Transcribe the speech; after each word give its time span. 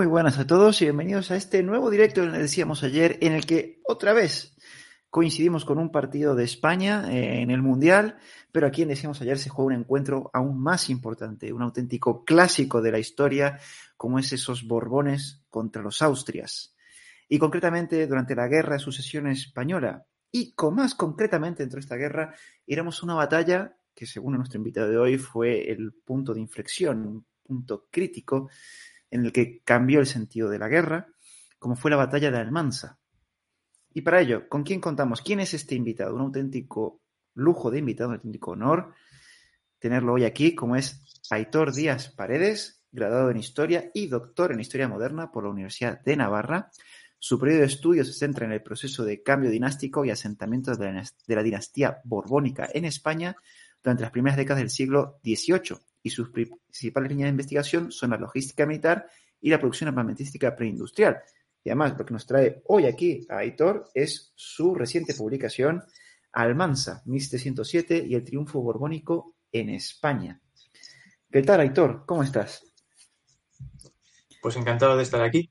Muy 0.00 0.06
buenas 0.06 0.38
a 0.38 0.46
todos 0.46 0.80
y 0.80 0.86
bienvenidos 0.86 1.30
a 1.30 1.36
este 1.36 1.62
nuevo 1.62 1.90
directo, 1.90 2.22
que 2.22 2.38
decíamos 2.38 2.82
ayer, 2.82 3.18
en 3.20 3.34
el 3.34 3.44
que 3.44 3.82
otra 3.86 4.14
vez 4.14 4.56
coincidimos 5.10 5.66
con 5.66 5.78
un 5.78 5.92
partido 5.92 6.34
de 6.34 6.42
España 6.42 7.12
eh, 7.12 7.42
en 7.42 7.50
el 7.50 7.60
Mundial, 7.60 8.16
pero 8.50 8.66
aquí 8.66 8.80
en 8.80 8.88
Decíamos 8.88 9.20
ayer 9.20 9.38
se 9.38 9.50
juega 9.50 9.74
un 9.74 9.80
encuentro 9.82 10.30
aún 10.32 10.58
más 10.58 10.88
importante, 10.88 11.52
un 11.52 11.60
auténtico 11.60 12.24
clásico 12.24 12.80
de 12.80 12.92
la 12.92 12.98
historia, 12.98 13.58
como 13.98 14.18
es 14.18 14.32
esos 14.32 14.66
Borbones 14.66 15.42
contra 15.50 15.82
los 15.82 16.00
Austrias. 16.00 16.74
Y 17.28 17.38
concretamente 17.38 18.06
durante 18.06 18.34
la 18.34 18.48
Guerra 18.48 18.76
de 18.76 18.78
Sucesión 18.78 19.26
Española, 19.26 20.06
y 20.32 20.54
con 20.54 20.76
más 20.76 20.94
concretamente 20.94 21.62
dentro 21.62 21.76
de 21.76 21.82
esta 21.82 21.96
guerra, 21.96 22.34
éramos 22.66 23.02
una 23.02 23.12
batalla 23.12 23.76
que 23.94 24.06
según 24.06 24.38
nuestro 24.38 24.56
invitado 24.56 24.88
de 24.88 24.96
hoy 24.96 25.18
fue 25.18 25.70
el 25.70 25.92
punto 25.92 26.32
de 26.32 26.40
inflexión, 26.40 27.06
un 27.06 27.26
punto 27.42 27.86
crítico 27.90 28.48
en 29.10 29.24
el 29.24 29.32
que 29.32 29.62
cambió 29.64 30.00
el 30.00 30.06
sentido 30.06 30.48
de 30.48 30.58
la 30.58 30.68
guerra, 30.68 31.08
como 31.58 31.76
fue 31.76 31.90
la 31.90 31.96
batalla 31.96 32.30
de 32.30 32.38
Almansa. 32.38 32.98
Y 33.92 34.02
para 34.02 34.20
ello, 34.20 34.48
¿con 34.48 34.62
quién 34.62 34.80
contamos? 34.80 35.20
¿Quién 35.22 35.40
es 35.40 35.54
este 35.54 35.74
invitado? 35.74 36.14
Un 36.14 36.22
auténtico 36.22 37.00
lujo 37.34 37.70
de 37.70 37.78
invitado, 37.78 38.10
un 38.10 38.16
auténtico 38.16 38.52
honor 38.52 38.94
tenerlo 39.80 40.12
hoy 40.12 40.24
aquí, 40.24 40.54
como 40.54 40.76
es 40.76 41.02
Aitor 41.30 41.74
Díaz 41.74 42.10
Paredes, 42.10 42.84
graduado 42.92 43.30
en 43.30 43.38
Historia 43.38 43.90
y 43.94 44.06
doctor 44.06 44.52
en 44.52 44.60
Historia 44.60 44.88
Moderna 44.88 45.32
por 45.32 45.44
la 45.44 45.50
Universidad 45.50 46.00
de 46.02 46.16
Navarra. 46.16 46.70
Su 47.18 47.38
periodo 47.38 47.60
de 47.60 47.66
estudio 47.66 48.04
se 48.04 48.12
centra 48.12 48.46
en 48.46 48.52
el 48.52 48.62
proceso 48.62 49.04
de 49.04 49.22
cambio 49.22 49.50
dinástico 49.50 50.04
y 50.04 50.10
asentamiento 50.10 50.74
de 50.76 51.02
la, 51.34 51.42
dinastía 51.42 52.00
borbónica 52.04 52.68
en 52.72 52.84
España 52.84 53.36
durante 53.82 54.02
las 54.02 54.12
primeras 54.12 54.36
décadas 54.36 54.62
del 54.62 54.70
siglo 54.70 55.20
XVIII 55.24 55.78
y 56.02 56.10
sus 56.10 56.30
principales 56.30 57.10
líneas 57.10 57.26
de 57.26 57.30
investigación 57.30 57.92
son 57.92 58.10
la 58.10 58.16
logística 58.16 58.66
militar 58.66 59.06
y 59.40 59.50
la 59.50 59.58
producción 59.58 59.88
armamentística 59.88 60.54
preindustrial. 60.54 61.18
Y 61.62 61.70
además, 61.70 61.94
lo 61.98 62.06
que 62.06 62.14
nos 62.14 62.26
trae 62.26 62.62
hoy 62.66 62.86
aquí 62.86 63.26
a 63.28 63.38
Aitor 63.38 63.90
es 63.94 64.32
su 64.34 64.74
reciente 64.74 65.14
publicación 65.14 65.82
Almansa, 66.32 67.02
1707 67.06 68.04
y 68.06 68.14
el 68.14 68.24
triunfo 68.24 68.60
borbónico 68.60 69.34
en 69.52 69.70
España. 69.70 70.40
¿Qué 71.30 71.42
tal, 71.42 71.60
Aitor? 71.60 72.04
¿Cómo 72.06 72.22
estás? 72.22 72.64
Pues 74.40 74.56
encantado 74.56 74.96
de 74.96 75.02
estar 75.02 75.22
aquí. 75.22 75.50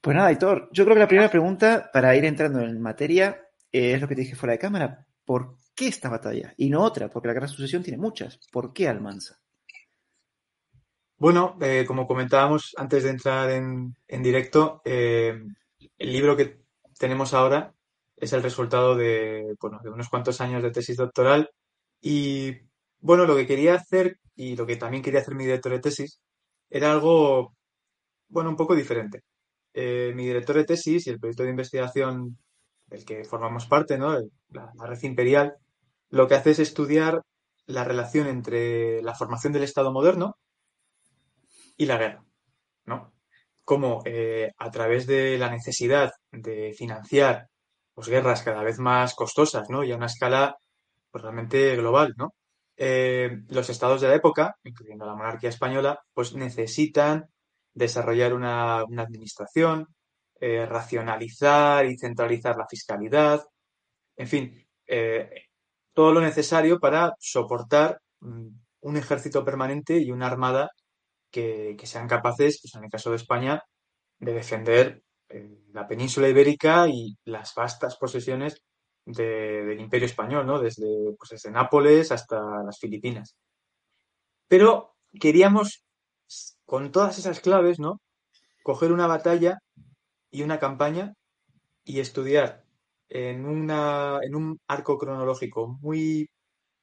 Pues 0.00 0.16
nada, 0.16 0.28
Aitor, 0.28 0.68
yo 0.72 0.84
creo 0.84 0.94
que 0.94 1.00
la 1.00 1.08
primera 1.08 1.30
pregunta 1.30 1.90
para 1.92 2.14
ir 2.16 2.24
entrando 2.24 2.60
en 2.60 2.80
materia 2.80 3.40
es 3.70 4.00
lo 4.00 4.08
que 4.08 4.14
te 4.14 4.22
dije 4.22 4.36
fuera 4.36 4.52
de 4.52 4.58
cámara. 4.58 5.06
¿Por 5.24 5.58
qué 5.74 5.88
esta 5.88 6.08
batalla? 6.08 6.54
Y 6.56 6.70
no 6.70 6.82
otra, 6.82 7.08
porque 7.08 7.28
la 7.28 7.34
Gran 7.34 7.48
Sucesión 7.48 7.82
tiene 7.82 7.98
muchas. 7.98 8.38
¿Por 8.50 8.72
qué 8.72 8.88
Almansa? 8.88 9.38
Bueno, 11.16 11.56
eh, 11.60 11.84
como 11.86 12.06
comentábamos 12.06 12.74
antes 12.76 13.04
de 13.04 13.10
entrar 13.10 13.50
en, 13.50 13.94
directo, 14.08 14.82
eh, 14.84 15.40
el 15.98 16.12
libro 16.12 16.36
que 16.36 16.62
tenemos 16.98 17.32
ahora 17.32 17.72
es 18.16 18.32
el 18.32 18.42
resultado 18.42 18.96
de, 18.96 19.54
bueno, 19.60 19.78
de 19.82 19.90
unos 19.90 20.08
cuantos 20.08 20.40
años 20.40 20.62
de 20.62 20.72
tesis 20.72 20.96
doctoral 20.96 21.50
y, 22.00 22.56
bueno, 22.98 23.24
lo 23.24 23.36
que 23.36 23.46
quería 23.46 23.74
hacer 23.76 24.18
y 24.34 24.56
lo 24.56 24.66
que 24.66 24.76
también 24.76 25.02
quería 25.02 25.20
hacer 25.20 25.34
mi 25.36 25.44
director 25.44 25.72
de 25.72 25.80
tesis 25.80 26.20
era 26.70 26.90
algo, 26.90 27.54
bueno, 28.28 28.50
un 28.50 28.56
poco 28.56 28.74
diferente. 28.74 29.22
Eh, 29.74 30.12
mi 30.14 30.24
director 30.26 30.56
de 30.56 30.64
tesis 30.64 31.06
y 31.06 31.10
el 31.10 31.20
proyecto 31.20 31.44
de 31.44 31.50
investigación 31.50 32.38
del 32.92 33.04
que 33.04 33.24
formamos 33.24 33.66
parte, 33.66 33.98
¿no? 33.98 34.18
la 34.50 34.86
red 34.86 35.02
imperial, 35.02 35.56
lo 36.10 36.28
que 36.28 36.34
hace 36.34 36.50
es 36.50 36.58
estudiar 36.58 37.22
la 37.66 37.84
relación 37.84 38.26
entre 38.26 39.02
la 39.02 39.14
formación 39.14 39.52
del 39.52 39.62
Estado 39.62 39.92
moderno 39.92 40.36
y 41.76 41.86
la 41.86 41.96
guerra, 41.96 42.24
¿no? 42.84 43.12
Cómo 43.64 44.02
eh, 44.04 44.52
a 44.58 44.70
través 44.70 45.06
de 45.06 45.38
la 45.38 45.50
necesidad 45.50 46.10
de 46.30 46.74
financiar 46.76 47.48
pues, 47.94 48.08
guerras 48.08 48.42
cada 48.42 48.62
vez 48.62 48.78
más 48.78 49.14
costosas, 49.14 49.70
¿no? 49.70 49.84
Y 49.84 49.92
a 49.92 49.96
una 49.96 50.06
escala 50.06 50.56
pues, 51.10 51.22
realmente 51.22 51.76
global, 51.76 52.14
¿no? 52.16 52.34
Eh, 52.76 53.38
los 53.48 53.70
estados 53.70 54.00
de 54.00 54.08
la 54.08 54.16
época, 54.16 54.56
incluyendo 54.64 55.06
la 55.06 55.14
monarquía 55.14 55.50
española, 55.50 56.00
pues 56.12 56.34
necesitan 56.34 57.28
desarrollar 57.74 58.34
una, 58.34 58.80
administración, 58.80 59.86
eh, 60.42 60.66
racionalizar 60.66 61.86
y 61.86 61.96
centralizar 61.96 62.56
la 62.56 62.66
fiscalidad, 62.66 63.42
en 64.16 64.28
fin, 64.28 64.66
todo 65.92 66.12
lo 66.12 66.20
necesario 66.20 66.78
para 66.78 67.14
soportar 67.18 68.00
mm, 68.20 68.48
un 68.80 68.96
ejército 68.96 69.44
permanente 69.44 69.98
y 69.98 70.10
una 70.10 70.26
armada 70.26 70.70
que, 71.30 71.76
sean 71.84 72.08
capaces, 72.08 72.60
pues 72.60 72.74
en 72.74 72.84
el 72.84 72.90
caso 72.90 73.10
de 73.10 73.16
España, 73.16 73.62
de 74.18 74.34
defender 74.34 75.02
eh, 75.28 75.58
la 75.72 75.86
península 75.86 76.28
ibérica 76.28 76.88
y 76.88 77.16
las 77.24 77.54
vastas 77.54 77.96
posesiones 77.96 78.62
del 79.04 79.80
imperio 79.80 80.06
español, 80.06 80.46
¿no? 80.46 80.60
Desde, 80.60 80.86
pues 81.18 81.30
desde 81.30 81.50
Nápoles 81.50 82.12
hasta 82.12 82.62
las 82.64 82.78
Filipinas. 82.78 83.36
Pero 84.46 84.94
queríamos, 85.18 85.84
con 86.64 86.92
todas 86.92 87.18
esas 87.18 87.40
claves, 87.40 87.80
¿no? 87.80 88.00
Coger 88.62 88.92
una 88.92 89.06
batalla 89.06 89.58
y 90.32 90.42
una 90.42 90.58
campaña 90.58 91.14
y 91.84 92.00
estudiar 92.00 92.64
en, 93.08 93.46
una, 93.46 94.18
en 94.22 94.34
un 94.34 94.58
arco 94.66 94.98
cronológico 94.98 95.78
muy, 95.80 96.28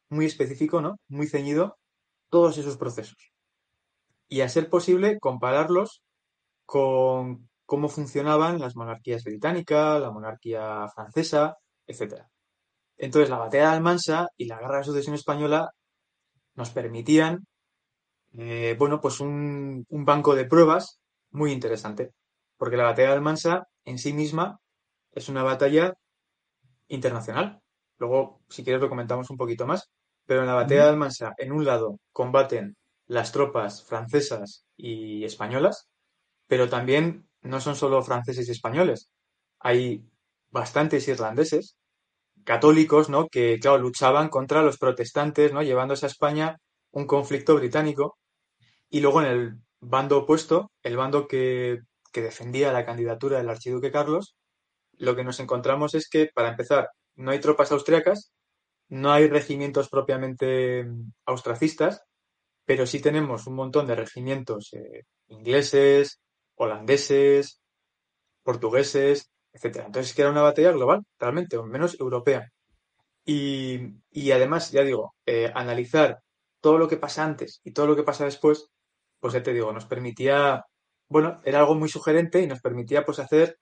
muy 0.10 0.26
específico, 0.26 0.82
¿no? 0.82 0.98
Muy 1.10 1.28
ceñido, 1.28 1.78
todos 2.30 2.58
esos 2.58 2.78
procesos. 2.78 3.34
Y 4.30 4.42
a 4.42 4.50
ser 4.50 4.70
posible, 4.70 5.20
compararlos 5.20 6.04
con 6.66 7.50
cómo 7.66 7.90
funcionaban 7.90 8.60
las 8.60 8.76
monarquías 8.76 9.24
británicas, 9.24 10.02
la 10.02 10.12
monarquía 10.12 10.88
francesa, 10.94 11.58
etc. 11.88 12.26
Entonces, 12.98 13.30
la 13.30 13.40
batalla 13.40 13.70
de 13.70 13.76
Almansa 13.76 14.28
y 14.38 14.46
la 14.46 14.60
guerra 14.60 14.80
de 14.80 14.84
sucesión 14.86 15.16
española 15.16 15.72
nos 16.56 16.70
permitían, 16.72 17.46
eh, 18.38 18.76
bueno, 18.78 19.02
pues 19.02 19.20
un, 19.20 19.86
un 19.90 20.06
banco 20.06 20.36
de 20.36 20.46
pruebas 20.46 21.00
muy 21.32 21.52
interesante. 21.52 22.12
Porque 22.60 22.78
la 22.78 22.84
batalla 22.84 23.08
de 23.08 23.14
Almansa 23.16 23.68
en 23.86 23.98
sí 23.98 24.14
misma 24.14 24.60
es 25.14 25.30
una 25.30 25.44
batalla 25.44 25.94
internacional. 26.90 27.62
Luego, 27.98 28.42
si 28.50 28.64
quieres, 28.64 28.82
lo 28.82 28.90
comentamos 28.90 29.30
un 29.30 29.38
poquito 29.38 29.66
más. 29.66 29.90
Pero 30.26 30.42
en 30.42 30.48
la 30.48 30.56
batalla 30.56 30.84
de 30.84 30.90
Almansa, 30.90 31.34
en 31.38 31.54
un 31.54 31.66
lado, 31.66 32.00
combaten 32.12 32.76
las 33.08 33.32
tropas 33.32 33.84
francesas 33.86 34.66
y 34.76 35.24
españolas, 35.24 35.88
pero 36.48 36.70
también 36.70 37.28
no 37.42 37.62
son 37.62 37.76
solo 37.76 38.04
franceses 38.04 38.48
y 38.48 38.52
españoles. 38.52 39.10
Hay 39.60 40.04
bastantes 40.50 41.08
irlandeses, 41.08 41.78
católicos, 42.44 43.10
¿no? 43.10 43.30
Que, 43.30 43.58
claro, 43.60 43.78
luchaban 43.78 44.28
contra 44.30 44.62
los 44.62 44.78
protestantes, 44.78 45.54
¿no? 45.54 45.64
Llevándose 45.64 46.06
a 46.06 46.10
España 46.10 46.58
un 46.92 47.08
conflicto 47.08 47.56
británico. 47.56 48.18
Y 48.90 49.00
luego 49.00 49.22
en 49.22 49.28
el 49.28 49.60
bando 49.80 50.20
opuesto, 50.20 50.72
el 50.84 50.98
bando 50.98 51.28
que, 51.28 51.80
que 52.12 52.22
defendía 52.22 52.72
la 52.72 52.86
candidatura 52.86 53.38
del 53.38 53.50
archiduque 53.50 53.92
Carlos, 53.92 54.36
lo 54.94 55.16
que 55.16 55.24
nos 55.24 55.40
encontramos 55.40 55.96
es 55.96 56.10
que, 56.10 56.30
para 56.34 56.50
empezar, 56.50 56.90
no 57.16 57.32
hay 57.32 57.40
tropas 57.40 57.72
austriacas, 57.72 58.32
no 58.90 59.12
hay 59.12 59.28
regimientos 59.28 59.90
propiamente 59.90 60.84
mm, 60.84 61.12
austracistas, 61.26 62.02
pero 62.66 62.86
sí 62.86 63.00
tenemos 63.00 63.48
un 63.48 63.56
montón 63.56 63.88
de 63.88 63.96
regimientos 63.96 64.74
eh, 64.74 65.06
ingleses, 65.28 66.20
holandeses, 66.56 67.62
portugueses, 68.44 69.32
etcétera. 69.54 69.86
Entonces, 69.86 70.14
que 70.14 70.22
era 70.22 70.32
una 70.32 70.42
batalla 70.42 70.72
global, 70.72 71.04
realmente, 71.20 71.58
o 71.58 71.66
menos 71.66 72.00
europea. 72.00 72.52
Y, 73.26 74.32
además, 74.32 74.72
ya 74.72 74.84
digo, 74.84 75.14
eh, 75.26 75.52
analizar 75.54 76.20
todo 76.62 76.78
lo 76.78 76.88
que 76.88 76.98
pasa 76.98 77.24
antes 77.24 77.62
y 77.64 77.72
todo 77.74 77.88
lo 77.88 77.96
que 77.96 78.04
pasa 78.04 78.26
después, 78.26 78.70
pues 79.20 79.34
ya 79.34 79.44
te 79.44 79.54
digo, 79.54 79.72
nos 79.72 79.86
permitía, 79.86 80.66
bueno, 81.10 81.42
era 81.44 81.60
algo 81.60 81.76
muy 81.76 81.90
sugerente 81.90 82.42
y 82.42 82.48
nos 82.48 82.62
permitía 82.62 83.04
pues 83.04 83.20
hacer 83.20 83.58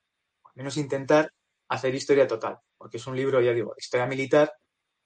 menos 0.55 0.77
intentar 0.77 1.31
hacer 1.69 1.95
historia 1.95 2.27
total, 2.27 2.57
porque 2.77 2.97
es 2.97 3.07
un 3.07 3.15
libro, 3.15 3.41
ya 3.41 3.53
digo, 3.53 3.73
historia 3.77 4.07
militar, 4.07 4.51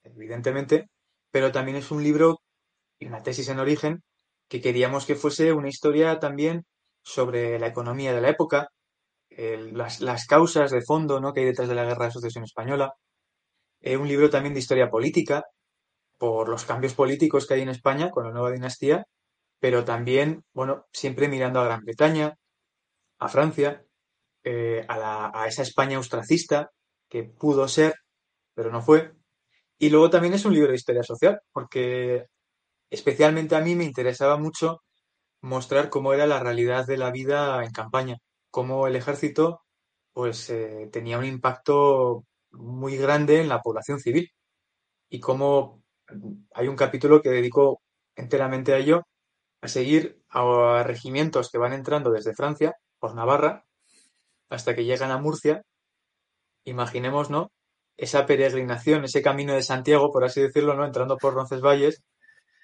evidentemente, 0.02 0.88
pero 1.30 1.52
también 1.52 1.76
es 1.76 1.90
un 1.90 2.02
libro 2.02 2.40
y 2.98 3.06
una 3.06 3.22
tesis 3.22 3.48
en 3.48 3.58
origen 3.58 4.02
que 4.48 4.60
queríamos 4.60 5.06
que 5.06 5.14
fuese 5.14 5.52
una 5.52 5.68
historia 5.68 6.18
también 6.18 6.64
sobre 7.02 7.58
la 7.58 7.66
economía 7.68 8.14
de 8.14 8.20
la 8.20 8.30
época, 8.30 8.68
las, 9.30 10.26
causas 10.26 10.70
de 10.70 10.82
fondo 10.82 11.20
¿no? 11.20 11.32
que 11.32 11.40
hay 11.40 11.46
detrás 11.46 11.68
de 11.68 11.74
la 11.74 11.84
guerra 11.84 12.06
de 12.06 12.12
sucesión 12.12 12.44
española, 12.44 12.92
eh, 13.80 13.96
un 13.96 14.08
libro 14.08 14.30
también 14.30 14.54
de 14.54 14.60
historia 14.60 14.90
política, 14.90 15.42
por 16.18 16.48
los 16.48 16.64
cambios 16.64 16.94
políticos 16.94 17.46
que 17.46 17.54
hay 17.54 17.62
en 17.62 17.70
España 17.70 18.10
con 18.10 18.24
la 18.24 18.30
nueva 18.30 18.52
dinastía, 18.52 19.06
pero 19.62 19.84
también, 19.84 20.44
bueno, 20.54 20.86
siempre 20.92 21.28
mirando 21.28 21.60
a 21.60 21.64
Gran 21.66 21.84
Bretaña, 21.84 22.34
a 23.20 23.28
Francia, 23.28 23.84
eh, 24.44 24.84
a, 24.88 25.46
esa 25.46 25.62
España 25.62 25.98
austracista 25.98 26.72
que 27.08 27.24
pudo 27.24 27.68
ser, 27.68 27.94
pero 28.54 28.72
no 28.72 28.82
fue. 28.82 29.12
Y 29.78 29.90
luego 29.90 30.10
también 30.10 30.34
es 30.34 30.44
un 30.46 30.54
libro 30.54 30.70
de 30.70 30.76
historia 30.76 31.04
social, 31.04 31.40
porque 31.52 32.26
especialmente 32.90 33.56
a 33.56 33.60
mí 33.60 33.76
me 33.76 33.84
interesaba 33.84 34.36
mucho 34.36 34.82
mostrar 35.42 35.90
cómo 35.90 36.12
era 36.14 36.26
la 36.26 36.40
realidad 36.40 36.86
de 36.86 36.98
la 36.98 37.12
vida 37.12 37.64
en 37.64 37.72
campaña, 37.72 38.16
cómo 38.50 38.88
el 38.88 38.96
ejército 38.96 39.62
pues 40.12 40.50
eh, 40.50 40.88
tenía 40.92 41.18
un 41.18 41.26
impacto 41.26 42.24
muy 42.52 42.96
grande 42.96 43.40
en 43.40 43.48
la 43.48 43.62
población 43.62 44.00
civil 44.00 44.28
y 45.10 45.20
cómo 45.20 45.82
hay 46.54 46.68
un 46.68 46.76
capítulo 46.76 47.22
que 47.22 47.30
dedico 47.30 47.82
enteramente 48.16 48.74
a 48.74 48.78
ello, 48.78 49.06
a 49.62 49.68
seguir 49.68 50.20
a 50.28 50.82
regimientos 50.84 51.50
que 51.50 51.58
van 51.58 51.72
entrando 51.72 52.10
desde 52.10 52.34
Francia 52.34 52.74
por 52.98 53.14
Navarra 53.14 53.64
hasta 54.50 54.74
que 54.74 54.84
llegan 54.84 55.10
a 55.10 55.18
Murcia. 55.18 55.62
Imaginemos, 56.64 57.30
¿no? 57.30 57.50
Esa 57.96 58.26
peregrinación, 58.26 59.04
ese 59.04 59.22
camino 59.22 59.54
de 59.54 59.62
Santiago, 59.62 60.10
por 60.12 60.24
así 60.24 60.42
decirlo, 60.42 60.74
¿no? 60.74 60.84
Entrando 60.84 61.16
por 61.16 61.34
Roncesvalles, 61.34 62.02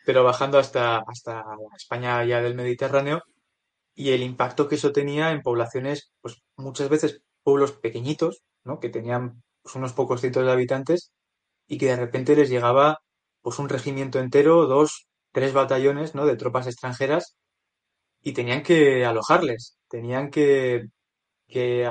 pero 0.04 0.24
bajando 0.24 0.58
hasta, 0.58 0.98
hasta 1.06 1.44
España 1.76 2.24
ya 2.24 2.40
del 2.42 2.54
Mediterráneo 2.54 3.22
y 3.94 4.10
el 4.12 4.22
impacto 4.22 4.68
que 4.68 4.76
eso 4.76 4.92
tenía 4.92 5.30
en 5.32 5.42
poblaciones, 5.42 6.12
pues 6.20 6.42
muchas 6.56 6.88
veces 6.88 7.22
pueblos 7.42 7.72
pequeñitos, 7.72 8.42
¿no? 8.64 8.80
Que 8.80 8.90
tenían 8.90 9.42
pues, 9.62 9.76
unos 9.76 9.92
pocos 9.92 10.20
cientos 10.20 10.44
de 10.44 10.52
habitantes 10.52 11.12
y 11.68 11.78
que 11.78 11.86
de 11.86 11.96
repente 11.96 12.36
les 12.36 12.50
llegaba 12.50 12.98
pues 13.42 13.58
un 13.58 13.68
regimiento 13.68 14.18
entero, 14.18 14.66
dos, 14.66 15.07
tres 15.32 15.52
batallones, 15.52 16.14
¿no? 16.14 16.26
De 16.26 16.36
tropas 16.36 16.66
extranjeras 16.66 17.36
y 18.22 18.32
tenían 18.32 18.62
que 18.62 19.04
alojarles, 19.04 19.78
tenían 19.88 20.30
que, 20.30 20.84
que 21.48 21.90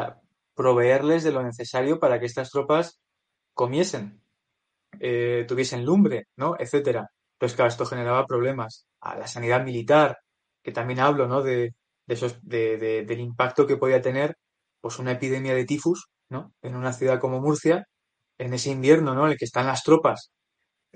proveerles 0.55 1.23
de 1.23 1.31
lo 1.31 1.43
necesario 1.43 1.99
para 1.99 2.19
que 2.19 2.25
estas 2.25 2.49
tropas 2.51 2.99
comiesen, 3.53 4.21
eh, 4.99 5.45
tuviesen 5.47 5.85
lumbre, 5.85 6.27
¿no? 6.35 6.55
Etcétera. 6.59 7.09
Entonces, 7.33 7.55
claro, 7.55 7.69
esto 7.69 7.85
generaba 7.85 8.25
problemas 8.25 8.87
a 9.01 9.17
la 9.17 9.27
sanidad 9.27 9.63
militar, 9.63 10.17
que 10.63 10.71
también 10.71 10.99
hablo, 10.99 11.27
¿no? 11.27 11.41
De, 11.43 11.75
de 12.07 12.13
esos, 12.13 12.39
de, 12.41 12.77
de, 12.77 13.05
del 13.05 13.19
impacto 13.19 13.67
que 13.67 13.77
podía 13.77 14.01
tener, 14.01 14.35
pues, 14.81 14.99
una 14.99 15.13
epidemia 15.13 15.53
de 15.55 15.65
tifus, 15.65 16.07
¿no? 16.29 16.53
En 16.61 16.75
una 16.75 16.93
ciudad 16.93 17.19
como 17.19 17.39
Murcia, 17.41 17.85
en 18.37 18.53
ese 18.53 18.71
invierno, 18.71 19.13
¿no? 19.15 19.25
En 19.25 19.31
el 19.33 19.37
que 19.37 19.45
están 19.45 19.67
las 19.67 19.83
tropas 19.83 20.31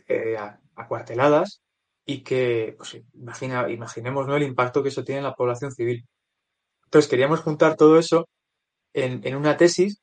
eh, 0.08 0.38
acuarteladas 0.76 1.62
y 2.06 2.24
que, 2.24 2.76
pues, 2.78 3.02
imagina, 3.14 3.70
imaginemos, 3.70 4.28
¿no? 4.28 4.36
El 4.36 4.44
impacto 4.44 4.84
que 4.84 4.90
eso 4.90 5.04
tiene 5.04 5.20
en 5.20 5.26
la 5.26 5.36
población 5.36 5.72
civil. 5.72 6.08
Entonces, 6.86 7.10
queríamos 7.10 7.42
juntar 7.42 7.78
todo 7.78 8.00
eso 8.00 8.28
en, 8.94 9.26
en 9.28 9.36
una 9.38 9.58
tesis 9.58 10.02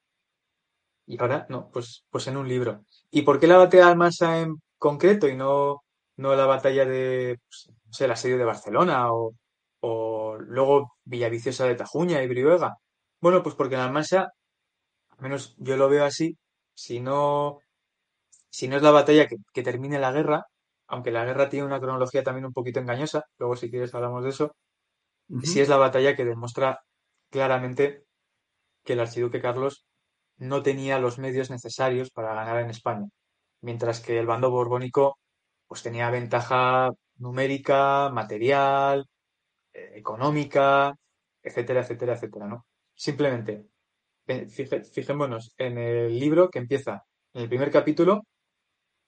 y 1.07 1.21
ahora, 1.21 1.47
no, 1.49 1.71
pues, 1.73 2.05
pues 2.11 2.27
en 2.27 2.37
un 2.37 2.49
libro. 2.49 2.85
¿Y 3.11 3.23
por 3.23 3.39
qué 3.41 3.47
la 3.47 3.57
batalla 3.59 3.87
de 3.87 3.91
Almansa 3.93 4.41
en 4.41 4.57
concreto 4.79 5.29
y 5.29 5.37
no, 5.37 5.83
no 6.17 6.35
la 6.35 6.47
batalla 6.47 6.85
de, 6.85 7.39
pues, 7.49 7.71
no 7.87 7.93
sé, 7.93 8.05
asedio 8.07 8.39
de 8.39 8.45
Barcelona 8.45 9.13
o, 9.13 9.35
o 9.81 10.37
luego 10.39 10.93
Villaviciosa 11.05 11.67
de 11.67 11.75
Tajuña 11.77 12.23
y 12.23 12.29
Brihuega? 12.29 12.75
Bueno, 13.21 13.43
pues 13.43 13.55
porque 13.55 13.75
en 13.77 13.81
Almansa, 13.83 14.29
al 15.11 15.21
menos 15.21 15.57
yo 15.59 15.77
lo 15.77 15.89
veo 15.91 16.05
así, 16.05 16.39
si 16.75 17.01
no, 17.01 17.61
si 18.51 18.69
no 18.69 18.77
es 18.77 18.83
la 18.83 18.91
batalla 18.93 19.27
que, 19.29 19.37
que 19.53 19.63
termine 19.63 19.99
la 19.99 20.13
guerra, 20.13 20.45
aunque 20.89 21.11
la 21.13 21.25
guerra 21.25 21.49
tiene 21.51 21.67
una 21.67 21.81
cronología 21.81 22.23
también 22.25 22.47
un 22.47 22.53
poquito 22.53 22.81
engañosa, 22.81 23.25
luego 23.39 23.57
si 23.57 23.71
quieres 23.71 23.95
hablamos 23.95 24.25
de 24.25 24.31
eso, 24.31 24.57
sí 25.43 25.61
es 25.61 25.69
la 25.69 25.77
batalla 25.77 26.17
que 26.17 26.25
demuestra 26.25 26.81
claramente 27.31 28.05
que 28.85 28.95
el 28.95 29.01
archiduque 29.01 29.41
Carlos 29.41 29.87
no 30.39 30.63
tenía 30.63 30.99
los 31.01 31.19
medios 31.19 31.51
necesarios 31.51 32.11
para 32.11 32.35
ganar 32.35 32.61
en 32.61 32.71
España, 32.71 33.07
mientras 33.63 34.01
que 34.01 34.19
el 34.19 34.27
bando 34.27 34.51
borbónico 34.51 35.19
pues 35.69 35.83
tenía 35.83 36.11
ventaja 36.11 36.91
numérica, 37.17 38.11
material, 38.11 39.07
eh, 39.73 39.93
económica, 39.97 40.95
etcétera, 41.43 41.81
etcétera, 41.83 42.15
etcétera, 42.15 42.47
¿no? 42.49 42.67
Simplemente, 42.95 43.67
eh, 44.27 44.47
fije- 44.49 44.85
fijémonos 44.85 45.55
en 45.59 45.79
el 45.79 46.19
libro 46.19 46.51
que 46.51 46.59
empieza 46.61 47.05
en 47.35 47.43
el 47.43 47.49
primer 47.49 47.71
capítulo 47.71 48.25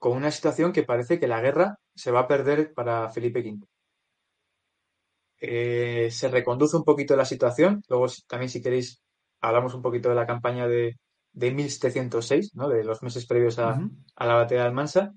con 0.01 0.17
una 0.17 0.31
situación 0.33 0.73
que 0.73 0.83
parece 0.83 1.21
que 1.21 1.29
la 1.29 1.43
guerra 1.43 1.77
se 1.95 2.11
va 2.11 2.21
a 2.21 2.27
perder 2.27 2.73
para 2.75 3.11
Felipe 3.11 3.41
V. 3.41 3.67
Eh, 5.43 6.11
se 6.11 6.29
reconduce 6.29 6.77
un 6.77 6.85
poquito 6.85 7.15
la 7.17 7.27
situación. 7.27 7.83
Luego, 7.89 8.07
también, 8.27 8.51
si 8.51 8.63
queréis, 8.63 9.03
hablamos 9.41 9.75
un 9.75 9.83
poquito 9.83 10.09
de 10.09 10.15
la 10.15 10.27
campaña 10.27 10.67
de, 10.67 10.97
de 11.33 11.51
1706, 11.53 12.53
¿no? 12.55 12.69
De 12.69 12.83
los 12.83 13.03
meses 13.03 13.27
previos 13.27 13.59
a, 13.59 13.79
a 14.17 14.27
la 14.27 14.35
batalla 14.35 14.63
de 14.63 14.67
Almansa. 14.69 15.13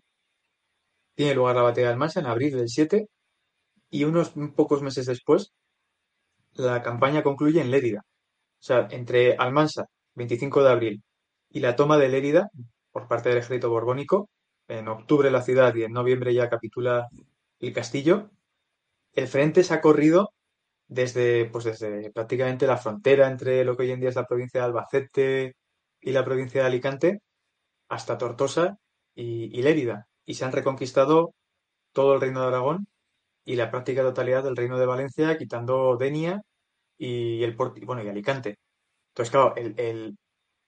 Tiene 1.15 1.33
lugar 1.33 1.55
la 1.55 1.61
batalla 1.63 1.87
de 1.87 1.93
Almansa 1.93 2.19
en 2.19 2.25
abril 2.27 2.57
del 2.57 2.67
7 2.67 3.07
y 3.89 4.03
unos 4.03 4.33
pocos 4.55 4.81
meses 4.81 5.05
después 5.05 5.53
la 6.55 6.83
campaña 6.83 7.23
concluye 7.23 7.61
en 7.61 7.71
Lérida. 7.71 8.01
O 8.01 8.65
sea, 8.65 8.87
entre 8.91 9.35
Almansa, 9.37 9.85
25 10.15 10.63
de 10.63 10.71
abril, 10.71 11.03
y 11.49 11.59
la 11.61 11.75
toma 11.75 11.97
de 11.97 12.09
Lérida 12.09 12.49
por 12.91 13.07
parte 13.07 13.29
del 13.29 13.39
ejército 13.39 13.69
borbónico, 13.69 14.29
en 14.67 14.87
octubre 14.87 15.31
la 15.31 15.41
ciudad 15.41 15.73
y 15.75 15.83
en 15.83 15.93
noviembre 15.93 16.33
ya 16.33 16.49
capitula 16.49 17.07
el 17.59 17.73
castillo, 17.73 18.31
el 19.13 19.27
frente 19.27 19.63
se 19.63 19.73
ha 19.73 19.81
corrido 19.81 20.33
desde, 20.87 21.45
pues 21.47 21.65
desde 21.65 22.11
prácticamente 22.11 22.67
la 22.67 22.77
frontera 22.77 23.27
entre 23.29 23.65
lo 23.65 23.77
que 23.77 23.83
hoy 23.83 23.91
en 23.91 23.99
día 24.01 24.09
es 24.09 24.15
la 24.15 24.27
provincia 24.27 24.61
de 24.61 24.65
Albacete 24.67 25.55
y 26.01 26.11
la 26.11 26.25
provincia 26.25 26.61
de 26.61 26.67
Alicante 26.67 27.21
hasta 27.89 28.17
Tortosa 28.17 28.77
y, 29.15 29.61
Lérida. 29.61 30.07
Y 30.25 30.35
se 30.35 30.45
han 30.45 30.51
reconquistado 30.51 31.33
todo 31.93 32.15
el 32.15 32.21
reino 32.21 32.41
de 32.41 32.47
Aragón 32.47 32.87
y 33.45 33.55
la 33.57 33.71
práctica 33.71 34.03
totalidad 34.03 34.43
del 34.43 34.55
reino 34.57 34.79
de 34.79 34.87
Valencia, 34.87 35.37
quitando 35.37 35.97
Denia 35.97 36.41
y 36.97 37.43
el 37.43 37.55
bueno, 37.57 38.03
y 38.03 38.09
Alicante. 38.09 38.57
Entonces, 39.11 39.31
claro, 39.31 39.55
el, 39.57 39.75
el- 39.79 40.17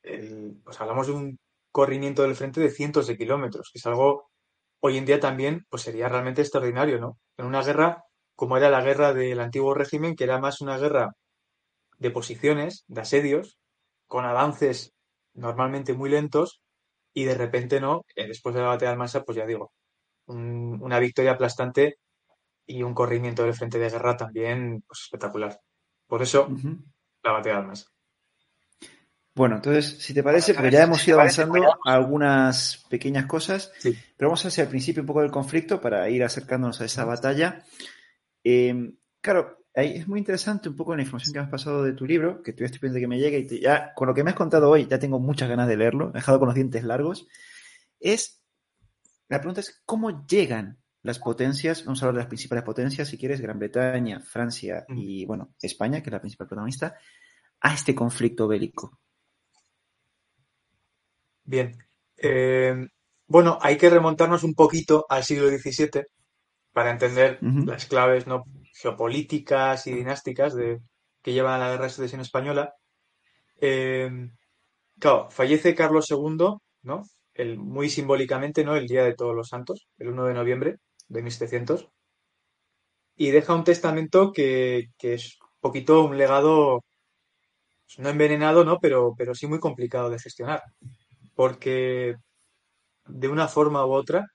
el- 0.03 0.61
pues 0.65 0.79
hablamos 0.81 1.07
de 1.07 1.13
un 1.13 1.39
corrimiento 1.79 2.21
del 2.23 2.35
frente 2.41 2.61
de 2.61 2.71
cientos 2.71 3.07
de 3.07 3.17
kilómetros, 3.21 3.69
que 3.71 3.79
es 3.79 3.85
algo 3.87 4.29
hoy 4.81 4.97
en 4.99 5.05
día 5.05 5.19
también 5.19 5.65
pues 5.69 5.83
sería 5.83 6.09
realmente 6.09 6.41
extraordinario, 6.41 6.99
¿no? 6.99 7.17
En 7.37 7.45
una 7.47 7.63
guerra 7.63 8.03
como 8.35 8.57
era 8.57 8.69
la 8.69 8.81
guerra 8.87 9.13
del 9.13 9.39
antiguo 9.41 9.73
régimen, 9.75 10.15
que 10.15 10.25
era 10.25 10.39
más 10.39 10.61
una 10.61 10.77
guerra 10.77 11.11
de 11.97 12.11
posiciones, 12.11 12.83
de 12.87 13.01
asedios, 13.01 13.57
con 14.07 14.25
avances 14.25 14.93
normalmente 15.33 15.93
muy 15.93 16.09
lentos, 16.09 16.61
y 17.13 17.25
de 17.25 17.35
repente 17.35 17.79
no, 17.81 18.03
eh, 18.15 18.27
después 18.27 18.55
de 18.55 18.61
la 18.61 18.67
batalla 18.69 18.89
de 18.91 18.93
Almansa, 18.93 19.23
pues 19.23 19.37
ya 19.37 19.45
digo, 19.45 19.73
un- 20.27 20.79
una 20.83 20.99
victoria 20.99 21.33
aplastante 21.33 21.97
y 22.67 22.83
un 22.83 22.93
corrimiento 22.95 23.43
del 23.43 23.55
frente 23.55 23.79
de 23.79 23.89
guerra 23.91 24.17
también 24.17 24.83
pues, 24.87 25.01
espectacular. 25.05 25.59
Por 26.07 26.21
eso, 26.23 26.59
la 27.23 27.33
batalla 27.33 27.55
de 27.57 27.61
Almansa. 27.61 27.87
Bueno, 29.35 29.57
entonces, 29.57 29.97
si 29.99 30.13
te 30.13 30.23
parece, 30.23 30.53
porque 30.53 30.71
ya 30.71 30.83
hemos 30.83 31.05
ido 31.05 31.19
avanzando 31.19 31.61
a 31.85 31.93
algunas 31.93 32.85
pequeñas 32.89 33.25
cosas, 33.25 33.71
Sí. 33.79 33.93
pero 34.15 34.29
vamos 34.29 34.45
a 34.45 34.47
hacer 34.47 34.63
al 34.65 34.69
principio 34.69 35.01
un 35.03 35.07
poco 35.07 35.21
del 35.21 35.31
conflicto 35.31 35.81
para 35.81 36.09
ir 36.09 36.23
acercándonos 36.23 36.79
a 36.79 36.85
esa 36.85 37.03
batalla. 37.03 37.63
Eh, 38.45 38.93
claro, 39.19 39.57
ahí 39.75 39.97
es 39.97 40.07
muy 40.07 40.19
interesante 40.19 40.69
un 40.69 40.75
poco 40.77 40.95
la 40.95 41.01
información 41.01 41.33
que 41.33 41.39
me 41.39 41.45
has 41.45 41.51
pasado 41.51 41.83
de 41.83 41.91
tu 41.91 42.05
libro, 42.05 42.41
que 42.41 42.51
estoy 42.51 42.67
pendiente 42.69 43.01
que 43.01 43.07
me 43.07 43.19
llegue 43.19 43.39
y 43.39 43.45
te- 43.47 43.59
ya 43.59 43.93
con 43.93 44.07
lo 44.07 44.13
que 44.13 44.23
me 44.23 44.29
has 44.29 44.37
contado 44.37 44.69
hoy 44.69 44.87
ya 44.87 44.99
tengo 44.99 45.19
muchas 45.19 45.49
ganas 45.49 45.67
de 45.67 45.75
leerlo, 45.75 46.11
he 46.11 46.13
dejado 46.13 46.39
con 46.39 46.47
los 46.47 46.55
dientes 46.55 46.83
largos. 46.85 47.27
Es, 47.99 48.41
la 49.27 49.39
pregunta 49.39 49.59
es, 49.59 49.81
¿cómo 49.85 50.25
llegan 50.27 50.77
las 51.03 51.19
potencias? 51.19 51.83
Vamos 51.83 52.01
a 52.01 52.05
hablar 52.05 52.15
de 52.19 52.23
las 52.23 52.29
principales 52.29 52.63
potencias, 52.63 53.09
si 53.09 53.17
quieres, 53.17 53.41
Gran 53.41 53.59
Bretaña, 53.59 54.21
Francia 54.21 54.85
y, 54.87 55.25
bueno, 55.25 55.53
España, 55.61 56.01
que 56.01 56.09
es 56.09 56.13
la 56.13 56.21
principal 56.21 56.47
protagonista, 56.47 56.95
a 57.59 57.73
este 57.73 57.93
conflicto 57.93 58.47
bélico. 58.47 58.99
Bien. 61.45 61.77
Eh, 62.17 62.75
bueno, 63.27 63.57
hay 63.61 63.77
que 63.77 63.89
remontarnos 63.89 64.43
un 64.43 64.53
poquito 64.53 65.05
al 65.09 65.23
siglo 65.23 65.47
XVII 65.49 66.03
para 66.73 66.91
entender 66.91 67.39
las 67.41 67.85
claves 67.85 68.27
¿no? 68.27 68.43
geopolíticas 68.73 69.87
y 69.87 69.93
dinásticas 69.93 70.55
de, 70.55 70.79
que 71.21 71.33
llevan 71.33 71.55
a 71.55 71.65
la 71.65 71.71
guerra 71.71 71.85
de 71.85 71.89
sucesión 71.91 72.21
española. 72.21 72.73
Eh, 73.61 74.09
claro, 74.99 75.29
fallece 75.31 75.75
Carlos 75.75 76.07
II, 76.09 76.57
¿no? 76.83 77.03
El, 77.33 77.57
muy 77.57 77.89
simbólicamente, 77.89 78.63
¿no? 78.63 78.75
El 78.75 78.87
Día 78.87 79.03
de 79.03 79.15
Todos 79.15 79.35
los 79.35 79.49
Santos, 79.49 79.87
el 79.97 80.09
1 80.09 80.25
de 80.25 80.33
noviembre 80.33 80.77
de 81.07 81.21
1700, 81.21 81.89
y 83.15 83.31
deja 83.31 83.55
un 83.55 83.63
testamento 83.63 84.31
que, 84.33 84.87
que 84.97 85.13
es 85.15 85.37
un 85.41 85.47
poquito 85.61 86.03
un 86.03 86.17
legado, 86.17 86.83
pues, 87.85 87.99
no 87.99 88.09
envenenado, 88.09 88.63
¿no? 88.65 88.79
Pero, 88.79 89.13
pero 89.17 89.35
sí 89.35 89.47
muy 89.47 89.59
complicado 89.59 90.09
de 90.09 90.19
gestionar, 90.19 90.61
porque 91.35 92.15
de 93.07 93.27
una 93.27 93.47
forma 93.47 93.85
u 93.85 93.91
otra 93.93 94.27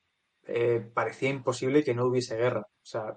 eh, 0.45 0.89
parecía 0.95 1.31
imposible 1.31 1.85
que 1.85 1.95
no 1.95 2.07
hubiese 2.07 2.37
guerra. 2.37 2.61
O 2.61 2.87
sea, 2.87 3.15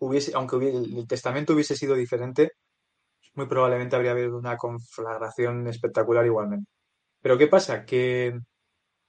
hubiese, 0.00 0.32
aunque 0.34 0.56
el 0.56 1.06
testamento 1.08 1.54
hubiese 1.54 1.76
sido 1.76 1.94
diferente, 1.94 2.52
muy 3.34 3.46
probablemente 3.46 3.96
habría 3.96 4.12
habido 4.12 4.36
una 4.38 4.56
conflagración 4.56 5.66
espectacular 5.68 6.26
igualmente. 6.26 6.70
Pero 7.22 7.38
¿qué 7.38 7.48
pasa? 7.48 7.84
Que 7.84 8.38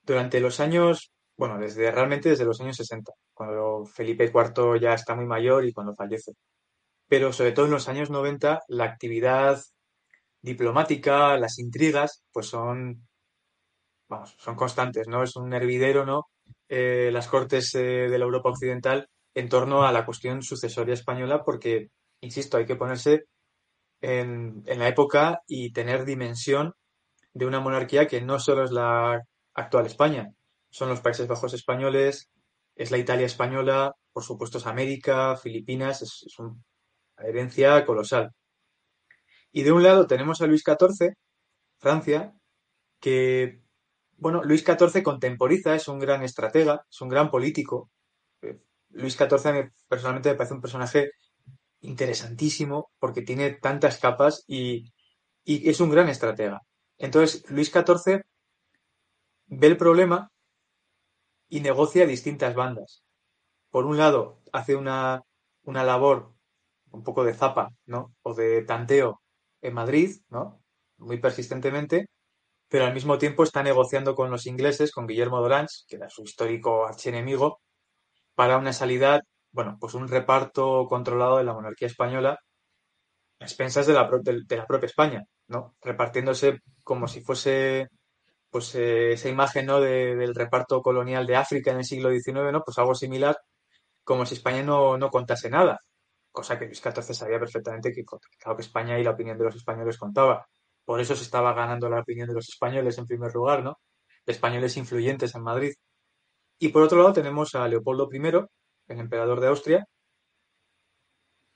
durante 0.03 0.39
los 0.39 0.59
años, 0.59 1.11
bueno, 1.37 1.57
desde 1.59 1.91
realmente 1.91 2.29
desde 2.29 2.45
los 2.45 2.61
años 2.61 2.77
60, 2.77 3.11
cuando 3.33 3.85
Felipe 3.85 4.25
IV 4.25 4.79
ya 4.79 4.93
está 4.93 5.15
muy 5.15 5.25
mayor 5.25 5.65
y 5.65 5.73
cuando 5.73 5.95
fallece. 5.95 6.33
pero 7.07 7.33
sobre 7.33 7.53
todo 7.53 7.65
en 7.67 7.71
los 7.73 7.87
años 7.89 8.09
90 8.09 8.61
la 8.69 8.85
actividad 8.85 9.61
diplomática, 10.41 11.37
las 11.37 11.59
intrigas, 11.59 12.23
pues 12.33 12.47
son, 12.47 13.07
vamos, 14.13 14.35
son 14.37 14.55
constantes, 14.55 15.07
¿no? 15.07 15.23
Es 15.23 15.35
un 15.35 15.53
hervidero, 15.53 16.05
¿no? 16.05 16.27
Eh, 16.69 17.09
las 17.11 17.27
cortes 17.27 17.73
eh, 17.75 18.09
de 18.09 18.17
la 18.17 18.25
Europa 18.25 18.49
occidental 18.49 19.07
en 19.33 19.49
torno 19.49 19.83
a 19.83 19.91
la 19.91 20.05
cuestión 20.05 20.43
sucesoria 20.43 20.93
española, 20.93 21.43
porque, 21.43 21.89
insisto, 22.21 22.57
hay 22.57 22.65
que 22.65 22.75
ponerse 22.75 23.25
en, 24.01 24.63
en 24.65 24.79
la 24.79 24.87
época 24.87 25.41
y 25.47 25.71
tener 25.71 26.05
dimensión 26.05 26.73
de 27.33 27.45
una 27.45 27.59
monarquía 27.59 28.07
que 28.07 28.21
no 28.21 28.39
solo 28.39 28.63
es 28.63 28.71
la 28.71 29.21
actual 29.55 29.85
España, 29.87 30.31
son 30.69 30.89
los 30.89 31.01
Países 31.01 31.27
Bajos 31.27 31.53
españoles, 31.53 32.29
es 32.75 32.91
la 32.91 32.97
Italia 32.97 33.25
española, 33.25 33.93
por 34.11 34.23
supuesto 34.23 34.57
es 34.59 34.67
América, 34.67 35.35
Filipinas, 35.37 36.01
es, 36.01 36.23
es 36.27 36.39
una 36.39 36.55
herencia 37.17 37.85
colosal. 37.85 38.31
Y 39.51 39.63
de 39.63 39.71
un 39.71 39.83
lado 39.83 40.07
tenemos 40.07 40.41
a 40.41 40.47
Luis 40.47 40.63
XIV, 40.63 41.13
Francia, 41.79 42.33
que, 42.99 43.62
bueno, 44.17 44.43
Luis 44.43 44.63
XIV 44.63 45.03
contemporiza, 45.03 45.75
es 45.75 45.87
un 45.87 45.99
gran 45.99 46.23
estratega, 46.23 46.85
es 46.89 47.01
un 47.01 47.09
gran 47.09 47.29
político. 47.29 47.89
Eh, 48.41 48.59
Luis 48.89 49.15
XIV 49.15 49.71
personalmente 49.87 50.29
me 50.29 50.35
parece 50.35 50.53
un 50.53 50.61
personaje 50.61 51.11
interesantísimo 51.81 52.91
porque 52.99 53.21
tiene 53.21 53.51
tantas 53.51 53.99
capas 53.99 54.43
y, 54.47 54.91
es 55.45 55.79
un 55.81 55.89
gran 55.89 56.07
estratega. 56.09 56.61
Entonces, 56.97 57.43
Luis 57.49 57.69
XIV 57.69 58.21
ve 59.47 59.67
el 59.67 59.77
problema 59.77 60.29
y 61.49 61.59
negocia 61.59 62.05
distintas 62.07 62.55
bandas. 62.55 63.03
Por 63.69 63.85
un 63.85 63.97
lado, 63.97 64.41
hace 64.53 64.75
una, 64.75 65.21
una 65.63 65.83
labor 65.83 66.33
un 66.91 67.03
poco 67.03 67.23
de 67.25 67.33
zapa, 67.33 67.69
¿no? 67.85 68.13
O 68.21 68.33
de 68.33 68.63
tanteo 68.63 69.21
en 69.61 69.73
Madrid, 69.73 70.21
¿no? 70.29 70.61
Muy 70.97 71.17
persistentemente, 71.19 72.07
pero 72.73 72.85
al 72.85 72.93
mismo 72.95 73.19
tiempo 73.19 73.43
está 73.43 73.61
negociando 73.61 74.15
con 74.15 74.31
los 74.31 74.47
ingleses, 74.47 74.91
con 74.91 75.05
Guillermo 75.05 75.39
d'Orange, 75.39 75.83
que 75.87 75.97
era 75.97 76.09
su 76.09 76.23
histórico 76.23 76.87
archienemigo, 76.87 77.61
para 78.33 78.57
una 78.57 78.73
salida, 78.73 79.21
bueno, 79.51 79.77
pues 79.79 79.93
un 79.93 80.07
reparto 80.07 80.87
controlado 80.89 81.37
de 81.37 81.43
la 81.43 81.53
monarquía 81.53 81.87
española 81.87 82.39
a 83.39 83.43
expensas 83.45 83.85
de 83.85 83.93
la, 83.93 84.09
propia 84.09 84.87
España, 84.87 85.21
¿no? 85.49 85.75
Repartiéndose 85.83 86.61
como 86.83 87.07
si 87.07 87.21
fuese 87.21 87.89
pues 88.49 88.73
eh, 88.73 89.13
esa 89.13 89.29
imagen 89.29 89.67
¿no? 89.67 89.79
de, 89.79 90.15
del 90.15 90.33
reparto 90.33 90.81
colonial 90.81 91.27
de 91.27 91.35
África 91.35 91.69
en 91.69 91.77
el 91.77 91.85
siglo 91.85 92.09
XIX, 92.09 92.51
¿no? 92.51 92.63
Pues 92.63 92.79
algo 92.79 92.95
similar, 92.95 93.37
como 94.03 94.25
si 94.25 94.33
España 94.33 94.63
no, 94.63 94.97
no 94.97 95.11
contase 95.11 95.47
nada. 95.47 95.77
Cosa 96.31 96.57
que 96.57 96.65
Luis 96.65 96.81
XIV 96.81 97.13
sabía 97.13 97.39
perfectamente 97.39 97.91
que, 97.93 98.03
claro, 98.03 98.57
que 98.57 98.63
España 98.63 98.97
y 98.97 99.03
la 99.03 99.11
opinión 99.11 99.37
de 99.37 99.45
los 99.45 99.55
españoles 99.55 99.99
contaba. 99.99 100.47
Por 100.85 100.99
eso 100.99 101.15
se 101.15 101.23
estaba 101.23 101.53
ganando 101.53 101.89
la 101.89 102.01
opinión 102.01 102.27
de 102.27 102.33
los 102.35 102.49
españoles 102.49 102.97
en 102.97 103.07
primer 103.07 103.33
lugar, 103.33 103.63
¿no? 103.63 103.79
De 104.25 104.33
españoles 104.33 104.77
influyentes 104.77 105.35
en 105.35 105.43
Madrid. 105.43 105.73
Y 106.59 106.69
por 106.69 106.83
otro 106.83 106.99
lado 106.99 107.13
tenemos 107.13 107.55
a 107.55 107.67
Leopoldo 107.67 108.09
I, 108.11 108.17
el 108.87 108.99
emperador 108.99 109.39
de 109.39 109.47
Austria, 109.47 109.85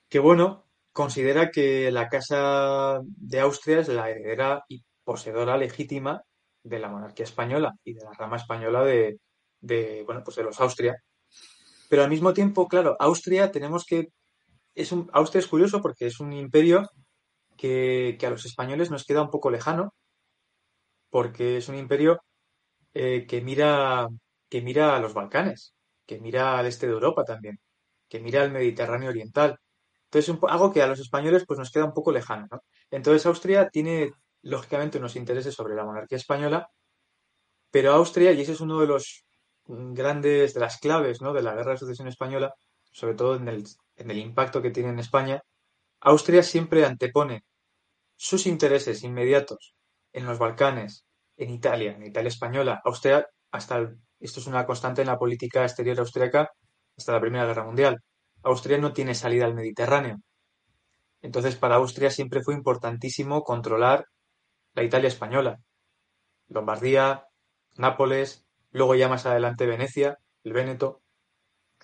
que 0.08 0.18
bueno, 0.18 0.66
considera 0.92 1.50
que 1.50 1.90
la 1.90 2.08
Casa 2.08 3.00
de 3.04 3.40
Austria 3.40 3.80
es 3.80 3.88
la 3.88 4.10
heredera 4.10 4.64
y 4.68 4.82
poseedora 5.04 5.56
legítima 5.56 6.22
de 6.62 6.78
la 6.78 6.88
monarquía 6.88 7.24
española 7.24 7.74
y 7.84 7.94
de 7.94 8.04
la 8.04 8.12
rama 8.12 8.36
española 8.36 8.84
de, 8.84 9.18
bueno, 10.04 10.22
pues 10.24 10.36
de 10.36 10.42
los 10.42 10.60
Austria. 10.60 10.96
Pero 11.88 12.02
al 12.02 12.10
mismo 12.10 12.32
tiempo, 12.32 12.68
claro, 12.68 12.96
Austria 12.98 13.50
tenemos 13.50 13.84
que... 13.84 14.08
Es 14.74 14.92
un, 14.92 15.10
Austria 15.12 15.40
es 15.40 15.46
curioso 15.46 15.80
porque 15.80 16.06
es 16.06 16.20
un 16.20 16.32
imperio 16.32 16.88
que, 17.58 18.18
a 18.26 18.30
los 18.30 18.46
españoles 18.46 18.90
nos 18.90 19.04
queda 19.04 19.22
un 19.22 19.30
poco 19.30 19.50
lejano, 19.50 19.94
porque 21.10 21.58
es 21.58 21.68
un 21.68 21.76
imperio 21.76 22.22
eh, 22.94 23.26
que, 23.28 23.40
mira, 23.42 24.08
que 24.48 24.62
mira 24.62 24.96
a 24.96 25.00
los 25.00 25.14
Balcanes, 25.14 25.74
que 26.06 26.20
mira 26.20 26.58
al 26.58 26.66
este 26.66 26.86
de 26.86 26.92
Europa 26.92 27.24
también, 27.24 27.60
que 28.08 28.20
mira 28.20 28.42
al 28.42 28.52
Mediterráneo 28.52 29.10
Oriental. 29.10 29.58
Entonces, 30.04 30.36
algo 30.48 30.72
que 30.72 30.82
a 30.82 30.86
los 30.86 31.00
españoles 31.00 31.44
pues, 31.46 31.58
nos 31.58 31.70
queda 31.70 31.84
un 31.84 31.92
poco 31.92 32.12
lejano. 32.12 32.46
¿no? 32.50 32.62
Entonces, 32.90 33.26
Austria 33.26 33.68
tiene 33.68 34.12
lógicamente 34.42 34.98
unos 34.98 35.16
intereses 35.16 35.54
sobre 35.54 35.74
la 35.74 35.84
monarquía 35.84 36.16
española, 36.16 36.70
pero 37.70 37.92
Austria, 37.92 38.32
y 38.32 38.40
ese 38.40 38.52
es 38.52 38.60
uno 38.60 38.80
de 38.80 38.86
los 38.86 39.24
grandes, 39.66 40.54
de 40.54 40.60
las 40.60 40.78
claves 40.78 41.20
¿no? 41.20 41.34
de 41.34 41.42
la 41.42 41.54
guerra 41.54 41.72
de 41.72 41.78
sucesión 41.78 42.08
española, 42.08 42.54
sobre 42.90 43.14
todo 43.14 43.36
en 43.36 43.48
el 43.48 44.18
impacto 44.18 44.62
que 44.62 44.70
tiene 44.70 44.90
en 44.90 44.98
España, 44.98 45.42
Austria 46.00 46.42
siempre 46.42 46.84
antepone 46.84 47.44
sus 48.16 48.46
intereses 48.46 49.02
inmediatos 49.02 49.74
en 50.12 50.26
los 50.26 50.38
Balcanes, 50.38 51.06
en 51.36 51.50
Italia, 51.50 51.92
en 51.92 52.04
Italia 52.04 52.28
española. 52.28 52.80
Austria, 52.84 53.26
hasta 53.50 53.92
esto 54.20 54.40
es 54.40 54.46
una 54.46 54.66
constante 54.66 55.02
en 55.02 55.08
la 55.08 55.18
política 55.18 55.62
exterior 55.62 55.98
austriaca 56.00 56.50
hasta 56.96 57.12
la 57.12 57.20
Primera 57.20 57.46
Guerra 57.46 57.64
Mundial. 57.64 58.02
Austria 58.42 58.78
no 58.78 58.92
tiene 58.92 59.14
salida 59.14 59.44
al 59.44 59.54
Mediterráneo. 59.54 60.18
Entonces, 61.20 61.56
para 61.56 61.76
Austria 61.76 62.10
siempre 62.10 62.42
fue 62.42 62.54
importantísimo 62.54 63.42
controlar 63.42 64.06
la 64.74 64.84
Italia 64.84 65.08
española. 65.08 65.58
Lombardía, 66.48 67.24
Nápoles, 67.76 68.44
luego 68.70 68.94
ya 68.94 69.08
más 69.08 69.26
adelante 69.26 69.66
Venecia, 69.66 70.18
el 70.42 70.52
Véneto. 70.52 71.02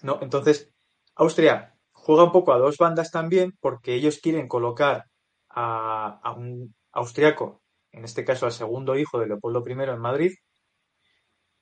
No, 0.02 0.18
entonces, 0.22 0.72
Austria 1.14 1.73
juega 2.04 2.24
un 2.24 2.32
poco 2.32 2.52
a 2.52 2.58
dos 2.58 2.76
bandas 2.76 3.10
también 3.10 3.52
porque 3.60 3.94
ellos 3.94 4.18
quieren 4.22 4.46
colocar 4.46 5.04
a, 5.48 6.34
un 6.36 6.74
austriaco, 6.92 7.62
en 7.92 8.04
este 8.04 8.24
caso 8.24 8.46
al 8.46 8.52
segundo 8.52 8.96
hijo 8.96 9.18
de 9.18 9.26
Leopoldo 9.26 9.64
I 9.66 9.72
en 9.72 9.98
Madrid, 9.98 10.32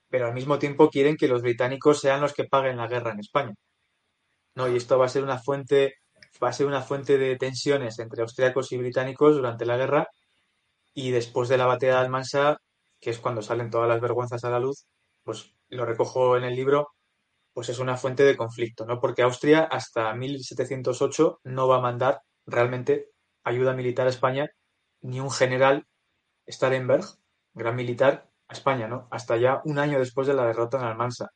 pero 0.09 0.27
al 0.27 0.35
mismo 0.35 0.59
tiempo 0.59 0.91
quieren 0.91 1.17
que 1.17 1.29
los 1.29 1.43
británicos 1.43 2.01
sean 2.01 2.21
los 2.21 2.35
que 2.35 2.45
paguen 2.45 2.77
la 2.77 2.89
guerra 2.89 3.13
en 3.13 3.21
España. 3.21 3.55
No, 4.55 4.69
y 4.69 4.77
esto 4.77 4.99
va 4.99 5.07
a 5.07 5.09
ser 5.09 5.23
una 5.23 5.39
fuente, 5.39 5.95
va 6.43 6.49
a 6.49 6.53
ser 6.53 6.67
una 6.67 6.83
fuente 6.83 7.19
de 7.19 7.37
tensiones 7.37 7.99
entre 7.99 8.23
austriacos 8.23 8.73
y 8.73 8.79
británicos 8.79 9.37
durante 9.37 9.65
la 9.65 9.77
guerra 9.77 10.09
y 10.93 11.11
después 11.13 11.49
de 11.49 11.57
la 11.57 11.67
batalla 11.67 11.95
de 11.95 11.99
Almansa, 12.01 12.59
que 13.01 13.11
es 13.11 13.19
cuando 13.19 13.43
salen 13.43 13.71
todas 13.71 13.89
las 13.89 14.01
vergüenzas 14.01 14.45
a 14.45 14.51
la 14.51 14.61
luz, 14.61 14.87
pues 15.23 15.55
lo 15.69 15.87
recojo 15.87 16.37
en 16.37 16.45
el 16.45 16.57
libro, 16.57 16.89
pues 17.53 17.69
es 17.69 17.79
una 17.79 17.97
fuente 17.97 18.25
de 18.25 18.37
conflicto, 18.37 18.87
¿no? 18.87 18.99
Porque 19.01 19.23
Austria 19.23 19.65
hasta 19.65 20.15
1708 20.15 21.41
no 21.45 21.69
va 21.69 21.77
a 21.77 21.81
mandar 21.81 22.23
realmente 22.47 23.11
ayuda 23.45 23.75
militar 23.75 24.07
a 24.07 24.11
España, 24.11 24.51
ni 25.03 25.21
un 25.21 25.31
general 25.31 25.87
Starenberg, 26.49 27.05
gran 27.55 27.77
militar, 27.77 28.31
a 28.49 28.53
España, 28.55 28.89
¿no? 28.89 29.09
Hasta 29.11 29.37
ya 29.37 29.61
un 29.65 29.79
año 29.79 29.99
después 29.99 30.27
de 30.27 30.35
la 30.35 30.47
derrota 30.47 30.79
en 30.79 30.85
Almansa. 30.85 31.29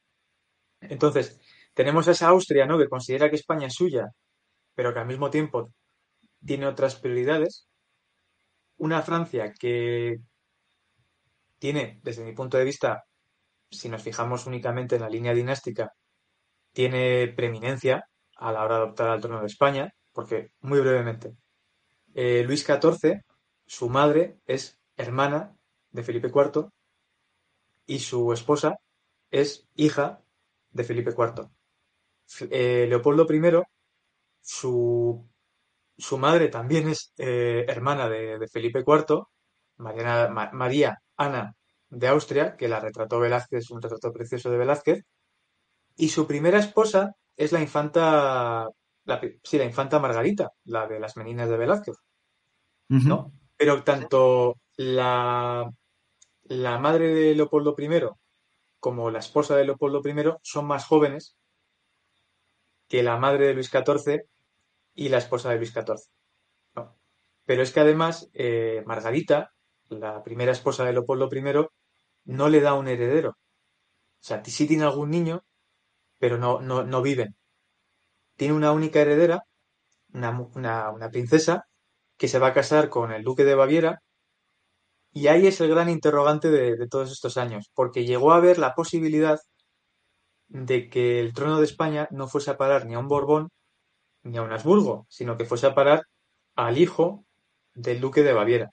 Entonces, 0.81 1.41
tenemos 1.75 2.09
a 2.09 2.13
esa 2.13 2.29
Austria, 2.29 2.67
¿no? 2.67 2.79
Que 2.79 2.89
considera 2.89 3.29
que 3.31 3.37
España 3.37 3.67
es 3.67 3.75
suya, 3.75 4.07
pero 4.75 4.93
que 4.93 5.01
al 5.01 5.07
mismo 5.07 5.31
tiempo 5.31 5.73
tiene 6.45 6.67
otras 6.67 6.97
prioridades, 6.97 7.69
una 8.79 9.03
Francia 9.03 9.53
que 9.59 10.19
tiene, 11.59 12.01
desde 12.03 12.25
mi 12.25 12.33
punto 12.33 12.59
de 12.59 12.65
vista, 12.65 13.05
si 13.71 13.89
nos 13.89 14.03
fijamos 14.03 14.47
únicamente 14.47 14.97
en 14.97 15.03
la 15.03 15.09
línea 15.09 15.35
dinástica, 15.35 15.93
tiene 16.77 17.29
preeminencia 17.29 18.07
a 18.37 18.53
la 18.53 18.63
hora 18.63 18.77
de 18.77 18.83
optar 18.83 19.09
al 19.09 19.23
trono 19.23 19.41
de 19.41 19.47
España, 19.47 19.95
porque, 20.13 20.51
muy 20.61 20.79
brevemente, 20.81 21.35
eh, 22.13 22.43
Luis 22.45 22.67
XIV, 22.67 23.23
su 23.67 23.89
madre 23.89 24.41
es 24.45 24.79
hermana 24.95 25.57
de 25.91 26.03
Felipe 26.03 26.29
IV 26.29 26.69
y 27.87 28.01
su 28.01 28.31
esposa 28.35 28.77
es 29.31 29.67
hija 29.75 30.21
de 30.71 30.85
Felipe 30.85 31.15
IV. 31.17 31.49
Eh, 32.51 32.87
Leopoldo 32.91 33.27
I, 33.33 33.63
su 34.43 35.27
su 35.97 36.19
madre 36.19 36.49
también 36.49 36.91
es 36.91 37.15
eh, 37.17 37.65
hermana 37.69 38.07
de, 38.11 38.47
Felipe 38.53 38.85
IV, 38.87 39.25
María 39.79 40.99
Ana 41.17 41.55
de 41.89 42.09
Austria, 42.09 42.55
que 42.55 42.69
la 42.69 42.81
retrató 42.81 43.19
Velázquez, 43.19 43.71
un 43.71 43.81
retrato 43.81 44.13
precioso 44.13 44.51
de 44.51 44.59
Velázquez, 44.59 45.05
y 45.97 46.09
su 46.09 46.27
primera 46.27 46.59
esposa 46.59 47.17
es 47.37 47.53
la 47.53 47.61
infanta, 47.61 48.69
la, 49.05 49.21
sí, 49.43 49.59
la 49.59 49.65
infanta 49.65 49.99
Margarita, 49.99 50.53
la 50.65 50.87
de 50.87 51.01
las 51.01 51.17
meninas 51.17 51.49
de 51.49 51.57
Velázquez, 51.57 51.97
uh 52.91 52.95
-huh. 52.95 53.05
¿no? 53.05 53.33
Pero 53.57 53.83
tanto 53.83 54.57
la, 54.77 55.71
la 56.45 56.79
madre 56.79 57.15
de 57.15 57.35
Leopoldo 57.35 57.75
I 57.79 57.89
como 58.79 59.11
la 59.11 59.19
esposa 59.19 59.57
de 59.57 59.65
Leopoldo 59.65 60.03
I 60.05 60.15
son 60.43 60.67
más 60.67 60.87
jóvenes 60.87 61.37
que 62.89 63.03
la 63.03 63.17
madre 63.17 63.49
de 63.49 63.55
Luis 63.55 63.71
XIV 63.71 64.27
y 64.95 65.09
la 65.09 65.19
esposa 65.19 65.51
de 65.51 65.57
Luis 65.57 65.73
XIV. 65.73 65.97
No. 66.75 66.97
Pero 67.45 67.63
es 67.63 67.73
que 67.73 67.81
además 67.81 68.31
eh, 68.33 68.83
Margarita, 68.87 69.53
la 69.89 70.23
primera 70.23 70.53
esposa 70.53 70.85
de 70.85 70.93
Leopoldo 70.93 71.29
I, 71.33 71.67
no 72.27 72.49
le 72.49 72.61
da 72.61 72.75
un 72.75 72.89
heredero. 72.89 73.31
O 73.31 74.25
sea, 74.27 74.45
sí 74.45 74.67
tiene 74.67 74.85
algún 74.85 75.11
niño, 75.11 75.45
pero 76.19 76.39
no, 76.39 76.61
no, 76.61 76.85
no 76.85 77.03
viven. 77.03 77.37
Tiene 78.37 78.55
una 78.55 78.73
única 78.73 79.01
heredera, 79.01 79.45
una, 80.13 81.11
princesa 81.11 81.67
que 82.17 82.29
se 82.29 82.39
va 82.39 82.49
a 82.49 82.55
casar 82.55 82.89
con 82.89 83.13
el 83.13 83.25
duque 83.25 83.45
de 83.45 83.55
Baviera 83.55 84.03
y 85.13 85.29
ahí 85.29 85.47
es 85.47 85.61
el 85.61 85.71
gran 85.71 85.89
interrogante 85.89 86.51
de, 86.51 86.77
de, 86.77 86.89
todos 86.89 87.11
estos 87.13 87.37
años, 87.39 87.71
porque 87.75 88.05
llegó 88.05 88.33
a 88.33 88.37
haber 88.37 88.59
la 88.59 88.75
posibilidad 88.75 89.39
de 90.49 90.89
que 90.91 91.21
el 91.21 91.33
trono 91.35 91.59
de 91.59 91.65
España 91.65 92.09
no 92.11 92.29
fuese 92.29 92.51
a 92.51 92.57
parar 92.59 92.87
ni 92.87 92.95
a 92.95 92.99
un 92.99 93.09
Borbón 93.09 93.49
ni 94.23 94.39
a 94.39 94.43
un 94.43 94.53
Habsburgo, 94.53 95.07
sino 95.09 95.37
que 95.37 95.45
fuese 95.45 95.67
a 95.67 95.75
parar 95.75 96.05
al 96.57 96.79
hijo 96.79 97.25
del 97.75 98.01
duque 98.01 98.23
de 98.23 98.33
Baviera, 98.33 98.71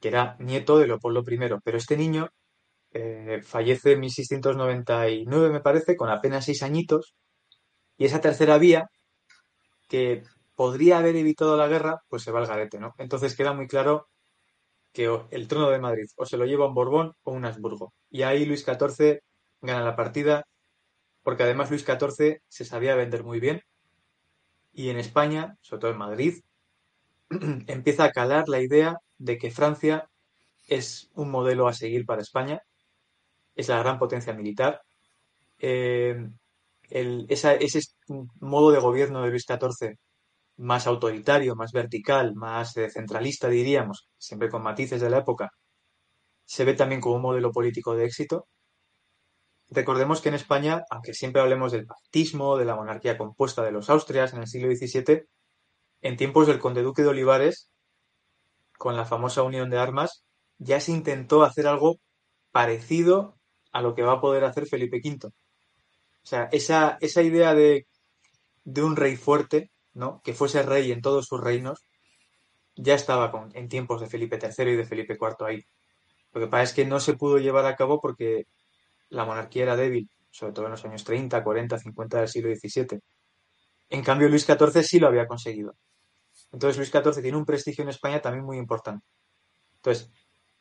que 0.00 0.08
era 0.08 0.36
nieto 0.40 0.78
de 0.78 0.86
Leopoldo 0.86 1.24
I. 1.26 1.38
Pero 1.64 1.78
este 1.78 1.96
niño 1.96 2.28
eh, 2.94 3.42
fallece 3.42 3.92
en 3.92 4.00
1699, 4.00 5.50
me 5.50 5.60
parece, 5.60 5.96
con 5.96 6.08
apenas 6.10 6.44
seis 6.46 6.62
añitos, 6.62 7.14
y 7.98 8.06
esa 8.06 8.20
tercera 8.20 8.58
vía, 8.58 8.88
que 9.88 10.22
podría 10.54 10.98
haber 10.98 11.16
evitado 11.16 11.56
la 11.56 11.68
guerra, 11.68 12.02
pues 12.08 12.22
se 12.22 12.32
va 12.32 12.40
al 12.40 12.46
garete, 12.46 12.78
¿no? 12.78 12.94
Entonces 12.98 13.36
queda 13.36 13.52
muy 13.52 13.66
claro 13.66 14.08
que 14.92 15.10
el 15.30 15.48
trono 15.48 15.70
de 15.70 15.80
Madrid 15.80 16.06
o 16.16 16.26
se 16.26 16.36
lo 16.36 16.46
lleva 16.46 16.68
un 16.68 16.74
Borbón 16.74 17.14
o 17.24 17.32
un 17.32 17.44
Habsburgo. 17.44 17.92
Y 18.10 18.22
ahí 18.22 18.44
Luis 18.46 18.64
XIV 18.64 19.20
gana 19.60 19.84
la 19.84 19.96
partida, 19.96 20.44
porque 21.22 21.42
además 21.44 21.70
Luis 21.70 21.84
XIV 21.84 22.42
se 22.48 22.64
sabía 22.64 22.94
vender 22.94 23.24
muy 23.24 23.40
bien, 23.40 23.62
y 24.72 24.90
en 24.90 24.98
España, 24.98 25.56
sobre 25.62 25.80
todo 25.80 25.90
en 25.92 25.98
Madrid, 25.98 26.34
empieza 27.66 28.04
a 28.04 28.12
calar 28.12 28.48
la 28.48 28.60
idea 28.60 28.98
de 29.18 29.38
que 29.38 29.50
Francia 29.50 30.08
es 30.68 31.10
un 31.14 31.30
modelo 31.30 31.68
a 31.68 31.72
seguir 31.72 32.06
para 32.06 32.22
España 32.22 32.62
es 33.54 33.68
la 33.68 33.78
gran 33.78 33.98
potencia 33.98 34.32
militar. 34.34 34.82
Eh, 35.58 36.16
ese 36.90 37.80
modo 38.40 38.70
de 38.70 38.78
gobierno 38.78 39.22
de 39.22 39.30
Luis 39.30 39.46
XIV 39.46 39.96
más 40.56 40.86
autoritario, 40.86 41.56
más 41.56 41.72
vertical, 41.72 42.34
más 42.34 42.74
centralista, 42.92 43.48
diríamos, 43.48 44.08
siempre 44.18 44.48
con 44.48 44.62
matices 44.62 45.00
de 45.00 45.10
la 45.10 45.18
época, 45.18 45.50
se 46.44 46.64
ve 46.64 46.74
también 46.74 47.00
como 47.00 47.16
un 47.16 47.22
modelo 47.22 47.50
político 47.52 47.94
de 47.96 48.04
éxito. 48.04 48.46
Recordemos 49.70 50.20
que 50.20 50.28
en 50.28 50.36
España, 50.36 50.84
aunque 50.90 51.14
siempre 51.14 51.42
hablemos 51.42 51.72
del 51.72 51.86
pactismo, 51.86 52.56
de 52.56 52.66
la 52.66 52.76
monarquía 52.76 53.18
compuesta 53.18 53.62
de 53.62 53.72
los 53.72 53.90
Austrias 53.90 54.32
en 54.34 54.40
el 54.40 54.46
siglo 54.46 54.68
XVII, 54.74 55.24
en 56.02 56.16
tiempos 56.16 56.46
del 56.46 56.60
conde 56.60 56.82
duque 56.82 57.02
de 57.02 57.08
Olivares, 57.08 57.70
con 58.78 58.96
la 58.96 59.06
famosa 59.06 59.42
unión 59.42 59.70
de 59.70 59.78
armas, 59.78 60.24
ya 60.58 60.80
se 60.80 60.92
intentó 60.92 61.42
hacer 61.42 61.66
algo 61.66 61.96
parecido 62.52 63.36
a 63.74 63.82
lo 63.82 63.94
que 63.94 64.02
va 64.02 64.14
a 64.14 64.20
poder 64.20 64.44
hacer 64.44 64.66
Felipe 64.66 65.00
V. 65.04 65.26
O 65.26 65.32
sea, 66.26 66.48
esa, 66.52 66.96
esa 67.00 67.22
idea 67.22 67.54
de, 67.54 67.86
de 68.64 68.82
un 68.84 68.94
rey 68.94 69.16
fuerte, 69.16 69.72
¿no? 69.92 70.22
Que 70.22 70.32
fuese 70.32 70.62
rey 70.62 70.92
en 70.92 71.02
todos 71.02 71.26
sus 71.26 71.40
reinos, 71.40 71.84
ya 72.76 72.94
estaba 72.94 73.32
con, 73.32 73.50
en 73.54 73.68
tiempos 73.68 74.00
de 74.00 74.06
Felipe 74.06 74.38
III 74.40 74.70
y 74.70 74.76
de 74.76 74.86
Felipe 74.86 75.18
IV 75.20 75.46
ahí. 75.46 75.64
Lo 76.32 76.40
que 76.40 76.46
pasa 76.46 76.62
es 76.62 76.72
que 76.72 76.86
no 76.86 77.00
se 77.00 77.14
pudo 77.14 77.38
llevar 77.38 77.66
a 77.66 77.74
cabo 77.74 78.00
porque 78.00 78.44
la 79.10 79.24
monarquía 79.24 79.64
era 79.64 79.76
débil, 79.76 80.08
sobre 80.30 80.52
todo 80.52 80.66
en 80.66 80.72
los 80.72 80.84
años 80.84 81.02
30, 81.02 81.42
40, 81.42 81.76
50 81.76 82.18
del 82.18 82.28
siglo 82.28 82.54
XVII. 82.54 83.00
En 83.90 84.02
cambio, 84.04 84.28
Luis 84.28 84.46
XIV 84.46 84.84
sí 84.84 85.00
lo 85.00 85.08
había 85.08 85.26
conseguido. 85.26 85.74
Entonces, 86.52 86.76
Luis 86.76 86.90
XIV 86.90 87.22
tiene 87.22 87.36
un 87.36 87.44
prestigio 87.44 87.82
en 87.82 87.90
España 87.90 88.22
también 88.22 88.44
muy 88.44 88.56
importante. 88.56 89.04
Entonces, 89.76 90.12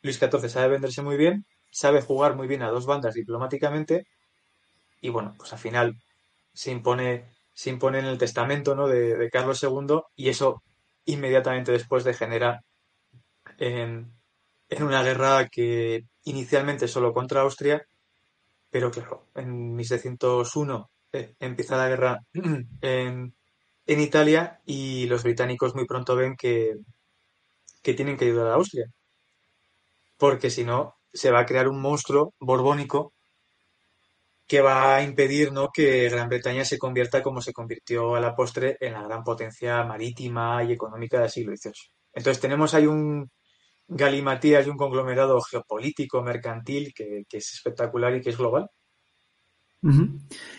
Luis 0.02 0.17
XIV 0.17 0.49
sabe 0.49 0.69
venderse 0.69 1.04
muy 1.04 1.15
bien 1.15 1.45
sabe 1.73 2.01
jugar 2.01 2.36
muy 2.36 2.47
bien 2.47 2.62
a 2.62 2.69
dos 2.69 2.86
bandas 2.86 3.15
diplomáticamente 3.15 4.07
y 5.01 5.09
bueno, 5.09 5.33
pues 5.38 5.51
al 5.51 5.59
final 5.59 5.97
se 6.53 6.71
impone, 6.71 7.25
se 7.53 7.71
impone 7.71 7.99
en 7.99 8.05
el 8.05 8.17
testamento 8.17 8.75
¿no? 8.75 8.88
de, 8.88 9.29
Carlos 9.31 9.62
II 9.63 10.01
y 10.15 10.29
eso 10.29 10.63
inmediatamente 11.05 11.71
después 11.71 12.03
degenera 12.03 12.63
en, 13.57 14.13
en 14.69 14.83
una 14.83 15.03
guerra 15.03 15.47
que 15.49 16.05
inicialmente 16.25 16.88
solo 16.88 17.12
contra 17.12 17.41
Austria, 17.41 17.86
pero 18.69 18.91
claro, 18.91 19.25
en 19.36 19.75
1701 19.75 20.89
eh, 21.12 21.36
empieza 21.39 21.75
la 21.75 21.89
guerra 21.89 22.19
en, 22.81 23.33
en, 23.88 23.99
Italia 23.99 24.62
y 24.65 25.07
los 25.07 25.23
británicos 25.23 25.75
muy 25.75 25.86
pronto 25.86 26.15
ven 26.15 26.38
que, 26.38 26.77
que 27.81 27.93
tienen 27.93 28.15
que 28.15 28.25
ayudar 28.25 28.47
a 28.47 28.55
Austria, 28.55 28.86
porque 30.17 30.49
si 30.49 30.63
no, 30.63 30.95
se 31.13 31.32
va 31.32 31.39
a 31.39 31.45
crear 31.45 31.67
un 31.67 31.80
monstruo 31.80 32.34
borbónico 32.39 33.13
que 34.47 34.62
va 34.62 34.95
a 34.95 35.04
impedir 35.04 35.52
¿no? 35.52 35.69
que 35.73 36.10
Gran 36.10 36.30
Bretaña 36.30 36.65
se 36.65 36.78
convierta 36.78 37.23
como 37.23 37.41
se 37.41 37.54
convirtió 37.54 38.15
a 38.15 38.19
la 38.19 38.36
postre 38.36 38.78
en 38.80 38.93
la 38.93 39.04
gran 39.04 39.23
potencia 39.23 39.84
marítima 39.84 40.63
y 40.63 40.73
económica 40.73 41.19
del 41.19 41.30
siglo 41.30 41.56
XVIII. 41.56 41.73
Entonces 42.13 42.41
tenemos 42.41 42.73
ahí 42.73 42.86
un 42.86 43.30
galimatías 43.88 44.65
y 44.65 44.69
un 44.69 44.78
conglomerado 44.78 45.39
geopolítico, 45.41 46.21
mercantil, 46.21 46.93
que, 46.93 47.26
es 47.32 47.54
espectacular 47.54 48.15
y 48.15 48.21
que 48.21 48.30
es 48.30 48.38
global. 48.38 48.69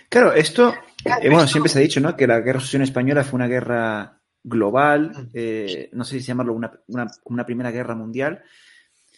Claro, 0.09 0.33
esto, 0.35 0.75
eh, 1.05 1.31
bueno, 1.31 1.47
siempre 1.47 1.71
se 1.71 1.79
ha 1.79 1.83
dicho, 1.83 2.01
¿no? 2.01 2.15
Que 2.15 2.27
la 2.27 2.41
guerra 2.41 2.61
sucesión 2.61 2.83
española 2.83 3.25
fue 3.25 3.37
una 3.39 3.49
guerra 3.49 4.21
global, 4.43 5.31
eh, 5.33 5.89
no 5.93 6.05
sé 6.05 6.21
si 6.21 6.27
llamarlo 6.27 6.53
una, 6.53 6.71
una 7.25 7.47
primera 7.47 7.71
guerra 7.71 7.95
mundial, 7.95 8.43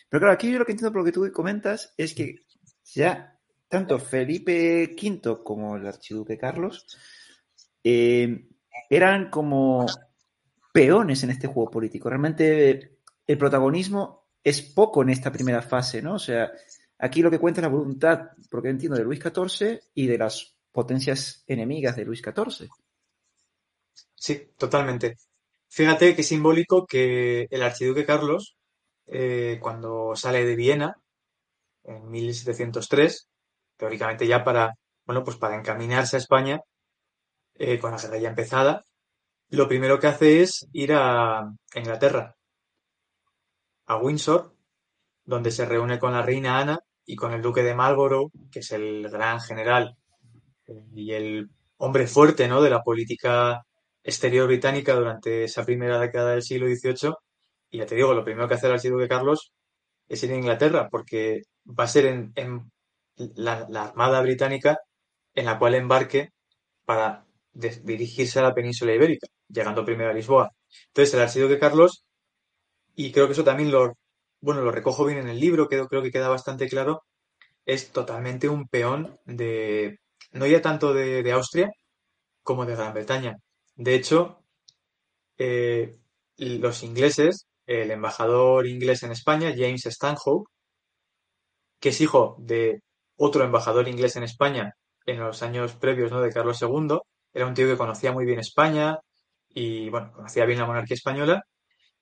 pero 0.09 0.21
claro, 0.21 0.33
aquí 0.35 0.51
yo 0.51 0.59
lo 0.59 0.65
que 0.65 0.73
entiendo 0.73 0.93
por 0.93 1.03
lo 1.03 1.05
que 1.05 1.13
tú 1.13 1.31
comentas 1.33 1.95
es 1.97 2.15
que 2.15 2.37
ya 2.85 3.39
tanto 3.69 3.99
Felipe 3.99 4.95
V 5.01 5.43
como 5.43 5.77
el 5.77 5.87
archiduque 5.87 6.39
Carlos 6.39 6.87
eh, 7.83 8.49
eran 8.89 9.31
como 9.31 9.87
peones 10.73 11.25
en 11.25 11.31
este 11.31 11.49
juego 11.49 11.71
político. 11.71 12.09
Realmente 12.09 12.99
el 13.27 13.39
protagonismo 13.39 14.29
es 14.43 14.63
poco 14.63 15.03
en 15.03 15.11
esta 15.11 15.33
primera 15.33 15.63
fase, 15.63 16.01
¿no? 16.01 16.15
O 16.15 16.19
sea, 16.19 16.53
aquí 16.99 17.23
lo 17.23 17.31
que 17.31 17.39
cuenta 17.39 17.61
es 17.61 17.63
la 17.63 17.69
voluntad, 17.69 18.31
porque 18.51 18.69
entiendo, 18.69 18.97
de 18.97 19.05
Luis 19.05 19.21
XIV 19.21 19.81
y 19.95 20.07
de 20.07 20.19
las 20.19 20.57
potencias 20.71 21.43
enemigas 21.47 21.97
de 21.97 22.05
Luis 22.05 22.23
XIV. 22.23 22.69
Sí, 24.15 24.53
totalmente. 24.57 25.17
Fíjate 25.69 26.15
qué 26.15 26.23
simbólico 26.23 26.87
que 26.87 27.49
el 27.51 27.63
archiduque 27.63 28.07
Carlos 28.07 28.56
eh, 29.07 29.59
cuando 29.61 30.15
sale 30.17 30.45
de 30.45 30.57
Viena 30.57 30.97
en 31.85 32.11
1703, 32.11 33.29
teóricamente 33.77 34.27
ya 34.27 34.45
para, 34.45 34.75
bueno, 35.05 35.25
pues 35.25 35.37
para 35.37 35.57
encaminarse 35.57 36.17
a 36.17 36.19
España 36.19 36.61
eh, 37.55 37.79
con 37.79 37.93
la 37.93 37.99
guerra 37.99 38.19
ya 38.19 38.29
empezada, 38.29 38.85
lo 39.49 39.69
primero 39.69 40.01
que 40.01 40.09
hace 40.09 40.43
es 40.43 40.67
ir 40.73 40.93
a 40.93 41.49
Inglaterra, 41.75 42.35
a 43.87 43.97
Windsor, 43.97 44.55
donde 45.25 45.51
se 45.53 45.67
reúne 45.67 45.99
con 45.99 46.13
la 46.13 46.23
reina 46.23 46.59
Ana 46.59 46.81
y 47.05 47.17
con 47.17 47.33
el 47.33 47.43
duque 47.43 47.63
de 47.63 47.75
Marlborough, 47.75 48.31
que 48.51 48.61
es 48.61 48.73
el 48.73 49.09
gran 49.09 49.41
general 49.41 49.97
eh, 50.67 50.85
y 50.95 51.13
el 51.13 51.51
hombre 51.79 52.07
fuerte 52.07 52.49
¿no? 52.49 52.61
de 52.63 52.71
la 52.71 52.83
política 52.83 53.63
exterior 54.03 54.47
británica 54.47 54.95
durante 54.95 55.45
esa 55.45 55.65
primera 55.65 56.01
década 56.01 56.33
del 56.33 56.43
siglo 56.43 56.67
XVIII 56.67 57.13
y 57.71 57.79
ya 57.79 57.87
te 57.87 57.95
digo, 57.95 58.15
lo 58.15 58.25
primero 58.25 58.49
que 58.49 58.55
hace 58.55 58.67
el 58.67 58.75
archiduque 58.75 59.09
Carlos 59.09 59.53
es 60.09 60.23
ir 60.23 60.33
a 60.33 60.37
Inglaterra, 60.37 60.89
porque 60.91 61.43
va 61.67 61.85
a 61.85 61.89
ser 61.89 62.07
en, 62.07 62.33
la, 63.17 63.67
Armada 63.75 64.21
Británica 64.23 64.79
en 65.35 65.47
la 65.47 65.59
cual 65.59 65.75
embarque 65.75 66.31
para 66.85 67.27
dirigirse 67.53 68.39
a 68.39 68.43
la 68.43 68.55
península 68.55 68.95
ibérica, 68.95 69.27
llegando 69.49 69.85
primero 69.85 70.11
a 70.11 70.15
Lisboa. 70.15 70.51
Entonces, 70.89 71.15
el 71.15 71.21
archiduque 71.23 71.59
Carlos, 71.59 72.05
y 72.95 73.13
creo 73.13 73.27
que 73.27 73.33
eso 73.33 73.45
también 73.45 73.71
lo, 73.71 73.95
bueno, 74.41 74.63
lo 74.63 74.71
recojo 74.73 75.05
bien 75.05 75.19
en 75.19 75.29
el 75.29 75.41
libro, 75.41 75.69
creo, 75.69 75.89
creo 75.89 76.03
que 76.03 76.11
queda 76.11 76.29
bastante 76.29 76.69
claro, 76.69 77.03
es 77.67 77.91
totalmente 77.93 78.49
un 78.49 78.69
peón 78.69 79.19
de, 79.27 79.99
no 80.33 80.47
ya 80.47 80.63
tanto 80.63 80.95
de, 80.95 81.33
Austria 81.33 81.71
como 82.43 82.67
de 82.67 82.77
Gran 82.77 82.95
Bretaña. 82.95 83.37
De 83.77 83.95
hecho, 83.95 84.43
eh, 85.39 85.99
los 86.37 86.83
ingleses 86.83 87.47
el 87.67 87.91
embajador 87.91 88.67
inglés 88.67 89.03
en 89.03 89.13
España, 89.13 89.53
James 89.57 89.87
Stanhope, 89.87 90.51
que 91.81 91.91
es 91.91 92.01
hijo 92.01 92.37
de 92.39 92.83
otro 93.17 93.45
embajador 93.45 93.89
inglés 93.89 94.17
en 94.17 94.23
España 94.23 94.75
en 95.07 95.21
los 95.21 95.43
años 95.43 95.75
previos 95.77 96.11
de 96.11 96.33
Carlos 96.33 96.61
II. 96.63 96.99
Era 97.33 97.47
un 97.47 97.55
tío 97.55 97.67
que 97.67 97.77
conocía 97.77 98.13
muy 98.13 98.25
bien 98.27 98.41
España 98.41 98.99
y, 99.49 99.89
bueno, 99.91 100.13
conocía 100.13 100.47
bien 100.47 100.59
la 100.61 100.67
monarquía 100.67 100.97
española. 100.97 101.43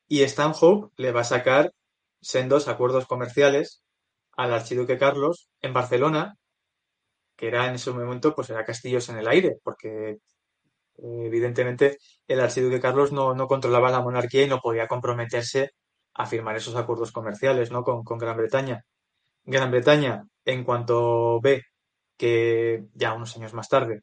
Y 0.09 0.23
Stanhope 0.23 0.91
le 0.97 1.13
va 1.13 1.23
a 1.23 1.25
sacar 1.25 1.73
sendos 2.21 2.69
acuerdos 2.69 3.07
comerciales 3.07 3.83
al 4.33 4.53
archiduque 4.55 4.99
Carlos 4.99 5.49
en 5.61 5.73
Barcelona, 5.75 6.37
que 7.37 7.49
era 7.49 7.69
en 7.69 7.75
ese 7.77 7.91
momento, 7.91 8.35
pues 8.35 8.51
era 8.51 8.65
castillos 8.65 9.09
en 9.09 9.19
el 9.19 9.29
aire, 9.29 9.57
porque 9.63 10.19
evidentemente, 10.99 11.99
el 12.27 12.41
archiduque 12.41 12.81
Carlos 12.81 13.13
no, 13.13 13.35
controlaba 13.47 13.91
la 13.91 14.03
monarquía 14.03 14.43
y 14.45 14.49
no 14.49 14.61
podía 14.61 14.89
comprometerse 14.89 15.73
a 16.15 16.27
firmar 16.27 16.57
esos 16.57 16.77
acuerdos 16.77 17.13
comerciales 17.13 17.71
¿no? 17.71 17.83
con, 17.83 18.19
Gran 18.19 18.37
Bretaña. 18.37 18.85
Gran 19.45 19.71
Bretaña, 19.71 20.25
en 20.45 20.65
cuanto 20.65 21.41
ve 21.41 21.63
que 22.17 22.87
ya 22.95 23.15
unos 23.15 23.37
años 23.37 23.55
más 23.55 23.69
tarde, 23.69 24.03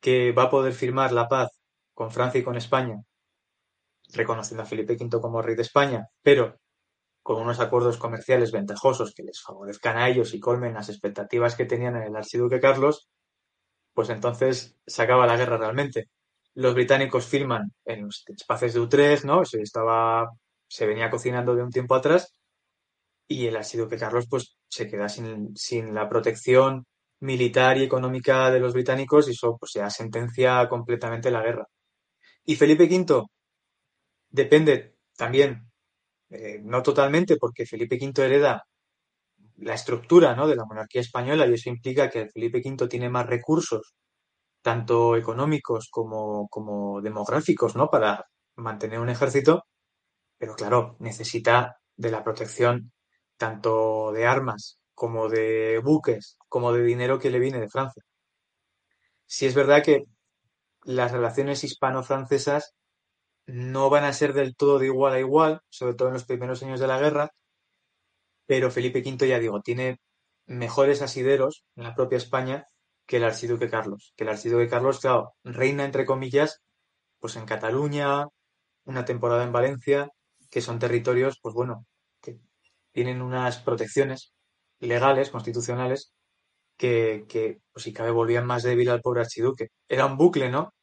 que 0.00 0.32
va 0.32 0.44
a 0.44 0.50
poder 0.50 0.72
firmar 0.74 1.12
la 1.12 1.28
paz 1.28 1.50
con 1.94 2.10
Francia 2.10 2.40
y 2.40 2.44
con 2.44 2.56
España 2.56 2.96
reconociendo 4.12 4.62
a 4.62 4.66
Felipe 4.66 4.94
V 4.94 5.20
como 5.20 5.42
rey 5.42 5.56
de 5.56 5.62
España, 5.62 6.08
pero 6.22 6.56
con 7.22 7.42
unos 7.42 7.58
acuerdos 7.58 7.98
comerciales 7.98 8.52
ventajosos 8.52 9.12
que 9.14 9.24
les 9.24 9.42
favorezcan 9.42 9.96
a 9.96 10.08
ellos 10.08 10.32
y 10.32 10.40
colmen 10.40 10.74
las 10.74 10.88
expectativas 10.88 11.56
que 11.56 11.64
tenían 11.64 11.96
en 11.96 12.04
el 12.04 12.16
archiduque 12.16 12.60
Carlos, 12.60 13.08
pues 13.96 14.10
entonces 14.10 14.76
se 14.86 15.02
acaba 15.02 15.26
la 15.26 15.38
guerra 15.38 15.56
realmente. 15.56 16.10
Los 16.54 16.74
británicos 16.74 17.24
firman 17.24 17.72
en 17.86 18.04
los 18.04 18.24
espacios 18.28 18.74
de 18.74 18.80
Utrecht, 18.80 19.24
¿no? 19.24 19.40
Eso 19.40 19.56
estaba, 19.58 20.30
se 20.68 20.86
venía 20.86 21.10
cocinando 21.10 21.54
de 21.56 21.62
un 21.62 21.70
tiempo 21.70 21.94
atrás 21.94 22.30
y 23.26 23.46
el 23.46 23.56
archiduque 23.56 23.96
Carlos 23.96 24.26
pues 24.28 24.58
se 24.68 24.86
queda 24.86 25.08
sin, 25.08 25.56
sin 25.56 25.94
la 25.94 26.10
protección 26.10 26.84
militar 27.20 27.78
y 27.78 27.84
económica 27.84 28.50
de 28.50 28.60
los 28.60 28.74
británicos 28.74 29.28
y 29.28 29.30
eso 29.30 29.56
pues 29.58 29.72
ya 29.72 29.88
sentencia 29.88 30.68
completamente 30.68 31.30
la 31.30 31.42
guerra. 31.42 31.66
Y 32.44 32.56
Felipe 32.56 32.84
V 32.84 33.24
depende 34.28 34.96
también, 35.16 35.70
eh, 36.28 36.60
no 36.62 36.82
totalmente, 36.82 37.38
porque 37.38 37.64
Felipe 37.64 37.96
V 37.96 38.26
hereda 38.26 38.62
la 39.58 39.74
estructura 39.74 40.34
¿no? 40.34 40.46
de 40.46 40.56
la 40.56 40.64
monarquía 40.64 41.00
española 41.00 41.46
y 41.46 41.54
eso 41.54 41.70
implica 41.70 42.10
que 42.10 42.28
Felipe 42.28 42.62
V 42.64 42.88
tiene 42.88 43.08
más 43.08 43.26
recursos, 43.26 43.94
tanto 44.62 45.16
económicos 45.16 45.88
como, 45.90 46.48
como 46.48 47.00
demográficos, 47.00 47.76
¿no? 47.76 47.88
para 47.88 48.26
mantener 48.56 49.00
un 49.00 49.08
ejército, 49.10 49.64
pero 50.38 50.54
claro, 50.54 50.96
necesita 51.00 51.78
de 51.96 52.10
la 52.10 52.24
protección 52.24 52.92
tanto 53.36 54.12
de 54.12 54.26
armas 54.26 54.78
como 54.94 55.28
de 55.28 55.80
buques, 55.82 56.38
como 56.48 56.72
de 56.72 56.82
dinero 56.82 57.18
que 57.18 57.30
le 57.30 57.38
viene 57.38 57.60
de 57.60 57.68
Francia. 57.68 58.02
Si 59.26 59.46
es 59.46 59.54
verdad 59.54 59.82
que 59.82 60.04
las 60.84 61.12
relaciones 61.12 61.64
hispano-francesas 61.64 62.74
no 63.46 63.90
van 63.90 64.04
a 64.04 64.12
ser 64.12 64.32
del 64.32 64.56
todo 64.56 64.78
de 64.78 64.86
igual 64.86 65.14
a 65.14 65.20
igual, 65.20 65.60
sobre 65.68 65.94
todo 65.94 66.08
en 66.08 66.14
los 66.14 66.24
primeros 66.24 66.62
años 66.62 66.80
de 66.80 66.86
la 66.86 66.98
guerra, 66.98 67.30
pero 68.46 68.70
Felipe 68.70 69.00
V, 69.00 69.28
ya 69.28 69.38
digo, 69.38 69.60
tiene 69.62 69.98
mejores 70.46 71.02
asideros 71.02 71.64
en 71.76 71.84
la 71.84 71.94
propia 71.94 72.18
España 72.18 72.64
que 73.06 73.18
el 73.18 73.24
archiduque 73.24 73.70
Carlos. 73.70 74.12
Que 74.16 74.24
el 74.24 74.30
archiduque 74.30 74.68
Carlos, 74.68 75.00
claro, 75.00 75.34
reina 75.44 75.84
entre 75.84 76.06
comillas, 76.06 76.62
pues 77.20 77.36
en 77.36 77.46
Cataluña, 77.46 78.26
una 78.84 79.04
temporada 79.04 79.44
en 79.44 79.52
Valencia, 79.52 80.08
que 80.50 80.60
son 80.60 80.78
territorios, 80.78 81.38
pues 81.42 81.54
bueno, 81.54 81.86
que 82.22 82.38
tienen 82.92 83.22
unas 83.22 83.58
protecciones 83.58 84.32
legales, 84.80 85.30
constitucionales, 85.30 86.12
que, 86.76 87.26
que 87.28 87.58
pues 87.72 87.84
si 87.84 87.92
cabe, 87.92 88.10
volvían 88.10 88.46
más 88.46 88.62
débil 88.62 88.90
al 88.90 89.00
pobre 89.02 89.22
archiduque. 89.22 89.68
Era 89.88 90.06
un 90.06 90.16
bucle, 90.16 90.50
¿no? 90.50 90.74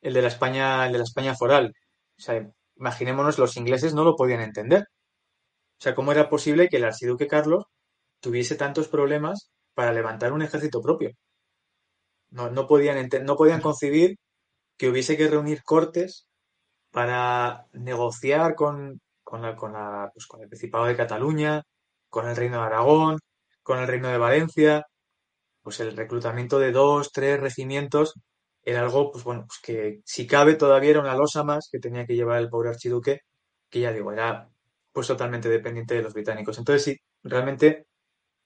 El 0.00 0.14
de 0.14 0.22
la 0.22 0.28
España, 0.28 0.86
el 0.86 0.92
de 0.92 0.98
la 0.98 1.04
España 1.04 1.34
foral. 1.34 1.72
O 2.18 2.22
sea, 2.22 2.50
imaginémonos, 2.76 3.38
los 3.38 3.56
ingleses 3.56 3.94
no 3.94 4.04
lo 4.04 4.16
podían 4.16 4.40
entender. 4.40 4.84
O 5.80 5.82
sea, 5.82 5.94
¿cómo 5.94 6.12
era 6.12 6.28
posible 6.28 6.68
que 6.68 6.76
el 6.76 6.84
archiduque 6.84 7.26
Carlos 7.26 7.64
tuviese 8.20 8.56
tantos 8.56 8.88
problemas 8.88 9.50
para 9.74 9.92
levantar 9.94 10.32
un 10.32 10.42
ejército 10.42 10.82
propio? 10.82 11.12
No, 12.30 12.50
no, 12.50 12.66
podían, 12.68 13.08
no 13.24 13.36
podían 13.36 13.60
concebir 13.60 14.16
que 14.78 14.90
hubiese 14.90 15.16
que 15.16 15.28
reunir 15.28 15.62
cortes 15.64 16.28
para 16.92 17.66
negociar 17.72 18.54
con, 18.56 19.00
con, 19.24 19.42
la, 19.42 19.56
con, 19.56 19.74
la, 19.74 20.10
pues 20.14 20.26
con 20.26 20.42
el 20.42 20.48
Principado 20.48 20.86
de 20.86 20.96
Cataluña, 20.96 21.62
con 22.10 22.28
el 22.28 22.36
Reino 22.36 22.58
de 22.58 22.64
Aragón, 22.66 23.18
con 23.62 23.78
el 23.80 23.88
Reino 23.88 24.08
de 24.08 24.18
Valencia. 24.18 24.86
Pues 25.62 25.80
el 25.80 25.96
reclutamiento 25.96 26.58
de 26.58 26.72
dos, 26.72 27.12
tres 27.12 27.40
regimientos 27.40 28.14
era 28.62 28.82
algo, 28.82 29.12
pues 29.12 29.24
bueno, 29.24 29.46
pues 29.48 29.60
que 29.62 30.02
si 30.06 30.26
cabe 30.26 30.56
todavía 30.56 30.90
era 30.90 31.00
una 31.00 31.16
losa 31.16 31.44
más 31.44 31.68
que 31.72 31.80
tenía 31.80 32.06
que 32.06 32.16
llevar 32.16 32.40
el 32.40 32.50
pobre 32.50 32.70
archiduque, 32.70 33.20
que 33.70 33.80
ya 33.80 33.92
digo, 33.92 34.12
era 34.12 34.49
pues 34.92 35.06
totalmente 35.06 35.48
dependiente 35.48 35.94
de 35.94 36.02
los 36.02 36.14
británicos. 36.14 36.58
Entonces 36.58 36.84
sí, 36.84 36.96
realmente 37.22 37.86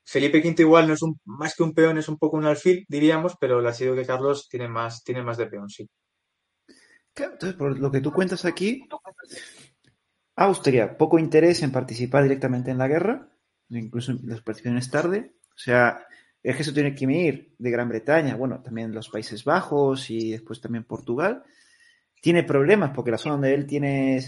Felipe 0.05 0.39
V 0.39 0.55
igual 0.59 0.87
no 0.87 0.95
es 0.95 1.03
un, 1.03 1.19
más 1.25 1.55
que 1.55 1.63
un 1.63 1.73
peón, 1.73 1.99
es 1.99 2.09
un 2.09 2.19
poco 2.19 2.37
un 2.37 2.45
alfil, 2.45 2.85
diríamos, 2.89 3.37
pero 3.41 3.61
el 3.61 3.67
archiduque 3.67 4.05
Carlos 4.05 4.49
tiene 4.49 4.69
más, 4.69 5.03
tiene 5.03 5.23
más 5.23 5.39
de 5.39 5.47
peón, 5.47 5.69
sí. 5.71 5.89
entonces, 7.17 7.55
por 7.55 7.79
lo 7.79 7.91
que 7.91 8.01
tú 8.01 8.13
cuentas 8.13 8.45
aquí, 8.45 8.87
Austria, 10.37 10.97
poco 10.97 11.19
interés 11.19 11.63
en 11.63 11.73
participar 11.73 12.25
directamente 12.25 12.71
en 12.71 12.79
la 12.79 12.89
guerra, 12.89 13.29
incluso 13.71 14.13
las 14.25 14.43
participaciones 14.43 14.91
tarde. 14.91 15.35
O 15.55 15.59
sea, 15.59 16.07
el 16.43 16.51
ejército 16.51 16.75
tiene 16.75 16.95
que 16.95 17.07
venir 17.07 17.55
de 17.57 17.71
Gran 17.71 17.89
Bretaña, 17.89 18.37
bueno, 18.37 18.61
también 18.61 18.93
los 18.93 19.09
Países 19.09 19.45
Bajos 19.45 20.11
y 20.11 20.33
después 20.33 20.61
también 20.61 20.85
Portugal. 20.85 21.45
Tiene 22.21 22.43
problemas 22.43 22.91
porque 22.95 23.11
la 23.11 23.19
zona 23.19 23.35
donde 23.35 23.55
él 23.55 23.67
tiene 23.67 24.21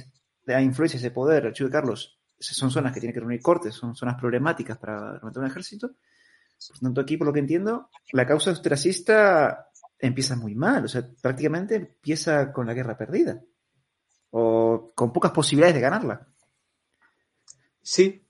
la 0.46 0.62
influencia, 0.62 0.98
ese 0.98 1.10
poder, 1.10 1.42
el 1.42 1.48
archivo 1.48 1.68
de 1.68 1.72
Carlos, 1.72 2.18
son 2.38 2.70
zonas 2.70 2.92
que 2.92 3.00
tiene 3.00 3.12
que 3.12 3.20
reunir 3.20 3.42
cortes, 3.42 3.74
son 3.74 3.94
zonas 3.94 4.16
problemáticas 4.16 4.78
para 4.78 5.14
levantar 5.14 5.42
un 5.42 5.50
ejército. 5.50 5.92
Por 6.68 6.78
tanto, 6.80 7.00
aquí, 7.00 7.16
por 7.16 7.26
lo 7.26 7.32
que 7.32 7.40
entiendo, 7.40 7.90
la 8.12 8.26
causa 8.26 8.50
austracista 8.50 9.68
empieza 9.98 10.36
muy 10.36 10.54
mal, 10.54 10.84
o 10.84 10.88
sea, 10.88 11.06
prácticamente 11.20 11.74
empieza 11.74 12.52
con 12.52 12.66
la 12.66 12.74
guerra 12.74 12.96
perdida, 12.96 13.42
o 14.30 14.92
con 14.94 15.12
pocas 15.12 15.32
posibilidades 15.32 15.74
de 15.74 15.80
ganarla. 15.80 16.26
Sí, 17.82 18.26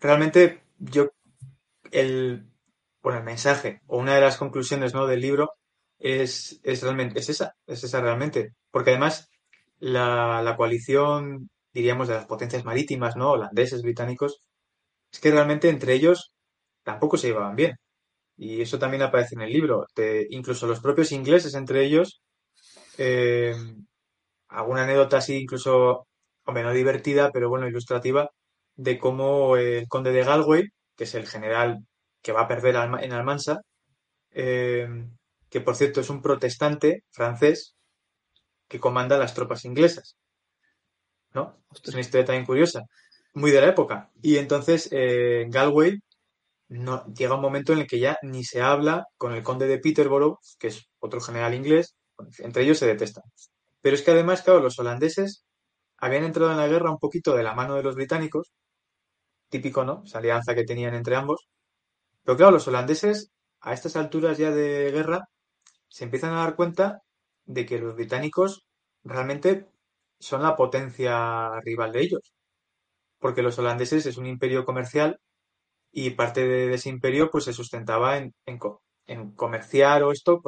realmente 0.00 0.62
yo, 0.78 1.10
el, 1.90 2.46
bueno, 3.02 3.20
el 3.20 3.24
mensaje 3.24 3.82
o 3.86 3.98
una 3.98 4.14
de 4.14 4.20
las 4.20 4.36
conclusiones 4.36 4.94
¿no? 4.94 5.06
del 5.06 5.20
libro 5.20 5.52
es, 5.98 6.60
es, 6.62 6.82
realmente, 6.82 7.20
es 7.20 7.28
esa, 7.28 7.56
es 7.66 7.84
esa 7.84 8.00
realmente. 8.00 8.54
Porque 8.70 8.90
además 8.90 9.30
la, 9.78 10.42
la 10.42 10.56
coalición, 10.56 11.48
diríamos, 11.76 12.08
de 12.08 12.14
las 12.14 12.26
potencias 12.26 12.64
marítimas, 12.64 13.16
¿no? 13.16 13.32
holandeses, 13.32 13.82
británicos, 13.82 14.40
es 15.12 15.20
que 15.20 15.30
realmente 15.30 15.68
entre 15.68 15.94
ellos 15.94 16.32
tampoco 16.82 17.18
se 17.18 17.28
llevaban 17.28 17.56
bien. 17.56 17.76
Y 18.36 18.62
eso 18.62 18.78
también 18.78 19.02
aparece 19.02 19.34
en 19.34 19.42
el 19.42 19.52
libro. 19.52 19.86
Incluso 20.30 20.66
los 20.66 20.80
propios 20.80 21.12
ingleses 21.12 21.54
entre 21.54 21.84
ellos, 21.84 22.22
eh, 22.98 23.54
alguna 24.48 24.84
anécdota 24.84 25.18
así 25.18 25.36
incluso, 25.36 26.06
hombre, 26.44 26.62
no 26.64 26.72
divertida, 26.72 27.30
pero 27.32 27.50
bueno, 27.50 27.68
ilustrativa, 27.68 28.30
de 28.76 28.98
cómo 28.98 29.56
el 29.56 29.86
conde 29.88 30.12
de 30.12 30.24
Galway, 30.24 30.64
que 30.96 31.04
es 31.04 31.14
el 31.14 31.26
general 31.26 31.80
que 32.22 32.32
va 32.32 32.42
a 32.42 32.48
perder 32.48 32.76
en 32.76 33.12
Almansa, 33.12 33.60
eh, 34.32 34.88
que 35.50 35.60
por 35.60 35.76
cierto 35.76 36.00
es 36.00 36.10
un 36.10 36.22
protestante 36.22 37.04
francés 37.10 37.76
que 38.68 38.80
comanda 38.80 39.18
las 39.18 39.34
tropas 39.34 39.64
inglesas. 39.66 40.16
¿No? 41.36 41.58
Es 41.70 41.92
una 41.92 42.00
historia 42.00 42.24
también 42.24 42.46
curiosa, 42.46 42.82
muy 43.34 43.50
de 43.50 43.60
la 43.60 43.68
época. 43.68 44.10
Y 44.22 44.38
entonces 44.38 44.88
eh, 44.90 45.44
Galway 45.50 45.98
no, 46.68 47.04
llega 47.14 47.34
un 47.34 47.42
momento 47.42 47.72
en 47.74 47.80
el 47.80 47.86
que 47.86 48.00
ya 48.00 48.16
ni 48.22 48.42
se 48.44 48.62
habla 48.62 49.06
con 49.18 49.34
el 49.34 49.42
conde 49.42 49.66
de 49.68 49.78
Peterborough, 49.78 50.38
que 50.58 50.68
es 50.68 50.88
otro 50.98 51.20
general 51.20 51.54
inglés, 51.54 51.94
entre 52.38 52.64
ellos 52.64 52.78
se 52.78 52.86
detestan. 52.86 53.24
Pero 53.82 53.96
es 53.96 54.02
que 54.02 54.12
además, 54.12 54.42
claro, 54.42 54.60
los 54.60 54.78
holandeses 54.78 55.44
habían 55.98 56.24
entrado 56.24 56.50
en 56.52 56.58
la 56.58 56.68
guerra 56.68 56.90
un 56.90 56.98
poquito 56.98 57.36
de 57.36 57.42
la 57.42 57.54
mano 57.54 57.74
de 57.76 57.82
los 57.82 57.96
británicos, 57.96 58.52
típico, 59.50 59.84
¿no? 59.84 60.02
Esa 60.06 60.18
alianza 60.18 60.54
que 60.54 60.64
tenían 60.64 60.94
entre 60.94 61.16
ambos, 61.16 61.48
pero 62.24 62.36
claro, 62.38 62.52
los 62.52 62.68
holandeses, 62.68 63.30
a 63.60 63.74
estas 63.74 63.96
alturas 63.96 64.38
ya 64.38 64.50
de 64.52 64.90
guerra, 64.90 65.28
se 65.88 66.04
empiezan 66.04 66.32
a 66.32 66.38
dar 66.40 66.56
cuenta 66.56 67.02
de 67.44 67.66
que 67.66 67.78
los 67.78 67.94
británicos 67.94 68.66
realmente 69.04 69.68
son 70.18 70.42
la 70.42 70.56
potencia 70.56 71.60
rival 71.60 71.92
de 71.92 72.02
ellos. 72.02 72.32
Porque 73.18 73.42
los 73.42 73.58
holandeses 73.58 74.06
es 74.06 74.18
un 74.18 74.26
imperio 74.26 74.64
comercial 74.64 75.18
y 75.92 76.10
parte 76.10 76.46
de, 76.46 76.74
ese 76.74 76.90
imperio 76.90 77.30
pues 77.30 77.44
se 77.44 77.52
sustentaba 77.52 78.18
en, 78.18 78.34
comerciar 79.36 80.02
o 80.02 80.12
esto 80.12 80.42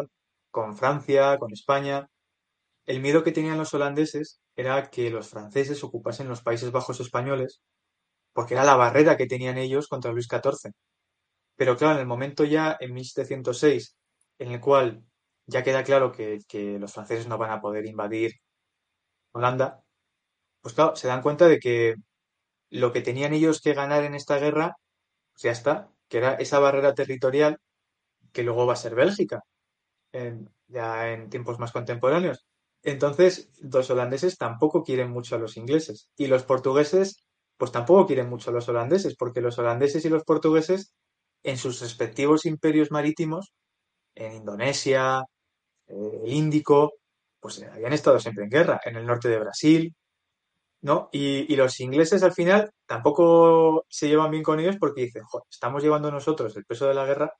con 0.51 0.77
Francia, 0.77 1.39
con 1.39 1.53
España. 1.53 2.09
El 2.87 3.01
miedo 3.01 3.23
que 3.25 3.33
tenían 3.33 3.59
los 3.59 3.75
holandeses 3.75 4.41
era 4.57 4.91
que 4.91 5.11
los 5.11 5.29
franceses 5.31 5.85
ocupasen 5.85 6.29
los 6.29 6.43
Países 6.43 6.73
Bajos 6.73 7.01
españoles, 7.01 7.61
porque 8.33 8.55
era 8.55 8.65
la 8.65 8.77
barrera 8.77 9.17
que 9.17 9.27
tenían 9.27 9.59
ellos 9.59 9.89
contra 9.89 10.13
Luis 10.13 10.29
XIV. 10.29 10.73
Pero 11.57 11.77
claro, 11.77 11.95
en 11.97 12.01
el 12.03 12.07
momento 12.07 12.45
ya, 12.45 12.77
en 12.81 12.95
1706, 12.95 13.97
en 14.39 14.53
el 14.53 14.61
cual 14.61 15.05
ya 15.47 15.63
queda 15.65 15.83
claro 15.85 16.13
que, 16.13 16.39
los 16.79 16.93
franceses 16.93 17.29
no 17.29 17.39
van 17.39 17.51
a 17.51 17.61
poder 17.61 17.87
invadir 17.87 18.33
Holanda, 19.33 19.83
pues 20.63 20.75
claro, 20.75 20.97
se 20.97 21.09
dan 21.09 21.23
cuenta 21.23 21.49
de 21.49 21.59
que 21.61 21.97
lo 22.71 22.93
que 22.93 23.03
tenían 23.03 23.35
ellos 23.35 23.61
que 23.63 23.75
ganar 23.75 24.05
en 24.05 24.15
esta 24.15 24.39
guerra, 24.39 24.75
pues 25.33 25.43
ya 25.45 25.53
está, 25.53 25.91
que 26.09 26.19
era 26.19 26.35
esa 26.35 26.61
barrera 26.61 26.95
territorial 26.95 27.59
que 28.33 28.43
luego 28.45 28.67
va 28.67 28.75
a 28.75 28.77
ser 28.77 28.95
Bélgica, 28.97 29.43
ya 30.69 31.13
en 31.13 31.31
tiempos 31.31 31.59
más 31.59 31.73
contemporáneos. 31.73 32.47
Entonces, 32.83 33.51
los 33.61 33.91
holandeses 33.91 34.37
tampoco 34.39 34.83
quieren 34.85 35.11
mucho 35.11 35.35
a 35.37 35.39
los 35.39 35.57
ingleses 35.57 36.09
y 36.17 36.27
los 36.29 36.45
portugueses, 36.45 37.25
pues 37.57 37.73
tampoco 37.73 38.07
quieren 38.07 38.29
mucho 38.29 38.51
a 38.51 38.53
los 38.53 38.69
holandeses, 38.69 39.17
porque 39.17 39.41
los 39.41 39.59
holandeses 39.59 40.05
y 40.05 40.09
los 40.09 40.25
portugueses 40.25 40.93
en 41.43 41.57
sus 41.59 41.81
respectivos 41.81 42.47
imperios 42.47 42.91
marítimos, 42.91 43.53
en 44.17 44.35
Indonesia, 44.35 45.23
eh, 45.89 46.21
el 46.25 46.33
Índico, 46.33 46.95
pues 47.41 47.63
habían 47.63 47.93
estado 47.93 48.19
siempre 48.19 48.45
en 48.45 48.51
guerra, 48.51 48.81
en 48.85 48.97
el 48.97 49.07
norte 49.07 49.29
de 49.29 49.39
Brasil. 49.39 49.95
¿no? 50.81 51.09
Y, 51.13 51.55
los 51.57 51.81
ingleses 51.81 52.23
al 52.23 52.33
final 52.33 52.71
tampoco 52.87 53.85
se 53.89 54.09
llevan 54.09 54.31
bien 54.31 54.43
con 54.43 54.61
ellos 54.61 54.77
porque 54.79 55.03
dicen, 55.03 55.23
estamos 55.51 55.83
llevando 55.83 56.11
nosotros 56.11 56.57
el 56.57 56.65
peso 56.65 56.87
de 56.87 56.95
la 56.95 57.05
guerra. 57.07 57.33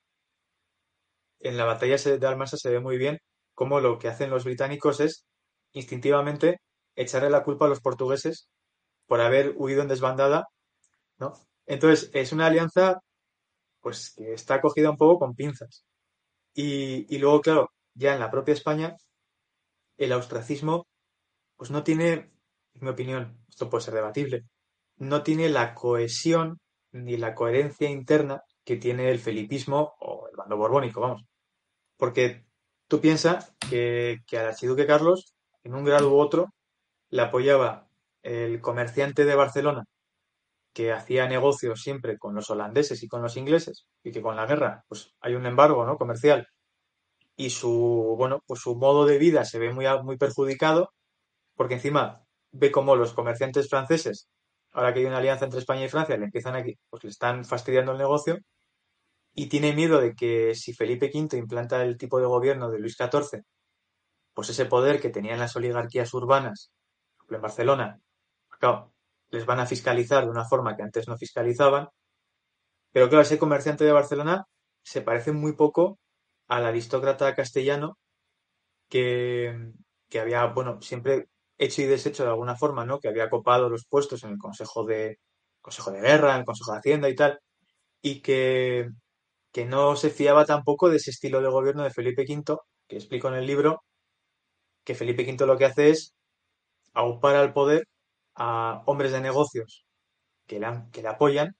En 1.39 1.57
la 1.57 1.65
batalla 1.65 1.95
de 1.97 2.27
Almansa 2.27 2.57
se 2.57 2.69
ve 2.69 2.79
muy 2.79 2.97
bien 2.97 3.19
cómo 3.53 3.79
lo 3.79 3.97
que 3.99 4.09
hacen 4.09 4.29
los 4.29 4.43
británicos 4.45 4.99
es 4.99 5.25
instintivamente 5.73 6.61
echarle 6.95 7.29
la 7.29 7.43
culpa 7.43 7.65
a 7.65 7.69
los 7.69 7.81
portugueses 7.81 8.49
por 9.07 9.21
haber 9.21 9.53
huido 9.57 9.81
en 9.81 9.87
desbandada, 9.87 10.47
¿no? 11.19 11.33
Entonces, 11.65 12.11
es 12.13 12.33
una 12.33 12.47
alianza 12.47 12.99
pues 13.81 14.13
que 14.15 14.33
está 14.33 14.61
cogida 14.61 14.89
un 14.91 14.97
poco 14.97 15.19
con 15.19 15.35
pinzas. 15.35 15.85
Y, 16.53 17.05
y 17.15 17.19
luego, 17.19 17.41
claro, 17.41 17.71
ya 17.93 18.13
en 18.13 18.19
la 18.19 18.31
propia 18.31 18.53
España, 18.53 18.95
el 19.99 20.13
austracismo 20.13 20.87
pues 21.55 21.69
no 21.71 21.83
tiene 21.83 22.31
en 22.79 22.85
mi 22.85 22.89
opinión, 22.89 23.37
esto 23.49 23.69
puede 23.69 23.83
ser 23.83 23.93
debatible, 23.93 24.45
no 24.97 25.23
tiene 25.23 25.49
la 25.49 25.75
cohesión 25.75 26.59
ni 26.91 27.17
la 27.17 27.35
coherencia 27.35 27.89
interna 27.89 28.41
que 28.63 28.77
tiene 28.77 29.09
el 29.11 29.19
felipismo 29.19 29.93
o 29.99 30.27
el 30.29 30.35
bando 30.35 30.57
borbónico, 30.57 31.01
vamos. 31.01 31.23
Porque 31.97 32.45
tú 32.87 33.01
piensas 33.01 33.53
que, 33.69 34.19
que 34.27 34.37
al 34.37 34.47
archiduque 34.47 34.87
Carlos, 34.87 35.35
en 35.63 35.75
un 35.75 35.83
grado 35.83 36.11
u 36.11 36.19
otro, 36.19 36.53
le 37.09 37.21
apoyaba 37.21 37.89
el 38.23 38.61
comerciante 38.61 39.25
de 39.25 39.35
Barcelona, 39.35 39.85
que 40.73 40.91
hacía 40.93 41.27
negocios 41.27 41.81
siempre 41.81 42.17
con 42.17 42.35
los 42.35 42.49
holandeses 42.49 43.03
y 43.03 43.07
con 43.07 43.21
los 43.21 43.37
ingleses, 43.37 43.85
y 44.03 44.11
que 44.11 44.21
con 44.21 44.35
la 44.35 44.45
guerra, 44.45 44.83
pues 44.87 45.13
hay 45.21 45.35
un 45.35 45.45
embargo, 45.45 45.85
¿no? 45.85 45.97
comercial, 45.97 46.47
y 47.39 47.51
su, 47.51 48.15
bueno, 48.17 48.43
pues 48.45 48.59
su 48.59 48.75
modo 48.75 49.05
de 49.05 49.17
vida 49.17 49.45
se 49.45 49.59
ve 49.59 49.71
muy, 49.71 49.85
muy 50.03 50.17
perjudicado, 50.17 50.91
porque 51.55 51.75
encima 51.75 52.25
ve 52.51 52.69
cómo 52.69 52.97
los 52.97 53.13
comerciantes 53.13 53.69
franceses, 53.69 54.27
ahora 54.73 54.93
que 54.93 54.99
hay 54.99 55.05
una 55.05 55.19
alianza 55.19 55.45
entre 55.45 55.61
España 55.61 55.85
y 55.85 55.89
Francia, 55.89 56.17
le 56.17 56.25
empiezan 56.25 56.55
aquí, 56.57 56.75
pues 56.89 57.05
le 57.05 57.11
están 57.11 57.45
fastidiando 57.45 57.93
el 57.93 57.97
negocio 57.97 58.39
y 59.33 59.47
tiene 59.47 59.73
miedo 59.73 60.01
de 60.01 60.15
que 60.15 60.53
si 60.53 60.73
Felipe 60.73 61.11
V 61.13 61.37
implanta 61.37 61.81
el 61.81 61.97
tipo 61.97 62.19
de 62.19 62.25
gobierno 62.25 62.69
de 62.69 62.79
Luis 62.79 62.97
XIV, 62.97 63.41
pues 64.33 64.49
ese 64.49 64.65
poder 64.65 64.99
que 64.99 65.09
tenían 65.09 65.39
las 65.39 65.55
oligarquías 65.55 66.13
urbanas, 66.13 66.71
por 67.15 67.23
ejemplo 67.23 67.37
en 67.37 67.41
Barcelona, 67.43 67.99
claro, 68.59 68.91
les 69.29 69.45
van 69.45 69.61
a 69.61 69.65
fiscalizar 69.65 70.25
de 70.25 70.31
una 70.31 70.43
forma 70.43 70.75
que 70.75 70.83
antes 70.83 71.07
no 71.07 71.17
fiscalizaban. 71.17 71.87
Pero 72.91 73.07
claro, 73.07 73.21
ese 73.21 73.39
comerciante 73.39 73.85
de 73.85 73.93
Barcelona 73.93 74.43
se 74.83 75.01
parece 75.01 75.31
muy 75.31 75.53
poco 75.53 75.99
al 76.49 76.65
aristócrata 76.65 77.35
castellano 77.35 77.97
que, 78.89 79.71
que 80.09 80.19
había, 80.19 80.45
bueno, 80.47 80.81
siempre 80.81 81.27
hecho 81.57 81.81
y 81.81 81.85
deshecho 81.85 82.23
de 82.23 82.29
alguna 82.29 82.55
forma, 82.55 82.85
¿no? 82.85 82.99
Que 82.99 83.09
había 83.09 83.29
copado 83.29 83.69
los 83.69 83.85
puestos 83.85 84.23
en 84.23 84.31
el 84.31 84.37
Consejo 84.37 84.85
de, 84.85 85.19
Consejo 85.61 85.91
de 85.91 86.01
Guerra, 86.01 86.33
en 86.33 86.39
el 86.41 86.45
Consejo 86.45 86.73
de 86.73 86.79
Hacienda 86.79 87.09
y 87.09 87.15
tal, 87.15 87.39
y 88.01 88.21
que, 88.21 88.89
que 89.53 89.65
no 89.65 89.95
se 89.95 90.09
fiaba 90.11 90.45
tampoco 90.45 90.89
de 90.89 90.97
ese 90.97 91.11
estilo 91.11 91.41
de 91.41 91.49
gobierno 91.49 91.83
de 91.83 91.91
Felipe 91.91 92.23
V, 92.27 92.57
que 92.87 92.97
explico 92.97 93.29
en 93.29 93.35
el 93.35 93.47
libro, 93.47 93.83
que 94.83 94.95
Felipe 94.95 95.23
V 95.23 95.45
lo 95.45 95.57
que 95.57 95.65
hace 95.65 95.89
es 95.91 96.13
aupar 96.93 97.35
al 97.35 97.53
poder 97.53 97.85
a 98.35 98.83
hombres 98.87 99.11
de 99.11 99.21
negocios 99.21 99.85
que 100.47 100.59
le, 100.59 100.67
que 100.91 101.01
le 101.03 101.09
apoyan, 101.09 101.55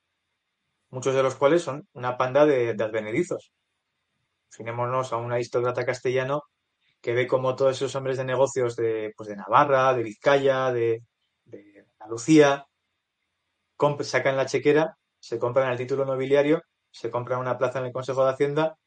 muchos 0.89 1.15
de 1.15 1.23
los 1.23 1.35
cuales 1.35 1.63
son 1.63 1.87
una 1.93 2.17
panda 2.17 2.45
de, 2.45 2.73
de 2.75 2.83
advenedizos. 2.83 3.51
Finémonos 4.49 5.13
a 5.13 5.17
un 5.17 5.31
aristócrata 5.31 5.85
castellano 5.85 6.43
que 7.01 7.13
ve 7.13 7.27
como 7.27 7.55
todos 7.55 7.77
esos 7.77 7.95
hombres 7.95 8.17
de 8.17 8.25
negocios 8.25 8.75
de, 8.75 9.13
pues 9.15 9.29
de 9.29 9.35
Navarra, 9.35 9.93
de 9.93 10.03
Vizcaya, 10.03 10.71
de, 10.71 11.03
Andalucía, 11.99 12.65
sacan 14.01 14.37
la 14.37 14.45
chequera, 14.45 14.97
se 15.19 15.39
compran 15.39 15.71
el 15.71 15.77
título 15.77 16.05
nobiliario, 16.05 16.61
se 16.91 17.09
compran 17.09 17.39
una 17.39 17.57
plaza 17.57 17.79
en 17.79 17.85
el 17.85 17.91
Consejo 17.91 18.23
de 18.23 18.31
Hacienda 18.31 18.77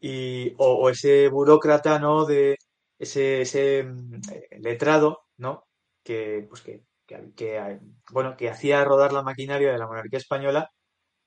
y, 0.00 0.54
o, 0.58 0.90
ese 0.90 1.28
burócrata, 1.28 1.98
¿no? 1.98 2.24
De 2.26 2.58
ese, 2.98 3.42
ese 3.42 3.84
mm, 3.84 4.20
letrado, 4.60 5.20
¿no? 5.36 5.64
Que, 6.02 6.46
pues 6.48 6.62
que, 6.62 6.84
que, 7.06 7.78
bueno, 8.10 8.36
que 8.36 8.50
hacía 8.50 8.84
rodar 8.84 9.12
la 9.12 9.22
maquinaria 9.22 9.72
de 9.72 9.78
la 9.78 9.86
monarquía 9.86 10.18
española, 10.18 10.70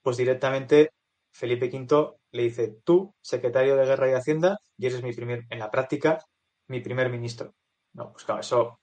pues 0.01 0.17
directamente 0.17 0.91
Felipe 1.37 1.69
V 1.71 2.15
le 2.31 2.43
dice, 2.43 2.77
tú, 2.83 3.13
secretario 3.21 3.75
de 3.75 3.85
Guerra 3.85 4.09
y 4.09 4.13
Hacienda, 4.13 4.57
y 4.75 4.87
eres 4.87 5.03
mi 5.03 5.13
primer, 5.13 5.45
en 5.51 5.59
la 5.59 5.69
práctica, 5.69 6.19
mi 6.67 6.79
primer 6.81 7.09
ministro. 7.11 7.53
No, 7.93 8.11
pues 8.11 8.25
claro, 8.25 8.41
eso 8.41 8.79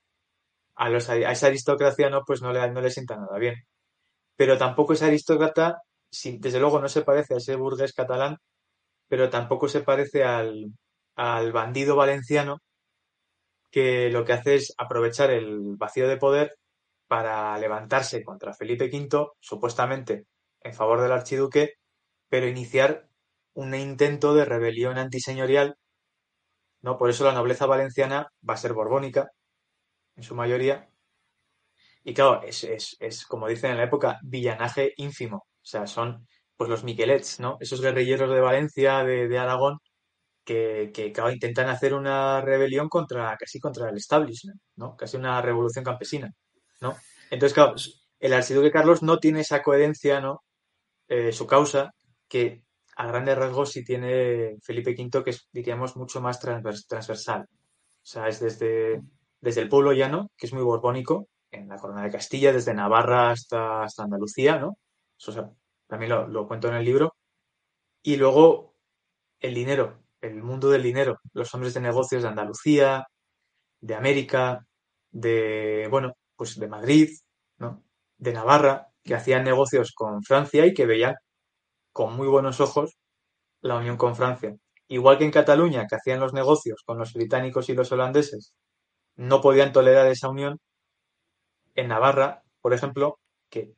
a, 0.76 0.88
esa 0.90 1.46
aristocracia 1.48 2.10
no, 2.10 2.22
pues 2.24 2.42
no 2.42 2.52
le, 2.52 2.70
no 2.70 2.80
le 2.80 2.90
sienta 2.90 3.16
nada 3.16 3.36
bien. 3.38 3.56
Pero 4.36 4.56
tampoco 4.58 4.92
esa 4.92 5.06
aristócrata, 5.06 5.82
desde 6.10 6.60
luego 6.60 6.80
no 6.80 6.88
se 6.88 7.02
parece 7.02 7.34
a 7.34 7.38
ese 7.38 7.56
burgués 7.56 7.92
catalán, 7.92 8.36
pero 9.08 9.30
tampoco 9.30 9.68
se 9.68 9.82
parece 9.82 10.24
al, 10.24 10.66
al 11.16 11.52
bandido 11.52 11.96
valenciano 11.96 12.58
que 13.70 14.10
lo 14.10 14.24
que 14.24 14.34
hace 14.34 14.56
es 14.56 14.74
aprovechar 14.78 15.30
el 15.30 15.76
vacío 15.76 16.08
de 16.08 16.18
poder 16.18 16.56
para 17.08 17.58
levantarse 17.58 18.22
contra 18.22 18.54
Felipe 18.54 18.86
V, 18.86 19.32
supuestamente 19.40 20.26
en 20.60 20.74
favor 20.74 21.00
del 21.00 21.12
archiduque, 21.12 21.74
pero 22.34 22.48
iniciar 22.48 23.08
un 23.52 23.76
intento 23.76 24.34
de 24.34 24.44
rebelión 24.44 24.98
antiseñorial, 24.98 25.76
¿no? 26.82 26.98
Por 26.98 27.08
eso 27.10 27.22
la 27.22 27.32
nobleza 27.32 27.66
valenciana 27.66 28.26
va 28.42 28.54
a 28.54 28.56
ser 28.56 28.72
borbónica, 28.72 29.28
en 30.16 30.24
su 30.24 30.34
mayoría. 30.34 30.90
Y 32.02 32.12
claro, 32.12 32.42
es, 32.42 32.64
es, 32.98 33.24
como 33.26 33.46
dicen 33.46 33.70
en 33.70 33.76
la 33.76 33.84
época, 33.84 34.18
villanaje 34.24 34.94
ínfimo. 34.96 35.36
O 35.46 35.64
sea, 35.64 35.86
son 35.86 36.26
pues 36.56 36.68
los 36.68 36.82
Miquelets, 36.82 37.38
¿no? 37.38 37.56
Esos 37.60 37.80
guerrilleros 37.80 38.28
de 38.28 38.40
Valencia, 38.40 39.04
de, 39.04 39.38
Aragón, 39.38 39.78
que, 40.44 40.90
que 40.92 41.12
claro, 41.12 41.30
intentan 41.30 41.68
hacer 41.68 41.94
una 41.94 42.40
rebelión 42.40 42.88
contra, 42.88 43.36
casi 43.36 43.60
contra 43.60 43.90
el 43.90 43.96
establishment, 43.96 44.60
¿no? 44.74 44.96
Casi 44.96 45.16
una 45.16 45.40
revolución 45.40 45.84
campesina, 45.84 46.32
¿no? 46.80 46.96
Entonces, 47.30 47.54
claro, 47.54 47.76
el 48.18 48.32
archiduque 48.32 48.72
Carlos 48.72 49.04
no 49.04 49.18
tiene 49.18 49.42
esa 49.42 49.62
coherencia, 49.62 50.20
¿no? 50.20 50.40
Eh, 51.08 51.32
su 51.32 51.46
causa, 51.46 51.92
que 52.28 52.64
a 52.96 53.06
grandes 53.06 53.36
rasgos 53.36 53.72
sí 53.72 53.84
tiene 53.84 54.56
Felipe 54.62 54.94
V, 54.98 55.24
que 55.24 55.30
es, 55.30 55.48
diríamos, 55.52 55.96
mucho 55.96 56.20
más 56.20 56.40
transversal. 56.40 57.42
O 57.42 58.06
sea, 58.06 58.28
es 58.28 58.40
desde, 58.40 59.02
desde 59.40 59.62
el 59.62 59.68
pueblo 59.68 59.92
llano, 59.92 60.30
que 60.36 60.46
es 60.46 60.52
muy 60.52 60.62
borbónico, 60.62 61.28
en 61.50 61.68
la 61.68 61.78
corona 61.78 62.04
de 62.04 62.10
Castilla, 62.10 62.52
desde 62.52 62.74
Navarra 62.74 63.30
hasta, 63.30 63.82
hasta 63.82 64.04
Andalucía, 64.04 64.58
¿no? 64.58 64.78
Eso 65.18 65.56
también 65.86 66.10
lo, 66.10 66.28
lo 66.28 66.46
cuento 66.46 66.68
en 66.68 66.74
el 66.74 66.84
libro. 66.84 67.14
Y 68.02 68.16
luego 68.16 68.74
el 69.40 69.54
dinero, 69.54 70.02
el 70.20 70.42
mundo 70.42 70.70
del 70.70 70.82
dinero, 70.82 71.20
los 71.32 71.52
hombres 71.54 71.74
de 71.74 71.80
negocios 71.80 72.22
de 72.22 72.28
Andalucía, 72.28 73.06
de 73.80 73.94
América, 73.94 74.66
de, 75.10 75.86
bueno, 75.90 76.14
pues 76.36 76.58
de 76.58 76.68
Madrid, 76.68 77.10
¿no? 77.58 77.84
De 78.18 78.32
Navarra, 78.32 78.88
que 79.02 79.14
hacían 79.14 79.44
negocios 79.44 79.92
con 79.94 80.22
Francia 80.22 80.66
y 80.66 80.74
que 80.74 80.86
veían 80.86 81.14
con 81.94 82.16
muy 82.16 82.26
buenos 82.26 82.60
ojos 82.60 82.98
la 83.62 83.76
unión 83.76 83.96
con 83.96 84.16
Francia. 84.16 84.56
Igual 84.88 85.16
que 85.16 85.24
en 85.24 85.30
Cataluña, 85.30 85.86
que 85.88 85.96
hacían 85.96 86.20
los 86.20 86.34
negocios 86.34 86.82
con 86.84 86.98
los 86.98 87.14
británicos 87.14 87.68
y 87.70 87.74
los 87.74 87.92
holandeses, 87.92 88.52
no 89.16 89.40
podían 89.40 89.72
tolerar 89.72 90.06
esa 90.08 90.28
unión. 90.28 90.58
En 91.74 91.88
Navarra, 91.88 92.42
por 92.60 92.74
ejemplo, 92.74 93.20
que 93.48 93.72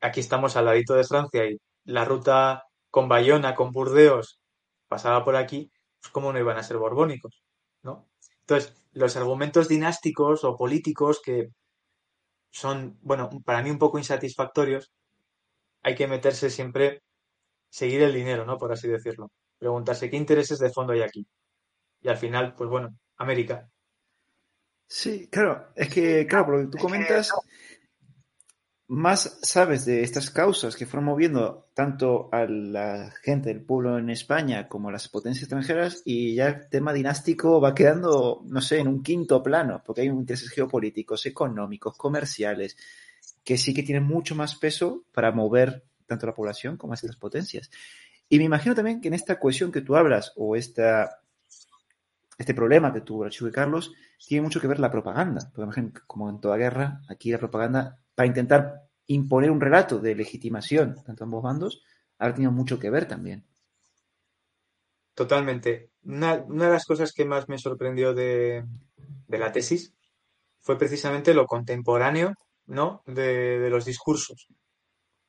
aquí 0.00 0.20
estamos 0.20 0.56
al 0.56 0.66
ladito 0.66 0.94
de 0.94 1.04
Francia 1.04 1.46
y 1.50 1.58
la 1.84 2.04
ruta 2.04 2.62
con 2.90 3.08
Bayona, 3.08 3.54
con 3.56 3.72
Burdeos, 3.72 4.38
pasaba 4.86 5.24
por 5.24 5.36
aquí, 5.36 5.70
pues 6.00 6.12
cómo 6.12 6.32
no 6.32 6.38
iban 6.38 6.58
a 6.58 6.62
ser 6.62 6.78
borbónicos, 6.78 7.42
¿no? 7.82 8.08
Entonces, 8.40 8.74
los 8.92 9.16
argumentos 9.16 9.68
dinásticos 9.68 10.44
o 10.44 10.56
políticos 10.56 11.20
que 11.22 11.48
son, 12.50 12.98
bueno, 13.02 13.28
para 13.44 13.62
mí 13.62 13.70
un 13.70 13.78
poco 13.78 13.98
insatisfactorios, 13.98 14.92
hay 15.82 15.96
que 15.96 16.06
meterse 16.06 16.50
siempre 16.50 17.02
seguir 17.68 18.02
el 18.02 18.14
dinero, 18.14 18.44
¿no? 18.44 18.58
Por 18.58 18.72
así 18.72 18.88
decirlo. 18.88 19.30
Preguntarse 19.58 20.08
qué 20.10 20.16
intereses 20.16 20.58
de 20.58 20.70
fondo 20.70 20.92
hay 20.92 21.02
aquí. 21.02 21.26
Y 22.00 22.08
al 22.08 22.16
final, 22.16 22.54
pues 22.54 22.70
bueno, 22.70 22.96
América. 23.16 23.68
Sí, 24.86 25.28
claro, 25.28 25.68
es 25.74 25.88
que, 25.88 26.26
claro, 26.26 26.46
por 26.46 26.54
lo 26.54 26.64
que 26.70 26.76
tú 26.76 26.82
comentas, 26.82 27.30
más 28.88 29.38
sabes 29.42 29.84
de 29.84 30.02
estas 30.02 30.30
causas 30.30 30.74
que 30.74 30.86
fueron 30.86 31.04
moviendo 31.04 31.68
tanto 31.74 32.30
a 32.32 32.46
la 32.46 33.12
gente 33.22 33.50
del 33.50 33.62
pueblo 33.62 33.98
en 33.98 34.08
España 34.08 34.66
como 34.66 34.88
a 34.88 34.92
las 34.92 35.08
potencias 35.10 35.42
extranjeras 35.42 36.00
y 36.06 36.34
ya 36.34 36.48
el 36.48 36.68
tema 36.70 36.94
dinástico 36.94 37.60
va 37.60 37.74
quedando, 37.74 38.40
no 38.46 38.62
sé, 38.62 38.78
en 38.78 38.88
un 38.88 39.02
quinto 39.02 39.42
plano, 39.42 39.82
porque 39.84 40.00
hay 40.00 40.06
intereses 40.06 40.48
geopolíticos, 40.48 41.26
económicos, 41.26 41.98
comerciales, 41.98 42.78
que 43.44 43.58
sí 43.58 43.74
que 43.74 43.82
tienen 43.82 44.04
mucho 44.04 44.34
más 44.34 44.54
peso 44.54 45.04
para 45.12 45.32
mover 45.32 45.84
tanto 46.08 46.26
la 46.26 46.34
población 46.34 46.76
como 46.76 46.92
a 46.92 46.96
estas 46.96 47.16
potencias. 47.16 47.70
Y 48.28 48.38
me 48.38 48.44
imagino 48.44 48.74
también 48.74 49.00
que 49.00 49.08
en 49.08 49.14
esta 49.14 49.38
cohesión 49.38 49.70
que 49.70 49.82
tú 49.82 49.94
hablas, 49.94 50.32
o 50.36 50.56
esta 50.56 51.20
este 52.38 52.54
problema 52.54 52.92
que 52.92 53.00
tuvo 53.00 53.24
de 53.24 53.52
Carlos 53.52 53.92
tiene 54.24 54.42
mucho 54.42 54.60
que 54.60 54.68
ver 54.68 54.78
la 54.78 54.90
propaganda. 54.90 55.50
Porque, 55.54 55.92
como 56.06 56.30
en 56.30 56.40
toda 56.40 56.56
guerra, 56.56 57.02
aquí 57.08 57.32
la 57.32 57.38
propaganda, 57.38 57.98
para 58.14 58.28
intentar 58.28 58.88
imponer 59.08 59.50
un 59.50 59.60
relato 59.60 59.98
de 59.98 60.14
legitimación, 60.14 61.02
tanto 61.04 61.24
ambos 61.24 61.42
bandos, 61.42 61.82
ha 62.18 62.32
tenido 62.32 62.52
mucho 62.52 62.78
que 62.78 62.90
ver 62.90 63.06
también. 63.06 63.44
Totalmente. 65.14 65.90
Una, 66.04 66.36
de 66.36 66.68
las 66.70 66.86
cosas 66.86 67.12
que 67.12 67.24
más 67.24 67.48
me 67.48 67.58
sorprendió 67.58 68.14
de, 68.14 68.64
la 69.26 69.50
tesis 69.50 69.92
fue 70.60 70.78
precisamente 70.78 71.34
lo 71.34 71.44
contemporáneo, 71.44 72.34
¿no? 72.66 73.02
De, 73.04 73.58
de, 73.58 73.70
los 73.70 73.84
discursos. 73.84 74.46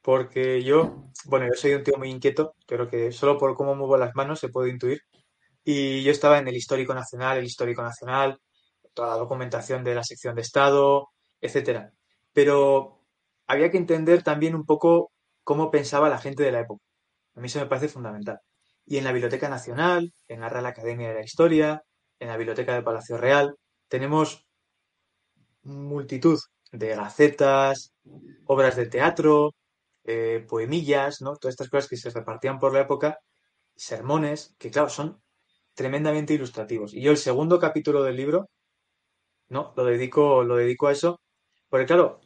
Porque 0.10 0.63
yo, 0.63 1.06
bueno, 1.26 1.45
yo 1.45 1.54
soy 1.54 1.76
un 1.76 1.84
tío 1.84 1.95
muy 2.00 2.10
inquieto, 2.10 2.56
creo 2.65 2.89
que 2.89 3.12
solo 3.12 3.38
por 3.38 3.56
cómo 3.56 3.76
muevo 3.76 3.95
las 3.95 4.15
manos 4.15 4.39
se 4.39 4.50
puede 4.50 4.72
intuir. 4.72 5.04
Y 5.63 6.02
yo 6.04 6.12
estaba 6.12 6.39
en 6.39 6.48
el 6.48 6.56
histórico 6.56 6.95
nacional, 6.95 7.38
el 7.38 7.45
histórico 7.45 7.84
nacional, 7.84 8.39
toda 8.95 9.10
la 9.10 9.17
documentación 9.17 9.84
de 9.84 9.93
la 9.93 10.04
sección 10.04 10.34
de 10.34 10.41
Estado, 10.41 11.10
etcétera. 11.39 11.93
Pero 12.34 13.06
había 13.45 13.69
que 13.69 13.78
entender 13.78 14.24
también 14.24 14.56
un 14.56 14.65
poco 14.65 15.12
cómo 15.43 15.69
pensaba 15.69 16.10
la 16.10 16.17
gente 16.17 16.41
de 16.41 16.54
la 16.54 16.62
época. 16.62 16.84
A 17.36 17.39
mí 17.39 17.45
eso 17.45 17.60
me 17.60 17.67
parece 17.67 17.89
fundamental 17.89 18.39
y 18.88 18.98
en 18.98 19.04
la 19.04 19.12
Biblioteca 19.12 19.48
Nacional, 19.48 20.12
en 20.28 20.39
la 20.41 20.50
Real 20.50 20.65
Academia 20.65 21.10
de 21.10 21.13
la 21.13 21.24
Historia, 21.24 21.84
en 22.19 22.30
la 22.30 22.38
Biblioteca 22.38 22.74
del 22.74 22.84
Palacio 22.84 23.17
Real, 23.17 23.56
tenemos 23.88 24.48
multitud 25.62 26.39
de 26.72 26.95
gacetas, 26.95 27.93
obras 28.45 28.76
de 28.76 28.88
teatro, 28.88 29.54
eh, 30.12 30.43
poemillas, 30.48 31.22
¿no? 31.22 31.36
Todas 31.38 31.54
estas 31.54 31.69
cosas 31.69 31.88
que 31.89 31.98
se 31.98 32.10
repartían 32.10 32.58
por 32.60 32.74
la 32.74 32.82
época, 32.82 33.19
sermones, 33.76 34.56
que 34.60 34.72
claro, 34.72 34.89
son 34.89 35.22
tremendamente 35.76 36.34
ilustrativos. 36.34 36.93
Y 36.95 37.02
yo 37.02 37.12
el 37.12 37.17
segundo 37.17 37.60
capítulo 37.60 38.04
del 38.04 38.15
libro, 38.17 38.50
¿no? 39.50 39.74
Lo 39.78 39.86
dedico, 39.86 40.43
lo 40.43 40.56
dedico 40.56 40.88
a 40.88 40.93
eso, 40.93 41.22
porque 41.69 41.86
claro, 41.86 42.22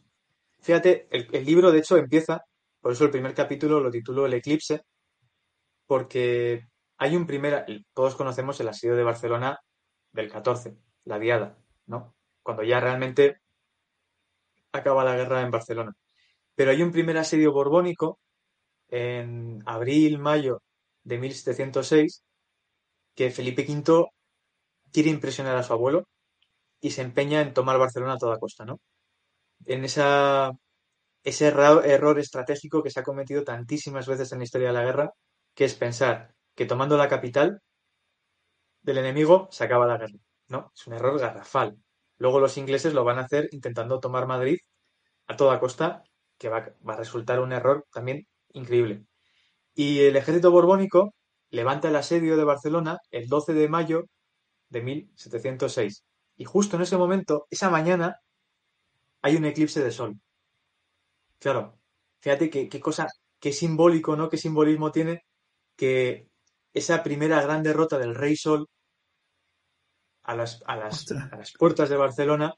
fíjate, 0.60 1.08
el, 1.10 1.28
el 1.32 1.44
libro 1.44 1.72
de 1.72 1.80
hecho 1.80 1.96
empieza, 1.98 2.42
por 2.80 2.92
eso 2.92 3.04
el 3.04 3.10
primer 3.10 3.34
capítulo 3.34 3.80
lo 3.80 3.90
titulo 3.90 4.26
El 4.26 4.34
eclipse, 4.34 4.82
porque 5.86 6.62
hay 6.98 7.16
un 7.16 7.26
primer, 7.26 7.66
todos 7.94 8.14
conocemos 8.16 8.60
el 8.60 8.68
asedio 8.68 8.96
de 8.96 9.04
Barcelona 9.04 9.58
del 10.12 10.30
14, 10.30 10.76
la 11.04 11.18
diada, 11.18 11.58
¿no? 11.86 12.14
Cuando 12.42 12.62
ya 12.62 12.80
realmente 12.80 13.40
acaba 14.72 15.04
la 15.04 15.16
guerra 15.16 15.42
en 15.42 15.50
Barcelona. 15.50 15.92
Pero 16.54 16.70
hay 16.70 16.82
un 16.82 16.92
primer 16.92 17.18
asedio 17.18 17.52
borbónico 17.52 18.18
en 18.88 19.62
abril, 19.66 20.18
mayo 20.18 20.62
de 21.04 21.18
1706, 21.18 22.24
que 23.14 23.30
Felipe 23.30 23.66
V 23.68 24.06
quiere 24.92 25.10
impresionar 25.10 25.56
a 25.56 25.62
su 25.62 25.72
abuelo 25.72 26.08
y 26.80 26.90
se 26.92 27.02
empeña 27.02 27.40
en 27.42 27.54
tomar 27.54 27.78
Barcelona 27.78 28.14
a 28.14 28.18
toda 28.18 28.38
costa, 28.38 28.64
¿no? 28.64 28.80
En 29.66 29.84
esa, 29.84 30.52
ese 31.24 31.48
error 31.48 32.18
estratégico 32.18 32.82
que 32.82 32.90
se 32.90 33.00
ha 33.00 33.04
cometido 33.04 33.44
tantísimas 33.44 34.06
veces 34.06 34.32
en 34.32 34.38
la 34.38 34.44
historia 34.44 34.68
de 34.68 34.74
la 34.74 34.84
guerra, 34.84 35.12
que 35.54 35.64
es 35.64 35.74
pensar 35.74 36.34
que 36.54 36.66
tomando 36.66 36.96
la 36.96 37.08
capital 37.08 37.60
del 38.82 38.98
enemigo 38.98 39.48
se 39.50 39.64
acaba 39.64 39.86
la 39.86 39.98
guerra. 39.98 40.18
No, 40.48 40.70
es 40.74 40.86
un 40.86 40.94
error 40.94 41.18
garrafal. 41.18 41.76
Luego 42.18 42.40
los 42.40 42.56
ingleses 42.58 42.94
lo 42.94 43.04
van 43.04 43.18
a 43.18 43.22
hacer 43.22 43.48
intentando 43.52 44.00
tomar 44.00 44.26
Madrid 44.26 44.58
a 45.26 45.36
toda 45.36 45.60
costa, 45.60 46.04
que 46.38 46.48
va, 46.48 46.74
a 46.86 46.96
resultar 46.96 47.40
un 47.40 47.52
error 47.52 47.86
también 47.92 48.26
increíble. 48.52 49.04
Y 49.74 50.00
el 50.00 50.16
ejército 50.16 50.50
borbónico 50.50 51.14
levanta 51.50 51.88
el 51.88 51.96
asedio 51.96 52.36
de 52.36 52.44
Barcelona 52.44 52.98
el 53.10 53.28
12 53.28 53.54
de 53.54 53.68
mayo 53.68 54.04
de 54.68 54.82
1706. 54.82 56.04
Y 56.36 56.44
justo 56.44 56.76
en 56.76 56.82
ese 56.82 56.96
momento, 56.96 57.46
esa 57.50 57.70
mañana, 57.70 58.16
hay 59.22 59.36
un 59.36 59.44
eclipse 59.44 59.82
de 59.82 59.90
sol. 59.90 60.18
Claro, 61.38 61.78
fíjate 62.20 62.50
qué 62.50 62.80
cosa, 62.80 63.08
qué 63.40 63.52
simbólico, 63.52 64.16
¿no? 64.16 64.28
Qué 64.28 64.38
simbolismo 64.38 64.90
tiene 64.90 65.24
que 65.76 66.28
esa 66.72 67.02
primera 67.02 67.42
gran 67.42 67.62
derrota 67.62 67.98
del 67.98 68.14
Rey 68.14 68.36
Sol 68.36 68.68
a 70.22 70.34
las, 70.34 70.62
a 70.66 70.76
las, 70.76 71.06
puertas 71.58 71.88
de 71.88 71.96
Barcelona, 71.96 72.54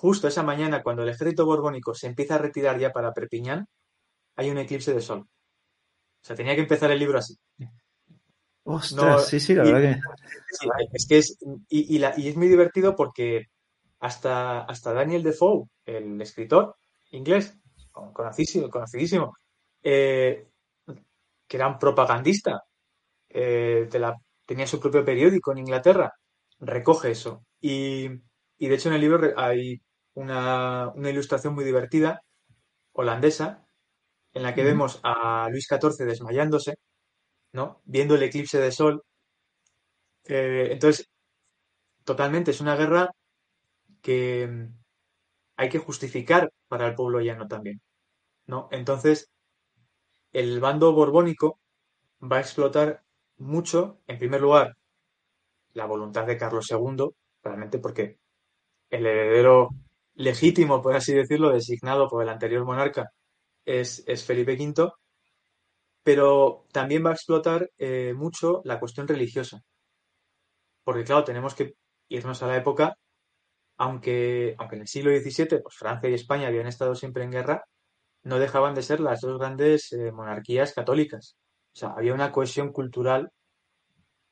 justo 0.00 0.28
esa 0.28 0.42
mañana, 0.42 0.82
cuando 0.82 1.02
el 1.02 1.08
ejército 1.08 1.46
borbónico 1.46 1.94
se 1.94 2.06
empieza 2.06 2.34
a 2.34 2.38
retirar 2.38 2.78
ya 2.78 2.92
para 2.92 3.12
Perpiñán, 3.12 3.66
hay 4.36 4.50
un 4.50 4.58
eclipse 4.58 4.92
de 4.92 5.00
sol. 5.00 5.20
O 5.20 6.26
sea, 6.26 6.36
tenía 6.36 6.54
que 6.54 6.62
empezar 6.62 6.90
el 6.90 6.98
libro 6.98 7.18
así. 7.18 7.36
Ostras, 8.64 9.26
sí, 9.26 9.40
sí, 9.40 9.54
la 9.54 9.64
verdad 9.64 9.80
que. 9.80 10.86
es 10.92 11.06
que 11.06 11.18
es. 11.18 11.38
Y, 11.68 12.02
es 12.02 12.36
muy 12.36 12.48
divertido 12.48 12.96
porque 12.96 13.46
hasta, 14.00 14.62
hasta 14.62 14.94
Daniel 14.94 15.22
Defoe, 15.22 15.68
el 15.84 16.20
escritor 16.20 16.76
inglés, 17.10 17.56
conocidísimo, 17.92 18.70
conocidísimo 18.70 19.34
eh, 19.82 20.48
que 21.46 21.56
era 21.56 21.68
un 21.68 21.78
propagandista, 21.78 22.64
eh, 23.28 23.88
tenía 24.46 24.66
su 24.66 24.80
propio 24.80 25.04
periódico 25.04 25.52
en 25.52 25.58
Inglaterra, 25.58 26.12
recoge 26.58 27.10
eso. 27.10 27.44
Y, 27.60 28.08
de 28.68 28.74
hecho 28.76 28.88
en 28.88 28.94
el 28.94 29.00
libro 29.00 29.32
hay 29.36 29.80
una, 30.14 30.92
ilustración 30.96 31.54
muy 31.54 31.64
divertida, 31.64 32.22
holandesa, 32.92 33.66
en 34.32 34.42
la 34.42 34.54
que 34.54 34.64
vemos 34.64 35.00
a 35.02 35.48
Luis 35.50 35.66
XIV 35.68 36.06
desmayándose, 36.06 36.76
¿no? 37.52 37.80
Viendo 37.84 38.14
el 38.16 38.22
eclipse 38.22 38.58
de 38.58 38.72
sol. 38.72 39.04
Eh, 40.26 40.68
entonces, 40.72 41.08
totalmente, 42.04 42.50
es 42.50 42.60
una 42.60 42.76
guerra 42.76 43.10
que 44.02 44.68
hay 45.56 45.68
que 45.68 45.78
justificar 45.78 46.52
para 46.68 46.86
el 46.88 46.94
pueblo 46.94 47.20
llano 47.20 47.48
también, 47.48 47.80
¿no? 48.46 48.68
Entonces, 48.72 49.30
el 50.32 50.60
bando 50.60 50.92
borbónico 50.92 51.60
va 52.20 52.38
a 52.38 52.40
explotar 52.40 53.02
mucho, 53.38 54.00
en 54.06 54.18
primer 54.18 54.40
lugar, 54.40 54.76
la 55.74 55.86
voluntad 55.86 56.26
de 56.26 56.38
Carlos 56.38 56.70
II, 56.70 57.10
realmente 57.42 57.78
porque 57.78 58.18
el 58.94 59.06
heredero 59.06 59.70
legítimo, 60.14 60.80
por 60.82 60.94
así 60.96 61.12
decirlo, 61.12 61.50
designado 61.50 62.08
por 62.08 62.22
el 62.22 62.28
anterior 62.28 62.64
monarca, 62.64 63.10
es, 63.64 64.04
Felipe 64.24 64.54
V, 64.54 64.92
pero 66.02 66.66
también 66.72 67.04
va 67.04 67.10
a 67.10 67.14
explotar 67.14 67.70
eh, 67.78 68.12
mucho 68.14 68.60
la 68.64 68.78
cuestión 68.78 69.08
religiosa. 69.08 69.60
Porque, 70.84 71.04
claro, 71.04 71.24
tenemos 71.24 71.54
que 71.54 71.74
irnos 72.08 72.42
a 72.42 72.46
la 72.46 72.56
época, 72.56 72.96
aunque, 73.78 74.54
aunque 74.58 74.76
en 74.76 74.82
el 74.82 74.88
siglo 74.88 75.10
XVII 75.10 75.60
pues, 75.62 75.76
Francia 75.76 76.10
y 76.10 76.14
España 76.14 76.48
habían 76.48 76.66
estado 76.66 76.94
siempre 76.94 77.24
en 77.24 77.32
guerra, 77.32 77.64
no 78.22 78.38
dejaban 78.38 78.74
de 78.74 78.82
ser 78.82 79.00
las 79.00 79.20
dos 79.20 79.38
grandes 79.38 79.92
eh, 79.92 80.12
monarquías 80.12 80.72
católicas. 80.72 81.36
O 81.74 81.76
sea, 81.78 81.90
había 81.96 82.14
una 82.14 82.32
cohesión 82.32 82.72
cultural 82.72 83.30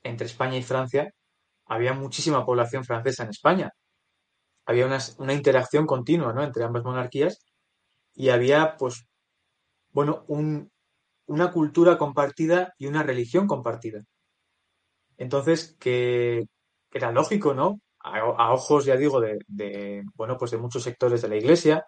entre 0.03 0.27
España 0.27 0.57
y 0.57 0.63
Francia. 0.63 1.13
Había 1.67 1.95
muchísima 1.95 2.45
población 2.45 2.85
francesa 2.85 3.25
en 3.25 3.31
España. 3.31 3.73
Había 4.67 4.87
una, 4.87 5.33
interacción 5.33 5.87
continua 5.87 6.33
¿no? 6.33 6.43
entre 6.43 6.65
ambas 6.65 6.85
monarquías 6.85 7.45
y 8.15 8.29
había, 8.29 8.77
pues, 8.77 9.07
bueno, 9.91 10.25
una 10.29 11.51
cultura 11.53 11.99
compartida 11.99 12.75
y 12.79 12.87
una 12.87 13.03
religión 13.03 13.47
compartida. 13.47 14.05
Entonces, 15.17 15.77
que, 15.79 16.47
era 16.93 17.13
lógico, 17.13 17.55
¿no? 17.55 17.81
A, 18.01 18.53
ojos, 18.53 18.85
ya 18.85 18.97
digo, 18.97 19.21
de, 19.21 19.39
de, 19.47 20.03
bueno, 20.15 20.37
pues 20.37 20.51
de 20.51 20.59
muchos 20.59 20.83
sectores 20.83 21.23
de 21.23 21.29
la 21.29 21.37
Iglesia, 21.37 21.87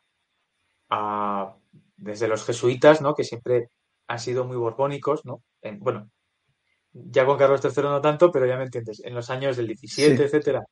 a 0.88 1.56
desde 1.96 2.28
los 2.28 2.44
jesuitas, 2.44 3.00
¿no? 3.00 3.14
Que 3.14 3.24
siempre 3.24 3.68
han 4.06 4.18
sido 4.18 4.44
muy 4.44 4.56
borbónicos, 4.56 5.24
¿no? 5.24 5.42
bueno, 5.78 6.10
ya 6.92 7.24
con 7.24 7.38
Carlos 7.38 7.60
III 7.64 7.84
no 7.84 8.00
tanto, 8.00 8.30
pero 8.30 8.46
ya 8.46 8.56
me 8.56 8.64
entiendes, 8.64 9.00
en 9.02 9.14
los 9.14 9.30
años 9.30 9.56
del 9.56 9.66
17, 9.66 10.24
etcétera, 10.24 10.62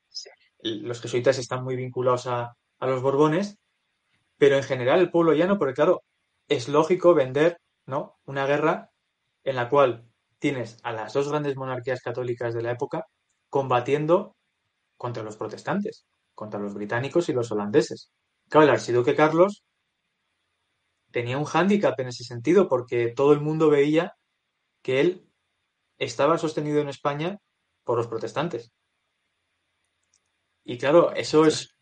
los 0.62 1.00
jesuitas 1.00 1.38
están 1.38 1.64
muy 1.64 1.76
vinculados 1.76 2.26
a, 2.26 2.56
los 2.80 3.02
borbones, 3.02 3.58
pero 4.38 4.56
en 4.56 4.64
general 4.64 5.00
el 5.00 5.10
pueblo 5.10 5.34
llano, 5.34 5.56
porque 5.56 5.74
claro, 5.74 6.02
es 6.48 6.68
lógico 6.68 7.14
vender, 7.14 7.58
¿no? 7.86 8.18
Una 8.24 8.44
guerra 8.44 8.90
en 9.44 9.54
la 9.54 9.68
cual 9.68 10.08
tienes 10.40 10.78
a 10.82 10.92
las 10.92 11.12
dos 11.12 11.28
grandes 11.28 11.56
monarquías 11.56 12.00
católicas 12.00 12.54
de 12.54 12.62
la 12.62 12.72
época 12.72 13.06
combatiendo 13.48 14.34
contra 14.96 15.22
los 15.22 15.36
protestantes, 15.36 16.06
contra 16.34 16.58
los 16.58 16.74
británicos 16.74 17.28
y 17.28 17.32
los 17.32 17.52
holandeses. 17.52 18.10
Claro, 18.48 18.64
el 18.64 18.72
archiduque 18.72 19.14
Carlos 19.14 19.62
tenía 21.12 21.38
un 21.38 21.44
hándicap 21.44 21.98
en 22.00 22.08
ese 22.08 22.24
sentido, 22.24 22.68
porque 22.68 23.12
todo 23.14 23.32
el 23.32 23.40
mundo 23.40 23.70
veía 23.70 24.16
que 24.82 25.00
él 25.00 25.28
estaba 25.98 26.38
sostenido 26.38 26.80
en 26.80 26.88
España 26.88 27.38
por 27.84 27.98
los 27.98 28.08
protestantes. 28.08 28.72
Y 30.64 30.78
claro, 30.78 31.12
eso 31.12 31.46
es 31.46 31.74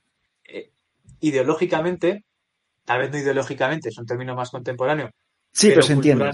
eh, 0.45 0.73
ideológicamente, 1.21 2.25
tal 2.85 3.01
vez 3.01 3.11
no 3.11 3.19
ideológicamente, 3.19 3.89
es 3.89 3.99
un 3.99 4.07
término 4.07 4.35
más 4.35 4.51
contemporáneo. 4.51 5.11
Sí, 5.53 5.71
pero, 5.71 5.83
se 5.83 5.95
entiende. 5.95 6.31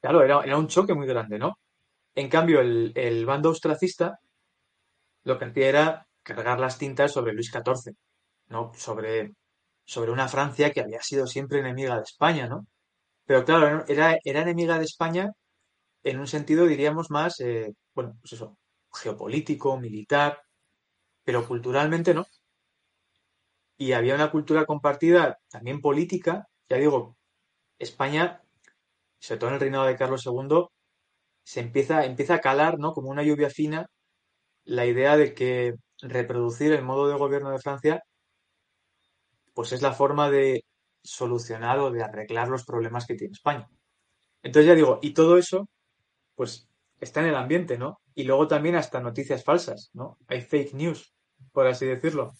claro, 0.00 0.22
era, 0.22 0.56
un 0.56 0.68
choque 0.68 0.94
muy 0.94 1.06
grande, 1.06 1.38
¿no? 1.38 1.58
En 2.14 2.28
cambio, 2.28 2.60
el, 2.60 2.92
el 2.94 3.26
bando 3.26 3.48
austracista 3.48 4.18
lo 5.24 5.38
que 5.38 5.44
hacía 5.46 5.68
era 5.68 6.06
cargar 6.22 6.58
las 6.58 6.78
tintas 6.78 7.12
sobre 7.12 7.32
Luis 7.32 7.50
XIV, 7.50 7.94
¿no? 8.48 8.72
Sobre, 8.74 9.34
sobre 9.84 10.10
una 10.10 10.28
Francia 10.28 10.72
que 10.72 10.80
había 10.80 11.00
sido 11.02 11.26
siempre 11.26 11.60
enemiga 11.60 11.96
de 11.96 12.02
España, 12.02 12.48
¿no? 12.48 12.66
Pero 13.24 13.44
claro, 13.44 13.84
era, 13.88 14.18
era 14.24 14.42
enemiga 14.42 14.78
de 14.78 14.84
España 14.84 15.32
en 16.02 16.20
un 16.20 16.26
sentido, 16.26 16.66
diríamos, 16.66 17.10
más, 17.10 17.40
eh, 17.40 17.72
bueno, 17.94 18.16
pues 18.20 18.32
eso, 18.34 18.58
geopolítico, 18.92 19.78
militar, 19.78 20.40
pero 21.24 21.46
culturalmente 21.46 22.14
no. 22.14 22.26
Y 23.76 23.92
había 23.92 24.14
una 24.14 24.30
cultura 24.30 24.64
compartida 24.64 25.38
también 25.50 25.80
política, 25.80 26.46
ya 26.68 26.76
digo, 26.76 27.16
España, 27.78 28.42
sobre 29.20 29.38
todo 29.40 29.50
en 29.50 29.54
el 29.54 29.60
reinado 29.60 29.86
de 29.86 29.96
Carlos 29.96 30.26
II, 30.26 30.68
se 31.44 31.60
empieza, 31.60 32.04
empieza 32.06 32.36
a 32.36 32.40
calar, 32.40 32.78
¿no? 32.78 32.92
Como 32.94 33.10
una 33.10 33.22
lluvia 33.24 33.50
fina, 33.50 33.86
la 34.64 34.86
idea 34.86 35.16
de 35.16 35.34
que 35.34 35.74
reproducir 36.02 36.72
el 36.72 36.84
modo 36.84 37.08
de 37.08 37.18
gobierno 37.18 37.50
de 37.50 37.60
Francia, 37.60 38.02
pues 39.54 39.72
es 39.72 39.82
la 39.82 39.92
forma 39.92 40.30
de 40.30 40.64
solucionar 41.02 41.78
o 41.80 41.90
de 41.90 42.02
arreglar 42.02 42.48
los 42.48 42.64
problemas 42.64 43.06
que 43.06 43.14
tiene 43.14 43.32
España. 43.32 43.68
Entonces 44.42 44.68
ya 44.68 44.76
digo, 44.76 45.00
y 45.02 45.14
todo 45.14 45.38
eso, 45.38 45.68
pues 46.36 46.68
está 47.00 47.20
en 47.22 47.28
el 47.28 47.36
ambiente, 47.36 47.78
¿no? 47.78 48.01
Y 48.14 48.24
luego 48.24 48.48
también 48.48 48.74
hasta 48.74 49.00
noticias 49.00 49.44
falsas, 49.44 49.90
¿no? 49.94 50.18
Hay 50.28 50.42
fake 50.42 50.74
news, 50.74 51.14
por 51.52 51.66
así 51.66 51.86
decirlo. 51.86 52.32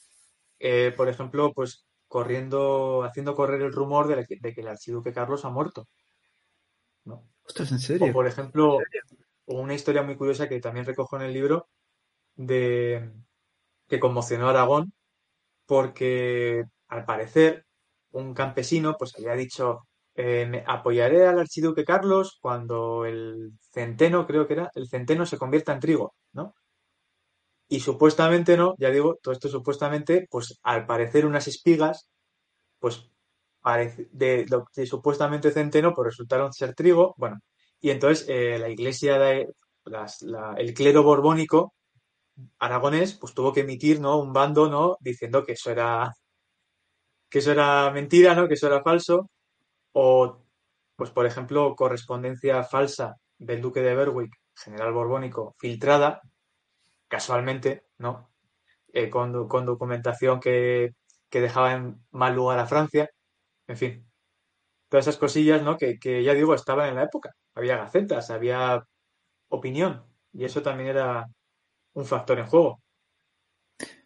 Eh, 0.59 0.93
por 0.97 1.09
ejemplo, 1.09 1.53
pues 1.55 1.87
corriendo, 2.09 3.03
haciendo 3.05 3.35
correr 3.35 3.62
el 3.62 3.73
rumor 3.73 4.07
de, 4.07 4.27
que 4.27 4.61
el 4.61 4.68
archiduque 4.68 5.12
Carlos 5.12 5.45
ha 5.45 5.51
muerto. 5.51 5.89
¿no? 7.05 7.27
¿en 7.59 7.79
serio? 7.79 8.07
O 8.07 8.12
por 8.12 8.27
ejemplo, 8.27 8.79
una 9.47 9.75
historia 9.75 10.03
muy 10.03 10.16
curiosa 10.16 10.49
que 10.49 10.61
también 10.61 10.87
recojo 10.87 11.16
en 11.16 11.23
el 11.23 11.33
libro 11.33 11.68
de 12.35 13.12
que 13.89 13.99
conmocionó 13.99 14.47
a 14.47 14.51
Aragón 14.51 14.93
porque 15.66 16.64
al 16.89 17.05
parecer 17.05 17.66
un 18.11 18.35
campesino 18.35 18.97
pues 18.99 19.14
había 19.16 19.35
dicho 19.35 19.87
eh, 20.14 20.64
apoyaré 20.66 21.26
al 21.26 21.38
archiduque 21.40 21.84
Carlos 21.84 22.38
cuando 22.40 23.06
el 23.06 23.52
centeno, 23.72 24.26
creo 24.26 24.46
que 24.46 24.54
era, 24.54 24.70
el 24.74 24.88
centeno 24.88 25.26
se 25.26 25.38
convierta 25.38 25.72
en 25.72 25.80
trigo, 25.80 26.14
¿no? 26.32 26.54
Y 27.68 27.80
supuestamente 27.80 28.56
no, 28.56 28.74
ya 28.78 28.90
digo, 28.90 29.18
todo 29.22 29.32
esto 29.32 29.48
supuestamente, 29.48 30.26
pues 30.30 30.58
al 30.62 30.86
parecer 30.86 31.24
unas 31.26 31.48
espigas, 31.48 32.10
pues 32.78 33.10
de 34.12 34.46
supuestamente 34.86 35.52
centeno, 35.52 35.94
pues 35.94 36.06
resultaron 36.06 36.52
ser 36.52 36.74
trigo, 36.74 37.14
bueno, 37.16 37.40
y 37.80 37.90
entonces 37.90 38.26
eh, 38.28 38.58
la 38.58 38.68
iglesia, 38.70 39.18
de, 39.18 39.48
el 40.58 40.74
clero 40.74 41.02
borbónico 41.02 41.74
aragonés, 42.58 43.14
pues 43.14 43.34
tuvo 43.34 43.52
que 43.52 43.60
emitir, 43.62 44.00
¿no? 44.00 44.18
Un 44.20 44.32
bando, 44.32 44.68
¿no? 44.70 44.96
Diciendo 45.00 45.44
que 45.44 45.52
eso 45.52 45.70
era, 45.70 46.14
que 47.30 47.38
eso 47.40 47.52
era 47.52 47.90
mentira, 47.90 48.34
¿no? 48.34 48.46
Que 48.48 48.54
eso 48.54 48.66
era 48.68 48.82
falso, 48.82 49.30
o, 49.93 50.43
pues 50.97 51.11
por 51.11 51.26
ejemplo, 51.26 51.74
correspondencia 51.76 52.62
falsa 52.64 53.16
del 53.38 53.61
duque 53.61 53.80
de 53.82 53.95
Berwick, 53.95 54.34
general 54.55 54.93
borbónico, 54.93 55.55
filtrada, 55.59 56.22
casualmente, 57.09 57.84
¿no? 57.99 58.30
Eh, 58.93 59.11
con, 59.11 59.32
documentación 59.32 60.40
que, 60.40 60.95
dejaba 61.30 61.72
en 61.74 62.05
mal 62.11 62.34
lugar 62.34 62.59
a 62.59 62.66
Francia, 62.66 63.11
en 63.66 63.76
fin. 63.76 64.11
Todas 64.88 65.07
esas 65.07 65.18
cosillas, 65.18 65.62
¿no? 65.62 65.76
Que, 65.78 65.99
que 65.99 66.22
ya 66.22 66.34
digo, 66.34 66.55
estaban 66.55 66.88
en 66.90 66.97
la 66.97 67.05
época. 67.05 67.30
Había 67.55 67.78
gacetas, 67.78 68.30
había 68.30 68.84
opinión. 69.49 70.05
Y 70.32 70.45
eso 70.45 70.62
también 70.62 70.90
era 70.90 71.26
un 71.95 72.05
factor 72.07 72.38
en 72.38 72.47
juego. 72.47 72.82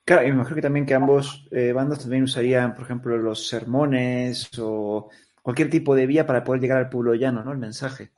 Claro, 0.04 0.22
y 0.22 0.28
me 0.28 0.34
imagino 0.34 0.54
que 0.54 0.62
también 0.62 0.86
que 0.86 0.94
ambos 0.94 1.48
eh, 1.50 1.72
bandos 1.72 1.98
también 1.98 2.22
usarían, 2.22 2.74
por 2.74 2.84
ejemplo, 2.84 3.18
los 3.18 3.48
sermones 3.48 4.48
o 4.58 5.10
cualquier 5.46 5.70
tipo 5.70 5.94
de 5.94 6.06
vía 6.06 6.26
para 6.26 6.42
poder 6.42 6.60
llegar 6.60 6.78
al 6.78 6.88
pueblo 6.88 7.14
llano, 7.14 7.44
¿no? 7.44 7.52
El 7.52 7.58
mensaje. 7.58 8.10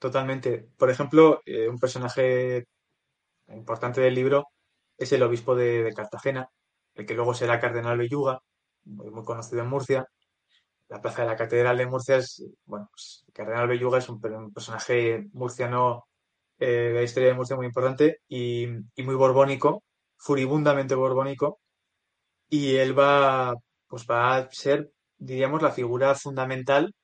Totalmente. 0.00 0.68
Por 0.76 0.90
ejemplo, 0.90 1.40
eh, 1.46 1.68
un 1.68 1.78
personaje 1.78 2.66
importante 3.46 4.00
del 4.00 4.16
libro 4.16 4.48
es 4.98 5.12
el 5.12 5.22
obispo 5.22 5.54
de, 5.54 5.92
Cartagena, 5.94 6.50
el 6.94 7.06
que 7.06 7.14
luego 7.14 7.32
será 7.32 7.60
cardenal 7.60 7.96
Belluga, 7.96 8.40
muy, 8.86 9.24
conocido 9.24 9.62
en 9.62 9.68
Murcia. 9.68 10.04
La 10.88 11.00
plaza 11.00 11.22
de 11.22 11.28
la 11.28 11.36
Catedral 11.36 11.78
de 11.78 11.86
Murcia 11.86 12.16
es, 12.16 12.44
bueno, 12.64 12.88
pues, 12.90 13.24
Cardenal 13.32 13.68
Belluga 13.68 13.98
es 13.98 14.08
un, 14.08 14.20
personaje 14.20 15.28
murciano 15.32 16.08
eh, 16.58 16.66
de 16.66 16.94
la 16.94 17.02
historia 17.04 17.28
de 17.28 17.34
Murcia 17.36 17.54
muy 17.54 17.66
importante 17.66 18.18
y, 18.26 18.66
y, 18.96 19.02
muy 19.04 19.14
borbónico, 19.14 19.84
furibundamente 20.16 20.96
borbónico. 20.96 21.60
Y 22.48 22.74
él 22.74 22.98
va, 22.98 23.54
pues 23.86 24.04
va 24.10 24.38
a 24.38 24.50
ser 24.50 24.90
diríamos, 25.18 25.62
la 25.62 25.70
figura 25.70 26.14
fundamental 26.14 26.94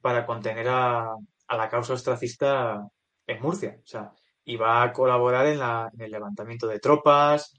para 0.00 0.26
contener 0.26 0.68
a, 0.68 1.14
la 1.48 1.68
causa 1.68 1.94
ostracista 1.94 2.82
en 3.26 3.42
Murcia. 3.42 3.78
O 3.82 3.86
sea, 3.86 4.12
y 4.44 4.56
va 4.56 4.82
a 4.82 4.92
colaborar 4.92 5.46
en, 5.46 5.58
la, 5.58 5.90
en 5.92 6.00
el 6.00 6.10
levantamiento 6.10 6.66
de 6.66 6.80
tropas, 6.80 7.54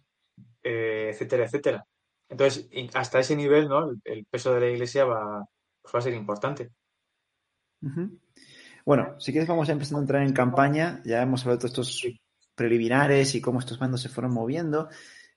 eh, 0.62 1.10
etcétera, 1.12 1.46
etcétera. 1.46 1.86
Entonces, 2.30 2.70
hasta 2.94 3.20
ese 3.20 3.36
nivel, 3.36 3.68
¿no? 3.68 3.92
El, 4.04 4.26
peso 4.26 4.54
de 4.54 4.60
la 4.60 4.70
iglesia 4.70 5.06
va, 5.06 5.46
pues 5.82 5.94
va 5.94 6.00
a 6.00 6.02
ser 6.02 6.14
importante. 6.14 6.72
Bueno, 8.86 9.20
si 9.20 9.32
quieres 9.32 9.48
vamos 9.48 9.70
a 9.70 9.74
empezar 9.74 9.98
a 9.98 10.02
entrar 10.02 10.22
en 10.24 10.34
campaña. 10.34 11.02
Ya 11.06 11.22
hemos 11.22 11.42
hablado 11.42 11.62
de 11.62 11.68
estos 11.68 12.06
preliminares 12.56 13.36
y 13.36 13.42
cómo 13.42 13.60
estos 13.60 13.80
bandos 13.80 14.02
se 14.02 14.10
fueron 14.10 14.34
moviendo. 14.34 14.90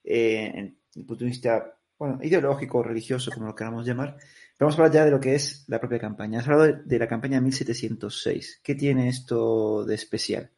Eh, 0.04 0.50
en 0.54 0.78
el 0.94 1.06
punto 1.06 1.24
de 1.24 1.30
vista, 1.30 1.78
bueno, 1.98 2.18
ideológico, 2.22 2.82
religioso, 2.82 3.30
como 3.32 3.46
lo 3.46 3.54
queramos 3.54 3.86
llamar. 3.86 4.16
Vamos 4.58 4.74
a 4.74 4.78
hablar 4.78 4.92
ya 4.92 5.04
de 5.04 5.12
lo 5.12 5.20
que 5.20 5.36
es 5.36 5.64
la 5.68 5.78
propia 5.78 6.00
campaña. 6.00 6.40
Has 6.40 6.48
hablado 6.48 6.80
de, 6.84 6.98
la 6.98 7.06
campaña 7.06 7.40
1706. 7.40 8.60
¿Qué 8.62 8.74
tiene 8.74 9.08
esto 9.08 9.84
de 9.84 9.94
especial? 9.94 10.50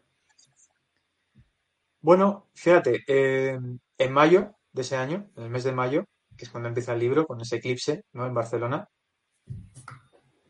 Bueno, 2.01 2.49
fíjate, 2.55 3.05
en 3.07 4.13
mayo 4.13 4.55
de 4.73 4.83
ese 4.83 4.97
año, 4.97 5.31
en 5.37 5.45
el 5.45 5.51
mes 5.51 5.65
de 5.65 5.73
mayo, 5.73 6.07
que 6.35 6.47
es 6.47 6.51
cuando 6.51 6.69
empieza 6.69 6.95
el 6.95 7.01
libro, 7.01 7.27
con 7.27 7.43
ese 7.43 7.57
eclipse, 7.57 8.05
¿no? 8.15 8.27
En 8.27 8.33
Barcelona. 8.33 8.89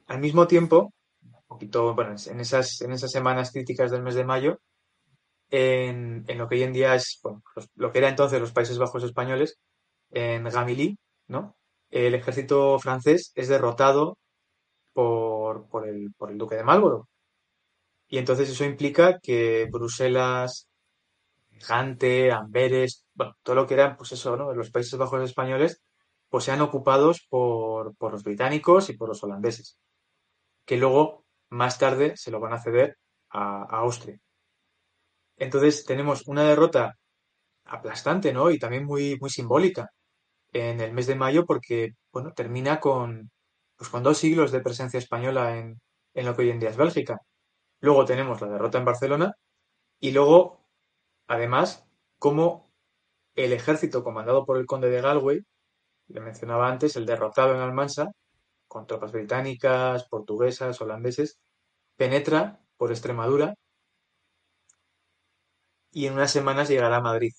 Al 0.06 0.20
mismo 0.20 0.46
tiempo, 0.46 0.92
un 1.20 1.42
poquito, 1.48 1.92
bueno, 1.94 2.14
en 2.24 2.40
esas, 2.40 2.78
semanas 3.10 3.50
críticas 3.50 3.90
del 3.90 4.02
mes 4.02 4.14
de 4.14 4.24
mayo, 4.24 4.60
en, 5.50 6.24
lo 6.38 6.48
que 6.48 6.54
hoy 6.54 6.62
en 6.62 6.72
día 6.72 6.94
es, 6.94 7.20
lo 7.74 7.90
que 7.90 7.98
era 7.98 8.08
entonces 8.08 8.40
los 8.40 8.52
Países 8.52 8.78
Bajos 8.78 9.02
españoles, 9.02 9.58
en 10.12 10.44
Gamilí, 10.44 10.96
¿no? 11.26 11.56
El 11.90 12.14
ejército 12.14 12.78
francés 12.78 13.32
es 13.34 13.48
derrotado 13.48 14.18
por, 14.92 15.86
el, 15.86 16.12
duque 16.38 16.56
de 16.56 16.64
Marlborough. 16.64 17.06
Y 18.08 18.18
entonces 18.18 18.50
eso 18.50 18.64
implica 18.64 19.18
que 19.20 19.68
Bruselas, 19.70 20.68
Gante, 21.68 22.32
Amberes, 22.32 23.06
bueno, 23.14 23.34
todo 23.42 23.56
lo 23.56 23.66
que 23.66 23.74
eran, 23.74 23.96
pues 23.96 24.12
eso, 24.12 24.36
¿no? 24.36 24.52
Los 24.54 24.70
Países 24.70 24.98
Bajos 24.98 25.22
españoles, 25.22 25.82
pues 26.28 26.44
sean 26.44 26.60
ocupados 26.62 27.26
por, 27.28 27.94
los 28.00 28.24
británicos 28.24 28.90
y 28.90 28.96
por 28.96 29.08
los 29.08 29.22
holandeses, 29.22 29.78
que 30.64 30.76
luego, 30.76 31.24
más 31.50 31.78
tarde, 31.78 32.16
se 32.16 32.30
lo 32.30 32.40
van 32.40 32.54
a 32.54 32.62
ceder 32.62 32.98
a, 33.30 33.62
a 33.62 33.80
Austria. 33.80 34.18
Entonces 35.36 35.84
tenemos 35.84 36.26
una 36.26 36.44
derrota 36.44 36.96
aplastante, 37.64 38.32
¿no? 38.32 38.50
Y 38.50 38.58
también 38.58 38.84
muy, 38.84 39.16
muy 39.20 39.30
simbólica, 39.30 39.90
en 40.52 40.80
el 40.80 40.92
mes 40.92 41.06
de 41.06 41.14
mayo 41.16 41.44
porque, 41.46 41.92
bueno, 42.12 42.32
termina 42.34 42.80
con, 42.80 43.30
pues 43.76 43.90
con 43.90 44.02
dos 44.02 44.18
siglos 44.18 44.52
de 44.52 44.60
presencia 44.60 44.98
española 44.98 45.56
en, 45.58 45.80
en 46.14 46.26
lo 46.26 46.34
que 46.36 46.42
hoy 46.42 46.50
en 46.50 46.60
día 46.60 46.70
es 46.70 46.76
Bélgica. 46.76 47.18
Luego 47.80 48.04
tenemos 48.06 48.40
la 48.40 48.48
derrota 48.48 48.78
en 48.78 48.84
Barcelona 48.86 49.34
y 50.00 50.12
luego, 50.12 50.66
además, 51.28 51.86
como 52.18 52.72
el 53.36 53.52
ejército 53.52 54.04
comandado 54.04 54.46
por 54.46 54.58
el 54.58 54.66
conde 54.66 54.90
de 54.90 55.00
Galway, 55.02 55.42
le 56.08 56.20
mencionaba 56.20 56.68
antes, 56.68 56.96
el 56.96 57.06
derrotado 57.06 57.54
en 57.54 57.60
Almansa, 57.60 58.12
con 58.68 58.86
tropas 58.86 59.12
británicas, 59.12 60.06
portuguesas, 60.08 60.80
holandeses, 60.82 61.38
penetra 61.96 62.60
por 62.78 62.90
Extremadura 62.92 63.54
y 65.92 66.06
en 66.06 66.14
unas 66.14 66.32
semanas 66.32 66.68
llegará 66.68 66.96
a 66.96 67.00
Madrid. 67.00 67.32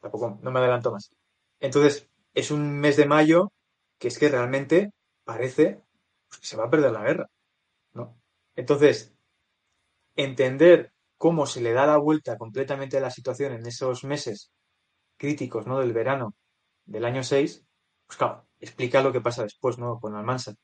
Tampoco, 0.00 0.38
no 0.42 0.50
me 0.50 0.58
adelanto 0.58 0.92
más. 0.92 1.10
Entonces, 1.60 2.08
es 2.34 2.50
un 2.50 2.78
mes 2.80 2.96
de 2.96 3.06
mayo 3.06 3.52
que 3.98 4.08
es 4.08 4.18
que 4.18 4.28
realmente 4.28 4.92
parece 5.24 5.82
que 6.30 6.46
se 6.46 6.56
va 6.56 6.64
a 6.64 6.70
perder 6.70 6.92
la 6.92 7.02
guerra, 7.02 7.30
¿no? 7.92 8.18
Entonces, 8.56 9.14
entender 10.16 10.92
cómo 11.18 11.46
se 11.46 11.60
le 11.60 11.72
da 11.72 11.86
la 11.86 11.98
vuelta 11.98 12.38
completamente 12.38 12.96
a 12.96 13.00
la 13.00 13.10
situación 13.10 13.52
en 13.52 13.66
esos 13.66 14.04
meses 14.04 14.50
críticos, 15.16 15.66
¿no? 15.66 15.78
Del 15.78 15.92
verano 15.92 16.34
del 16.86 17.04
año 17.04 17.22
6, 17.22 17.64
pues 18.06 18.16
claro, 18.16 18.46
explica 18.58 19.02
lo 19.02 19.12
que 19.12 19.20
pasa 19.20 19.42
después, 19.42 19.78
¿no? 19.78 20.00
Con 20.00 20.16
Almansa. 20.16 20.54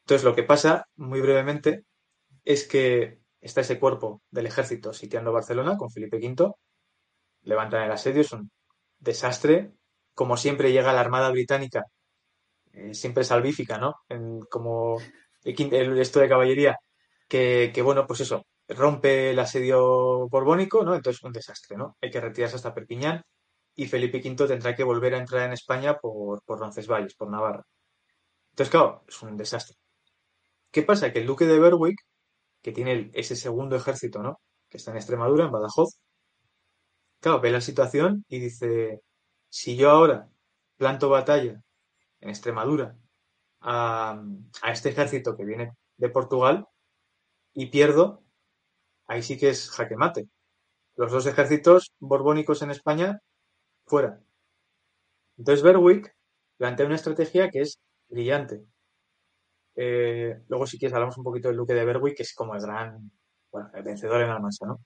Entonces, 0.00 0.24
lo 0.24 0.34
que 0.34 0.42
pasa, 0.42 0.88
muy 0.96 1.20
brevemente, 1.20 1.84
es 2.44 2.66
que 2.66 3.20
está 3.40 3.60
ese 3.62 3.78
cuerpo 3.78 4.22
del 4.30 4.46
ejército 4.46 4.92
sitiando 4.92 5.32
Barcelona 5.32 5.76
con 5.76 5.90
Felipe 5.90 6.18
V, 6.18 6.52
levantan 7.42 7.84
el 7.84 7.92
asedio, 7.92 8.20
es 8.20 8.32
un 8.32 8.50
desastre. 8.98 9.72
Como 10.16 10.36
siempre 10.36 10.72
llega 10.72 10.92
la 10.92 11.02
Armada 11.02 11.30
Británica, 11.30 11.84
eh, 12.72 12.94
siempre 12.94 13.24
salvífica, 13.24 13.78
¿no? 13.78 13.94
como 14.50 14.98
el, 15.44 15.98
esto 16.00 16.20
de 16.20 16.28
caballería, 16.28 16.78
que, 17.28 17.70
que, 17.74 17.82
bueno, 17.82 18.06
pues 18.06 18.20
eso, 18.20 18.46
rompe 18.68 19.30
el 19.30 19.38
asedio 19.38 20.28
borbónico, 20.28 20.84
¿no? 20.84 20.94
Entonces 20.94 21.22
un 21.22 21.32
desastre, 21.32 21.76
¿no? 21.76 21.96
Hay 22.00 22.10
que 22.10 22.20
retirarse 22.20 22.56
hasta 22.56 22.74
Perpiñán 22.74 23.22
y 23.76 23.86
Felipe 23.86 24.18
V 24.18 24.48
tendrá 24.48 24.74
que 24.74 24.84
volver 24.84 25.14
a 25.14 25.18
entrar 25.18 25.44
en 25.46 25.52
España 25.52 25.98
por, 25.98 26.42
por 26.44 26.58
Roncesvalles, 26.60 27.14
por 27.14 27.30
Navarra. 27.30 27.62
Entonces, 28.50 28.70
claro, 28.70 29.04
es 29.08 29.22
un 29.22 29.36
desastre. 29.36 29.76
¿Qué 30.70 30.82
pasa? 30.82 31.12
Que 31.12 31.20
el 31.20 31.26
duque 31.26 31.46
de 31.46 31.58
Berwick, 31.58 31.98
que 32.62 32.72
tiene 32.72 33.10
ese 33.14 33.36
segundo 33.36 33.76
ejército, 33.76 34.22
¿no? 34.22 34.40
Que 34.68 34.78
está 34.78 34.92
en 34.92 34.98
Extremadura, 34.98 35.46
en 35.46 35.52
Badajoz, 35.52 35.98
claro, 37.20 37.40
ve 37.40 37.50
la 37.50 37.60
situación 37.60 38.24
y 38.28 38.38
dice, 38.40 39.00
si 39.56 39.74
yo 39.74 39.90
ahora 39.90 40.28
planto 40.76 41.08
batalla 41.08 41.62
en 42.20 42.28
Extremadura 42.28 42.94
a, 43.62 44.22
este 44.70 44.90
ejército 44.90 45.34
que 45.34 45.46
viene 45.46 45.72
de 45.96 46.10
Portugal 46.10 46.68
y 47.54 47.70
pierdo, 47.70 48.22
ahí 49.06 49.22
sí 49.22 49.38
que 49.38 49.48
es 49.48 49.70
jaque 49.70 49.96
mate. 49.96 50.28
Los 50.94 51.10
dos 51.10 51.24
ejércitos 51.24 51.90
borbónicos 51.98 52.60
en 52.60 52.70
España 52.70 53.18
fuera. 53.86 54.20
Entonces 55.38 55.62
Berwick 55.64 56.14
plantea 56.58 56.84
una 56.84 56.96
estrategia 56.96 57.48
que 57.48 57.62
es 57.62 57.78
brillante. 58.10 58.62
Eh, 59.74 60.38
luego, 60.48 60.66
si 60.66 60.78
quieres, 60.78 60.92
hablamos 60.94 61.16
un 61.16 61.24
poquito 61.24 61.48
del 61.48 61.56
duque 61.56 61.72
de 61.72 61.86
Berwick, 61.86 62.18
que 62.18 62.24
es 62.24 62.34
como 62.34 62.54
el 62.54 62.60
gran, 62.60 63.10
bueno, 63.50 63.70
el 63.72 63.82
vencedor 63.84 64.20
en 64.20 64.28
Almansa, 64.28 64.66
¿no? 64.66 64.80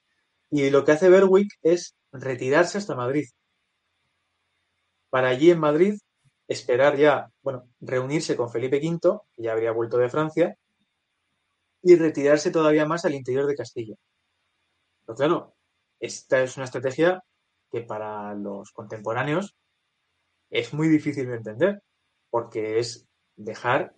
Y 0.48 0.70
lo 0.70 0.84
que 0.84 0.92
hace 0.92 1.08
Berwick 1.08 1.50
es 1.60 1.96
retirarse 2.12 2.78
hasta 2.78 2.94
Madrid. 2.94 3.26
Para 5.10 5.28
allí 5.28 5.50
en 5.50 5.60
Madrid 5.60 5.98
esperar 6.48 6.96
ya, 6.96 7.30
bueno, 7.42 7.68
reunirse 7.80 8.36
con 8.36 8.50
Felipe 8.50 8.78
V, 8.78 9.20
que 9.34 9.42
ya 9.42 9.52
habría 9.52 9.72
vuelto 9.72 9.98
de 9.98 10.08
Francia, 10.08 10.56
y 11.82 11.96
retirarse 11.96 12.50
todavía 12.50 12.86
más 12.86 13.04
al 13.04 13.14
interior 13.14 13.46
de 13.46 13.54
Castilla. 13.54 13.94
Pero 15.04 15.16
claro, 15.16 15.54
esta 15.98 16.42
es 16.42 16.56
una 16.56 16.64
estrategia 16.64 17.22
que 17.70 17.82
para 17.82 18.34
los 18.34 18.72
contemporáneos 18.72 19.54
es 20.50 20.74
muy 20.74 20.88
difícil 20.88 21.28
de 21.28 21.36
entender, 21.36 21.82
porque 22.30 22.78
es 22.78 23.06
dejar 23.36 23.94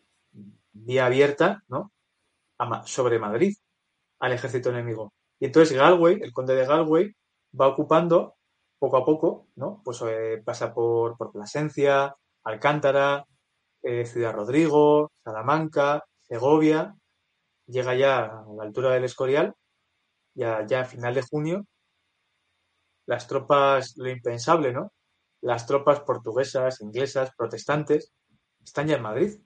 vía 0.72 1.06
abierta 1.06 1.62
sobre 2.84 3.18
Madrid 3.18 3.54
al 4.20 4.32
ejército 4.32 4.70
enemigo. 4.70 5.12
Y 5.40 5.46
entonces 5.46 5.76
Galway, 5.76 6.20
el 6.22 6.32
conde 6.32 6.54
de 6.54 6.66
Galway, 6.66 7.12
va 7.58 7.68
ocupando 7.68 8.36
poco 8.82 8.96
a 8.96 9.04
poco, 9.04 9.46
¿no? 9.54 9.80
Pues 9.84 10.02
eh, 10.02 10.42
pasa 10.44 10.74
por, 10.74 11.16
por 11.16 11.30
Plasencia, 11.30 12.16
Alcántara, 12.42 13.24
eh, 13.80 14.04
Ciudad 14.04 14.34
Rodrigo, 14.34 15.12
Salamanca, 15.22 16.02
Segovia, 16.20 16.92
llega 17.66 17.94
ya 17.94 18.24
a 18.24 18.44
la 18.56 18.64
altura 18.64 18.90
del 18.90 19.04
Escorial, 19.04 19.54
ya, 20.34 20.66
ya 20.66 20.80
a 20.80 20.84
final 20.84 21.14
de 21.14 21.22
junio, 21.22 21.64
las 23.06 23.28
tropas, 23.28 23.94
lo 23.98 24.10
impensable, 24.10 24.72
¿no? 24.72 24.92
Las 25.42 25.64
tropas 25.64 26.00
portuguesas, 26.00 26.80
inglesas, 26.80 27.30
protestantes, 27.36 28.12
están 28.64 28.88
ya 28.88 28.96
en 28.96 29.02
Madrid, 29.02 29.40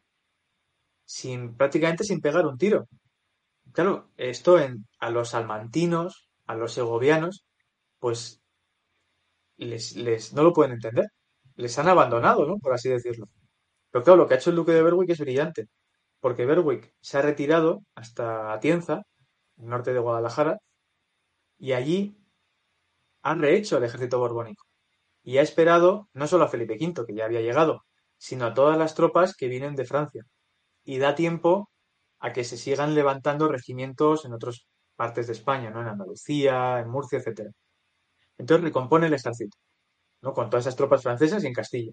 sin, 1.04 1.58
prácticamente 1.58 2.04
sin 2.04 2.22
pegar 2.22 2.46
un 2.46 2.56
tiro. 2.56 2.88
Claro, 3.72 4.08
esto 4.16 4.58
en, 4.58 4.88
a 4.98 5.10
los 5.10 5.28
salmantinos, 5.28 6.30
a 6.46 6.54
los 6.54 6.72
segovianos, 6.72 7.44
pues 7.98 8.40
les, 9.56 9.96
les, 9.96 10.32
no 10.34 10.42
lo 10.42 10.52
pueden 10.52 10.72
entender. 10.72 11.06
Les 11.56 11.78
han 11.78 11.88
abandonado, 11.88 12.46
¿no? 12.46 12.58
Por 12.58 12.74
así 12.74 12.88
decirlo. 12.88 13.28
Pero 13.90 14.04
claro, 14.04 14.18
lo 14.18 14.28
que 14.28 14.34
ha 14.34 14.36
hecho 14.38 14.50
el 14.50 14.56
duque 14.56 14.72
de 14.72 14.82
Berwick 14.82 15.10
es 15.10 15.20
brillante, 15.20 15.68
porque 16.20 16.46
Berwick 16.46 16.94
se 17.00 17.18
ha 17.18 17.22
retirado 17.22 17.82
hasta 17.94 18.52
Atienza, 18.52 19.02
el 19.58 19.68
norte 19.68 19.92
de 19.94 20.00
Guadalajara, 20.00 20.58
y 21.58 21.72
allí 21.72 22.18
han 23.22 23.40
rehecho 23.40 23.78
el 23.78 23.84
ejército 23.84 24.18
borbónico 24.18 24.66
y 25.26 25.38
ha 25.38 25.42
esperado 25.42 26.08
no 26.14 26.28
solo 26.28 26.44
a 26.44 26.48
Felipe 26.48 26.78
V, 26.80 27.04
que 27.06 27.14
ya 27.14 27.24
había 27.24 27.40
llegado, 27.40 27.82
sino 28.16 28.46
a 28.46 28.54
todas 28.54 28.78
las 28.78 28.94
tropas 28.94 29.36
que 29.36 29.48
vienen 29.48 29.74
de 29.76 29.84
Francia. 29.84 30.24
Y 30.84 30.98
da 30.98 31.16
tiempo 31.16 31.70
a 32.20 32.32
que 32.32 32.44
se 32.44 32.56
sigan 32.56 32.94
levantando 32.94 33.48
regimientos 33.48 34.24
en 34.24 34.34
otras 34.34 34.66
partes 34.96 35.26
de 35.26 35.32
España, 35.34 35.70
¿no? 35.70 35.82
En 35.82 35.88
Andalucía, 35.88 36.80
en 36.80 36.88
Murcia, 36.88 37.18
etc. 37.18 37.50
Entonces 38.38 38.64
recompone 38.64 39.06
el 39.06 39.14
ejército, 39.14 39.56
¿no? 40.22 40.32
Con 40.34 40.50
todas 40.50 40.64
esas 40.64 40.76
tropas 40.76 41.02
francesas 41.02 41.44
y 41.44 41.46
en 41.48 41.54
Castilla. 41.54 41.92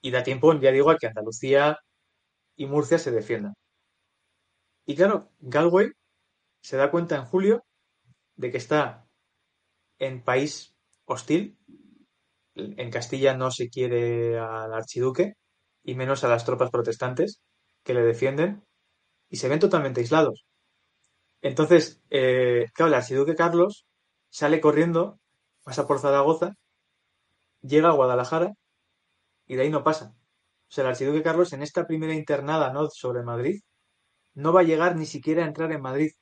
Y 0.00 0.10
da 0.10 0.22
tiempo, 0.22 0.52
ya 0.60 0.70
digo, 0.70 0.90
a 0.90 0.96
que 0.98 1.06
Andalucía 1.06 1.78
y 2.56 2.66
Murcia 2.66 2.98
se 2.98 3.10
defiendan. 3.10 3.54
Y 4.86 4.94
claro, 4.96 5.30
Galway 5.40 5.90
se 6.62 6.76
da 6.76 6.90
cuenta 6.90 7.16
en 7.16 7.24
julio 7.24 7.64
de 8.36 8.50
que 8.50 8.58
está 8.58 9.06
en 9.98 10.22
país 10.22 10.76
hostil. 11.06 11.58
En 12.54 12.90
Castilla 12.90 13.34
no 13.34 13.50
se 13.50 13.68
quiere 13.68 14.38
al 14.38 14.72
archiduque 14.72 15.34
y 15.82 15.94
menos 15.94 16.24
a 16.24 16.28
las 16.28 16.44
tropas 16.44 16.70
protestantes 16.70 17.40
que 17.82 17.94
le 17.94 18.02
defienden 18.02 18.64
y 19.28 19.36
se 19.36 19.48
ven 19.48 19.58
totalmente 19.58 20.00
aislados. 20.00 20.44
Entonces, 21.42 22.02
eh, 22.10 22.66
claro, 22.74 22.88
el 22.88 22.94
archiduque 22.94 23.34
Carlos 23.34 23.86
sale 24.30 24.60
corriendo, 24.60 25.20
pasa 25.64 25.86
por 25.86 25.98
Zaragoza, 26.00 26.54
llega 27.62 27.88
a 27.88 27.92
Guadalajara 27.92 28.52
y 29.46 29.56
de 29.56 29.62
ahí 29.62 29.70
no 29.70 29.84
pasa. 29.84 30.14
O 30.68 30.72
sea, 30.72 30.84
el 30.84 30.90
archiduque 30.90 31.22
Carlos 31.22 31.52
en 31.52 31.62
esta 31.62 31.86
primera 31.86 32.14
internada 32.14 32.72
sobre 32.92 33.22
Madrid 33.22 33.60
no 34.34 34.52
va 34.52 34.60
a 34.60 34.64
llegar 34.64 34.96
ni 34.96 35.06
siquiera 35.06 35.44
a 35.44 35.46
entrar 35.48 35.72
en 35.72 35.82
Madrid 35.82 36.12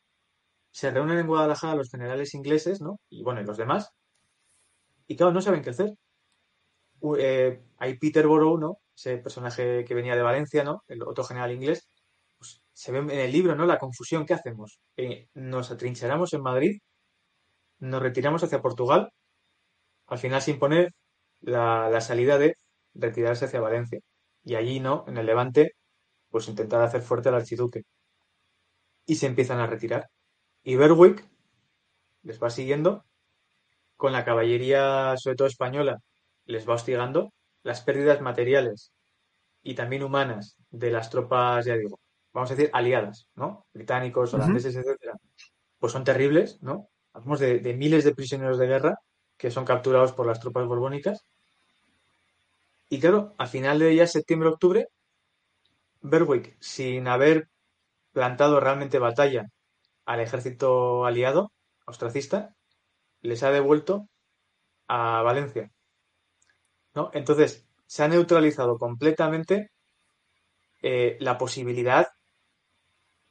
se 0.73 0.91
reúnen 0.91 1.19
en 1.19 1.27
Guadalajara 1.27 1.77
los 1.77 1.91
generales 1.91 2.35
ingleses, 2.35 2.81
¿no? 2.81 2.99
Y 3.11 3.23
bueno, 3.23 3.41
y 3.43 3.45
los 3.45 3.59
demás. 3.59 3.91
Y 5.07 5.17
claro, 5.17 5.33
no 5.33 5.43
saben 5.43 5.63
qué 5.63 5.71
hacer. 5.71 5.93
Eh, 7.19 7.63
hay 7.79 7.99
Peter 7.99 8.27
Borough, 8.27 8.59
¿no? 8.59 8.79
Ese 8.97 9.19
personaje 9.19 9.85
que 9.85 9.95
venía 9.95 10.17
de 10.17 10.23
Valencia, 10.23 10.65
¿no? 10.65 10.83
El 10.89 11.03
otro 11.03 11.25
general 11.25 11.53
inglés. 11.53 11.87
Pues 12.39 12.63
se 12.73 12.91
ve 12.91 12.99
en 13.01 13.11
el 13.11 13.33
libro, 13.33 13.55
¿no? 13.55 13.67
La 13.67 13.79
confusión. 13.79 14.25
¿Qué 14.25 14.35
hacemos? 14.35 14.81
Eh, 14.97 15.29
nos 15.35 15.71
atrincheramos 15.71 16.33
en 16.33 16.43
Madrid, 16.43 16.81
nos 17.81 18.03
retiramos 18.03 18.43
hacia 18.43 18.63
Portugal. 18.63 19.11
Al 20.13 20.19
final 20.19 20.43
se 20.43 20.51
impone 20.51 20.89
la, 21.41 21.89
la 21.89 22.03
salida 22.03 22.37
de 22.37 22.57
retirarse 22.93 23.47
hacia 23.47 23.63
Valencia. 23.63 24.01
Y 24.45 24.57
allí, 24.57 24.79
¿no? 24.79 25.07
En 25.09 25.17
el 25.17 25.25
Levante, 25.25 25.73
pues 26.29 26.49
intentar 26.49 26.83
hacer 26.83 27.01
fuerte 27.01 27.31
al 27.31 27.37
archiduque. 27.37 27.85
Y 29.07 29.15
se 29.15 29.27
empiezan 29.27 29.59
a 29.59 29.67
retirar. 29.67 30.11
Y 30.65 30.77
Berwick 30.77 31.27
les 32.25 32.43
va 32.43 32.51
siguiendo 32.51 33.07
con 33.97 34.13
la 34.13 34.27
caballería, 34.27 35.15
sobre 35.17 35.37
todo 35.37 35.49
española, 35.49 35.97
les 36.45 36.69
va 36.69 36.75
hostigando. 36.75 37.33
Las 37.63 37.81
pérdidas 37.81 38.21
materiales 38.21 38.93
y 39.63 39.75
también 39.75 40.03
humanas 40.03 40.59
de 40.69 40.91
las 40.91 41.09
tropas, 41.09 41.65
ya 41.65 41.75
digo, 41.75 41.99
vamos 42.35 42.51
a 42.51 42.55
decir 42.55 42.71
aliadas, 42.75 43.29
¿no? 43.35 43.65
Británicos, 43.73 44.35
holandeses, 44.35 44.77
etcétera, 44.77 45.15
pues 45.79 45.91
son 45.91 46.05
terribles, 46.05 46.61
¿no? 46.61 46.91
Hablamos 47.15 47.41
de, 47.41 47.61
de, 47.61 47.73
miles 47.73 48.05
de 48.05 48.15
prisioneros 48.15 48.59
de 48.59 48.67
guerra 48.67 48.99
que 49.43 49.51
son 49.51 49.65
capturados 49.65 50.13
por 50.13 50.25
las 50.25 50.39
tropas 50.39 50.69
borbónicas. 50.69 51.25
Y 52.89 53.01
claro, 53.01 53.35
a 53.39 53.49
final 53.49 53.81
de 53.81 53.97
ya 53.97 54.07
septiembre-octubre, 54.07 54.87
Berwick, 56.01 56.57
sin 56.61 57.09
haber 57.09 57.49
plantado 58.13 58.61
realmente 58.61 59.01
batalla 59.01 59.49
al 60.05 60.21
ejército 60.21 61.05
aliado, 61.07 61.51
austracista, 61.87 62.55
les 63.21 63.43
ha 63.43 63.51
devuelto 63.51 64.07
a 64.87 65.23
Valencia. 65.23 65.73
¿no? 66.95 67.11
Entonces, 67.13 67.67
se 67.85 68.05
ha 68.05 68.09
neutralizado 68.09 68.79
completamente 68.79 69.73
eh, 70.83 71.17
la 71.19 71.37
posibilidad 71.37 72.07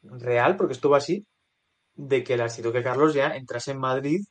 real, 0.01 0.57
porque 0.57 0.73
estuvo 0.73 0.95
así, 0.95 1.25
de 1.93 2.21
que 2.21 2.33
el 2.33 2.41
archiduque 2.41 2.83
Carlos 2.83 3.13
ya 3.13 3.29
entrase 3.37 3.71
en 3.71 3.79
Madrid 3.79 4.25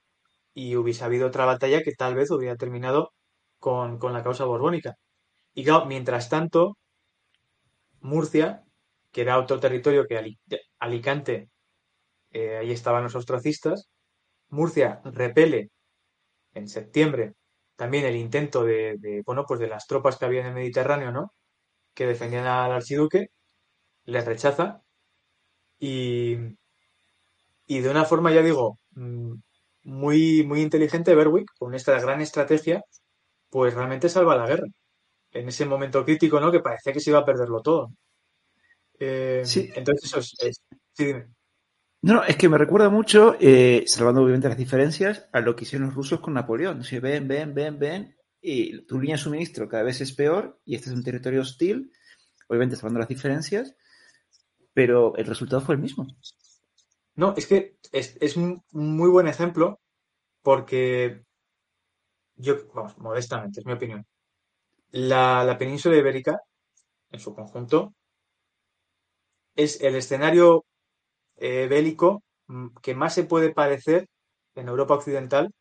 y 0.62 0.76
hubiese 0.76 1.04
habido 1.04 1.28
otra 1.28 1.44
batalla 1.46 1.82
que 1.82 1.92
tal 1.92 2.14
vez 2.14 2.30
hubiera 2.30 2.56
terminado 2.56 3.12
con, 3.58 3.98
con 3.98 4.12
la 4.14 4.22
causa 4.24 4.44
borbónica. 4.46 4.96
Y 5.54 5.64
claro, 5.64 5.86
mientras 5.86 6.28
tanto, 6.30 6.78
Murcia, 8.00 8.64
que 9.12 9.22
era 9.22 9.38
otro 9.38 9.60
territorio 9.60 10.06
que 10.06 10.36
Alicante 10.78 11.50
eh, 12.32 12.58
ahí 12.58 12.72
estaban 12.72 13.04
los 13.04 13.14
ostracistas. 13.16 13.90
Murcia 14.50 15.00
repele 15.04 15.70
en 16.54 16.68
septiembre 16.68 17.34
también 17.76 18.06
el 18.06 18.16
intento 18.16 18.64
de, 18.64 19.22
bueno, 19.26 19.44
pues 19.46 19.60
de 19.60 19.68
las 19.68 19.86
tropas 19.86 20.18
que 20.18 20.26
había 20.26 20.40
en 20.42 20.48
el 20.48 20.54
Mediterráneo, 20.54 21.12
¿no? 21.12 21.32
Que 21.94 22.06
defendían 22.06 22.46
al 22.46 22.72
archiduque, 22.72 23.28
les 24.04 24.24
rechaza 24.26 24.82
y, 25.80 26.36
y 27.66 27.80
de 27.80 27.90
una 27.90 28.04
forma, 28.04 28.32
ya 28.32 28.42
digo, 28.42 28.76
mm, 28.92 29.34
muy, 29.82 30.44
muy 30.44 30.60
inteligente 30.62 31.14
Berwick, 31.14 31.50
con 31.58 31.74
esta 31.74 31.98
gran 32.00 32.20
estrategia, 32.20 32.82
pues 33.50 33.74
realmente 33.74 34.08
salva 34.08 34.36
la 34.36 34.46
guerra. 34.46 34.66
En 35.32 35.48
ese 35.48 35.64
momento 35.66 36.04
crítico, 36.04 36.40
¿no? 36.40 36.50
Que 36.52 36.60
parecía 36.60 36.92
que 36.92 37.00
se 37.00 37.10
iba 37.10 37.20
a 37.20 37.24
perderlo 37.24 37.60
todo. 37.62 37.92
Eh, 38.98 39.42
Sí, 39.44 39.70
entonces, 39.74 40.04
eso 40.10 40.18
es, 40.20 40.34
es- 40.40 40.62
sí, 40.92 41.04
dime. 41.06 41.28
No, 42.02 42.14
no, 42.14 42.24
es 42.24 42.36
que 42.36 42.48
me 42.48 42.56
recuerda 42.58 42.88
mucho, 42.88 43.36
eh, 43.40 43.84
salvando 43.86 44.22
obviamente 44.22 44.48
las 44.48 44.56
diferencias, 44.56 45.28
a 45.32 45.40
lo 45.40 45.54
que 45.54 45.64
hicieron 45.64 45.88
los 45.88 45.94
rusos 45.96 46.20
con 46.20 46.32
Napoleón. 46.34 46.82
Ven, 47.02 47.28
ven, 47.28 47.54
ven, 47.54 47.78
ven, 47.78 48.16
y 48.40 48.82
tu 48.86 48.98
línea 48.98 49.16
de 49.16 49.22
suministro 49.22 49.68
cada 49.68 49.82
vez 49.82 50.00
es 50.00 50.12
peor, 50.12 50.58
y 50.64 50.74
este 50.76 50.88
es 50.90 50.96
un 50.96 51.04
territorio 51.04 51.42
hostil, 51.42 51.92
obviamente 52.48 52.76
salvando 52.76 53.00
las 53.00 53.08
diferencias, 53.08 53.76
pero 54.72 55.14
el 55.16 55.26
resultado 55.26 55.60
fue 55.60 55.74
el 55.74 55.80
mismo. 55.82 56.06
No, 57.20 57.34
es 57.36 57.46
que 57.46 57.76
es, 57.92 58.16
es 58.20 58.36
un 58.36 58.62
muy 58.72 59.10
buen 59.10 59.28
ejemplo 59.28 59.78
porque 60.42 61.24
yo, 62.36 62.54
vamos, 62.74 62.96
modestamente, 62.98 63.60
es 63.60 63.66
mi 63.66 63.72
opinión. 63.72 64.06
La, 64.92 65.44
la 65.44 65.58
península 65.58 65.96
ibérica, 65.96 66.40
en 67.10 67.20
su 67.20 67.34
conjunto, 67.34 67.94
es 69.54 69.80
el 69.80 69.96
escenario 69.96 70.64
eh, 71.36 71.68
bélico 71.68 72.24
mm, 72.48 72.68
que 72.82 72.94
más 72.94 73.14
se 73.14 73.24
puede 73.24 73.52
parecer 73.54 74.08
en 74.54 74.68
Europa 74.68 74.94
Occidental 74.94 75.52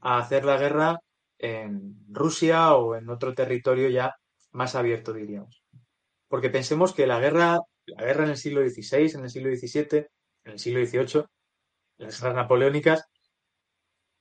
a 0.00 0.18
hacer 0.18 0.44
la 0.44 0.58
guerra 0.58 0.98
en 1.38 1.96
Rusia 2.10 2.74
o 2.76 2.96
en 2.96 3.10
otro 3.10 3.34
territorio 3.34 3.90
ya 3.90 4.14
más 4.52 4.74
abierto, 4.76 5.12
diríamos. 5.12 5.62
Porque 6.28 6.50
pensemos 6.50 6.94
que 6.94 7.06
la 7.06 7.20
guerra, 7.20 7.60
la 7.86 8.04
guerra 8.04 8.24
en 8.24 8.30
el 8.30 8.36
siglo 8.38 8.62
XVI, 8.68 9.12
en 9.16 9.24
el 9.24 9.30
siglo 9.30 9.50
XVII, 9.50 10.08
en 10.46 10.52
el 10.52 10.58
siglo 10.58 10.84
XVIII, 10.84 11.24
las 11.98 12.20
guerras 12.20 12.36
napoleónicas, 12.36 13.04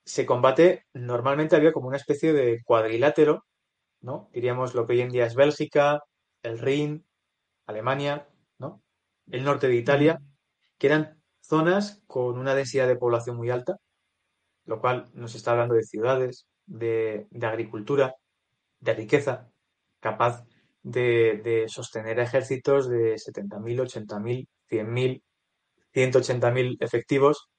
se 0.04 0.26
combate, 0.26 0.86
normalmente 0.94 1.56
había 1.56 1.74
como 1.74 1.88
una 1.88 1.98
especie 1.98 2.34
de 2.34 2.62
cuadrilátero, 2.64 3.46
¿no? 4.02 4.30
Diríamos 4.34 4.76
lo 4.76 4.86
que 4.86 4.94
hoy 4.94 5.02
en 5.02 5.10
día 5.10 5.26
es 5.26 5.36
Bélgica, 5.36 6.02
el 6.44 6.60
Rin, 6.60 7.06
Alemania, 7.66 8.28
¿no? 8.60 8.84
El 9.32 9.44
norte 9.44 9.68
de 9.68 9.76
Italia, 9.76 10.20
que 10.78 10.88
eran 10.88 11.22
zonas 11.42 12.04
con 12.08 12.38
una 12.38 12.56
densidad 12.56 12.88
de 12.88 12.98
población 12.98 13.38
muy 13.38 13.50
alta, 13.50 13.78
lo 14.66 14.82
cual 14.82 15.10
nos 15.14 15.36
está 15.36 15.52
hablando 15.52 15.76
de 15.76 15.84
ciudades, 15.84 16.48
de, 16.66 17.28
de 17.32 17.48
agricultura, 17.48 18.16
de 18.80 18.94
riqueza, 18.94 19.50
capaz 20.00 20.46
de, 20.84 21.42
de 21.44 21.68
sostener 21.68 22.20
ejércitos 22.20 22.90
de 22.90 23.16
70.000, 23.16 23.80
80.000, 23.82 24.48
100.000, 24.70 25.24
180.000 25.96 26.78
efectivos, 26.82 27.50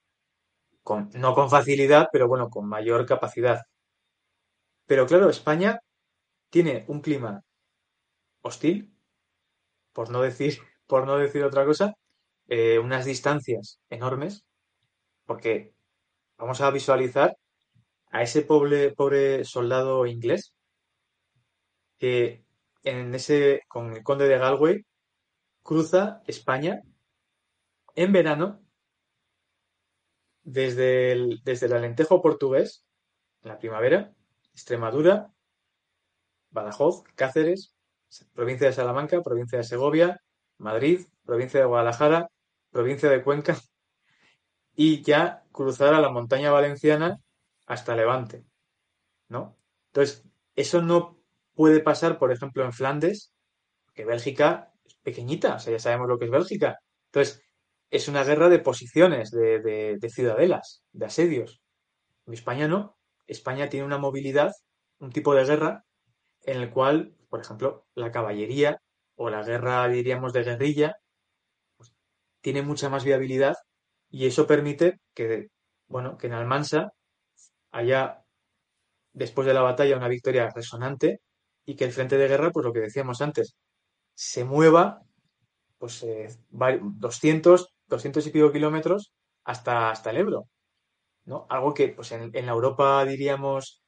no 1.15 1.35
con 1.35 1.51
facilidad, 1.51 2.07
pero 2.13 2.29
bueno, 2.29 2.49
con 2.51 2.69
mayor 2.69 3.07
capacidad. 3.07 3.61
Pero 4.87 5.07
claro, 5.07 5.31
España 5.31 5.81
tiene 6.51 6.85
un 6.89 7.01
clima 7.01 7.43
hostil, 8.43 8.95
por 9.93 10.11
no 10.11 10.23
decir, 10.23 10.59
por 10.87 11.07
no 11.07 11.19
decir 11.19 11.45
otra 11.45 11.65
cosa, 11.65 11.95
eh, 12.49 12.79
unas 12.79 13.05
distancias 13.05 13.81
enormes, 13.91 14.45
porque 15.27 15.75
vamos 16.39 16.61
a 16.61 16.71
visualizar 16.71 17.37
a 18.11 18.23
ese 18.23 18.43
pobre, 18.43 18.93
pobre 18.93 19.45
soldado 19.45 20.07
inglés 20.07 20.55
que 21.99 22.45
en 22.85 23.15
ese, 23.15 23.63
con 23.69 23.93
el 23.93 24.03
conde 24.03 24.29
de 24.29 24.39
Galway, 24.39 24.83
cruza 25.63 26.23
España 26.27 26.83
en 27.97 28.13
verano 28.13 28.63
desde 30.45 31.11
el, 31.13 31.43
desde 31.43 31.75
Alentejo 31.75 32.23
portugués, 32.23 32.87
en 33.43 33.49
la 33.49 33.59
primavera, 33.59 34.15
Extremadura, 34.53 35.33
Badajoz, 36.51 37.03
Cáceres, 37.17 37.75
provincia 38.33 38.69
de 38.69 38.73
Salamanca, 38.73 39.21
provincia 39.23 39.59
de 39.59 39.65
Segovia, 39.65 40.23
Madrid, 40.59 41.07
provincia 41.25 41.61
de 41.61 41.67
Guadalajara, 41.67 42.31
provincia 42.71 43.11
de 43.11 43.23
Cuenca 43.23 43.57
y 44.77 45.03
ya 45.03 45.45
cruzar 45.51 45.95
a 45.95 46.01
la 46.01 46.11
montaña 46.11 46.53
valenciana 46.53 47.19
hasta 47.67 47.97
Levante, 47.97 48.45
¿no? 49.29 49.59
Entonces, 49.89 50.25
eso 50.55 50.81
no 50.81 51.19
puede 51.55 51.81
pasar, 51.81 52.19
por 52.19 52.31
ejemplo, 52.31 52.65
en 52.65 52.73
Flandes, 52.73 53.33
que 53.95 54.05
Bélgica 54.05 54.73
es 54.85 54.95
pequeñita, 54.97 55.57
o 55.57 55.59
sea, 55.59 55.73
ya 55.73 55.79
sabemos 55.79 56.09
lo 56.09 56.19
que 56.19 56.27
es 56.27 56.31
Bélgica. 56.31 56.79
Entonces, 57.07 57.43
es 57.91 58.09
una 58.09 58.25
guerra 58.25 58.49
de 58.49 58.59
posiciones, 58.59 59.31
de, 59.31 59.61
de, 59.61 59.97
de 59.99 60.11
ciudadelas, 60.11 60.83
de 60.93 61.07
asedios. 61.07 61.61
En 62.27 62.35
España 62.35 62.69
no. 62.69 62.97
España 63.27 63.69
tiene 63.69 63.87
una 63.87 63.99
movilidad, 63.99 64.53
un 65.01 65.13
tipo 65.13 65.35
de 65.35 65.45
guerra 65.45 65.85
en 66.43 66.63
el 66.63 66.71
cual, 66.71 67.17
por 67.29 67.41
ejemplo, 67.41 67.87
la 67.95 68.13
caballería 68.13 68.81
o 69.17 69.31
la 69.31 69.43
guerra, 69.43 69.89
diríamos, 69.89 70.33
de 70.33 70.45
guerrilla, 70.45 70.97
pues, 71.77 71.93
tiene 72.41 72.63
mucha 72.63 72.89
más 72.89 73.05
viabilidad 73.05 73.57
y 74.11 74.27
eso 74.27 74.47
permite 74.47 75.01
que, 75.15 75.49
bueno, 75.89 76.17
que 76.19 76.29
en 76.29 76.35
Almansa 76.35 76.93
haya, 77.73 78.25
después 79.13 79.47
de 79.47 79.55
la 79.55 79.63
batalla, 79.63 79.97
una 79.97 80.09
victoria 80.09 80.51
resonante 80.55 81.21
y 81.67 81.77
que 81.77 81.85
el 81.85 81.93
frente 81.93 82.17
de 82.19 82.29
guerra, 82.29 82.51
pues 82.53 82.65
lo 82.65 82.73
que 82.73 82.81
decíamos 82.81 83.21
antes, 83.21 83.57
se 84.15 84.45
mueva 84.45 85.03
pues 85.79 86.03
eh, 86.03 86.29
200, 86.51 87.75
200 87.89 88.27
y 88.27 88.31
pico 88.31 88.53
kilómetros 88.53 89.13
hasta, 89.45 89.91
hasta 89.91 90.11
el 90.11 90.19
Ebro, 90.19 90.49
¿no? 91.25 91.47
Algo 91.51 91.75
que 91.75 91.89
pues 91.91 92.13
en, 92.13 92.31
en 92.35 92.47
la 92.47 92.53
Europa 92.53 93.05
diríamos 93.05 93.83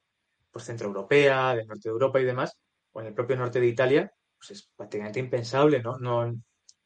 pues 0.51 0.65
centroeuropea, 0.65 1.55
del 1.55 1.67
norte 1.67 1.89
de 1.89 1.93
Europa 1.93 2.19
y 2.21 2.25
demás, 2.25 2.57
o 2.93 3.01
en 3.01 3.07
el 3.07 3.13
propio 3.15 3.37
norte 3.37 3.59
de 3.61 3.67
Italia, 3.67 4.11
pues 4.37 4.51
es 4.51 4.69
prácticamente 4.77 5.19
impensable, 5.19 5.81
¿no? 5.83 5.97
No, 5.99 6.33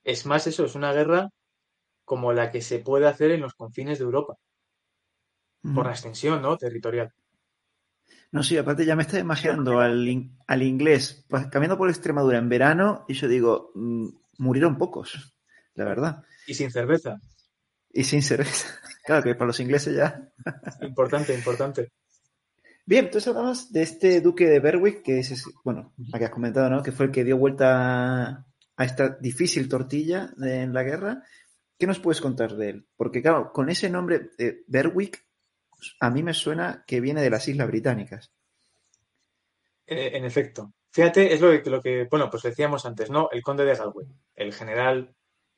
es 0.03 0.25
más 0.27 0.47
eso, 0.47 0.65
es 0.65 0.75
una 0.75 0.93
guerra 0.93 1.29
como 2.05 2.33
la 2.33 2.51
que 2.51 2.61
se 2.61 2.79
puede 2.79 3.07
hacer 3.07 3.31
en 3.31 3.41
los 3.41 3.55
confines 3.55 3.99
de 3.99 4.05
Europa, 4.05 4.35
por 5.73 5.85
la 5.85 5.91
extensión, 5.91 6.41
¿no? 6.41 6.57
Territorial. 6.57 7.11
No, 8.31 8.43
sí, 8.43 8.57
aparte 8.57 8.85
ya 8.85 8.95
me 8.95 9.03
estoy 9.03 9.19
imaginando 9.19 9.79
al, 9.79 10.07
in- 10.07 10.37
al 10.47 10.63
inglés 10.63 11.25
pa- 11.29 11.49
caminando 11.49 11.77
por 11.77 11.89
Extremadura 11.89 12.37
en 12.37 12.49
verano 12.49 13.05
y 13.07 13.13
yo 13.13 13.27
digo, 13.27 13.71
mm, 13.75 14.07
murieron 14.39 14.77
pocos, 14.77 15.35
la 15.75 15.85
verdad. 15.85 16.23
Y 16.47 16.53
sin 16.53 16.71
cerveza. 16.71 17.17
Y 17.91 18.03
sin 18.03 18.21
cerveza. 18.21 18.67
Claro 19.05 19.21
que 19.21 19.35
para 19.35 19.47
los 19.47 19.59
ingleses 19.59 19.95
ya. 19.97 20.31
Importante, 20.81 21.33
importante. 21.33 21.91
Bien, 22.85 23.05
entonces 23.05 23.27
hablamos 23.27 23.69
de 23.73 23.81
este 23.83 24.21
duque 24.21 24.45
de 24.47 24.61
Berwick, 24.61 25.03
que 25.03 25.19
es, 25.19 25.31
ese- 25.31 25.51
bueno, 25.65 25.93
la 25.97 26.19
que 26.19 26.25
has 26.25 26.31
comentado, 26.31 26.69
¿no? 26.69 26.81
Que 26.81 26.93
fue 26.93 27.07
el 27.07 27.11
que 27.11 27.25
dio 27.25 27.37
vuelta 27.37 28.45
a 28.77 28.85
esta 28.85 29.09
difícil 29.09 29.67
tortilla 29.67 30.31
de- 30.37 30.61
en 30.61 30.73
la 30.73 30.83
guerra. 30.83 31.21
¿Qué 31.77 31.85
nos 31.85 31.99
puedes 31.99 32.21
contar 32.21 32.55
de 32.55 32.69
él? 32.69 32.87
Porque, 32.95 33.21
claro, 33.21 33.51
con 33.51 33.69
ese 33.69 33.89
nombre 33.89 34.29
de 34.37 34.63
Berwick, 34.67 35.25
a 35.99 36.09
mí 36.09 36.23
me 36.23 36.33
suena 36.33 36.85
que 36.87 37.01
viene 37.01 37.21
de 37.21 37.29
las 37.29 37.45
Islas 37.49 37.67
Británicas. 37.67 38.31
Eh, 39.85 40.11
en 40.13 40.23
efecto. 40.23 40.73
Fíjate, 40.91 41.33
es 41.33 41.41
lo 41.41 41.61
que, 41.61 41.69
lo 41.69 41.81
que, 41.81 42.07
bueno, 42.09 42.29
pues 42.29 42.43
decíamos 42.43 42.85
antes, 42.85 43.09
¿no? 43.09 43.27
El 43.31 43.41
conde 43.41 43.65
de 43.65 43.75
Galway, 43.75 44.07
el 44.35 44.53
general 44.53 45.13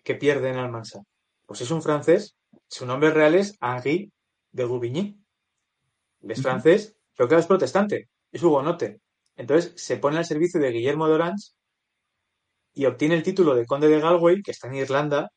que 0.06 0.16
pierde 0.16 0.52
en 0.52 0.58
Almansa. 0.58 1.02
Pues 1.46 1.60
es 1.62 1.72
un 1.72 1.82
francés, 1.82 2.38
su 2.70 2.86
nombre 2.86 3.10
real 3.10 3.36
es 3.36 3.58
Henri 3.60 4.14
de 4.52 4.64
Gouvigny. 4.64 5.20
Es 6.22 6.42
francés, 6.42 6.96
pero 7.16 7.28
claro, 7.28 7.42
es 7.42 7.48
protestante, 7.48 8.10
es 8.32 8.42
hugonote. 8.42 9.02
Entonces 9.36 9.74
se 9.76 9.98
pone 9.98 10.18
al 10.18 10.26
servicio 10.26 10.62
de 10.62 10.72
Guillermo 10.72 11.08
de 11.08 11.16
Orange 11.16 11.52
y 12.74 12.86
obtiene 12.86 13.16
el 13.16 13.24
título 13.24 13.56
de 13.56 13.66
conde 13.66 13.90
de 13.90 14.00
Galway, 14.00 14.42
que 14.42 14.52
está 14.52 14.68
en 14.68 14.76
Irlanda, 14.76 15.30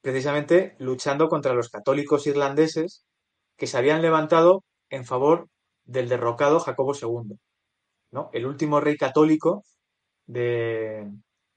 precisamente 0.00 0.76
luchando 0.78 1.28
contra 1.28 1.54
los 1.54 1.68
católicos 1.68 2.26
irlandeses 2.26 3.04
que 3.56 3.66
se 3.66 3.76
habían 3.76 4.02
levantado 4.02 4.64
en 4.88 5.04
favor 5.04 5.48
del 5.84 6.08
derrocado 6.08 6.58
Jacobo 6.60 6.94
II. 6.94 7.36
¿no? 8.12 8.30
El 8.32 8.46
último 8.46 8.80
rey 8.80 8.96
católico 8.96 9.62
de, 10.26 11.06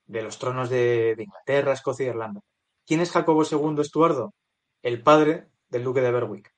de 0.05 0.21
los 0.23 0.39
tronos 0.39 0.69
de, 0.69 1.15
de 1.15 1.23
Inglaterra, 1.23 1.73
Escocia 1.73 2.05
e 2.05 2.09
Irlanda. 2.09 2.41
¿Quién 2.85 2.99
es 3.01 3.11
Jacobo 3.11 3.43
II 3.45 3.81
Estuardo? 3.81 4.33
El 4.81 5.01
padre 5.03 5.49
del 5.69 5.83
duque 5.83 6.01
de 6.01 6.11
Berwick. 6.11 6.51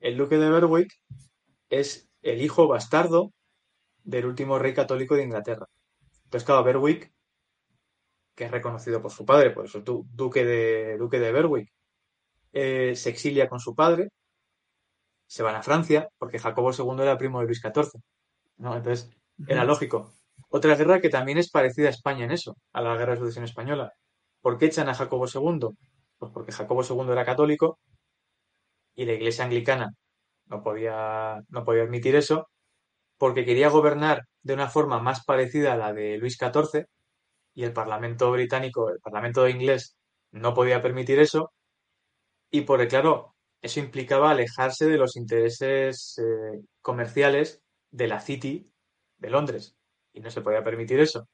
El 0.00 0.16
duque 0.16 0.36
de 0.38 0.50
Berwick 0.50 0.92
es 1.70 2.08
el 2.22 2.42
hijo 2.42 2.68
bastardo 2.68 3.32
del 4.04 4.26
último 4.26 4.58
rey 4.58 4.74
católico 4.74 5.14
de 5.16 5.24
Inglaterra. 5.24 5.66
Entonces, 6.24 6.44
claro, 6.46 6.64
Berwick, 6.64 7.12
que 8.34 8.44
es 8.44 8.50
reconocido 8.50 9.00
por 9.02 9.10
su 9.10 9.24
padre, 9.24 9.50
por 9.50 9.64
eso 9.66 9.78
es 9.78 9.84
du- 9.84 10.06
duque 10.12 10.44
de, 10.44 10.96
duque 10.98 11.18
de 11.18 11.32
Berwick, 11.32 11.70
eh, 12.52 12.94
se 12.96 13.10
exilia 13.10 13.48
con 13.48 13.60
su 13.60 13.74
padre, 13.74 14.10
se 15.26 15.42
van 15.42 15.56
a 15.56 15.62
Francia, 15.62 16.08
porque 16.18 16.38
Jacobo 16.38 16.72
II 16.72 17.02
era 17.02 17.18
primo 17.18 17.40
de 17.40 17.46
Luis 17.46 17.60
XIV. 17.60 18.00
¿no? 18.58 18.76
Entonces, 18.76 19.10
era 19.46 19.64
lógico. 19.64 20.12
Otra 20.50 20.76
guerra 20.76 21.00
que 21.00 21.08
también 21.10 21.38
es 21.38 21.50
parecida 21.50 21.88
a 21.88 21.90
España 21.90 22.24
en 22.24 22.32
eso, 22.32 22.56
a 22.72 22.80
la 22.82 22.96
guerra 22.96 23.14
de 23.14 23.20
sucesión 23.20 23.44
española. 23.44 23.92
¿Por 24.40 24.58
qué 24.58 24.66
echan 24.66 24.88
a 24.88 24.94
Jacobo 24.94 25.26
II? 25.26 25.70
Pues 26.18 26.32
porque 26.32 26.52
Jacobo 26.52 26.82
II 26.82 27.12
era 27.12 27.24
católico 27.24 27.78
y 28.94 29.04
la 29.06 29.12
iglesia 29.14 29.44
anglicana 29.44 29.90
no 30.46 30.62
podía, 30.62 31.40
no 31.48 31.64
podía 31.64 31.84
admitir 31.84 32.16
eso, 32.16 32.48
porque 33.18 33.44
quería 33.44 33.70
gobernar 33.70 34.22
de 34.42 34.54
una 34.54 34.68
forma 34.68 35.00
más 35.00 35.24
parecida 35.24 35.74
a 35.74 35.76
la 35.76 35.92
de 35.92 36.18
Luis 36.18 36.38
XIV 36.38 36.86
y 37.54 37.64
el 37.64 37.72
Parlamento 37.72 38.30
británico, 38.32 38.90
el 38.90 39.00
Parlamento 39.00 39.48
inglés 39.48 39.96
no 40.32 40.54
podía 40.54 40.82
permitir 40.82 41.20
eso 41.20 41.52
y 42.50 42.62
porque, 42.62 42.88
claro, 42.88 43.34
eso 43.62 43.80
implicaba 43.80 44.30
alejarse 44.30 44.86
de 44.86 44.98
los 44.98 45.16
intereses 45.16 46.18
eh, 46.18 46.60
comerciales 46.82 47.62
de 47.90 48.08
la 48.08 48.20
City 48.20 48.72
de 49.18 49.30
Londres 49.30 49.75
y 50.16 50.20
no 50.20 50.30
se 50.30 50.40
podía 50.40 50.64
permitir 50.64 50.98
eso. 50.98 51.28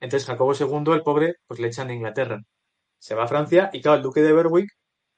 Entonces 0.00 0.26
Jacobo 0.26 0.52
II, 0.54 0.92
el 0.92 1.02
pobre, 1.02 1.36
pues 1.46 1.58
le 1.58 1.68
echan 1.68 1.88
de 1.88 1.94
Inglaterra. 1.94 2.40
Se 2.98 3.14
va 3.14 3.24
a 3.24 3.28
Francia 3.28 3.70
y 3.72 3.80
claro, 3.80 3.96
el 3.96 4.02
duque 4.02 4.20
de 4.20 4.32
Berwick, 4.32 4.70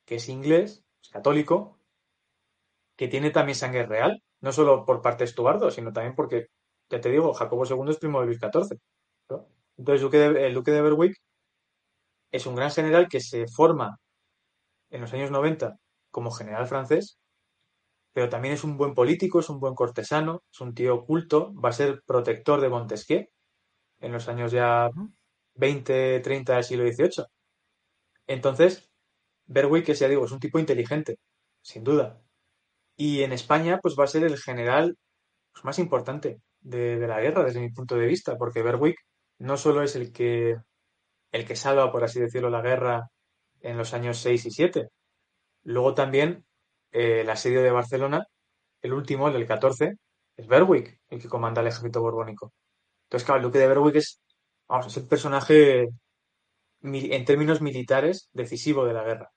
que 0.06 0.16
es 0.16 0.28
inglés, 0.28 0.84
es 1.02 1.08
católico, 1.10 1.78
que 2.96 3.08
tiene 3.08 3.30
también 3.30 3.56
sangre 3.56 3.86
real, 3.86 4.22
no 4.40 4.52
solo 4.52 4.84
por 4.84 5.02
parte 5.02 5.24
de 5.24 5.30
Estuardo, 5.30 5.70
sino 5.70 5.92
también 5.92 6.14
porque, 6.14 6.46
ya 6.90 7.00
te 7.00 7.10
digo, 7.10 7.34
Jacobo 7.34 7.66
II 7.66 7.90
es 7.90 7.98
primo 7.98 8.20
de 8.20 8.26
Luis 8.26 8.38
XIV. 8.38 8.78
Entonces 9.76 10.02
el 10.02 10.54
duque 10.54 10.70
de 10.70 10.82
Berwick 10.82 11.16
es 12.30 12.46
un 12.46 12.54
gran 12.54 12.70
general 12.70 13.08
que 13.08 13.20
se 13.20 13.46
forma 13.48 13.98
en 14.90 15.00
los 15.00 15.12
años 15.12 15.30
90 15.30 15.76
como 16.10 16.30
general 16.30 16.66
francés, 16.66 17.18
pero 18.18 18.30
también 18.30 18.54
es 18.54 18.64
un 18.64 18.76
buen 18.76 18.94
político, 18.94 19.38
es 19.38 19.48
un 19.48 19.60
buen 19.60 19.76
cortesano, 19.76 20.42
es 20.50 20.60
un 20.60 20.74
tío 20.74 21.04
culto, 21.06 21.54
va 21.54 21.68
a 21.68 21.72
ser 21.72 22.02
protector 22.04 22.60
de 22.60 22.68
Montesquieu 22.68 23.28
en 24.00 24.10
los 24.10 24.26
años 24.28 24.50
ya 24.50 24.90
20, 25.54 26.18
30 26.18 26.54
del 26.56 26.64
siglo 26.64 26.92
XVIII. 26.92 27.26
Entonces, 28.26 28.90
Berwick, 29.46 29.86
que 29.86 29.94
ya 29.94 30.08
digo, 30.08 30.24
es 30.24 30.32
un 30.32 30.40
tipo 30.40 30.58
inteligente, 30.58 31.18
sin 31.62 31.84
duda. 31.84 32.20
Y 32.96 33.22
en 33.22 33.30
España, 33.30 33.78
pues 33.80 33.94
va 33.96 34.02
a 34.02 34.08
ser 34.08 34.24
el 34.24 34.36
general 34.36 34.96
pues, 35.52 35.64
más 35.64 35.78
importante 35.78 36.40
de, 36.58 36.98
de, 36.98 37.06
la 37.06 37.20
guerra, 37.20 37.44
desde 37.44 37.60
mi 37.60 37.70
punto 37.70 37.94
de 37.94 38.06
vista, 38.08 38.36
porque 38.36 38.64
Berwick 38.64 38.98
no 39.38 39.56
solo 39.56 39.84
es 39.84 39.94
el 39.94 40.12
que, 40.12 40.56
el 41.30 41.46
que 41.46 41.54
salva, 41.54 41.92
por 41.92 42.02
así 42.02 42.18
decirlo, 42.18 42.50
la 42.50 42.62
guerra 42.62 43.10
en 43.60 43.78
los 43.78 43.94
años 43.94 44.18
6 44.18 44.44
y 44.46 44.50
7. 44.50 44.88
Luego 45.62 45.94
también 45.94 46.47
eh, 46.92 47.20
el 47.22 47.30
asedio 47.30 47.62
de 47.62 47.70
Barcelona, 47.70 48.26
el 48.82 48.92
último, 48.92 49.28
el 49.28 49.34
del 49.34 49.46
14, 49.46 49.96
es 50.36 50.46
Berwick, 50.46 51.00
el 51.08 51.20
que 51.20 51.28
comanda 51.28 51.60
el 51.60 51.68
ejército 51.68 52.00
borbónico. 52.00 52.52
Entonces, 53.04 53.24
claro, 53.24 53.40
el 53.40 53.44
duque 53.44 53.58
de 53.58 53.68
Berwick 53.68 53.96
es, 53.96 54.20
vamos, 54.68 54.86
es 54.86 54.96
el 54.96 55.08
personaje 55.08 55.88
en 56.82 57.24
términos 57.24 57.60
militares 57.60 58.28
decisivo 58.32 58.84
de 58.84 58.92
la 58.92 59.04
guerra. 59.04 59.32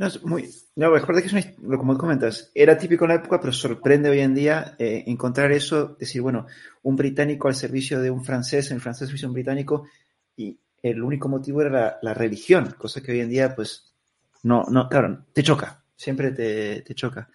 No, 0.00 0.06
es 0.06 0.22
muy. 0.24 0.48
No, 0.76 0.96
es 0.96 1.04
que 1.04 1.26
es 1.26 1.32
una, 1.32 1.76
como 1.76 1.98
comentas, 1.98 2.50
era 2.54 2.78
típico 2.78 3.04
en 3.04 3.10
la 3.10 3.16
época, 3.16 3.38
pero 3.38 3.52
sorprende 3.52 4.08
hoy 4.08 4.20
en 4.20 4.34
día 4.34 4.74
eh, 4.78 5.04
encontrar 5.06 5.52
eso, 5.52 5.96
decir, 6.00 6.22
bueno, 6.22 6.46
un 6.82 6.96
británico 6.96 7.48
al 7.48 7.54
servicio 7.54 8.00
de 8.00 8.10
un 8.10 8.24
francés, 8.24 8.70
el 8.70 8.80
francés 8.80 9.02
al 9.02 9.08
servicio 9.08 9.26
de 9.26 9.30
un 9.30 9.34
británico, 9.34 9.86
y 10.36 10.58
el 10.82 11.02
único 11.02 11.28
motivo 11.28 11.60
era 11.60 11.98
la, 12.00 12.14
religión, 12.14 12.74
cosa 12.78 13.02
que 13.02 13.12
hoy 13.12 13.20
en 13.20 13.28
día, 13.28 13.54
pues, 13.54 13.94
no, 14.42 14.64
no, 14.70 14.88
claro, 14.88 15.26
te 15.32 15.42
choca, 15.42 15.84
siempre 15.96 16.32
te, 16.32 16.82
te 16.82 16.94
choca. 16.94 17.28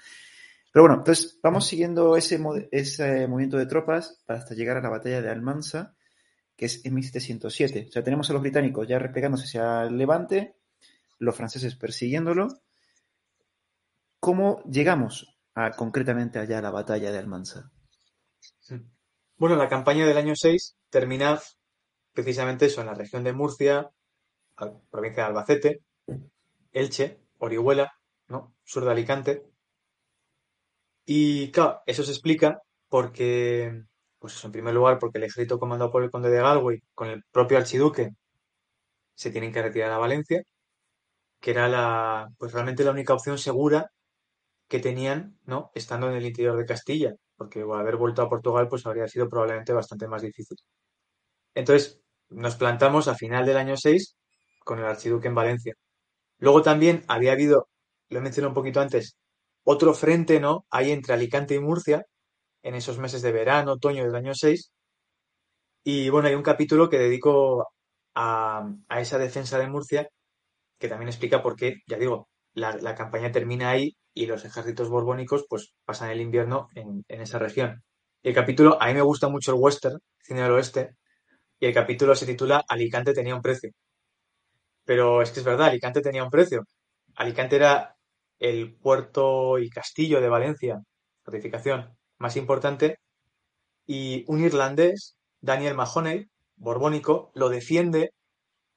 Pero 0.72 0.84
bueno, 0.84 0.96
entonces 0.96 1.40
vamos 1.42 1.66
siguiendo 1.66 2.18
ese, 2.18 2.38
ese 2.72 3.28
movimiento 3.28 3.58
de 3.58 3.66
tropas 3.66 4.22
hasta 4.28 4.56
llegar 4.56 4.76
a 4.76 4.82
la 4.82 4.90
batalla 4.90 5.22
de 5.22 5.30
Almansa, 5.30 5.96
que 6.58 6.66
es 6.66 6.86
en 6.86 6.94
1707. 6.96 7.86
O 7.88 7.92
sea, 7.94 8.04
tenemos 8.04 8.30
a 8.30 8.34
los 8.34 8.42
británicos 8.42 8.86
ya 8.86 9.00
replegándose 9.00 9.46
hacia 9.46 9.84
el 9.84 9.98
levante, 9.98 10.58
los 11.18 11.36
franceses 11.36 11.76
persiguiéndolo. 11.76 12.60
¿Cómo 14.20 14.62
llegamos 14.64 15.38
a, 15.54 15.72
concretamente 15.72 16.40
allá 16.40 16.60
a 16.60 16.64
la 16.64 16.72
batalla 16.72 17.10
de 17.10 17.20
Almansa? 17.20 17.72
Bueno, 19.38 19.56
la 19.56 19.70
campaña 19.70 20.06
del 20.06 20.18
año 20.18 20.34
6 20.36 20.76
termina 20.90 21.40
precisamente 22.14 22.66
eso, 22.66 22.82
en 22.82 22.88
la 22.88 22.94
región 22.94 23.24
de 23.24 23.34
Murcia, 23.34 23.92
provincia 24.90 25.24
de 25.24 25.28
Albacete, 25.30 25.82
Elche, 26.76 27.20
Orihuela, 27.40 27.92
¿no? 28.28 28.56
Sur 28.64 28.86
de 28.86 28.92
Alicante. 28.92 29.44
Y 31.06 31.52
claro, 31.52 31.82
eso 31.86 32.04
se 32.04 32.12
explica 32.12 32.62
porque, 32.90 33.84
pues 34.20 34.44
en 34.44 34.52
primer 34.52 34.74
lugar, 34.74 35.00
porque 35.00 35.18
el 35.20 35.26
ejército 35.26 35.60
comandado 35.60 35.92
por 35.92 36.04
el 36.04 36.12
conde 36.12 36.30
de 36.30 36.42
Galway, 36.42 36.80
con 36.94 37.10
el 37.10 37.24
propio 37.32 37.58
archiduque, 37.58 38.12
se 39.16 39.32
tienen 39.32 39.52
que 39.52 39.62
retirar 39.62 39.92
a 39.92 39.98
Valencia, 39.98 40.42
que 41.42 41.52
era 41.52 41.68
la, 41.70 42.30
pues 42.38 42.54
realmente 42.54 42.84
la 42.84 42.92
única 42.92 43.14
opción 43.14 43.38
segura 43.38 43.92
que 44.70 44.80
tenían, 44.80 45.40
¿no? 45.46 45.72
Estando 45.76 46.10
en 46.10 46.16
el 46.18 46.26
interior 46.28 46.58
de 46.58 46.66
Castilla, 46.66 47.16
porque 47.38 47.62
haber 47.62 47.98
vuelto 47.98 48.22
a 48.24 48.30
Portugal, 48.30 48.68
pues 48.70 48.86
habría 48.88 49.08
sido 49.10 49.30
probablemente 49.30 49.74
bastante 49.74 50.08
más 50.08 50.22
difícil. 50.24 50.58
Entonces, 51.56 52.02
nos 52.30 52.56
plantamos 52.56 53.08
a 53.08 53.16
final 53.16 53.46
del 53.48 53.58
año 53.58 53.78
6 53.78 54.16
con 54.64 54.80
el 54.80 54.86
archiduque 54.86 55.28
en 55.28 55.36
Valencia. 55.36 55.74
Luego 56.40 56.62
también 56.62 57.04
había 57.08 57.34
habido, 57.34 57.70
lo 58.10 58.20
he 58.20 58.22
mencionado 58.22 58.50
un 58.50 58.56
poquito 58.56 58.82
antes, 58.82 59.18
otro 59.64 59.94
frente, 59.94 60.40
¿no? 60.40 60.66
Ahí 60.70 60.92
entre 60.92 61.14
Alicante 61.14 61.56
y 61.56 61.60
Murcia, 61.60 62.06
en 62.64 62.76
esos 62.76 63.00
meses 63.00 63.22
de 63.22 63.32
verano, 63.32 63.74
otoño 63.74 64.04
del 64.04 64.16
año 64.16 64.34
6. 64.36 64.72
Y 65.84 66.10
bueno, 66.10 66.28
hay 66.28 66.36
un 66.36 66.44
capítulo 66.44 66.90
que 66.90 66.98
dedico 66.98 67.68
a, 68.16 68.68
esa 69.00 69.18
defensa 69.18 69.60
de 69.60 69.68
Murcia, 69.68 70.10
que 70.80 70.90
también 70.90 71.10
explica 71.10 71.44
por 71.44 71.56
qué, 71.56 71.78
ya 71.88 71.98
digo, 71.98 72.30
la, 72.54 72.96
campaña 72.96 73.32
termina 73.32 73.70
ahí 73.70 73.96
y 74.14 74.26
los 74.28 74.46
ejércitos 74.46 74.90
borbónicos 74.90 75.46
pues 75.50 75.74
pasan 75.86 76.12
el 76.12 76.22
invierno 76.22 76.70
en, 76.76 77.04
en 77.08 77.22
esa 77.22 77.40
región. 77.40 77.84
Y 78.24 78.30
el 78.30 78.36
capítulo, 78.36 78.82
a 78.82 78.88
mí 78.88 78.94
me 78.96 79.02
gusta 79.02 79.30
mucho 79.30 79.52
el 79.54 79.62
western, 79.62 80.00
cine 80.20 80.44
del 80.44 80.54
oeste, 80.54 80.96
y 81.60 81.68
el 81.68 81.74
capítulo 81.74 82.16
se 82.16 82.26
titula 82.26 82.64
Alicante 82.68 83.14
tenía 83.14 83.36
un 83.36 83.42
precio. 83.42 83.72
Pero 84.86 85.22
es 85.22 85.32
que 85.32 85.40
es 85.42 85.46
verdad, 85.46 85.68
Alicante 85.70 86.02
tenía 86.02 86.24
un 86.24 86.30
precio. 86.30 86.64
Alicante 87.16 87.58
era 87.58 87.96
el 88.40 88.76
puerto 88.76 89.60
y 89.60 89.70
castillo 89.70 90.22
de 90.22 90.30
Valencia, 90.30 90.82
fortificación 91.24 91.96
más 92.18 92.38
importante, 92.38 93.00
y 93.88 94.26
un 94.28 94.42
irlandés, 94.44 95.18
Daniel 95.42 95.76
Mahoney, 95.76 96.28
borbónico, 96.58 97.32
lo 97.36 97.50
defiende 97.50 98.12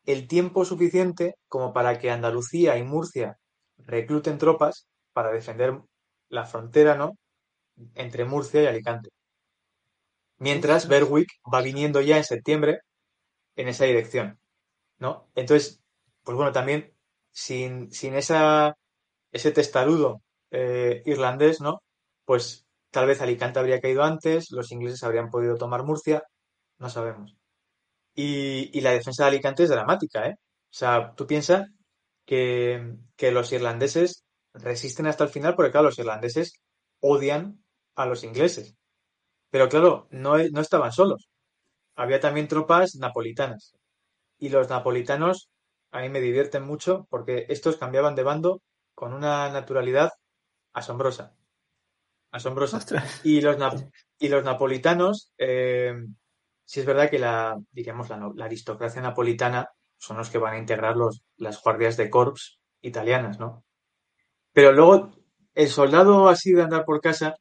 el 0.07 0.29
tiempo 0.29 0.65
suficiente 0.65 1.35
como 1.49 1.73
para 1.73 1.99
que 1.99 2.11
Andalucía 2.11 2.79
y 2.79 2.85
Murcia 2.85 3.39
recluten 3.79 4.39
tropas 4.39 4.87
para 5.13 5.33
defender 5.33 5.81
la 6.29 6.47
frontera, 6.47 6.95
¿no? 6.97 7.15
entre 7.95 8.25
Murcia 8.25 8.63
y 8.63 8.67
Alicante. 8.67 9.11
Mientras 10.39 10.89
Berwick 10.89 11.29
va 11.53 11.63
viniendo 11.63 12.01
ya 12.01 12.17
en 12.17 12.25
septiembre 12.25 12.81
en 13.57 13.69
esa 13.69 13.85
dirección, 13.85 14.39
¿no? 14.99 15.29
Entonces, 15.35 15.81
pues 16.29 16.37
bueno, 16.37 16.53
también 16.53 16.95
sin, 17.33 17.91
sin 17.91 18.15
esa, 18.15 18.77
ese 19.33 19.51
testarudo 19.53 20.23
eh, 20.51 21.03
irlandés, 21.07 21.63
¿no? 21.63 21.83
Pues 22.27 22.67
tal 22.91 23.07
vez 23.07 23.23
Alicante 23.23 23.59
habría 23.61 23.81
caído 23.81 24.03
antes, 24.05 24.51
los 24.51 24.71
ingleses 24.73 25.03
habrían 25.05 25.31
podido 25.31 25.57
tomar 25.57 25.85
Murcia, 25.85 26.23
no 26.79 26.91
sabemos. 26.91 27.35
Y, 28.15 28.71
y 28.79 28.83
la 28.83 28.93
defensa 28.93 29.25
de 29.25 29.31
Alicante 29.31 29.63
es 29.65 29.71
dramática, 29.71 30.29
¿eh? 30.29 30.35
O 30.39 30.75
sea, 30.77 31.15
tú 31.17 31.27
piensas 31.27 31.69
que, 32.27 32.97
que 33.17 33.33
los 33.33 33.51
irlandeses 33.53 34.25
resisten 34.53 35.07
hasta 35.07 35.25
el 35.25 35.31
final 35.31 35.55
porque, 35.57 35.73
claro, 35.73 35.87
los 35.87 35.99
irlandeses 35.99 36.61
odian 37.01 37.65
a 37.97 38.05
los 38.07 38.25
ingleses. 38.25 38.77
Pero 39.51 39.69
claro, 39.69 40.09
no, 40.11 40.39
no 40.39 40.61
estaban 40.61 40.93
solos. 40.93 41.29
Había 41.97 42.21
también 42.21 42.49
tropas 42.49 42.97
napolitanas. 42.97 43.75
Y 44.39 44.51
los 44.51 44.69
napolitanos 44.71 45.51
a 45.91 46.01
mí 46.01 46.09
me 46.09 46.21
divierten 46.21 46.65
mucho 46.65 47.07
porque 47.11 47.47
estos 47.49 47.77
cambiaban 47.77 48.15
de 48.15 48.23
bando 48.23 48.63
con 48.95 49.13
una 49.13 49.51
naturalidad 49.51 50.11
asombrosa. 50.73 51.35
Asombrosa. 52.31 52.81
Y 53.25 53.41
los, 53.41 53.57
y 54.19 54.29
los 54.29 54.45
napolitanos, 54.45 55.33
eh, 55.39 55.95
sí 56.65 56.81
es 56.81 56.87
verdad 56.87 57.11
que 57.11 57.19
la, 57.19 57.59
diríamos, 57.71 58.09
la, 58.11 58.31
la, 58.35 58.45
aristocracia 58.45 59.01
napolitana 59.01 59.69
son 59.97 60.19
los 60.19 60.31
que 60.31 60.39
van 60.39 60.55
a 60.55 60.59
integrar 60.59 60.97
los, 60.97 61.23
las 61.37 61.63
guardias 61.63 61.97
de 61.97 62.11
corps 62.11 62.61
italianas, 62.83 63.39
¿no? 63.39 63.65
Pero 64.53 64.73
luego 64.73 65.11
el 65.55 65.69
soldado 65.69 66.29
así 66.29 66.53
de 66.53 66.63
andar 66.63 66.85
por 66.85 67.01
casa 67.01 67.35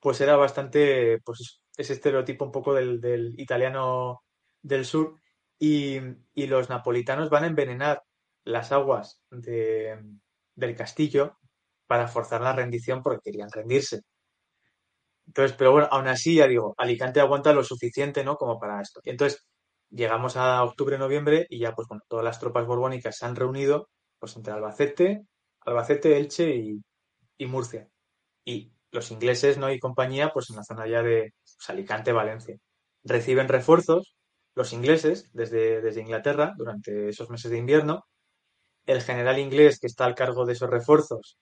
pues 0.00 0.20
era 0.20 0.36
bastante, 0.36 1.20
pues 1.24 1.60
ese 1.76 1.92
estereotipo 1.94 2.44
un 2.44 2.52
poco 2.52 2.74
del, 2.74 3.34
italiano 3.38 4.22
del 4.62 4.84
sur. 4.84 5.16
Y, 5.58 6.00
los 6.46 6.68
napolitanos 6.68 7.30
van 7.30 7.44
a 7.44 7.48
envenenar 7.48 8.02
las 8.44 8.72
aguas 8.72 9.20
del 9.30 10.76
castillo 10.76 11.36
para 11.86 12.08
forzar 12.08 12.40
la 12.42 12.52
rendición 12.52 13.02
porque 13.02 13.30
querían 13.30 13.50
rendirse. 13.50 14.02
Entonces, 15.26 15.56
pero 15.58 15.72
bueno, 15.72 15.88
aún 15.90 16.08
así, 16.08 16.36
ya 16.36 16.46
digo, 16.46 16.74
Alicante 16.78 17.20
aguanta 17.20 17.52
lo 17.52 17.62
suficiente, 17.62 18.24
¿no? 18.24 18.36
Como 18.36 18.58
para 18.58 18.80
esto. 18.80 19.00
Entonces, 19.04 19.46
llegamos 19.90 20.36
a 20.36 20.62
octubre, 20.64 20.96
noviembre 20.98 21.46
y 21.50 21.58
ya, 21.58 21.74
pues 21.74 21.88
bueno, 21.88 22.02
todas 22.08 22.24
las 22.24 22.38
tropas 22.40 22.66
borbónicas 22.66 23.16
se 23.16 23.26
han 23.26 23.36
reunido, 23.36 23.90
pues 24.18 24.36
entre 24.36 24.54
Albacete, 24.54 25.26
Albacete, 25.60 26.16
Elche 26.16 26.54
y, 26.56 26.82
y 27.36 27.46
Murcia. 27.46 27.88
Y 28.44 28.72
los 28.90 29.10
ingleses, 29.10 29.58
¿no? 29.58 29.70
Y 29.70 29.78
compañía, 29.78 30.30
pues 30.32 30.50
en 30.50 30.56
la 30.56 30.64
zona 30.64 30.86
ya 30.88 31.02
de 31.02 31.34
pues, 31.42 31.70
Alicante, 31.70 32.12
Valencia. 32.12 32.56
Reciben 33.04 33.48
refuerzos 33.48 34.17
los 34.58 34.72
ingleses 34.72 35.30
desde, 35.32 35.80
desde 35.80 36.00
Inglaterra 36.00 36.52
durante 36.56 37.10
esos 37.10 37.30
meses 37.30 37.48
de 37.48 37.58
invierno. 37.58 38.06
El 38.86 39.02
general 39.02 39.38
inglés 39.38 39.78
que 39.78 39.86
está 39.86 40.04
al 40.04 40.16
cargo 40.16 40.44
de 40.44 40.54
esos 40.54 40.68
refuerzos 40.68 41.38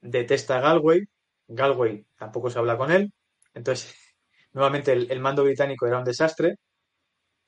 detesta 0.00 0.58
a 0.58 0.60
Galway. 0.60 1.04
Galway 1.48 2.06
tampoco 2.16 2.48
se 2.48 2.60
habla 2.60 2.78
con 2.78 2.92
él. 2.92 3.12
Entonces, 3.54 3.92
nuevamente 4.52 4.92
el, 4.92 5.20
mando 5.20 5.42
británico 5.42 5.84
era 5.86 5.98
un 5.98 6.04
desastre. 6.04 6.56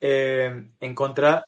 Eh, 0.01 0.51
en 0.79 0.95
contra 0.95 1.45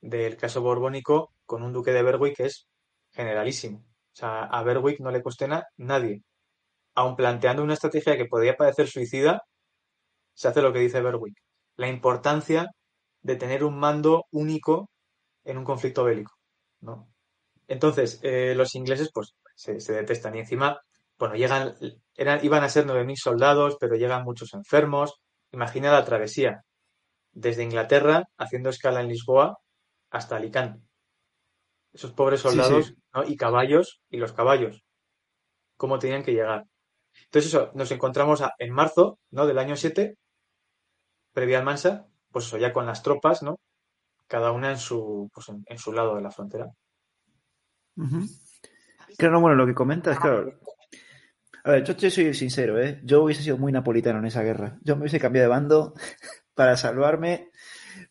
del 0.00 0.36
caso 0.36 0.60
borbónico 0.62 1.32
con 1.46 1.64
un 1.64 1.72
duque 1.72 1.92
de 1.92 2.02
Berwick 2.02 2.36
que 2.36 2.46
es 2.46 2.68
generalísimo. 3.10 3.78
O 3.78 4.16
sea, 4.16 4.44
a 4.44 4.62
Berwick 4.62 5.00
no 5.00 5.10
le 5.10 5.22
cuestiona 5.22 5.64
nadie. 5.78 6.22
Aun 6.94 7.16
planteando 7.16 7.64
una 7.64 7.74
estrategia 7.74 8.16
que 8.16 8.26
podría 8.26 8.56
parecer 8.56 8.88
suicida, 8.88 9.42
se 10.34 10.48
hace 10.48 10.62
lo 10.62 10.72
que 10.72 10.80
dice 10.80 11.00
Berwick. 11.00 11.45
La 11.76 11.88
importancia 11.88 12.70
de 13.22 13.36
tener 13.36 13.64
un 13.64 13.78
mando 13.78 14.24
único 14.30 14.90
en 15.44 15.58
un 15.58 15.64
conflicto 15.64 16.04
bélico. 16.04 16.32
¿no? 16.80 17.08
Entonces, 17.68 18.20
eh, 18.22 18.54
los 18.54 18.74
ingleses 18.74 19.10
pues 19.12 19.34
se, 19.54 19.92
detestan 19.92 20.36
y 20.36 20.40
encima, 20.40 20.80
bueno, 21.18 21.34
llegan, 21.34 21.74
eran, 22.14 22.44
iban 22.44 22.62
a 22.62 22.68
ser 22.68 22.86
9.000 22.86 23.16
soldados, 23.16 23.76
pero 23.80 23.96
llegan 23.96 24.24
muchos 24.24 24.54
enfermos. 24.54 25.14
Imagina 25.52 25.92
la 25.92 26.04
travesía 26.04 26.62
desde 27.32 27.64
Inglaterra, 27.64 28.24
haciendo 28.38 28.70
escala 28.70 29.00
en 29.00 29.08
Lisboa, 29.08 29.58
hasta 30.10 30.36
Alicante. 30.36 30.80
Esos 31.92 32.12
pobres 32.12 32.40
soldados 32.40 32.94
y 33.26 33.36
caballos, 33.36 34.00
y 34.10 34.18
los 34.18 34.32
caballos, 34.32 34.82
cómo 35.76 35.98
tenían 35.98 36.22
que 36.22 36.32
llegar. 36.32 36.64
Entonces 37.24 37.52
eso, 37.52 37.70
nos 37.74 37.90
encontramos 37.90 38.42
en 38.58 38.72
marzo 38.72 39.18
¿no? 39.30 39.46
del 39.46 39.58
año 39.58 39.76
7, 39.76 40.16
previa 41.36 41.58
Almansa, 41.58 42.06
pues 42.32 42.46
eso 42.46 42.56
ya 42.56 42.72
con 42.72 42.86
las 42.86 43.02
tropas, 43.02 43.42
¿no? 43.42 43.60
Cada 44.26 44.52
una 44.52 44.70
en 44.70 44.78
su, 44.78 45.30
pues 45.34 45.46
en, 45.66 45.78
su 45.78 45.92
lado 45.92 46.16
de 46.16 46.22
la 46.22 46.30
frontera. 46.30 46.72
Claro, 49.18 49.40
bueno, 49.42 49.54
lo 49.54 49.66
que 49.66 49.74
comentas, 49.74 50.18
claro. 50.18 50.58
A 51.64 51.72
ver, 51.72 51.84
yo 51.84 52.10
soy 52.10 52.32
sincero, 52.32 52.80
¿eh? 52.82 53.02
Yo 53.04 53.22
hubiese 53.22 53.42
sido 53.42 53.58
muy 53.58 53.70
napolitano 53.70 54.18
en 54.20 54.24
esa 54.24 54.42
guerra. 54.42 54.78
Yo 54.80 54.96
me 54.96 55.02
hubiese 55.02 55.20
cambiado 55.20 55.44
de 55.44 55.50
bando 55.50 55.92
para 56.54 56.78
salvarme 56.78 57.50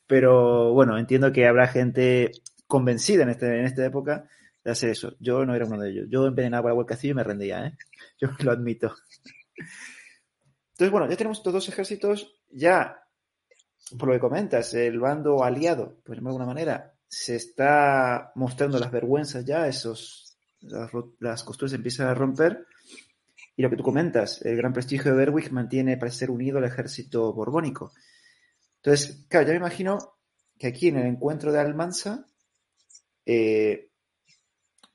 pero 0.08 0.72
bueno, 0.74 0.98
entiendo 0.98 1.32
que 1.32 1.48
habrá 1.48 1.68
gente 1.68 2.32
convencida 2.68 3.24
en, 3.24 3.30
este, 3.30 3.48
en 3.60 3.66
esta 3.66 3.86
época 3.86 4.30
de 4.64 4.72
hacer 4.72 4.92
eso. 4.92 5.16
Yo 5.20 5.46
no 5.46 5.56
era 5.56 5.66
uno 5.66 5.80
de 5.80 5.90
ellos. 5.90 6.08
Yo 6.10 6.28
envenenaba 6.28 6.72
el 6.72 6.86
castillo 6.86 7.14
y 7.14 7.16
me 7.16 7.24
rendía, 7.24 7.68
¿eh? 7.68 7.78
Yo 8.20 8.30
lo 8.44 8.52
admito. 8.52 8.94
Entonces, 10.72 10.92
bueno, 10.92 11.10
ya 11.10 11.16
tenemos 11.16 11.40
estos 11.40 11.54
dos 11.54 11.70
ejércitos. 11.70 12.42
Ya, 12.52 13.05
por 13.98 14.08
lo 14.08 14.14
que 14.14 14.20
comentas, 14.20 14.74
el 14.74 15.00
bando 15.00 15.44
aliado, 15.44 15.98
pues 16.04 16.20
de 16.20 16.28
alguna 16.28 16.46
manera, 16.46 16.94
se 17.08 17.36
está 17.36 18.32
mostrando 18.36 18.80
las 18.80 18.92
vergüenzas 18.92 19.46
ya, 19.46 19.68
esos, 19.68 20.38
las, 20.62 20.92
las 21.20 21.44
costuras 21.44 21.74
empiezan 21.74 22.08
a 22.08 22.14
romper. 22.14 22.66
Y 23.58 23.62
lo 23.62 23.70
que 23.70 23.78
tú 23.78 23.84
comentas, 23.84 24.42
el 24.42 24.58
gran 24.58 24.74
prestigio 24.74 25.12
de 25.12 25.18
Berwick 25.18 25.52
mantiene, 25.52 25.98
parece 25.98 26.20
ser 26.20 26.32
unido 26.32 26.58
al 26.58 26.66
ejército 26.66 27.32
borbónico. 27.34 27.94
Entonces, 28.78 29.26
claro, 29.30 29.48
ya 29.48 29.54
me 29.54 29.60
imagino 29.60 30.18
que 30.58 30.68
aquí 30.68 30.90
en 30.90 30.98
el 30.98 31.08
encuentro 31.08 31.52
de 31.52 31.60
Almansa, 31.60 32.26
eh, 33.26 33.90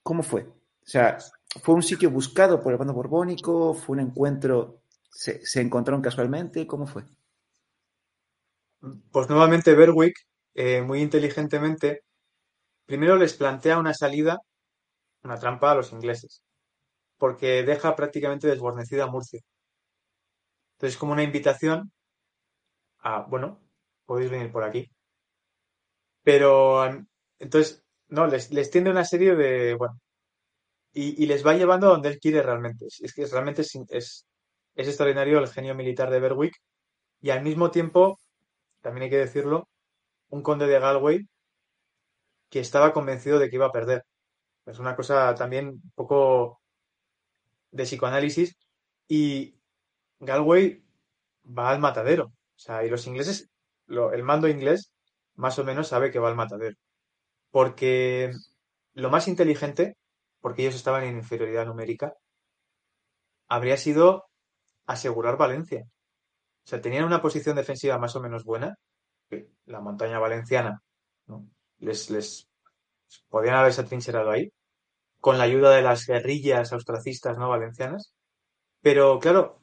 ¿cómo 0.03 0.23
fue? 0.23 0.43
O 0.43 0.87
sea, 0.87 1.19
¿fue 1.63 1.75
un 1.75 1.83
sitio 1.83 2.11
buscado 2.11 2.61
por 2.63 2.73
el 2.73 2.79
bando 2.79 2.95
borbónico? 2.95 3.75
¿Fue 3.75 3.95
un 3.95 4.01
encuentro, 4.01 4.83
se, 5.11 5.43
encontraron 5.61 6.03
casualmente? 6.03 6.67
¿Cómo 6.67 6.87
fue? 6.87 7.05
Pues 9.13 9.29
nuevamente 9.29 9.75
Berwick, 9.75 10.17
eh, 10.55 10.83
muy 10.83 11.03
inteligentemente, 11.03 12.03
primero 12.87 13.17
les 13.17 13.35
plantea 13.35 13.79
una 13.79 13.95
salida, 13.95 14.39
una 15.23 15.39
trampa 15.39 15.73
a 15.73 15.75
los 15.77 15.93
ingleses, 15.93 16.43
porque 17.19 17.63
deja 17.65 17.97
prácticamente 17.97 18.49
desguarnecida 18.49 19.05
a 19.05 19.09
Murcia. 19.09 19.41
Entonces, 20.77 20.99
como 20.99 21.13
una 21.13 21.23
invitación 21.23 21.93
a, 23.01 23.23
bueno, 23.23 23.61
podéis 24.07 24.31
venir 24.31 24.51
por 24.53 24.65
aquí. 24.65 24.91
Pero 26.23 26.85
entonces, 27.39 27.85
no, 28.09 28.27
les, 28.27 28.51
les 28.53 28.71
tiende 28.71 28.91
una 28.91 29.05
serie 29.05 29.35
de, 29.35 29.75
bueno, 29.75 30.01
y, 30.93 31.27
les 31.27 31.47
va 31.47 31.55
llevando 31.55 31.87
a 31.89 31.91
donde 31.91 32.09
él 32.09 32.19
quiere 32.19 32.43
realmente. 32.43 32.87
Es 32.87 33.15
que 33.15 33.27
realmente 33.27 33.63
es, 33.63 33.77
es, 33.89 34.27
extraordinario 34.75 35.39
el 35.39 35.49
genio 35.49 35.75
militar 35.75 36.11
de 36.11 36.21
Berwick 36.21 36.55
y 37.21 37.31
al 37.31 37.43
mismo 37.43 37.71
tiempo, 37.71 38.19
también 38.81 39.05
hay 39.05 39.11
que 39.11 39.19
decirlo, 39.19 39.69
un 40.31 40.43
conde 40.43 40.67
de 40.67 40.79
Galway 40.79 41.29
que 42.51 42.61
estaba 42.61 42.93
convencido 42.93 43.39
de 43.39 43.49
que 43.51 43.57
iba 43.57 43.67
a 43.67 43.73
perder. 43.73 44.05
Es 44.67 44.79
una 44.79 44.97
cosa 44.97 45.35
también 45.35 45.69
un 45.69 45.93
poco 45.95 46.61
de 47.71 47.85
psicoanálisis 47.85 48.57
y 49.09 49.57
Galway 50.21 50.83
va 51.47 51.71
al 51.71 51.81
matadero. 51.81 52.27
O 52.27 52.59
sea, 52.59 52.85
y 52.85 52.91
los 52.91 53.07
ingleses 53.07 53.51
el 54.13 54.23
mando 54.23 54.49
inglés 54.49 54.93
más 55.35 55.59
o 55.59 55.65
menos 55.65 55.89
sabe 55.89 56.11
que 56.11 56.19
va 56.19 56.29
al 56.29 56.37
matadero. 56.37 56.77
Porque 57.51 58.33
lo 58.95 59.11
más 59.11 59.29
inteligente, 59.29 59.97
porque 60.41 60.63
ellos 60.63 60.77
estaban 60.77 61.05
en 61.05 61.17
inferioridad 61.17 61.67
numérica, 61.67 62.15
habría 63.49 63.77
sido 63.77 64.27
asegurar 64.87 65.37
Valencia. 65.37 65.87
O 66.65 66.69
sea, 66.69 66.81
tenían 66.81 67.05
una 67.05 67.23
posición 67.23 67.57
defensiva 67.57 67.99
más 67.99 68.15
o 68.17 68.21
menos 68.21 68.45
buena, 68.45 68.77
la 69.67 69.81
montaña 69.81 70.19
valenciana, 70.19 70.83
les, 71.79 72.11
les 72.11 72.49
podían 73.29 73.57
haberse 73.57 73.81
atrincherado 73.83 74.31
ahí, 74.31 74.53
con 75.21 75.39
la 75.39 75.45
ayuda 75.45 75.71
de 75.75 75.83
las 75.83 76.07
guerrillas 76.07 76.73
austracistas 76.73 77.39
no 77.39 77.49
valencianas. 77.49 78.15
Pero 78.83 79.19
claro, 79.19 79.61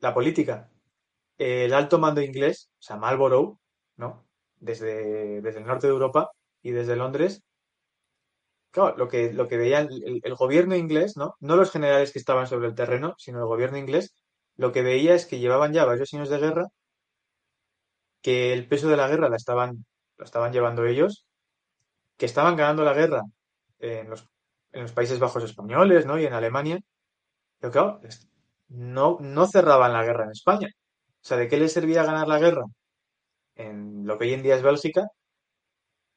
la 0.00 0.14
política, 0.14 0.70
el 1.38 1.72
alto 1.74 1.98
mando 1.98 2.22
inglés, 2.22 2.70
o 2.78 2.82
sea, 2.82 2.96
Marlborough, 2.96 3.58
¿no? 3.96 4.26
Desde, 4.58 5.40
desde 5.40 5.60
el 5.60 5.66
norte 5.66 5.86
de 5.86 5.92
Europa 5.92 6.30
y 6.62 6.72
desde 6.72 6.96
Londres, 6.96 7.42
claro, 8.70 8.96
lo 8.96 9.08
que, 9.08 9.32
lo 9.32 9.48
que 9.48 9.56
veía 9.56 9.80
el, 9.80 10.34
gobierno 10.34 10.76
inglés, 10.76 11.16
¿no? 11.16 11.34
No 11.40 11.56
los 11.56 11.70
generales 11.70 12.12
que 12.12 12.18
estaban 12.18 12.46
sobre 12.46 12.68
el 12.68 12.74
terreno, 12.74 13.14
sino 13.18 13.38
el 13.38 13.46
gobierno 13.46 13.78
inglés, 13.78 14.14
lo 14.60 14.72
que 14.72 14.82
veía 14.82 15.14
es 15.14 15.24
que 15.24 15.38
llevaban 15.38 15.72
ya 15.72 15.86
varios 15.86 16.12
años 16.12 16.28
de 16.28 16.38
guerra, 16.38 16.66
que 18.20 18.52
el 18.52 18.68
peso 18.68 18.88
de 18.90 18.96
la 18.98 19.08
guerra 19.08 19.30
la 19.30 19.36
estaban, 19.36 19.86
estaban 20.18 20.52
llevando 20.52 20.84
ellos, 20.84 21.24
que 22.18 22.26
estaban 22.26 22.56
ganando 22.56 22.84
la 22.84 22.92
guerra 22.92 23.22
en 23.78 24.10
los, 24.10 24.28
Países 24.94 25.18
Bajos 25.18 25.44
españoles, 25.44 26.04
¿no? 26.06 26.18
Y 26.18 26.26
en 26.26 26.34
Alemania. 26.34 26.78
Pero 27.58 27.72
claro, 27.72 28.00
no, 28.68 29.16
no 29.20 29.46
cerraban 29.46 29.94
la 29.94 30.04
guerra 30.04 30.24
en 30.24 30.32
España. 30.32 30.68
O 31.22 31.24
sea, 31.24 31.38
¿de 31.38 31.48
qué 31.48 31.56
les 31.58 31.72
servía 31.72 32.04
ganar 32.04 32.28
la 32.28 32.38
guerra 32.38 32.64
en 33.56 34.06
lo 34.06 34.18
que 34.18 34.26
hoy 34.26 34.34
en 34.34 34.42
día 34.42 34.56
es 34.56 34.62
Bélgica? 34.62 35.06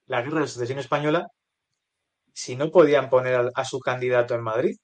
La 0.08 0.22
guerra 0.22 0.42
de 0.42 0.48
sucesión 0.48 0.80
española, 0.80 1.28
si 2.34 2.56
no 2.58 2.72
podían 2.72 3.10
poner 3.10 3.52
a, 3.56 3.66
su 3.66 3.80
candidato 3.80 4.36
en 4.36 4.42
Madrid. 4.44 4.76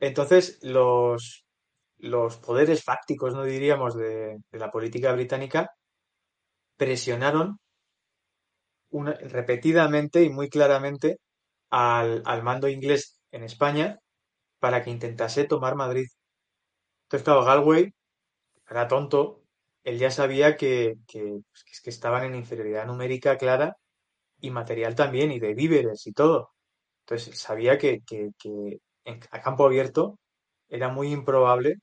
Entonces, 0.00 0.58
los, 0.62 1.44
los 2.00 2.38
poderes 2.38 2.82
fácticos, 2.84 3.34
no 3.34 3.44
diríamos, 3.44 3.96
de, 3.96 4.38
la 4.52 4.70
política 4.70 5.12
británica 5.12 5.70
presionaron 6.76 7.58
repetidamente 8.90 10.22
y 10.24 10.30
muy 10.30 10.48
claramente 10.48 11.18
al, 11.70 12.22
al, 12.26 12.42
mando 12.42 12.68
inglés 12.68 13.20
en 13.30 13.44
España 13.44 13.98
para 14.58 14.82
que 14.82 14.90
intentase 14.90 15.44
tomar 15.44 15.76
Madrid. 15.76 16.06
Entonces, 17.04 17.24
claro, 17.24 17.44
Galway 17.44 17.92
era 18.68 18.88
tonto 18.88 19.40
él 19.84 19.98
ya 19.98 20.10
sabía 20.10 20.56
que, 20.56 20.96
pues, 21.12 21.80
que, 21.82 21.90
estaban 21.90 22.24
en 22.24 22.34
inferioridad 22.34 22.86
numérica 22.86 23.38
clara 23.38 23.76
y 24.40 24.50
material 24.50 24.94
también, 24.94 25.32
y 25.32 25.40
de 25.40 25.54
víveres 25.54 26.06
y 26.06 26.12
todo. 26.12 26.50
Entonces 27.06 27.38
sabía 27.38 27.78
que, 27.78 28.02
en, 29.04 29.20
a 29.30 29.40
campo 29.42 29.66
abierto 29.66 30.18
era 30.68 30.88
muy 30.90 31.12
improbable 31.12 31.76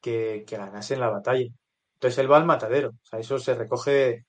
que, 0.00 0.44
que 0.46 0.56
ganasen 0.56 1.00
la 1.00 1.10
batalla. 1.10 1.46
Entonces 1.94 2.18
él 2.18 2.30
va 2.30 2.38
al 2.38 2.46
matadero. 2.46 2.90
O 2.90 3.06
sea, 3.06 3.18
eso 3.20 3.38
se 3.38 3.54
recoge. 3.54 4.26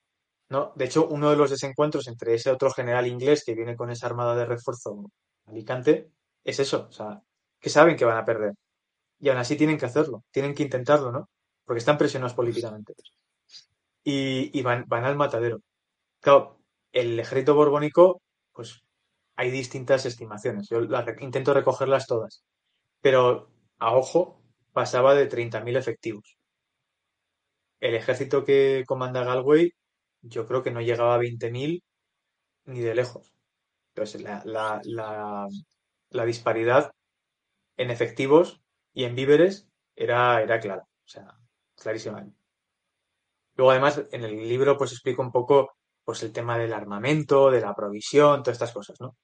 ¿no? 0.50 0.74
De 0.76 0.86
hecho, 0.86 1.08
uno 1.08 1.30
de 1.32 1.38
los 1.38 1.52
desencuentros 1.52 2.08
entre 2.08 2.36
ese 2.36 2.52
otro 2.52 2.72
general 2.72 3.08
inglés 3.08 3.44
que 3.46 3.56
viene 3.56 3.76
con 3.78 3.92
esa 3.92 4.08
armada 4.08 4.36
de 4.36 4.46
refuerzo 4.46 5.12
Alicante 5.46 6.12
es 6.44 6.60
eso. 6.60 6.88
O 6.90 6.92
sea, 6.92 7.22
que 7.60 7.70
saben 7.70 7.96
que 7.98 8.06
van 8.06 8.18
a 8.18 8.26
perder. 8.26 8.54
Y 9.20 9.30
aún 9.30 9.40
así 9.40 9.56
tienen 9.58 9.78
que 9.78 9.86
hacerlo, 9.86 10.24
tienen 10.32 10.56
que 10.56 10.64
intentarlo, 10.64 11.12
¿no? 11.12 11.30
porque 11.72 11.80
están 11.80 11.98
presionados 11.98 12.34
políticamente. 12.34 12.94
Y, 14.04 14.62
van, 14.62 14.84
van, 14.90 15.06
al 15.06 15.16
matadero. 15.16 15.62
Claro, 16.20 16.60
el 16.92 17.20
ejército 17.20 17.56
borbónico, 17.56 18.22
pues 18.52 18.84
hay 19.38 19.52
distintas 19.52 20.06
estimaciones. 20.06 20.68
Yo 20.70 20.82
intento 21.22 21.54
recogerlas 21.54 22.08
todas. 22.08 22.44
pero 23.02 23.50
a 23.80 23.96
ojo 23.96 24.41
pasaba 24.74 25.16
de 25.16 25.30
30.000 25.30 25.78
efectivos. 25.78 26.38
El 27.80 27.96
ejército 27.96 28.46
que 28.46 28.84
comanda 28.88 29.24
Galway 29.24 29.74
yo 30.22 30.46
creo 30.48 30.64
que 30.64 30.72
no 30.72 30.82
llegaba 30.82 31.16
a 31.16 31.20
20.000 31.20 31.84
ni 32.66 32.80
de 32.80 32.96
lejos. 32.96 33.34
Entonces, 33.90 34.22
la, 34.22 35.48
disparidad 36.26 36.92
en 37.78 37.92
efectivos 37.92 38.62
y 38.94 39.06
en 39.06 39.16
víveres 39.16 39.68
era, 39.96 40.42
era 40.42 40.60
clara, 40.60 40.84
o 40.84 41.08
sea, 41.08 41.38
clarísima. 41.76 42.26
Luego, 43.56 43.72
además, 43.72 44.04
en 44.12 44.24
el 44.24 44.48
libro, 44.48 44.78
pues 44.78 44.92
explico 44.92 45.22
un 45.22 45.32
poco 45.32 45.74
pues, 46.06 46.24
el 46.24 46.32
tema 46.32 46.58
del 46.58 46.74
armamento, 46.74 47.52
de 47.52 47.62
la 47.62 47.74
provisión, 47.74 48.44
todas 48.44 48.56
estas 48.56 48.72
cosas, 48.72 49.00
¿no? 49.02 49.18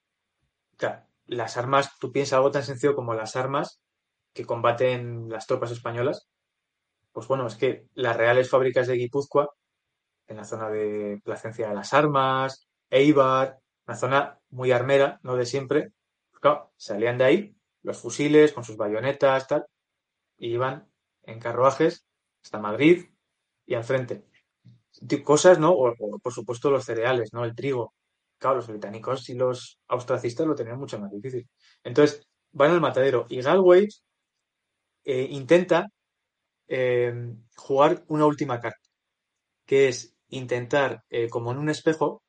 Claro, 0.76 1.06
las 1.28 1.58
armas, 1.58 1.98
tú 2.00 2.12
piensas 2.12 2.38
algo 2.38 2.52
tan 2.52 2.64
sencillo 2.64 2.96
como 2.96 3.14
las 3.14 3.36
armas 3.36 3.82
que 4.38 4.46
combaten 4.46 5.30
las 5.30 5.48
tropas 5.48 5.72
españolas. 5.72 6.28
Pues 7.12 7.28
bueno, 7.28 7.48
es 7.48 7.56
que 7.56 7.88
las 7.96 8.16
reales 8.16 8.52
fábricas 8.52 8.86
de 8.88 8.94
Guipúzcoa, 8.94 9.50
en 10.28 10.38
la 10.38 10.46
zona 10.46 10.70
de 10.70 11.20
Placencia 11.24 11.70
de 11.70 11.74
las 11.74 11.92
Armas, 11.96 12.68
Eibar, 12.92 13.58
una 13.88 13.98
zona 13.98 14.40
muy 14.50 14.72
armera, 14.72 15.20
no 15.24 15.36
de 15.36 15.48
siempre, 15.48 15.92
pues 16.30 16.40
claro, 16.40 16.72
salían 16.78 17.18
de 17.18 17.24
ahí 17.24 17.56
los 17.82 17.98
fusiles 17.98 18.54
con 18.54 18.64
sus 18.64 18.78
bayonetas, 18.78 19.48
tal, 19.48 19.66
y 20.38 20.54
iban 20.54 20.88
en 21.24 21.40
carruajes 21.40 22.06
hasta 22.44 22.60
Madrid 22.60 23.08
y 23.66 23.74
al 23.74 23.84
frente. 23.84 24.24
Cosas, 25.24 25.58
¿no? 25.58 25.72
O, 25.72 25.96
por 26.22 26.34
supuesto 26.34 26.70
los 26.70 26.86
cereales, 26.86 27.34
¿no? 27.34 27.44
El 27.44 27.56
trigo. 27.56 27.96
Claro, 28.38 28.58
los 28.58 28.68
británicos 28.68 29.30
y 29.30 29.34
los 29.34 29.80
austracistas 29.88 30.46
lo 30.46 30.54
tenían 30.54 30.78
mucho 30.78 31.00
más 31.00 31.12
difícil. 31.12 31.48
Entonces, 31.84 32.28
van 32.52 32.72
al 32.72 32.82
matadero. 32.82 33.26
Y 33.30 33.42
Galway 33.42 33.88
eh, 35.08 35.28
intenta 35.32 35.88
eh, 36.68 37.14
jugar 37.56 38.04
una 38.10 38.26
última 38.26 38.60
carta, 38.60 38.90
que 39.66 39.88
es 39.90 40.16
intentar, 40.30 41.04
eh, 41.10 41.30
como 41.30 41.52
en 41.52 41.60
un 41.60 41.70
espejo, 41.70 42.24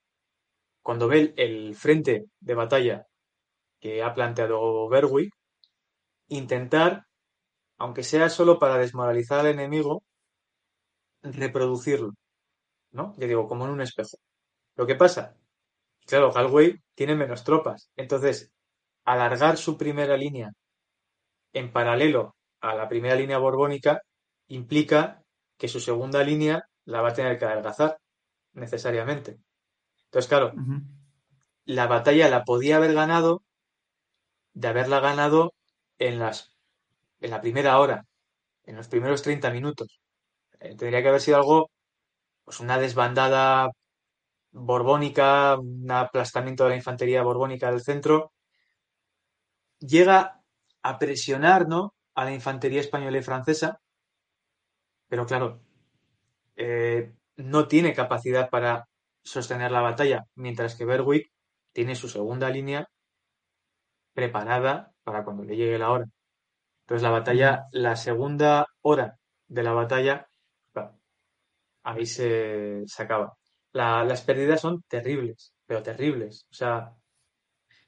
cuando 0.82 1.08
ve 1.08 1.34
el 1.36 1.74
frente 1.76 2.26
de 2.40 2.54
batalla 2.54 3.06
que 3.80 4.02
ha 4.02 4.14
planteado 4.14 4.88
Berwick, 4.88 5.32
intentar, 6.28 7.04
aunque 7.78 8.04
sea 8.04 8.30
solo 8.30 8.58
para 8.60 8.78
desmoralizar 8.78 9.40
al 9.40 9.48
enemigo, 9.48 10.02
reproducirlo, 11.22 12.12
¿no? 12.92 13.14
Yo 13.18 13.26
digo, 13.28 13.48
como 13.48 13.64
en 13.66 13.72
un 13.72 13.80
espejo. 13.82 14.18
Lo 14.76 14.86
que 14.86 14.94
pasa, 14.96 15.36
claro, 16.06 16.32
Galway 16.32 16.76
tiene 16.94 17.16
menos 17.16 17.44
tropas, 17.44 17.90
entonces 17.96 18.52
alargar 19.04 19.56
su 19.58 19.76
primera 19.78 20.16
línea 20.16 20.52
en 21.52 21.72
paralelo 21.72 22.36
a 22.60 22.74
la 22.74 22.88
primera 22.88 23.14
línea 23.14 23.38
borbónica 23.38 24.02
implica 24.48 25.22
que 25.56 25.68
su 25.68 25.80
segunda 25.80 26.22
línea 26.22 26.68
la 26.84 27.02
va 27.02 27.10
a 27.10 27.14
tener 27.14 27.38
que 27.38 27.44
adelgazar 27.44 27.98
necesariamente. 28.52 29.38
Entonces, 30.04 30.28
claro, 30.28 30.52
la 31.64 31.86
batalla 31.86 32.28
la 32.28 32.44
podía 32.44 32.76
haber 32.76 32.94
ganado 32.94 33.42
de 34.54 34.68
haberla 34.68 35.00
ganado 35.00 35.54
en 35.98 36.18
las 36.18 36.54
en 37.20 37.30
la 37.30 37.40
primera 37.40 37.78
hora, 37.78 38.06
en 38.64 38.76
los 38.76 38.88
primeros 38.88 39.22
30 39.22 39.50
minutos. 39.50 40.00
Eh, 40.60 40.76
tendría 40.76 41.02
que 41.02 41.08
haber 41.08 41.20
sido 41.20 41.38
algo, 41.38 41.70
pues 42.44 42.60
una 42.60 42.78
desbandada 42.78 43.70
borbónica, 44.52 45.58
un 45.58 45.90
aplastamiento 45.90 46.64
de 46.64 46.70
la 46.70 46.76
infantería 46.76 47.22
borbónica 47.22 47.70
del 47.70 47.82
centro. 47.82 48.32
Llega 49.80 50.40
a 50.82 50.98
presionar, 50.98 51.68
¿no? 51.68 51.94
A 52.18 52.24
la 52.24 52.32
infantería 52.32 52.80
española 52.80 53.18
y 53.18 53.22
francesa, 53.22 53.80
pero 55.08 55.24
claro, 55.24 55.60
eh, 56.56 57.14
no 57.36 57.68
tiene 57.68 57.94
capacidad 57.94 58.50
para 58.50 58.88
sostener 59.22 59.70
la 59.70 59.82
batalla, 59.82 60.24
mientras 60.34 60.74
que 60.74 60.84
Berwick 60.84 61.30
tiene 61.72 61.94
su 61.94 62.08
segunda 62.08 62.50
línea 62.50 62.88
preparada 64.14 64.92
para 65.04 65.22
cuando 65.24 65.44
le 65.44 65.56
llegue 65.56 65.78
la 65.78 65.92
hora. 65.92 66.06
Entonces 66.82 67.02
la 67.04 67.10
batalla, 67.10 67.66
la 67.72 67.94
segunda 67.96 68.66
hora 68.82 69.16
de 69.46 69.62
la 69.62 69.72
batalla, 69.72 70.28
ahí 71.84 72.06
se, 72.06 72.84
acaba. 72.98 73.34
las 73.72 74.22
pérdidas 74.22 74.60
son 74.60 74.82
terribles, 74.88 75.52
pero 75.66 75.82
terribles. 75.84 76.46
O 76.50 76.54
sea, 76.54 76.96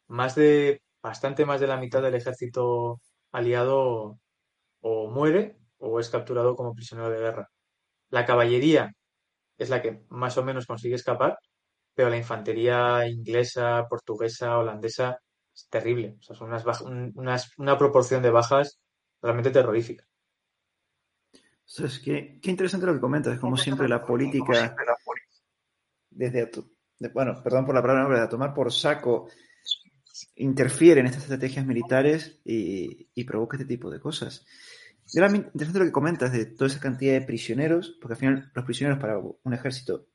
más 0.08 0.34
de, 0.36 0.82
bastante 1.02 1.44
más 1.46 1.60
de 1.60 1.66
la 1.66 1.78
mitad 1.78 2.02
del 2.02 2.14
ejército 2.14 3.00
aliado 3.32 4.18
o 4.80 5.10
muere 5.10 5.58
o 5.78 6.00
es 6.00 6.08
capturado 6.10 6.56
como 6.56 6.74
prisionero 6.74 7.10
de 7.10 7.20
guerra. 7.20 7.50
La 8.10 8.26
caballería 8.26 8.92
es 9.58 9.70
la 9.70 9.82
que 9.82 10.04
más 10.08 10.36
o 10.38 10.44
menos 10.44 10.66
consigue 10.66 10.94
escapar, 10.94 11.38
pero 11.94 12.10
la 12.10 12.16
infantería 12.16 13.06
inglesa, 13.06 13.86
portuguesa, 13.88 14.58
holandesa 14.58 15.18
es 15.54 15.68
terrible. 15.68 16.16
O 16.18 16.22
sea, 16.22 16.36
son 16.36 16.48
unas, 17.14 17.58
una 17.58 17.78
proporción 17.78 18.22
de 18.22 18.30
bajas 18.30 18.80
realmente 19.20 19.50
terrorífica. 19.50 20.04
es 21.78 21.98
que, 22.00 22.38
qué 22.40 22.50
interesante 22.50 22.86
lo 22.86 22.94
que 22.94 23.00
comentas, 23.00 23.38
como 23.38 23.56
siempre 23.56 23.88
la 23.88 24.04
política, 24.04 24.74
desde, 26.10 26.50
bueno, 27.12 27.40
perdón 27.42 27.66
por 27.66 27.74
la 27.74 27.82
palabra, 27.82 28.20
de 28.20 28.28
tomar 28.28 28.52
por 28.52 28.72
saco, 28.72 29.28
interfiere 30.36 31.00
en 31.00 31.06
estas 31.06 31.22
estrategias 31.22 31.66
militares 31.66 32.40
y, 32.44 33.08
y 33.14 33.24
provoca 33.24 33.56
este 33.56 33.66
tipo 33.66 33.90
de 33.90 34.00
cosas. 34.00 34.44
Era 35.12 35.28
interesante 35.28 35.80
lo 35.80 35.84
que 35.84 35.92
comentas 35.92 36.32
de 36.32 36.46
toda 36.46 36.68
esa 36.68 36.80
cantidad 36.80 37.14
de 37.14 37.22
prisioneros, 37.22 37.96
porque 38.00 38.14
al 38.14 38.18
final 38.20 38.52
los 38.54 38.64
prisioneros 38.64 39.00
para 39.00 39.18
un 39.18 39.54
ejército 39.54 40.06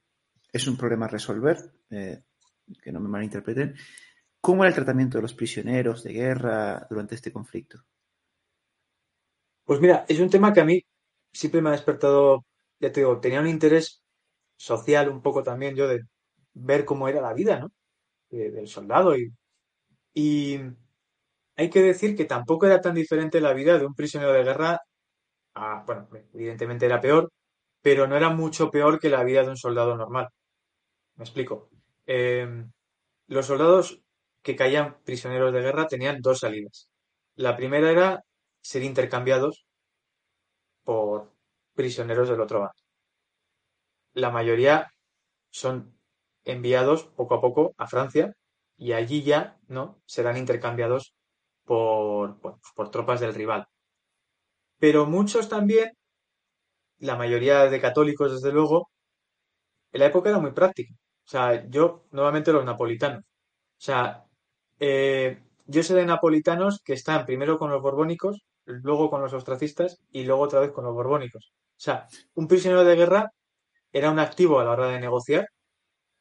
es 0.51 0.67
un 0.67 0.77
problema 0.77 1.05
a 1.05 1.09
resolver, 1.09 1.57
eh, 1.89 2.23
que 2.81 2.91
no 2.91 3.01
me 3.01 3.09
malinterpreten. 3.09 3.75
¿Cómo 4.39 4.63
era 4.63 4.69
el 4.69 4.75
tratamiento 4.75 5.17
de 5.17 5.23
los 5.23 5.33
prisioneros 5.33 6.03
de 6.03 6.13
guerra 6.13 6.87
durante 6.89 7.15
este 7.15 7.31
conflicto? 7.31 7.79
Pues 9.65 9.81
mira, 9.81 10.05
es 10.07 10.19
un 10.19 10.29
tema 10.29 10.53
que 10.53 10.61
a 10.61 10.65
mí 10.65 10.81
siempre 11.33 11.61
me 11.61 11.69
ha 11.69 11.73
despertado, 11.73 12.45
ya 12.79 12.91
te 12.91 13.01
digo, 13.01 13.19
tenía 13.19 13.41
un 13.41 13.47
interés 13.47 14.03
social 14.55 15.09
un 15.09 15.21
poco 15.21 15.43
también 15.43 15.75
yo 15.75 15.87
de 15.87 16.03
ver 16.53 16.85
cómo 16.85 17.07
era 17.09 17.21
la 17.21 17.33
vida, 17.33 17.59
¿no? 17.59 17.71
del 18.29 18.67
soldado 18.67 19.15
y, 19.15 19.31
y 20.15 20.59
hay 21.57 21.69
que 21.69 21.81
decir 21.81 22.15
que 22.15 22.25
tampoco 22.25 22.65
era 22.65 22.81
tan 22.81 22.95
diferente 22.95 23.41
la 23.41 23.53
vida 23.53 23.77
de 23.77 23.85
un 23.85 23.95
prisionero 23.95 24.33
de 24.33 24.43
guerra. 24.43 24.79
bueno, 25.85 26.09
evidentemente 26.33 26.85
era 26.85 27.01
peor, 27.01 27.31
pero 27.81 28.07
no 28.07 28.17
era 28.17 28.29
mucho 28.29 28.71
peor 28.71 28.99
que 28.99 29.09
la 29.09 29.23
vida 29.23 29.43
de 29.43 29.49
un 29.49 29.57
soldado 29.57 29.95
normal. 29.97 30.29
Me 31.15 31.25
explico. 31.25 31.69
Em, 32.07 32.71
los 33.27 33.47
soldados 33.47 34.01
que 34.43 34.55
caían 34.55 34.97
prisioneros 35.03 35.53
de 35.53 35.61
guerra 35.61 35.87
tenían 35.87 36.21
dos 36.21 36.39
salidas. 36.39 36.89
La 37.35 37.55
primera 37.57 37.91
era 37.91 38.23
ser 38.61 38.83
intercambiados 38.83 39.65
por 40.83 41.31
prisioneros 41.75 42.29
del 42.29 42.41
otro 42.41 42.59
bando. 42.61 42.73
La 44.13 44.29
mayoría 44.31 44.91
son 45.51 45.97
enviados 46.45 47.05
poco 47.05 47.35
a 47.35 47.41
poco 47.41 47.73
a 47.77 47.87
Francia 47.87 48.35
y 48.77 48.93
allí 48.93 49.23
ya 49.23 49.57
no 49.67 50.01
serán 50.05 50.37
intercambiados 50.37 51.15
por, 51.65 52.39
por 52.75 52.91
tropas 52.91 53.19
del 53.19 53.33
rival. 53.33 53.67
Pero 54.79 55.05
muchos 55.05 55.49
también, 55.49 55.91
la 56.99 57.15
mayoría 57.15 57.65
de 57.69 57.81
católicos 57.81 58.31
desde 58.33 58.51
luego, 58.51 58.89
en 59.91 59.99
la 60.01 60.07
época 60.07 60.29
era 60.29 60.39
muy 60.39 60.51
práctica. 60.51 60.93
O 61.25 61.27
sea, 61.29 61.65
yo, 61.69 62.05
nuevamente 62.11 62.53
los 62.53 62.65
napolitanos. 62.65 63.21
O 63.21 63.81
sea, 63.81 64.25
eh, 64.79 65.41
yo 65.65 65.83
sé 65.83 65.95
de 65.95 66.05
napolitanos 66.05 66.81
que 66.83 66.93
están 66.93 67.25
primero 67.25 67.57
con 67.59 67.71
los 67.71 67.81
borbónicos, 67.81 68.45
luego 68.65 69.09
con 69.09 69.21
los 69.21 69.33
ostracistas 69.33 69.99
y 70.11 70.23
luego 70.23 70.43
otra 70.43 70.59
vez 70.59 70.71
con 70.71 70.85
los 70.85 70.93
borbónicos. 70.93 71.53
O 71.77 71.79
sea, 71.79 72.07
un 72.35 72.47
prisionero 72.47 72.83
de 72.83 72.95
guerra 72.95 73.31
era 73.91 74.11
un 74.11 74.19
activo 74.19 74.59
a 74.59 74.65
la 74.65 74.71
hora 74.71 74.87
de 74.89 74.99
negociar, 74.99 75.47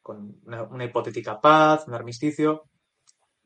con 0.05 0.39
una, 0.45 0.61
una 0.61 0.85
hipotética 0.85 1.41
paz, 1.41 1.87
un 1.87 1.95
armisticio, 1.95 2.65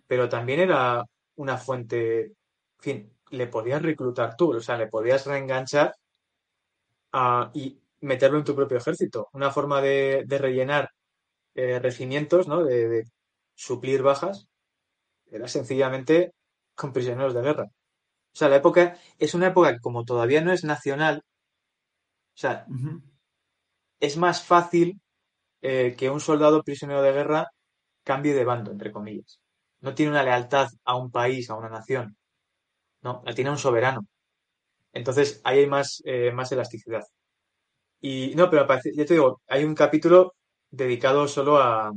pero 0.06 0.28
también 0.28 0.60
era 0.60 1.06
una 1.38 1.58
fuente, 1.58 2.26
en 2.26 2.34
fin, 2.80 3.14
le 3.30 3.48
podías 3.48 3.82
reclutar 3.82 4.36
tú, 4.36 4.58
o 4.58 4.60
sea, 4.60 4.78
le 4.78 4.88
podías 4.88 5.26
reenganchar 5.26 5.96
y 7.54 7.82
meterlo 8.02 8.40
en 8.40 8.44
tu 8.44 8.54
propio 8.56 8.78
ejército. 8.78 9.30
Una 9.32 9.52
forma 9.52 9.82
de, 9.82 10.26
rellenar 10.28 10.90
eh, 11.56 11.80
regimientos, 11.80 12.50
¿no? 12.50 12.66
De, 12.66 13.06
suplir 13.56 14.02
bajas, 14.02 14.50
era 15.32 15.48
sencillamente 15.48 16.34
con 16.76 16.92
prisioneros 16.92 17.34
de 17.34 17.42
guerra. 17.42 17.64
O 17.64 18.36
sea, 18.36 18.50
la 18.50 18.58
época 18.58 18.98
es 19.18 19.34
una 19.34 19.48
época 19.48 19.72
que 19.72 19.80
como 19.80 20.04
todavía 20.04 20.42
no 20.42 20.52
es 20.52 20.66
nacional, 20.66 21.24
o 22.36 22.38
sea, 22.38 22.66
es 24.02 24.18
más 24.18 24.44
fácil 24.44 25.00
eh, 25.62 25.96
que 25.98 26.10
un 26.10 26.20
soldado 26.20 26.64
prisionero 26.64 27.02
de 27.02 27.12
guerra 27.14 27.48
cambie 28.04 28.34
de 28.34 28.46
bando, 28.46 28.72
entre 28.72 28.92
comillas 28.92 29.40
no 29.82 29.96
tiene 29.96 30.12
una 30.12 30.24
lealtad 30.24 30.68
a 30.86 30.96
un 30.96 31.12
país, 31.12 31.50
a 31.50 31.56
una 31.56 31.70
nación. 31.70 32.18
No, 33.02 33.22
la 33.26 33.34
tiene 33.34 33.52
un 33.52 33.58
soberano. 33.58 34.06
Entonces 34.94 35.42
ahí 35.44 35.60
hay 35.60 35.68
más, 35.68 36.02
eh, 36.06 36.32
más 36.32 36.52
elasticidad. 36.52 37.04
Y 38.02 38.34
no, 38.36 38.50
pero 38.50 38.68
ya 38.68 39.06
te 39.06 39.14
digo, 39.14 39.42
hay 39.48 39.64
un 39.64 39.76
capítulo 39.76 40.36
dedicado 40.70 41.28
solo 41.28 41.58
a, 41.58 41.92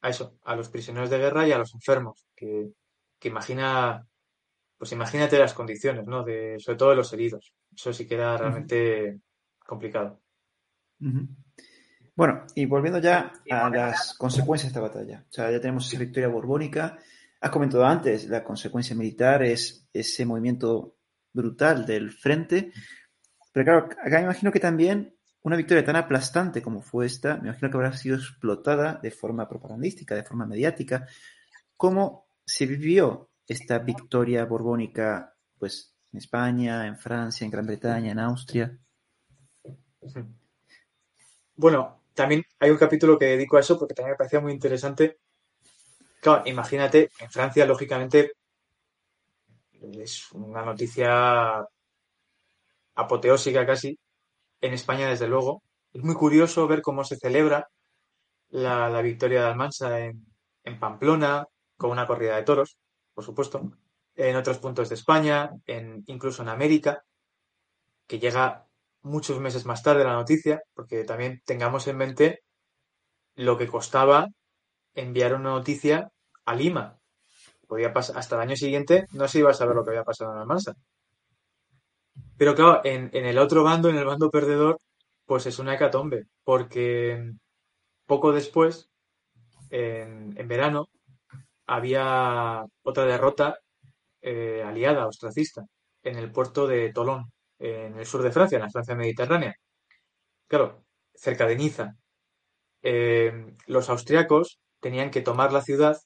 a 0.00 0.08
eso, 0.08 0.36
a 0.42 0.56
los 0.56 0.68
prisioneros 0.68 1.10
de 1.10 1.18
guerra 1.18 1.46
y 1.46 1.52
a 1.52 1.58
los 1.58 1.74
enfermos, 1.74 2.24
que, 2.36 2.70
que 3.18 3.28
imagina, 3.28 4.06
pues 4.78 4.92
imagínate 4.92 5.38
las 5.38 5.54
condiciones, 5.54 6.06
¿no? 6.06 6.22
De, 6.22 6.58
sobre 6.60 6.78
todo 6.78 6.90
de 6.90 6.96
los 6.96 7.12
heridos. 7.12 7.52
Eso 7.74 7.92
sí 7.92 8.06
queda 8.06 8.36
realmente 8.36 9.20
complicado. 9.66 10.20
Bueno, 12.20 12.44
y 12.54 12.66
volviendo 12.66 12.98
ya 12.98 13.32
a 13.50 13.70
las 13.70 14.12
consecuencias 14.12 14.70
de 14.70 14.78
esta 14.78 14.86
batalla. 14.86 15.24
O 15.30 15.32
sea, 15.32 15.50
ya 15.50 15.58
tenemos 15.58 15.88
esa 15.88 15.98
victoria 15.98 16.28
borbónica. 16.28 16.98
Has 17.40 17.50
comentado 17.50 17.86
antes, 17.86 18.28
la 18.28 18.44
consecuencia 18.44 18.94
militar 18.94 19.42
es 19.42 19.88
ese 19.90 20.26
movimiento 20.26 20.96
brutal 21.32 21.86
del 21.86 22.10
frente. 22.10 22.72
Pero 23.54 23.64
claro, 23.64 23.88
acá 24.04 24.18
me 24.18 24.24
imagino 24.24 24.52
que 24.52 24.60
también 24.60 25.16
una 25.40 25.56
victoria 25.56 25.82
tan 25.82 25.96
aplastante 25.96 26.60
como 26.60 26.82
fue 26.82 27.06
esta, 27.06 27.38
me 27.38 27.48
imagino 27.48 27.70
que 27.70 27.76
habrá 27.78 27.92
sido 27.94 28.16
explotada 28.16 29.00
de 29.02 29.12
forma 29.12 29.48
propagandística, 29.48 30.14
de 30.14 30.24
forma 30.24 30.44
mediática. 30.44 31.06
¿Cómo 31.74 32.26
se 32.44 32.66
vivió 32.66 33.30
esta 33.46 33.78
victoria 33.78 34.44
borbónica 34.44 35.34
pues, 35.58 35.96
en 36.12 36.18
España, 36.18 36.86
en 36.86 36.98
Francia, 36.98 37.46
en 37.46 37.50
Gran 37.50 37.64
Bretaña, 37.64 38.12
en 38.12 38.18
Austria? 38.18 38.78
Bueno, 41.56 41.99
también 42.14 42.44
hay 42.58 42.70
un 42.70 42.76
capítulo 42.76 43.18
que 43.18 43.26
dedico 43.26 43.56
a 43.56 43.60
eso 43.60 43.78
porque 43.78 43.94
también 43.94 44.12
me 44.12 44.18
parecía 44.18 44.40
muy 44.40 44.52
interesante. 44.52 45.18
Claro, 46.20 46.42
imagínate, 46.46 47.10
en 47.18 47.30
Francia, 47.30 47.64
lógicamente, 47.66 48.32
es 49.80 50.30
una 50.32 50.64
noticia 50.64 51.66
apoteósica 52.94 53.66
casi. 53.66 53.98
En 54.60 54.74
España, 54.74 55.08
desde 55.08 55.26
luego. 55.26 55.62
Es 55.92 56.02
muy 56.02 56.14
curioso 56.14 56.68
ver 56.68 56.82
cómo 56.82 57.02
se 57.04 57.16
celebra 57.16 57.68
la, 58.50 59.00
victoria 59.02 59.40
de 59.42 59.46
Almansa 59.48 60.00
en, 60.00 60.26
Pamplona, 60.78 61.46
con 61.76 61.90
una 61.90 62.06
corrida 62.06 62.36
de 62.36 62.42
toros, 62.42 62.76
por 63.14 63.24
supuesto, 63.24 63.72
en 64.14 64.36
otros 64.36 64.58
puntos 64.58 64.88
de 64.88 64.94
España, 64.94 65.50
en, 65.66 66.04
incluso 66.06 66.42
en 66.42 66.48
América, 66.48 67.02
que 68.06 68.18
llega 68.18 68.66
muchos 69.02 69.40
meses 69.40 69.66
más 69.66 69.82
tarde 69.82 70.04
la 70.04 70.14
noticia, 70.14 70.62
porque 70.74 71.04
también 71.04 71.42
tengamos 71.44 71.86
en 71.86 71.96
mente 71.96 72.42
lo 73.34 73.56
que 73.56 73.68
costaba 73.68 74.28
enviar 74.94 75.34
una 75.34 75.50
noticia 75.50 76.10
a 76.44 76.54
Lima. 76.54 76.98
Podía 77.66 77.92
pasar 77.92 78.18
hasta 78.18 78.36
el 78.36 78.42
año 78.42 78.56
siguiente, 78.56 79.06
no 79.12 79.28
se 79.28 79.38
iba 79.38 79.50
a 79.50 79.54
saber 79.54 79.76
lo 79.76 79.84
que 79.84 79.90
había 79.90 80.04
pasado 80.04 80.32
en 80.32 80.38
Almansa. 80.38 80.74
Pero 82.36 82.54
claro, 82.54 82.80
en, 82.84 83.10
el 83.14 83.38
otro 83.38 83.62
bando, 83.62 83.88
en 83.88 83.96
el 83.96 84.04
bando 84.04 84.30
perdedor, 84.30 84.78
pues 85.26 85.46
es 85.46 85.58
una 85.58 85.74
hecatombe, 85.74 86.24
porque 86.42 87.32
poco 88.06 88.32
después, 88.32 88.90
en, 89.70 90.34
verano, 90.48 90.88
había 91.66 92.64
otra 92.82 93.04
derrota 93.04 93.58
eh, 94.22 94.62
aliada, 94.66 95.06
ostracista, 95.06 95.64
en 96.02 96.16
el 96.16 96.32
puerto 96.32 96.66
de 96.66 96.92
Tolón, 96.92 97.30
en 97.60 97.98
el 97.98 98.06
sur 98.06 98.22
de 98.22 98.32
Francia, 98.32 98.56
en 98.56 98.62
la 98.62 98.70
Francia 98.70 98.94
mediterránea. 98.96 99.54
Claro, 100.48 100.84
cerca 101.14 101.46
de 101.46 101.56
Niza. 101.56 101.96
Eh, 102.82 103.54
los 103.66 103.90
austriacos 103.90 104.60
tenían 104.80 105.10
que 105.10 105.20
tomar 105.20 105.52
la 105.52 105.60
ciudad 105.60 105.98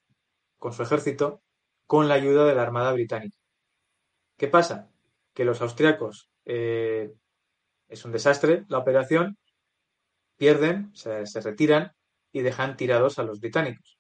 con 0.59 0.72
su 0.72 0.82
ejército 0.82 1.42
con 1.86 2.09
la 2.09 2.14
ayuda 2.14 2.44
de 2.44 2.55
la 2.55 2.62
Armada 2.62 2.92
Británica. 2.92 3.36
¿Qué 4.36 4.48
pasa? 4.48 4.90
Que 5.32 5.44
los 5.44 5.62
austriacos 5.62 6.28
eh, 6.44 7.14
es 7.88 8.05
un 8.05 8.12
desastre 8.12 8.64
la 8.68 8.78
operación, 8.78 9.38
pierden, 10.36 10.90
se, 10.94 11.26
se 11.26 11.40
retiran 11.40 11.92
y 12.32 12.42
dejan 12.42 12.76
tirados 12.76 13.18
a 13.18 13.22
los 13.22 13.40
británicos. 13.40 13.98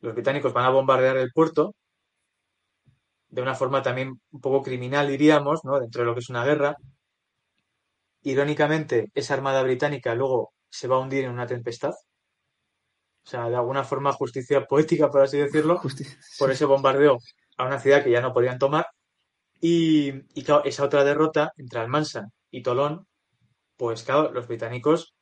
Los 0.00 0.14
británicos 0.14 0.52
van 0.52 0.64
a 0.64 0.70
bombardear 0.70 1.16
el 1.18 1.30
puerto 1.32 1.76
de 3.30 3.42
una 3.42 3.54
forma 3.54 3.82
también 3.82 4.20
un 4.30 4.40
poco 4.40 4.62
criminal, 4.62 5.08
diríamos, 5.08 5.64
¿no? 5.64 5.78
dentro 5.80 6.02
de 6.02 6.06
lo 6.06 6.14
que 6.14 6.20
es 6.20 6.30
una 6.30 6.44
guerra. 6.44 6.76
Irónicamente, 8.22 9.10
esa 9.14 9.34
armada 9.34 9.62
británica 9.62 10.14
luego 10.14 10.52
se 10.68 10.88
va 10.88 10.96
a 10.96 10.98
hundir 10.98 11.24
en 11.24 11.30
una 11.30 11.46
tempestad. 11.46 11.94
O 13.24 13.28
sea, 13.28 13.48
de 13.48 13.56
alguna 13.56 13.84
forma 13.84 14.12
justicia 14.12 14.66
poética, 14.66 15.10
por 15.10 15.22
así 15.22 15.38
decirlo, 15.38 15.80
por 16.38 16.50
ese 16.50 16.64
bombardeo 16.64 17.18
a 17.56 17.64
una 17.64 17.78
ciudad 17.78 18.02
que 18.02 18.10
ya 18.10 18.20
no 18.20 18.32
podían 18.32 18.58
tomar. 18.58 18.86
Y, 19.60 20.22
claro, 20.42 20.64
esa 20.64 20.84
otra 20.84 21.04
derrota 21.04 21.52
entre 21.56 21.80
Almansa 21.80 22.28
y 22.50 22.62
Tolón, 22.62 23.06
pues 23.76 24.02
claro, 24.02 24.32
los 24.32 24.48
británicos 24.48 25.14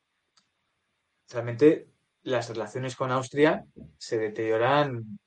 realmente 1.29 1.89
las 2.23 2.49
relaciones 2.49 2.95
con 2.95 3.11
Austria 3.11 3.63
se 3.97 4.17
deterioran, 4.17 5.19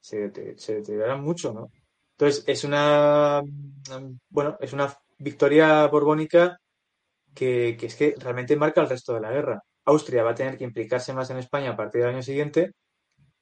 se 0.00 0.28
deterioran 0.28 1.22
mucho, 1.22 1.52
¿no? 1.52 1.70
Entonces, 2.16 2.44
es 2.46 2.64
una, 2.64 3.42
bueno, 4.30 4.56
es 4.60 4.72
una 4.72 4.96
victoria 5.18 5.86
borbónica 5.88 6.60
que, 7.34 7.70
es 7.80 7.96
que 7.96 8.14
realmente 8.18 8.56
marca 8.56 8.80
el 8.80 8.88
resto 8.88 9.14
de 9.14 9.20
la 9.20 9.32
guerra. 9.32 9.62
Austria 9.84 10.22
va 10.22 10.30
a 10.30 10.34
tener 10.34 10.56
que 10.56 10.64
implicarse 10.64 11.12
más 11.12 11.30
en 11.30 11.38
España 11.38 11.70
a 11.70 11.76
partir 11.76 12.02
del 12.02 12.10
año 12.10 12.22
siguiente 12.22 12.72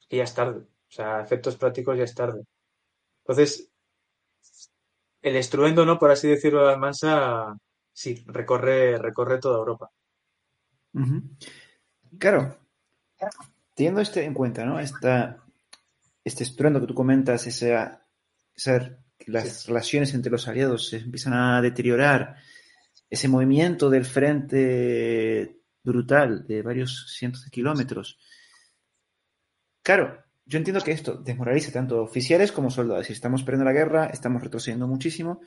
y 0.08 0.16
ya 0.16 0.24
es 0.24 0.34
tarde. 0.34 0.60
O 0.60 0.94
sea, 0.94 1.20
efectos 1.20 1.56
prácticos 1.56 1.98
ya 1.98 2.04
es 2.04 2.14
tarde. 2.14 2.44
Entonces, 3.20 3.70
el 5.20 5.36
estruendo, 5.36 5.84
¿no? 5.84 5.98
Por 5.98 6.10
así 6.10 6.28
decirlo, 6.28 6.66
de 6.66 6.72
Almansa, 6.72 7.54
sí, 7.92 8.24
recorre, 8.26 8.98
recorre 8.98 9.38
toda 9.38 9.58
Europa. 9.58 9.90
Claro. 12.18 12.56
Teniendo 13.74 14.00
este 14.00 14.24
en 14.24 14.34
cuenta, 14.34 14.64
¿no? 14.64 14.80
Esta, 14.80 15.42
este 16.24 16.42
estruendo 16.42 16.80
que 16.80 16.86
tú 16.86 16.94
comentas, 16.94 17.46
esa 17.46 18.01
las 19.26 19.66
relaciones 19.66 20.14
entre 20.14 20.32
los 20.32 20.48
aliados 20.48 20.88
se 20.88 20.98
empiezan 20.98 21.34
a 21.34 21.60
deteriorar, 21.62 22.36
ese 23.12 23.28
movimiento 23.28 23.90
del 23.90 24.06
frente 24.06 25.60
brutal 25.84 26.46
de 26.46 26.62
varios 26.62 27.14
cientos 27.14 27.44
de 27.44 27.50
kilómetros. 27.50 28.18
Claro, 29.82 30.24
yo 30.46 30.56
entiendo 30.58 30.80
que 30.82 30.92
esto 30.92 31.16
desmoraliza 31.16 31.70
tanto 31.72 32.02
oficiales 32.02 32.52
como 32.52 32.70
soldados. 32.70 33.06
Si 33.06 33.12
estamos 33.12 33.42
perdiendo 33.42 33.66
la 33.66 33.72
guerra, 33.78 34.06
estamos 34.06 34.42
retrocediendo 34.42 34.86
muchísimo. 34.86 35.42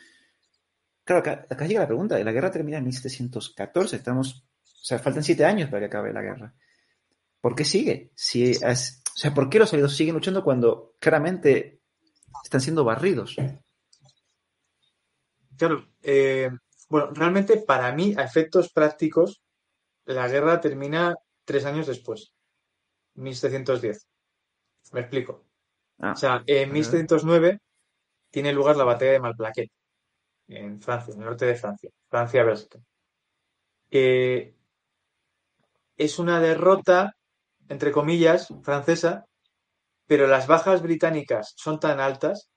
Claro, 1.03 1.19
acá, 1.49 1.65
llega 1.65 1.81
la 1.81 1.87
pregunta. 1.87 2.19
La 2.23 2.31
guerra 2.31 2.51
termina 2.51 2.77
en 2.77 2.85
1714. 2.85 3.95
Estamos, 3.95 4.45
o 4.63 4.83
sea, 4.83 4.99
faltan 4.99 5.23
siete 5.23 5.43
años 5.43 5.69
para 5.69 5.79
que 5.79 5.85
acabe 5.85 6.13
la 6.13 6.21
guerra. 6.21 6.53
¿Por 7.41 7.55
qué 7.55 7.65
sigue? 7.65 8.11
Si 8.13 8.51
o 8.51 8.75
sea, 8.75 9.33
¿por 9.33 9.49
qué 9.49 9.57
los 9.57 9.73
aliados 9.73 9.95
siguen 9.95 10.13
luchando 10.15 10.43
cuando 10.43 10.95
claramente 10.99 11.81
están 12.43 12.61
siendo 12.61 12.83
barridos. 12.83 13.35
Claro, 15.57 15.87
eh, 16.01 16.49
bueno, 16.89 17.11
realmente 17.13 17.57
para 17.57 17.91
mí, 17.93 18.13
a 18.17 18.23
efectos 18.23 18.71
prácticos, 18.71 19.41
la 20.05 20.27
guerra 20.27 20.59
termina 20.59 21.15
tres 21.45 21.65
años 21.65 21.87
después, 21.87 22.33
1710. 23.15 24.07
Me 24.91 25.01
explico. 25.01 25.45
Ah, 25.99 26.11
o 26.11 26.15
sea, 26.15 26.43
en 26.45 26.71
1709 26.71 27.59
tiene 28.29 28.51
lugar 28.51 28.75
la 28.75 28.83
batalla 28.83 29.13
de 29.13 29.19
Malplaquet, 29.19 29.71
en 30.47 30.81
Francia, 30.81 31.13
en 31.13 31.21
el 31.21 31.25
norte 31.25 31.45
de 31.45 31.55
Francia, 31.55 31.89
Francia-Bélgica. 32.09 32.79
es 35.97 36.19
una 36.19 36.41
derrota, 36.41 37.15
entre 37.69 37.91
comillas, 37.91 38.49
francesa, 38.61 39.25
pero 40.07 40.27
las 40.27 40.47
bajas 40.47 40.81
británicas 40.81 41.53
son 41.57 41.79
tan 41.79 41.99
altas 41.99 42.49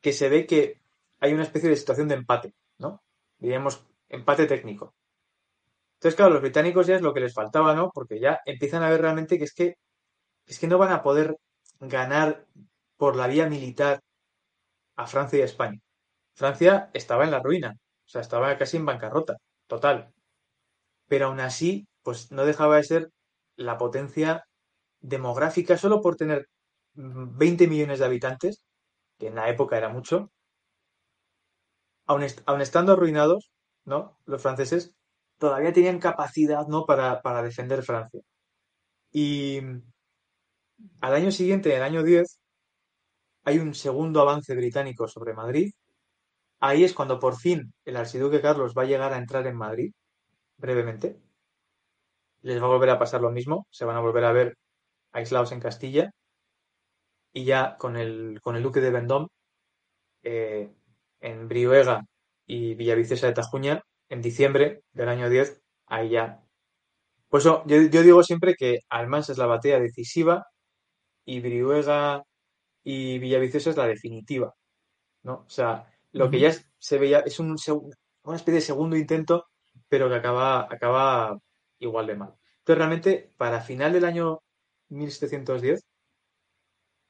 que 0.00 0.12
se 0.12 0.28
ve 0.28 0.46
que 0.46 0.80
hay 1.20 1.32
una 1.32 1.44
especie 1.44 1.70
de 1.70 1.76
situación 1.76 2.08
de 2.08 2.14
empate, 2.16 2.54
¿no? 2.78 3.02
Diríamos 3.38 3.84
empate 4.08 4.46
técnico. 4.46 4.94
Entonces, 5.94 6.16
claro, 6.16 6.34
los 6.34 6.42
británicos 6.42 6.86
ya 6.86 6.96
es 6.96 7.02
lo 7.02 7.14
que 7.14 7.20
les 7.20 7.32
faltaba, 7.32 7.74
¿no? 7.74 7.90
Porque 7.90 8.20
ya 8.20 8.40
empiezan 8.44 8.82
a 8.82 8.90
ver 8.90 9.00
realmente 9.00 9.38
que 9.38 9.44
es 9.44 9.54
que, 9.54 9.76
es 10.46 10.58
que 10.58 10.68
no 10.68 10.78
van 10.78 10.92
a 10.92 11.02
poder 11.02 11.36
ganar 11.80 12.46
por 12.96 13.16
la 13.16 13.26
vía 13.26 13.48
militar 13.48 14.00
a 14.96 15.06
Francia 15.06 15.38
y 15.38 15.42
a 15.42 15.46
España. 15.46 15.80
Francia 16.34 16.90
estaba 16.92 17.24
en 17.24 17.30
la 17.30 17.40
ruina, 17.40 17.72
o 17.72 18.08
sea, 18.08 18.20
estaba 18.20 18.56
casi 18.58 18.76
en 18.76 18.86
bancarrota, 18.86 19.36
total. 19.66 20.12
Pero 21.08 21.26
aún 21.26 21.40
así, 21.40 21.86
pues 22.02 22.30
no 22.30 22.44
dejaba 22.44 22.76
de 22.76 22.84
ser 22.84 23.10
la 23.56 23.78
potencia 23.78 24.44
demográfica 25.04 25.76
solo 25.76 26.00
por 26.00 26.16
tener 26.16 26.48
20 26.94 27.68
millones 27.68 27.98
de 27.98 28.04
habitantes, 28.06 28.64
que 29.18 29.28
en 29.28 29.34
la 29.36 29.48
época 29.48 29.76
era 29.76 29.88
mucho, 29.88 30.30
aun, 32.06 32.22
estando 32.60 32.92
arruinados, 32.92 33.50
¿no? 33.84 34.18
Los 34.24 34.42
franceses 34.42 34.92
todavía 35.38 35.72
tenían 35.72 35.98
capacidad, 35.98 36.66
¿no? 36.68 36.86
Para, 36.86 37.20
para 37.22 37.42
defender 37.42 37.82
Francia. 37.82 38.20
Y 39.12 39.60
al 41.00 41.14
año 41.14 41.30
siguiente, 41.30 41.70
en 41.70 41.76
el 41.76 41.82
año 41.82 42.02
10, 42.02 42.38
hay 43.44 43.58
un 43.58 43.74
segundo 43.74 44.20
avance 44.20 44.54
británico 44.54 45.06
sobre 45.08 45.34
Madrid, 45.34 45.72
ahí 46.60 46.84
es 46.84 46.94
cuando 46.94 47.18
por 47.18 47.36
fin 47.36 47.74
el 47.84 47.96
archiduque 47.96 48.40
Carlos 48.40 48.74
va 48.76 48.82
a 48.82 48.86
llegar 48.86 49.12
a 49.12 49.18
entrar 49.18 49.46
en 49.46 49.56
Madrid, 49.56 49.92
brevemente. 50.56 51.20
Les 52.42 52.60
va 52.60 52.66
a 52.66 52.68
volver 52.68 52.90
a 52.90 52.98
pasar 52.98 53.20
lo 53.20 53.30
mismo, 53.30 53.66
se 53.70 53.84
van 53.84 53.96
a 53.96 54.00
volver 54.00 54.24
a 54.24 54.32
ver 54.32 54.56
aislados 55.14 55.52
en 55.52 55.60
Castilla. 55.60 56.10
Y 57.32 57.44
ya 57.44 57.76
con 57.78 57.96
el, 57.96 58.40
con 58.42 58.56
el 58.56 58.62
duque 58.62 58.80
de 58.80 58.90
Vendôme, 58.90 59.28
eh, 60.22 60.72
en 61.20 61.48
Brihuega 61.48 62.02
y 62.46 62.74
Villaviciosa 62.74 63.26
de 63.26 63.34
Tajuña, 63.34 63.82
en 64.08 64.22
diciembre 64.22 64.82
del 64.92 65.08
año 65.08 65.28
10, 65.28 65.62
ahí 65.86 66.10
ya. 66.10 66.42
Pues 67.28 67.44
yo, 67.44 67.64
yo 67.66 68.02
digo 68.02 68.22
siempre 68.22 68.54
que 68.54 68.80
Almansa 68.88 69.32
es 69.32 69.38
la 69.38 69.46
batalla 69.46 69.80
decisiva 69.80 70.46
y 71.24 71.40
Brihuega 71.40 72.22
y 72.84 73.18
Villaviciosa 73.18 73.70
es 73.70 73.76
la 73.76 73.86
definitiva. 73.86 74.54
¿no? 75.24 75.44
O 75.46 75.50
sea, 75.50 75.86
lo 76.12 76.30
que 76.30 76.38
ya 76.40 76.52
se 76.78 76.98
veía 76.98 77.20
es 77.20 77.40
un, 77.40 77.56
una 78.22 78.36
especie 78.36 78.54
de 78.54 78.60
segundo 78.60 78.96
intento, 78.96 79.46
pero 79.88 80.08
que 80.08 80.16
acaba, 80.16 80.68
acaba 80.70 81.36
igual 81.78 82.06
de 82.06 82.14
mal. 82.16 82.34
Entonces, 82.58 82.78
realmente, 82.78 83.32
para 83.36 83.60
final 83.60 83.92
del 83.92 84.04
año 84.04 84.40
1710, 84.88 85.84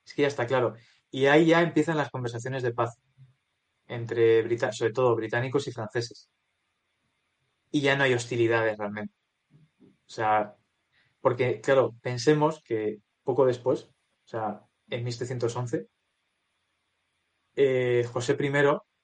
es 0.04 0.14
que 0.14 0.22
ya 0.22 0.28
está 0.28 0.46
claro. 0.46 0.74
Y 1.10 1.26
ahí 1.26 1.46
ya 1.46 1.62
empiezan 1.62 1.96
las 1.96 2.10
conversaciones 2.10 2.62
de 2.62 2.72
paz 2.74 2.98
entre, 3.86 4.58
sobre 4.72 4.92
todo, 4.92 5.14
británicos 5.16 5.68
y 5.68 5.72
franceses. 5.72 6.28
Y 7.70 7.80
ya 7.80 7.96
no 7.96 8.04
hay 8.04 8.14
hostilidades 8.14 8.78
realmente. 8.78 9.14
O 9.80 10.10
sea, 10.10 10.56
porque, 11.20 11.60
claro, 11.60 11.94
pensemos 12.02 12.62
que 12.64 12.98
poco 13.22 13.46
después, 13.46 13.84
o 13.84 14.28
sea, 14.28 14.62
en 14.88 15.04
1711, 15.04 15.88
eh, 17.56 18.08
José 18.12 18.36
I, 18.38 18.52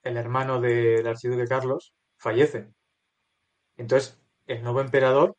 el 0.02 0.16
hermano 0.16 0.60
del 0.60 1.06
archiduque 1.06 1.46
Carlos, 1.46 1.94
fallece. 2.16 2.68
Entonces, 3.76 4.20
el 4.46 4.62
nuevo 4.62 4.80
emperador 4.80 5.36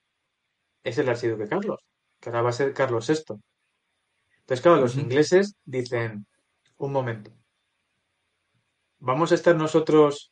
es 0.84 0.98
el 0.98 1.10
archiduque 1.10 1.48
Carlos, 1.48 1.86
que 2.22 2.30
ahora 2.30 2.44
va 2.44 2.50
a 2.50 2.54
ser 2.54 2.74
Carlos 2.74 3.08
VI. 3.10 3.42
Entonces, 4.42 4.62
claro, 4.62 4.80
los 4.80 4.96
ingleses 4.96 5.56
dicen, 5.66 6.28
un 6.78 6.92
momento, 6.92 7.32
¿vamos 9.00 9.32
a 9.32 9.36
estar 9.36 9.56
nosotros 9.56 10.32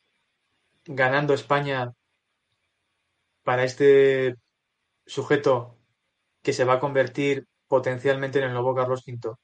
ganando 0.84 1.34
España 1.34 1.92
para 3.42 3.64
este 3.64 4.36
sujeto 5.04 5.76
que 6.42 6.52
se 6.52 6.64
va 6.64 6.74
a 6.74 6.80
convertir 6.80 7.46
potencialmente 7.66 8.38
en 8.38 8.46
el 8.46 8.52
nuevo 8.52 8.74
Carlos 8.74 9.02
V? 9.06 9.28
O 9.28 9.38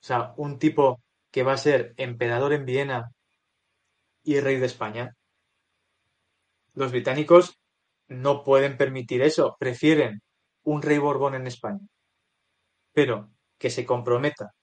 sea, 0.00 0.32
un 0.36 0.58
tipo 0.58 1.02
que 1.30 1.42
va 1.42 1.52
a 1.52 1.58
ser 1.58 1.94
emperador 1.96 2.52
en 2.54 2.64
Viena 2.64 3.10
y 4.22 4.40
rey 4.40 4.58
de 4.58 4.66
España. 4.66 5.14
Los 6.74 6.90
británicos 6.90 7.58
no 8.08 8.44
pueden 8.44 8.76
permitir 8.76 9.22
eso, 9.22 9.56
prefieren 9.58 10.22
un 10.64 10.82
rey 10.82 10.98
Borbón 10.98 11.34
en 11.34 11.46
España. 11.46 11.80
Pero 12.92 13.30
que 13.58 13.70
se 13.70 13.86
comprometa 13.86 14.54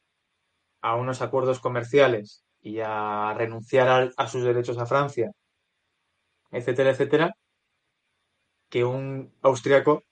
a 0.81 0.95
unos 0.95 1.21
acuerdos 1.21 1.59
comerciales 1.59 2.43
y 2.61 2.79
a 2.79 3.33
renunciar 3.35 4.11
a, 4.15 4.27
sus 4.27 4.43
derechos 4.43 4.77
a 4.77 4.85
Francia, 4.85 5.31
etcétera, 6.51 6.91
etcétera, 6.91 7.33
que 8.69 8.83
un 8.83 9.33
austriaco 9.41 10.03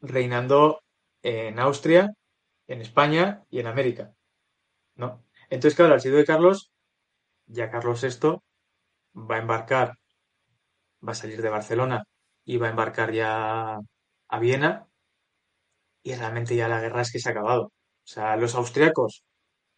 reinando 0.00 0.80
en 1.22 1.58
Austria, 1.58 2.10
en 2.66 2.80
España 2.80 3.44
y 3.50 3.60
en 3.60 3.66
América. 3.66 4.14
¿No? 4.94 5.24
Entonces, 5.50 5.76
claro, 5.76 5.94
el 5.94 6.00
de 6.02 6.24
Carlos, 6.24 6.70
ya 7.46 7.70
Carlos 7.70 8.02
VI, 8.02 8.38
va 9.14 9.36
a 9.36 9.38
embarcar, 9.38 9.98
va 11.06 11.12
a 11.12 11.14
salir 11.14 11.42
de 11.42 11.48
Barcelona 11.48 12.04
y 12.44 12.58
va 12.58 12.68
a 12.68 12.70
embarcar 12.70 13.12
ya 13.12 13.78
a 14.28 14.38
Viena 14.38 14.89
y 16.02 16.14
realmente 16.14 16.56
ya 16.56 16.68
la 16.68 16.80
guerra 16.80 17.02
es 17.02 17.12
que 17.12 17.18
se 17.18 17.28
ha 17.28 17.32
acabado. 17.32 17.64
O 17.64 17.72
sea, 18.12 18.36
los 18.36 18.54
austriacos 18.54 19.24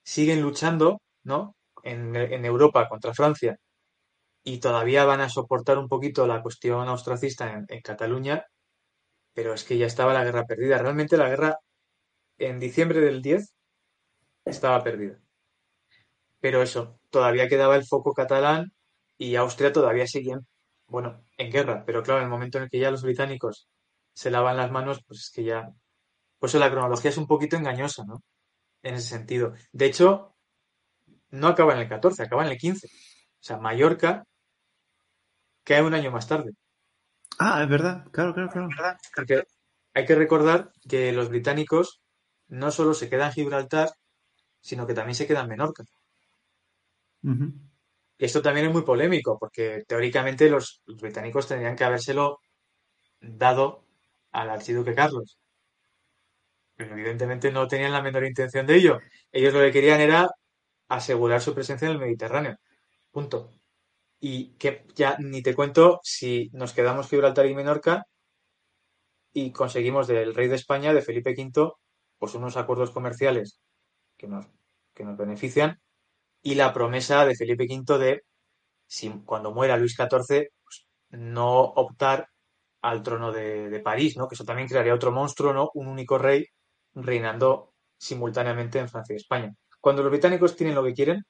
siguen 0.05 0.43
luchando, 0.43 1.01
¿no? 1.25 1.57
En, 1.85 2.17
Europa 2.45 2.89
contra 2.89 3.15
Francia 3.15 3.57
y 4.45 4.59
todavía 4.61 5.05
van 5.05 5.21
a 5.21 5.29
soportar 5.29 5.79
un 5.79 5.89
poquito 5.89 6.27
la 6.27 6.43
cuestión 6.43 6.89
austracista 6.89 7.65
en, 7.69 7.81
Cataluña, 7.83 8.47
pero 9.35 9.55
es 9.55 9.65
que 9.65 9.79
ya 9.79 9.87
estaba 9.87 10.15
la 10.15 10.25
guerra 10.25 10.47
perdida. 10.47 10.79
Realmente 10.79 11.17
la 11.17 11.29
guerra 11.29 11.59
en 12.39 12.61
diciembre 12.61 13.01
del 13.01 13.23
10 13.23 13.55
estaba 14.45 14.83
perdida. 14.83 15.19
Pero 16.41 16.63
eso, 16.63 16.99
todavía 17.11 17.49
quedaba 17.49 17.77
el 17.77 17.87
foco 17.87 18.13
catalán 18.15 18.73
y 19.19 19.37
Austria 19.37 19.73
todavía 19.73 20.07
seguía, 20.07 20.41
bueno, 20.87 21.25
en 21.39 21.53
guerra. 21.53 21.85
Pero 21.87 22.03
claro, 22.03 22.21
en 22.21 22.25
el 22.25 22.31
momento 22.31 22.59
en 22.59 22.65
el 22.65 22.71
que 22.71 22.81
ya 22.81 22.91
los 22.91 23.03
británicos 23.03 23.69
se 24.15 24.31
lavan 24.31 24.57
las 24.57 24.71
manos, 24.71 25.03
pues 25.07 25.21
es 25.21 25.31
que 25.31 25.45
ya. 25.45 25.73
Por 26.43 26.49
eso 26.49 26.59
la 26.59 26.73
cronología 26.73 27.09
es 27.09 27.19
un 27.19 27.29
poquito 27.29 27.55
engañosa, 27.55 28.03
¿no? 28.05 28.21
En 28.83 28.97
ese 28.97 29.11
sentido. 29.11 29.55
De 29.71 29.87
hecho, 29.87 30.35
no 31.31 31.47
acaba 31.47 31.75
en 31.75 31.79
el 31.79 31.89
14, 31.89 32.25
acaba 32.25 32.45
en 32.45 32.51
el 32.51 32.59
15. 32.59 32.89
O 32.89 32.91
sea, 33.39 33.59
Mallorca 33.59 34.25
cae 35.63 35.85
un 35.85 35.95
año 35.95 36.11
más 36.11 36.27
tarde. 36.27 36.51
Ah, 37.39 37.63
es 37.63 37.69
verdad, 37.69 38.09
claro, 38.11 38.35
claro, 38.35 38.49
claro. 38.51 38.69
Porque 39.15 39.45
hay 39.95 40.05
que 40.05 40.17
recordar 40.17 40.73
que 40.89 41.13
los 41.13 41.29
británicos 41.29 42.03
no 42.49 42.73
solo 42.73 42.93
se 42.95 43.09
quedan 43.09 43.29
en 43.29 43.35
Gibraltar, 43.35 43.91
sino 44.61 44.85
que 44.85 44.95
también 44.95 45.15
se 45.15 45.29
quedan 45.29 45.45
en 45.45 45.51
Menorca. 45.51 45.85
Esto 48.19 48.43
también 48.43 48.67
es 48.67 48.73
muy 48.73 48.83
polémico, 48.83 49.39
porque 49.39 49.85
teóricamente 49.87 50.51
los, 50.51 50.83
británicos 50.87 51.47
tendrían 51.47 51.77
que 51.77 51.85
habérselo 51.85 52.41
dado 53.21 53.85
al 54.33 54.51
archiduque 54.51 54.93
Carlos. 54.93 55.39
Pero 56.83 56.97
evidentemente 56.97 57.53
no 57.53 57.69
tenían 57.69 57.93
la 57.93 58.03
menor 58.03 58.25
intención 58.25 58.67
de 58.67 58.77
ello. 58.77 58.99
Ellos 59.31 59.55
lo 59.55 59.61
que 59.61 59.73
querían 59.73 60.01
era 60.01 60.29
asegurar 60.89 61.41
su 61.41 61.55
presencia 61.55 61.87
en 61.87 61.93
el 61.93 62.01
Mediterráneo. 62.01 62.57
Punto. 63.11 63.53
Y 64.21 64.55
que 64.57 64.85
ya 64.95 65.17
ni 65.19 65.43
te 65.43 65.55
cuento 65.55 66.01
si 66.03 66.51
nos 66.53 66.73
quedamos 66.73 67.09
Gibraltar 67.09 67.47
y 67.47 67.55
Menorca 67.55 68.07
y 69.33 69.53
conseguimos 69.53 70.09
del 70.09 70.35
rey 70.35 70.49
de 70.49 70.57
España, 70.57 70.93
de 70.93 71.03
Felipe 71.03 71.35
V, 71.37 71.73
pues 72.19 72.35
unos 72.35 72.57
acuerdos 72.57 72.91
comerciales 72.91 73.61
que 74.17 74.27
nos, 74.27 74.47
que 74.95 75.05
nos 75.05 75.17
benefician 75.17 75.81
y 76.43 76.57
la 76.57 76.73
promesa 76.73 77.25
de 77.25 77.37
Felipe 77.37 77.67
V 77.69 77.99
de, 77.99 78.23
si, 78.87 79.11
cuando 79.25 79.53
muera 79.53 79.77
Luis 79.77 79.95
XIV, 79.95 80.51
pues, 80.65 80.87
no 81.11 81.61
optar 81.61 82.29
al 82.83 83.03
trono 83.05 83.31
de, 83.31 83.81
París, 83.85 84.17
¿no? 84.17 84.27
Que 84.29 84.35
eso 84.35 84.45
también 84.45 84.69
crearía 84.69 84.95
otro 84.95 85.13
monstruo, 85.13 85.53
¿no? 85.53 85.71
Un 85.75 85.87
único 85.87 86.19
rey 86.19 86.45
reinando 86.95 87.75
simultáneamente 87.99 88.79
en 88.79 88.89
Francia 88.89 89.15
y 89.15 89.17
España. 89.17 89.55
Cuando 89.81 90.03
los 90.03 90.11
británicos 90.11 90.57
tienen 90.57 90.75
lo 90.75 90.85
que 90.85 90.95
quieren, 90.95 91.25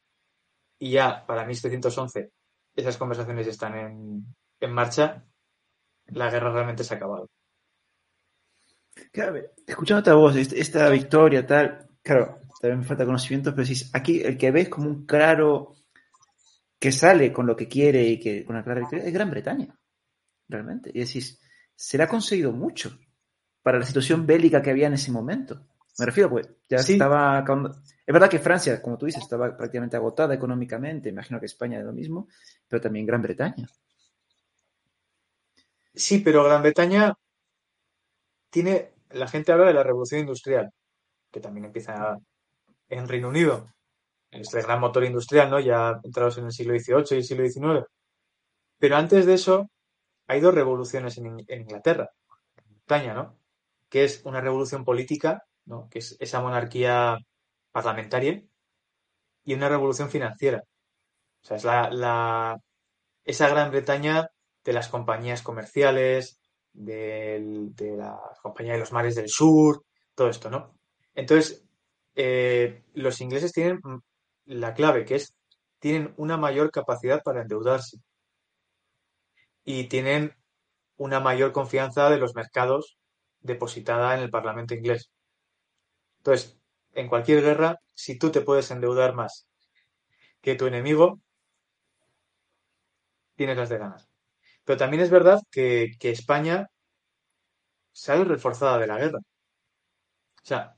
y 0.79 0.93
ya 0.93 1.25
para 1.27 1.45
1711 1.47 2.31
esas 2.75 2.97
conversaciones 2.97 3.47
están 3.47 3.77
en, 3.77 4.27
en 4.61 4.73
marcha, 4.73 5.25
la 6.07 6.31
guerra 6.31 6.53
realmente 6.53 6.85
se 6.85 6.95
ha 6.95 6.97
acabado. 6.97 7.29
Claro, 9.11 9.41
escuchándote 9.67 10.11
a 10.11 10.15
vos, 10.15 10.37
esta 10.37 10.89
victoria, 10.91 11.47
tal, 11.47 11.89
claro, 12.03 12.41
también 12.61 12.81
me 12.81 12.85
falta 12.85 13.05
conocimiento, 13.05 13.55
pero 13.55 13.67
si 13.67 13.89
aquí 13.93 14.23
el 14.23 14.37
que 14.37 14.51
ves 14.51 14.69
como 14.69 14.89
un 14.89 15.07
claro 15.07 15.75
que 16.79 16.93
sale 16.93 17.33
con 17.33 17.47
lo 17.47 17.57
que 17.57 17.69
quiere 17.69 18.03
y 18.05 18.19
que 18.19 18.45
con 18.45 18.57
una 18.57 18.65
clara 18.65 18.81
victoria 18.81 19.05
es 19.05 19.13
Gran 19.13 19.31
Bretaña, 19.31 19.79
realmente. 20.49 20.91
Y 20.93 21.01
decís, 21.01 21.41
se 21.75 21.97
le 21.97 22.05
ha 22.05 22.09
conseguido 22.09 22.53
mucho 22.53 22.99
para 23.63 23.79
la 23.79 23.87
situación 23.87 24.27
bélica 24.27 24.63
que 24.63 24.71
había 24.71 24.87
en 24.87 24.95
ese 24.95 25.13
momento. 25.13 25.61
Me 25.99 26.07
refiero, 26.07 26.31
pues, 26.31 26.49
ya 26.69 26.79
estaba. 26.79 27.45
Es 28.07 28.13
verdad 28.13 28.31
que 28.31 28.39
Francia, 28.39 28.81
como 28.81 28.99
tú 28.99 29.07
dices, 29.07 29.23
estaba 29.23 29.57
prácticamente 29.57 29.97
agotada 29.97 30.35
económicamente, 30.35 31.11
imagino 31.11 31.39
que 31.39 31.47
España 31.47 31.79
es 31.79 31.85
lo 31.85 31.93
mismo, 31.93 32.29
pero 32.69 32.81
también 32.81 33.07
Gran 33.07 33.23
Bretaña. 33.23 33.69
Sí, 35.95 36.19
pero 36.19 36.45
Gran 36.45 36.63
Bretaña 36.63 37.15
tiene. 38.51 38.93
La 39.11 39.29
gente 39.29 39.53
habla 39.53 39.67
de 39.67 39.75
la 39.75 39.83
revolución 39.83 40.23
industrial, 40.23 40.73
que 41.31 41.41
también 41.41 41.67
empieza 41.67 42.19
en 42.89 43.09
Reino 43.09 43.29
Unido, 43.29 43.73
este 44.31 44.63
gran 44.63 44.81
motor 44.81 45.05
industrial, 45.05 45.51
¿no? 45.51 45.61
Ya 45.61 46.01
entrados 46.03 46.39
en 46.39 46.47
el 46.47 46.53
siglo 46.53 46.73
XVIII 46.79 47.05
y 47.11 47.15
el 47.17 47.25
siglo 47.25 47.45
XIX. 47.47 47.87
Pero 48.79 48.97
antes 48.97 49.27
de 49.27 49.35
eso, 49.35 49.71
hay 50.27 50.41
dos 50.41 50.55
revoluciones 50.55 51.19
en, 51.19 51.39
Inglaterra, 51.49 52.11
en 52.57 52.75
Bretaña, 52.75 53.15
¿no? 53.15 53.37
Que 53.93 54.05
es 54.05 54.23
una 54.25 54.41
revolución 54.41 54.85
política. 54.85 55.45
Que 55.91 55.99
es 56.01 56.17
esa 56.19 56.41
monarquía 56.41 57.19
parlamentaria, 57.71 58.43
y 59.45 59.55
una 59.55 59.69
revolución 59.69 60.09
financiera. 60.09 60.65
O 61.43 61.47
sea, 61.47 61.57
es 61.59 61.65
la, 61.65 62.57
esa 63.25 63.49
Gran 63.49 63.71
Bretaña 63.71 64.29
de 64.65 64.73
las 64.73 64.89
compañías 64.89 65.43
comerciales, 65.43 66.41
de 66.73 67.95
la 67.99 68.19
compañía 68.43 68.73
de 68.73 68.79
los 68.79 68.93
mares 68.93 69.15
del 69.15 69.29
sur, 69.29 69.85
todo 70.15 70.29
esto, 70.29 70.49
¿no? 70.51 70.75
Entonces, 71.15 71.63
eh, 72.15 72.85
los 72.95 73.21
ingleses 73.21 73.53
tienen 73.53 73.81
la 74.47 74.75
clave, 74.75 75.05
que 75.05 75.17
es 75.17 75.35
tienen 75.79 76.15
una 76.17 76.37
mayor 76.37 76.71
capacidad 76.71 77.23
para 77.23 77.43
endeudarse 77.43 77.99
y 79.65 79.85
tienen 79.89 80.35
una 80.97 81.21
mayor 81.21 81.53
confianza 81.53 82.09
de 82.09 82.19
los 82.19 82.35
mercados 82.35 82.99
depositada 83.43 84.15
en 84.15 84.23
el 84.23 84.31
Parlamento 84.31 84.75
inglés. 84.75 85.11
Entonces, 86.19 86.59
en 86.93 87.09
cualquier 87.09 87.43
guerra, 87.43 87.79
si 87.95 88.19
tú 88.19 88.31
te 88.31 88.43
puedes 88.43 88.71
endeudar 88.71 89.15
más 89.15 89.49
que 90.41 90.55
tu 90.55 90.67
enemigo, 90.67 91.21
tienes 93.35 93.57
las 93.57 93.69
de 93.69 93.79
ganas. 93.79 94.09
Pero 94.65 94.79
también 94.79 95.03
es 95.03 95.11
verdad 95.11 95.41
que, 95.51 95.97
España 96.01 96.69
sale 97.93 98.25
reforzada 98.25 98.79
de 98.79 98.87
la 98.87 98.99
guerra. 98.99 99.19
O 99.19 100.45
sea, 100.45 100.75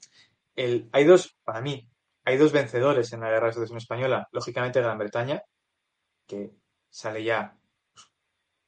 hay 0.57 1.05
dos, 1.05 1.37
para 1.45 1.61
mí, 1.61 1.89
hay 2.25 2.37
dos 2.37 2.53
vencedores 2.53 3.13
en 3.13 3.21
la 3.21 3.31
guerra 3.31 3.49
de 3.49 3.53
sucesión 3.55 3.79
española. 3.79 4.29
Lógicamente 4.33 4.81
Gran 4.81 4.99
Bretaña, 4.99 5.43
que 6.27 6.53
sale 6.89 7.25
ya 7.25 7.59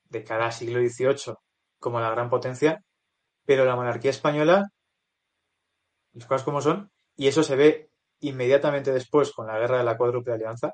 de 0.05 0.25
cada 0.25 0.51
siglo 0.53 0.81
XVIII 0.81 1.35
como 1.79 2.01
la 2.01 2.11
gran 2.11 2.29
potencia, 2.31 2.83
pero 3.47 3.65
la 3.65 3.77
monarquía 3.77 4.11
española, 4.11 4.69
las 6.13 6.27
cosas 6.27 6.45
como 6.45 6.61
son, 6.61 6.91
y 7.17 7.29
eso 7.29 7.43
se 7.43 7.57
ve 7.57 7.91
inmediatamente 8.21 8.93
después 8.93 9.33
con 9.33 9.47
la 9.47 9.59
guerra 9.59 9.79
de 9.79 9.85
la 9.85 9.97
cuádruple 9.97 10.35
alianza, 10.35 10.73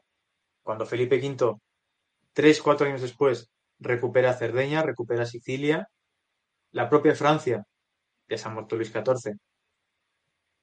cuando 0.63 0.87
Felipe 0.87 1.17
V, 1.17 1.55
tres, 2.33 2.63
cuatro 2.63 2.87
años 2.87 3.03
después, 3.03 3.51
recupera 3.79 4.33
Cerdeña, 4.33 4.83
recupera 4.83 5.27
Sicilia, 5.27 5.89
la 6.71 6.89
propia 6.89 7.15
Francia, 7.15 7.65
que 8.27 8.37
ha 8.43 8.49
muerto 8.49 8.77
Luis 8.77 8.93
XIV, 8.93 9.37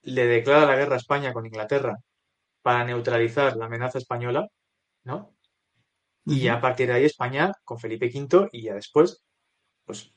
le 0.02 0.26
declara 0.26 0.66
la 0.66 0.76
guerra 0.76 0.96
a 0.96 0.98
España 0.98 1.34
con 1.34 1.46
Inglaterra 1.46 1.98
para 2.62 2.84
neutralizar 2.86 3.56
la 3.58 3.66
amenaza 3.66 3.98
española, 3.98 4.48
¿no? 5.04 5.36
Y 6.26 6.42
ya 6.42 6.56
a 6.56 6.62
partir 6.62 6.88
de 6.88 6.94
ahí 6.94 7.06
España 7.06 7.52
con 7.64 7.80
Felipe 7.80 8.12
V 8.14 8.50
y 8.52 8.64
ya 8.64 8.76
después, 8.76 9.24
pues 9.86 10.14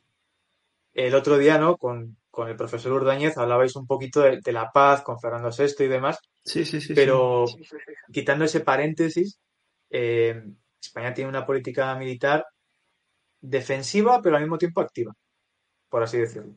el 1.06 1.14
otro 1.14 1.38
día, 1.38 1.58
¿no? 1.58 1.76
Con, 1.76 2.16
el 2.46 2.56
profesor 2.56 2.92
Urdañez 2.92 3.36
hablabais 3.36 3.76
un 3.76 3.86
poquito 3.86 4.20
de, 4.20 4.52
la 4.52 4.70
paz 4.72 5.02
con 5.02 5.20
Fernando 5.20 5.50
VI 5.50 5.84
y 5.84 5.88
demás. 5.88 6.18
Sí, 6.44 6.64
sí, 6.64 6.80
sí. 6.80 6.94
Pero 6.94 7.44
quitando 8.10 8.44
ese 8.44 8.60
paréntesis, 8.60 9.38
eh, 9.90 10.42
España 10.80 11.12
tiene 11.12 11.28
una 11.28 11.44
política 11.44 11.94
militar 11.96 12.46
defensiva, 13.40 14.20
pero 14.22 14.36
al 14.36 14.42
mismo 14.42 14.56
tiempo 14.58 14.80
activa, 14.80 15.12
por 15.88 16.02
así 16.02 16.18
decirlo. 16.18 16.54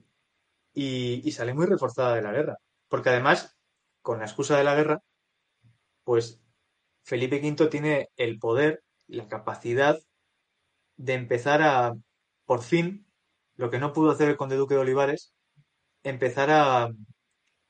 Y, 0.73 1.21
y 1.27 1.31
sale 1.31 1.53
muy 1.53 1.65
reforzada 1.65 2.15
de 2.15 2.21
la 2.21 2.31
guerra. 2.31 2.57
Porque 2.87 3.09
además, 3.09 3.57
con 4.01 4.19
la 4.19 4.25
excusa 4.25 4.57
de 4.57 4.63
la 4.63 4.75
guerra, 4.75 5.01
pues 6.03 6.39
Felipe 7.03 7.39
V 7.39 7.67
tiene 7.67 8.09
el 8.15 8.39
poder, 8.39 8.83
la 9.07 9.27
capacidad 9.27 9.97
de 10.97 11.13
empezar 11.13 11.61
a, 11.61 11.93
por 12.45 12.63
fin, 12.63 13.05
lo 13.57 13.69
que 13.69 13.79
no 13.79 13.93
pudo 13.93 14.11
hacer 14.11 14.29
el 14.29 14.37
conde 14.37 14.55
duque 14.55 14.75
de 14.75 14.81
Olivares, 14.81 15.33
empezar 16.03 16.49
a, 16.51 16.89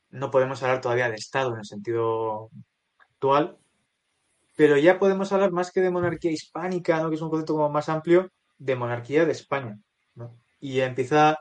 no 0.10 0.32
podemos 0.32 0.62
hablar 0.64 0.82
todavía 0.82 1.10
de 1.10 1.16
Estado 1.16 1.54
en 1.54 1.60
el 1.60 1.66
sentido 1.66 2.50
actual, 2.98 3.58
pero 4.56 4.78
ya 4.78 5.00
podemos 5.00 5.32
hablar 5.32 5.52
más 5.52 5.72
que 5.72 5.82
de 5.82 5.92
monarquía 5.92 6.32
hispánica, 6.32 7.02
¿no? 7.02 7.10
que 7.10 7.16
es 7.16 7.22
un 7.22 7.30
concepto 7.30 7.54
como 7.54 7.70
más 7.70 7.90
amplio, 7.90 8.32
de 8.58 8.76
monarquía 8.76 9.26
de 9.26 9.32
España. 9.34 9.78
Y 10.60 10.80
empieza 10.80 11.38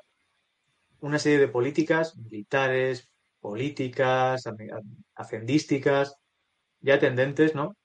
una 1.00 1.18
serie 1.18 1.38
de 1.38 1.48
políticas 1.48 2.16
militares, 2.16 3.08
políticas, 3.40 4.44
hacendísticas, 5.14 6.16
ya 6.80 6.98
tendentes 6.98 7.54
¿no? 7.54 7.76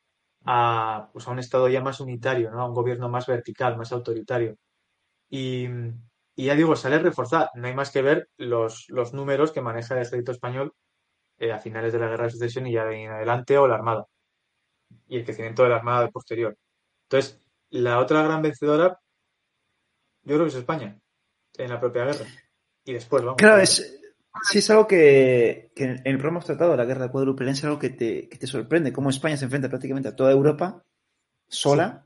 a, 0.46 1.10
pues 1.14 1.28
a 1.28 1.32
un 1.32 1.40
Estado 1.40 1.70
ya 1.70 1.82
más 1.82 2.00
unitario, 2.00 2.52
¿no? 2.52 2.62
a 2.62 2.68
un 2.68 2.74
gobierno 2.74 3.10
más 3.10 3.28
vertical, 3.28 3.78
más 3.78 3.92
autoritario. 3.92 4.58
Y, 5.30 5.68
y 6.40 6.46
ya 6.46 6.56
digo, 6.56 6.74
sale 6.78 7.00
reforzada. 7.00 7.52
No 7.56 7.68
hay 7.68 7.74
más 7.74 7.92
que 7.92 8.02
ver 8.02 8.30
los, 8.38 8.86
los 8.88 9.14
números 9.14 9.52
que 9.52 9.60
maneja 9.60 9.94
el 9.94 10.04
ejército 10.04 10.32
español 10.32 10.74
eh, 11.38 11.52
a 11.52 11.60
finales 11.60 11.92
de 11.92 12.00
la 12.00 12.08
guerra 12.08 12.24
de 12.24 12.30
sucesión 12.30 12.66
y 12.66 12.72
ya 12.72 12.86
de 12.86 12.96
en 12.96 13.12
adelante 13.12 13.58
o 13.58 13.68
la 13.68 13.76
armada. 13.76 14.06
Y 15.10 15.18
el 15.18 15.26
crecimiento 15.26 15.64
de 15.64 15.70
la 15.70 15.76
armada 15.76 16.08
posterior. 16.08 16.56
Entonces, 17.10 17.42
la 17.72 18.00
otra 18.00 18.24
gran 18.24 18.42
vencedora, 18.42 19.02
yo 20.24 20.36
creo 20.36 20.46
que 20.46 20.52
es 20.52 20.56
España, 20.56 20.98
en 21.58 21.70
la 21.70 21.78
propia 21.78 22.06
guerra. 22.06 22.26
Y 22.86 22.94
después, 22.94 23.22
vamos. 23.22 23.36
Claro, 23.38 23.62
es, 23.62 24.02
sí, 24.50 24.60
es 24.60 24.70
algo 24.70 24.88
que, 24.88 25.74
en 25.76 26.02
el 26.06 26.16
programa 26.20 26.38
hemos 26.38 26.46
tratado, 26.46 26.78
la 26.78 26.86
guerra 26.86 27.08
de 27.08 27.12
cuádruple 27.12 27.52
es 27.52 27.66
algo 27.66 27.80
que 27.80 27.90
te, 27.90 28.30
que 28.30 28.38
te 28.38 28.48
sorprende, 28.48 28.94
cómo 28.94 29.10
España 29.10 29.36
se 29.36 29.44
enfrenta 29.44 29.68
prácticamente 29.68 30.08
a 30.08 30.16
toda 30.16 30.32
Europa 30.32 30.86
sola 31.50 32.06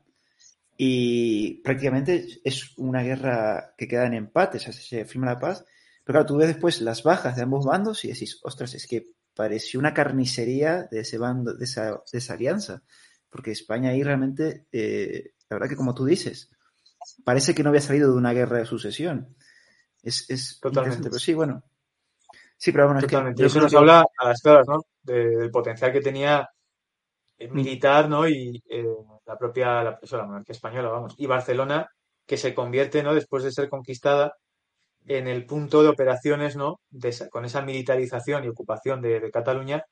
y 0.76 1.62
prácticamente 1.62 2.26
es 2.42 2.76
una 2.76 3.02
guerra 3.02 3.74
que 3.76 3.86
queda 3.86 4.06
en 4.06 4.14
empate, 4.14 4.58
o 4.58 4.60
sea, 4.60 4.72
se 4.72 5.04
firma 5.04 5.26
la 5.26 5.38
paz. 5.38 5.64
Pero 6.04 6.14
claro, 6.14 6.26
tú 6.26 6.36
ves 6.36 6.48
después 6.48 6.80
las 6.80 7.02
bajas 7.02 7.36
de 7.36 7.42
ambos 7.42 7.64
bandos 7.64 8.04
y 8.04 8.08
decís, 8.08 8.40
ostras, 8.42 8.74
es 8.74 8.86
que 8.86 9.08
pareció 9.34 9.80
una 9.80 9.94
carnicería 9.94 10.84
de 10.90 11.00
ese 11.00 11.18
bando, 11.18 11.54
de 11.54 11.64
esa, 11.64 12.02
de 12.12 12.18
esa 12.18 12.34
alianza. 12.34 12.82
Porque 13.30 13.52
España 13.52 13.90
ahí 13.90 14.02
realmente, 14.02 14.66
eh, 14.70 15.32
la 15.48 15.56
verdad 15.56 15.68
que 15.68 15.76
como 15.76 15.94
tú 15.94 16.04
dices, 16.04 16.50
parece 17.24 17.54
que 17.54 17.62
no 17.62 17.70
había 17.70 17.80
salido 17.80 18.10
de 18.10 18.18
una 18.18 18.32
guerra 18.32 18.58
de 18.58 18.66
sucesión. 18.66 19.34
Es, 20.02 20.28
es 20.28 20.60
Totalmente. 20.60 21.08
Pero 21.08 21.18
sí, 21.18 21.34
bueno. 21.34 21.64
Sí, 22.56 22.72
pero 22.72 22.86
bueno, 22.86 23.00
Totalmente. 23.00 23.44
Es 23.44 23.52
que, 23.52 23.58
eso 23.58 23.64
nos 23.64 23.74
habla 23.74 24.06
a 24.18 24.28
las 24.28 24.40
claras, 24.40 24.66
¿no? 24.68 24.84
del 25.04 25.50
potencial 25.50 25.92
que 25.92 26.00
tenía. 26.00 26.48
Militar, 27.50 28.08
¿no? 28.08 28.28
Y 28.28 28.62
eh, 28.68 28.86
la 29.26 29.36
propia 29.38 29.82
la, 29.82 29.98
la 30.10 30.26
monarquía 30.26 30.52
española, 30.52 30.88
vamos. 30.88 31.14
Y 31.18 31.26
Barcelona, 31.26 31.86
que 32.26 32.36
se 32.36 32.54
convierte, 32.54 33.02
¿no? 33.02 33.14
Después 33.14 33.44
de 33.44 33.52
ser 33.52 33.68
conquistada, 33.68 34.34
en 35.06 35.28
el 35.28 35.46
punto 35.46 35.82
de 35.82 35.88
operaciones, 35.88 36.56
¿no? 36.56 36.80
con 37.30 37.44
esa 37.44 37.62
militarización 37.62 38.44
y 38.44 38.48
ocupación 38.48 39.00
de, 39.02 39.30
Cataluña, 39.30 39.84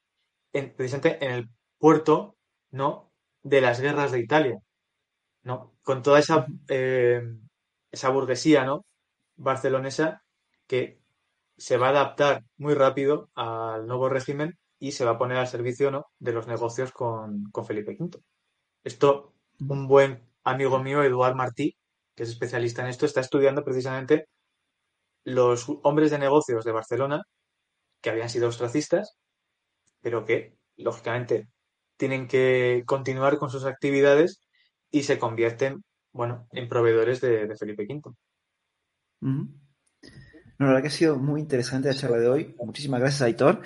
en, 0.52 0.74
precisamente 0.74 1.24
en 1.24 1.32
el 1.32 1.48
puerto, 1.78 2.36
¿no? 2.70 3.12
De 3.42 3.60
las 3.60 3.80
guerras 3.80 4.12
de 4.12 4.20
Italia, 4.20 4.58
¿no? 5.42 5.74
Con 5.82 6.02
toda 6.02 6.20
esa, 6.20 6.46
eh, 6.68 7.22
esa 7.90 8.10
burguesía, 8.10 8.64
¿no? 8.64 8.86
Barcelonesa 9.36 10.22
que 10.66 11.00
se 11.56 11.76
va 11.76 11.88
a 11.88 11.90
adaptar 11.90 12.44
muy 12.56 12.74
rápido 12.74 13.30
al 13.34 13.86
nuevo 13.86 14.08
régimen 14.08 14.58
y 14.82 14.90
se 14.90 15.04
va 15.04 15.12
a 15.12 15.18
poner 15.18 15.38
al 15.38 15.46
servicio, 15.46 15.92
¿no? 15.92 16.06
De 16.18 16.32
los 16.32 16.48
negocios 16.48 16.90
con, 16.90 17.44
con 17.52 17.64
Felipe 17.64 17.96
V. 17.96 18.18
Esto, 18.82 19.32
un 19.60 19.86
buen 19.86 20.28
amigo 20.42 20.82
mío, 20.82 21.04
Eduard 21.04 21.36
Martí, 21.36 21.76
que 22.16 22.24
es 22.24 22.30
especialista 22.30 22.82
en 22.82 22.88
esto, 22.88 23.06
está 23.06 23.20
estudiando 23.20 23.62
precisamente 23.62 24.26
los 25.22 25.68
hombres 25.84 26.10
de 26.10 26.18
negocios 26.18 26.64
de 26.64 26.72
Barcelona, 26.72 27.22
que 28.00 28.10
habían 28.10 28.28
sido 28.28 28.48
ostracistas, 28.48 29.16
pero 30.00 30.24
que, 30.24 30.56
lógicamente, 30.76 31.46
tienen 31.96 32.26
que 32.26 32.82
continuar 32.84 33.38
con 33.38 33.50
sus 33.50 33.64
actividades 33.64 34.40
y 34.90 35.04
se 35.04 35.16
convierten, 35.16 35.84
bueno, 36.10 36.48
en 36.50 36.68
proveedores 36.68 37.20
de, 37.20 37.54
Felipe 37.56 37.86
V. 37.88 38.16
No, 39.20 39.46
la 40.58 40.66
verdad 40.66 40.82
que 40.82 40.88
ha 40.88 40.90
sido 40.90 41.16
muy 41.18 41.40
interesante 41.40 41.86
la 41.86 41.94
charla 41.94 42.18
de 42.18 42.28
hoy. 42.28 42.56
Muchísimas 42.58 42.98
gracias, 42.98 43.22
Aitor. 43.22 43.62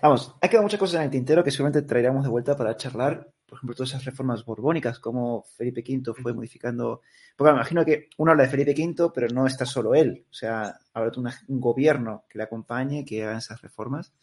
Vamos, 0.00 0.34
ha 0.40 0.48
quedado 0.48 0.62
muchas 0.62 0.80
cosas 0.80 0.96
en 0.96 1.02
el 1.02 1.10
tintero 1.10 1.44
que 1.44 1.50
seguramente 1.50 1.86
traeremos 1.86 2.24
de 2.24 2.30
vuelta 2.30 2.56
para 2.56 2.76
charlar 2.76 3.32
por 3.52 3.58
ejemplo, 3.58 3.76
todas 3.76 3.90
esas 3.90 4.06
reformas 4.06 4.46
borbónicas, 4.46 4.98
como 4.98 5.42
Felipe 5.42 5.84
V 5.86 6.14
fue 6.14 6.32
modificando. 6.32 7.02
Porque 7.36 7.52
me 7.52 7.58
imagino 7.58 7.84
que 7.84 8.08
uno 8.16 8.30
habla 8.30 8.44
de 8.44 8.48
Felipe 8.48 8.72
V, 8.72 9.10
pero 9.14 9.28
no 9.28 9.46
está 9.46 9.66
solo 9.66 9.94
él. 9.94 10.24
O 10.30 10.32
sea, 10.32 10.74
habrá 10.94 11.12
un 11.48 11.60
gobierno 11.60 12.24
que 12.30 12.38
le 12.38 12.44
acompañe, 12.44 13.04
que 13.04 13.22
haga 13.22 13.36
esas 13.36 13.60
reformas. 13.60 14.14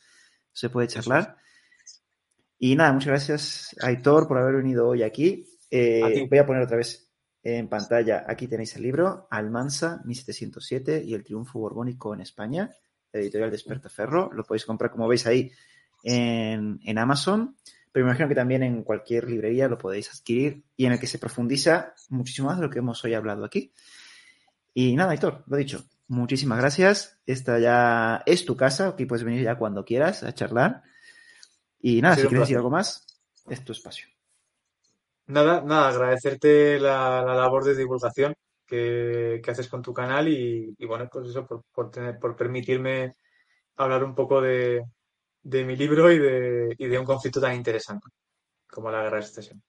Se 0.52 0.72
puede 0.72 0.88
charlar. 0.88 1.38
Y 2.58 2.76
nada, 2.76 2.92
muchas 2.92 3.10
gracias, 3.10 3.76
Aitor, 3.84 4.28
por 4.28 4.40
haber 4.40 4.56
venido 4.56 4.88
hoy 4.88 5.04
aquí. 5.04 5.46
Eh, 5.70 6.26
voy 6.28 6.40
a 6.40 6.48
poner 6.48 6.64
otra 6.64 6.78
vez 6.78 7.12
en 7.44 7.70
pantalla. 7.70 8.26
Aquí 8.28 8.48
tenéis 8.48 8.76
el 8.78 8.82
libro 8.82 9.28
Almansa, 9.30 10.02
1707 10.06 11.04
y 11.06 11.14
el 11.14 11.24
triunfo 11.24 11.60
borbónico 11.60 12.16
en 12.16 12.22
España, 12.22 12.72
editorial 13.14 13.52
de 13.52 13.90
Ferro. 13.90 14.32
Lo 14.34 14.44
podéis 14.44 14.66
comprar, 14.66 14.92
como 14.92 15.08
veis 15.08 15.26
ahí, 15.26 15.52
en, 16.04 16.80
en 16.84 16.98
Amazon 16.98 17.56
pero 17.92 18.06
me 18.06 18.12
imagino 18.12 18.30
que 18.30 18.36
también 18.36 18.64
en 18.64 18.84
cualquier 18.84 19.28
librería 19.28 19.68
lo 19.68 19.78
podéis 19.78 20.14
adquirir 20.14 20.64
y 20.78 20.86
en 20.86 20.94
el 20.94 21.00
que 21.00 21.08
se 21.08 21.18
profundiza 21.18 21.94
muchísimo 22.10 22.50
más 22.50 22.58
de 22.58 22.64
lo 22.64 22.70
que 22.70 22.80
hemos 22.80 23.04
hoy 23.04 23.14
hablado 23.14 23.44
aquí. 23.44 23.74
Y 24.74 24.96
nada, 24.96 25.14
Héctor, 25.14 25.44
lo 25.48 25.58
dicho, 25.58 25.84
muchísimas 26.08 26.60
gracias. 26.60 27.20
Esta 27.26 27.58
ya 27.58 28.22
es 28.26 28.46
tu 28.46 28.56
casa, 28.56 28.90
aquí 28.90 29.06
puedes 29.06 29.24
venir 29.24 29.44
ya 29.44 29.58
cuando 29.58 29.86
quieras 29.86 30.24
a 30.24 30.34
charlar. 30.34 30.84
Y 31.82 32.02
nada, 32.02 32.16
si 32.16 32.22
quieres 32.22 32.42
decir 32.42 32.58
algo 32.58 32.70
más, 32.70 33.08
es 33.50 33.64
tu 33.66 33.72
espacio. 33.72 34.08
Nada, 35.26 35.62
nada, 35.62 35.90
agradecerte 35.90 36.80
la, 36.80 37.24
labor 37.24 37.64
de 37.64 37.76
divulgación 37.76 38.36
que, 38.70 39.42
haces 39.48 39.68
con 39.68 39.82
tu 39.82 39.94
canal 39.94 40.28
y, 40.28 40.76
bueno, 40.86 41.10
pues 41.12 41.30
eso, 41.30 41.46
por, 41.46 41.92
tener, 41.92 42.20
por 42.20 42.36
permitirme 42.36 43.16
hablar 43.78 44.04
un 44.04 44.14
poco 44.14 44.42
de, 44.42 44.84
de 45.42 45.66
mi 45.66 45.76
libro 45.76 46.12
y 46.12 46.20
de, 46.20 46.76
y 46.78 46.88
de 46.88 47.00
un 47.00 47.06
conflicto 47.06 47.42
tan 47.42 47.56
interesante 47.56 48.08
como 48.68 48.92
la 48.92 49.04
guerra 49.04 49.18
de 49.18 49.24
secesión. 49.24 49.64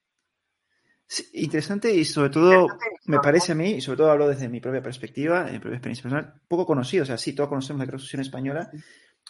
interesante 1.33 1.93
y 1.95 2.05
sobre 2.05 2.31
todo 2.31 2.69
me 3.07 3.19
parece 3.19 3.53
a 3.53 3.55
mí, 3.55 3.71
y 3.73 3.81
sobre 3.81 3.97
todo 3.99 4.11
hablo 4.11 4.29
desde 4.29 4.49
mi 4.49 4.61
propia 4.61 4.83
perspectiva, 4.83 5.45
mi 5.45 5.59
propia 5.59 5.77
experiencia 5.77 6.03
personal, 6.03 6.35
poco 6.47 6.67
conocido. 6.67 7.05
O 7.05 7.07
sea, 7.07 7.17
sí, 7.17 7.35
todos 7.35 7.49
conocemos 7.49 7.81
la 7.81 7.91
Constitución 7.91 8.21
española, 8.21 8.71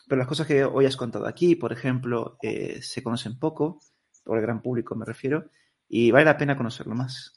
pero 0.09 0.19
las 0.19 0.29
cosas 0.29 0.47
que 0.47 0.65
hoy 0.65 0.87
has 0.87 0.97
contado 0.97 1.27
aquí, 1.27 1.55
por 1.55 1.73
ejemplo, 1.73 2.37
eh, 2.43 2.81
se 2.83 3.03
conocen 3.03 3.39
poco, 3.39 3.81
por 4.25 4.37
el 4.37 4.43
gran 4.43 4.61
público 4.61 4.95
me 4.97 5.07
refiero, 5.07 5.51
y 5.89 6.11
vale 6.11 6.25
la 6.25 6.37
pena 6.37 6.57
conocerlo 6.57 6.95
más. 6.95 7.33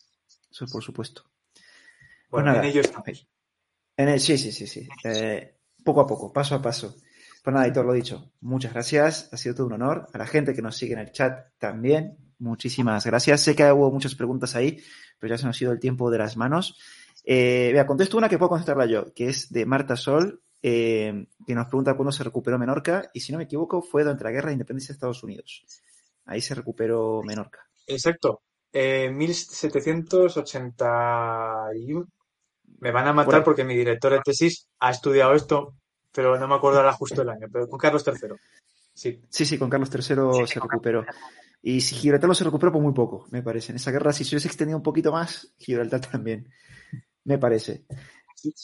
Eso 0.49 0.65
por 0.67 0.83
supuesto. 0.83 1.32
Pues 2.33 2.45
bueno, 2.45 2.57
en 2.57 2.65
ello 2.65 2.81
estamos. 2.81 3.27
En 3.95 4.19
sí, 4.19 4.39
sí, 4.39 4.51
sí, 4.51 4.65
sí. 4.65 4.87
Eh, 5.03 5.55
poco 5.83 6.01
a 6.01 6.07
poco, 6.07 6.33
paso 6.33 6.55
a 6.55 6.61
paso. 6.63 6.95
Pues 7.43 7.53
nada, 7.53 7.67
y 7.67 7.71
todo 7.71 7.83
lo 7.83 7.93
dicho. 7.93 8.31
Muchas 8.41 8.73
gracias. 8.73 9.29
Ha 9.31 9.37
sido 9.37 9.53
todo 9.53 9.67
un 9.67 9.73
honor. 9.73 10.07
A 10.11 10.17
la 10.17 10.25
gente 10.25 10.55
que 10.55 10.63
nos 10.63 10.75
sigue 10.75 10.93
en 10.93 10.99
el 10.99 11.11
chat 11.11 11.49
también. 11.59 12.17
Muchísimas 12.39 13.05
gracias. 13.05 13.41
Sé 13.41 13.55
que 13.55 13.71
hubo 13.71 13.91
muchas 13.91 14.15
preguntas 14.15 14.55
ahí, 14.55 14.81
pero 15.19 15.35
ya 15.35 15.37
se 15.37 15.45
nos 15.45 15.61
ha 15.61 15.63
ido 15.63 15.73
el 15.73 15.79
tiempo 15.79 16.09
de 16.09 16.17
las 16.17 16.35
manos. 16.35 16.75
Eh, 17.23 17.69
vea, 17.71 17.85
contesto 17.85 18.17
una 18.17 18.27
que 18.27 18.39
puedo 18.39 18.49
contestarla 18.49 18.87
yo, 18.87 19.13
que 19.13 19.27
es 19.27 19.53
de 19.53 19.67
Marta 19.67 19.95
Sol, 19.95 20.41
eh, 20.63 21.27
que 21.45 21.53
nos 21.53 21.67
pregunta 21.67 21.93
cuándo 21.93 22.11
se 22.11 22.23
recuperó 22.23 22.57
Menorca, 22.57 23.11
y 23.13 23.19
si 23.19 23.31
no 23.31 23.37
me 23.37 23.43
equivoco, 23.43 23.83
fue 23.83 24.01
durante 24.01 24.23
la 24.23 24.31
Guerra 24.31 24.47
de 24.47 24.53
Independencia 24.53 24.91
de 24.91 24.95
Estados 24.95 25.21
Unidos. 25.21 25.63
Ahí 26.25 26.41
se 26.41 26.55
recuperó 26.55 27.21
Menorca. 27.21 27.59
Exacto. 27.85 28.41
Eh, 28.71 29.11
1781. 29.11 32.07
Me 32.83 32.91
van 32.91 33.07
a 33.07 33.13
matar 33.13 33.45
porque 33.45 33.63
mi 33.63 33.77
director 33.77 34.11
de 34.11 34.19
tesis 34.19 34.67
ha 34.79 34.91
estudiado 34.91 35.33
esto, 35.33 35.77
pero 36.11 36.37
no 36.37 36.49
me 36.49 36.55
acuerdo 36.55 36.79
ahora 36.79 36.91
justo 36.91 37.21
el 37.21 37.29
año, 37.29 37.47
pero 37.49 37.69
con 37.69 37.79
Carlos 37.79 38.03
III. 38.05 38.35
Sí, 38.93 39.21
sí, 39.29 39.45
sí 39.45 39.57
con 39.57 39.69
Carlos 39.69 39.89
III 39.89 40.45
se 40.45 40.59
recuperó. 40.59 41.05
Y 41.61 41.79
si 41.79 41.95
Gibraltar 41.95 42.27
no 42.27 42.35
se 42.35 42.43
recuperó, 42.43 42.73
pues 42.73 42.83
muy 42.83 42.93
poco, 42.93 43.25
me 43.31 43.41
parece. 43.41 43.71
En 43.71 43.77
esa 43.77 43.89
guerra, 43.91 44.11
si 44.11 44.25
se 44.25 44.35
hubiese 44.35 44.49
extendido 44.49 44.77
un 44.77 44.83
poquito 44.83 45.13
más, 45.13 45.53
Gibraltar 45.57 46.01
también, 46.11 46.49
me 47.23 47.37
parece. 47.37 47.85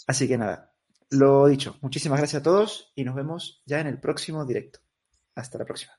Así 0.06 0.28
que 0.28 0.38
nada, 0.38 0.74
lo 1.12 1.48
dicho, 1.48 1.78
muchísimas 1.80 2.20
gracias 2.20 2.41
a 2.41 2.44
todos 2.44 2.91
y 2.96 3.06
nos 3.06 3.16
vemos 3.16 3.64
ya 3.66 3.80
en 3.80 3.88
el 3.88 4.02
próximo 4.02 4.46
directo. 4.46 4.80
Hasta 5.34 5.58
la 5.58 5.64
próxima. 5.64 5.99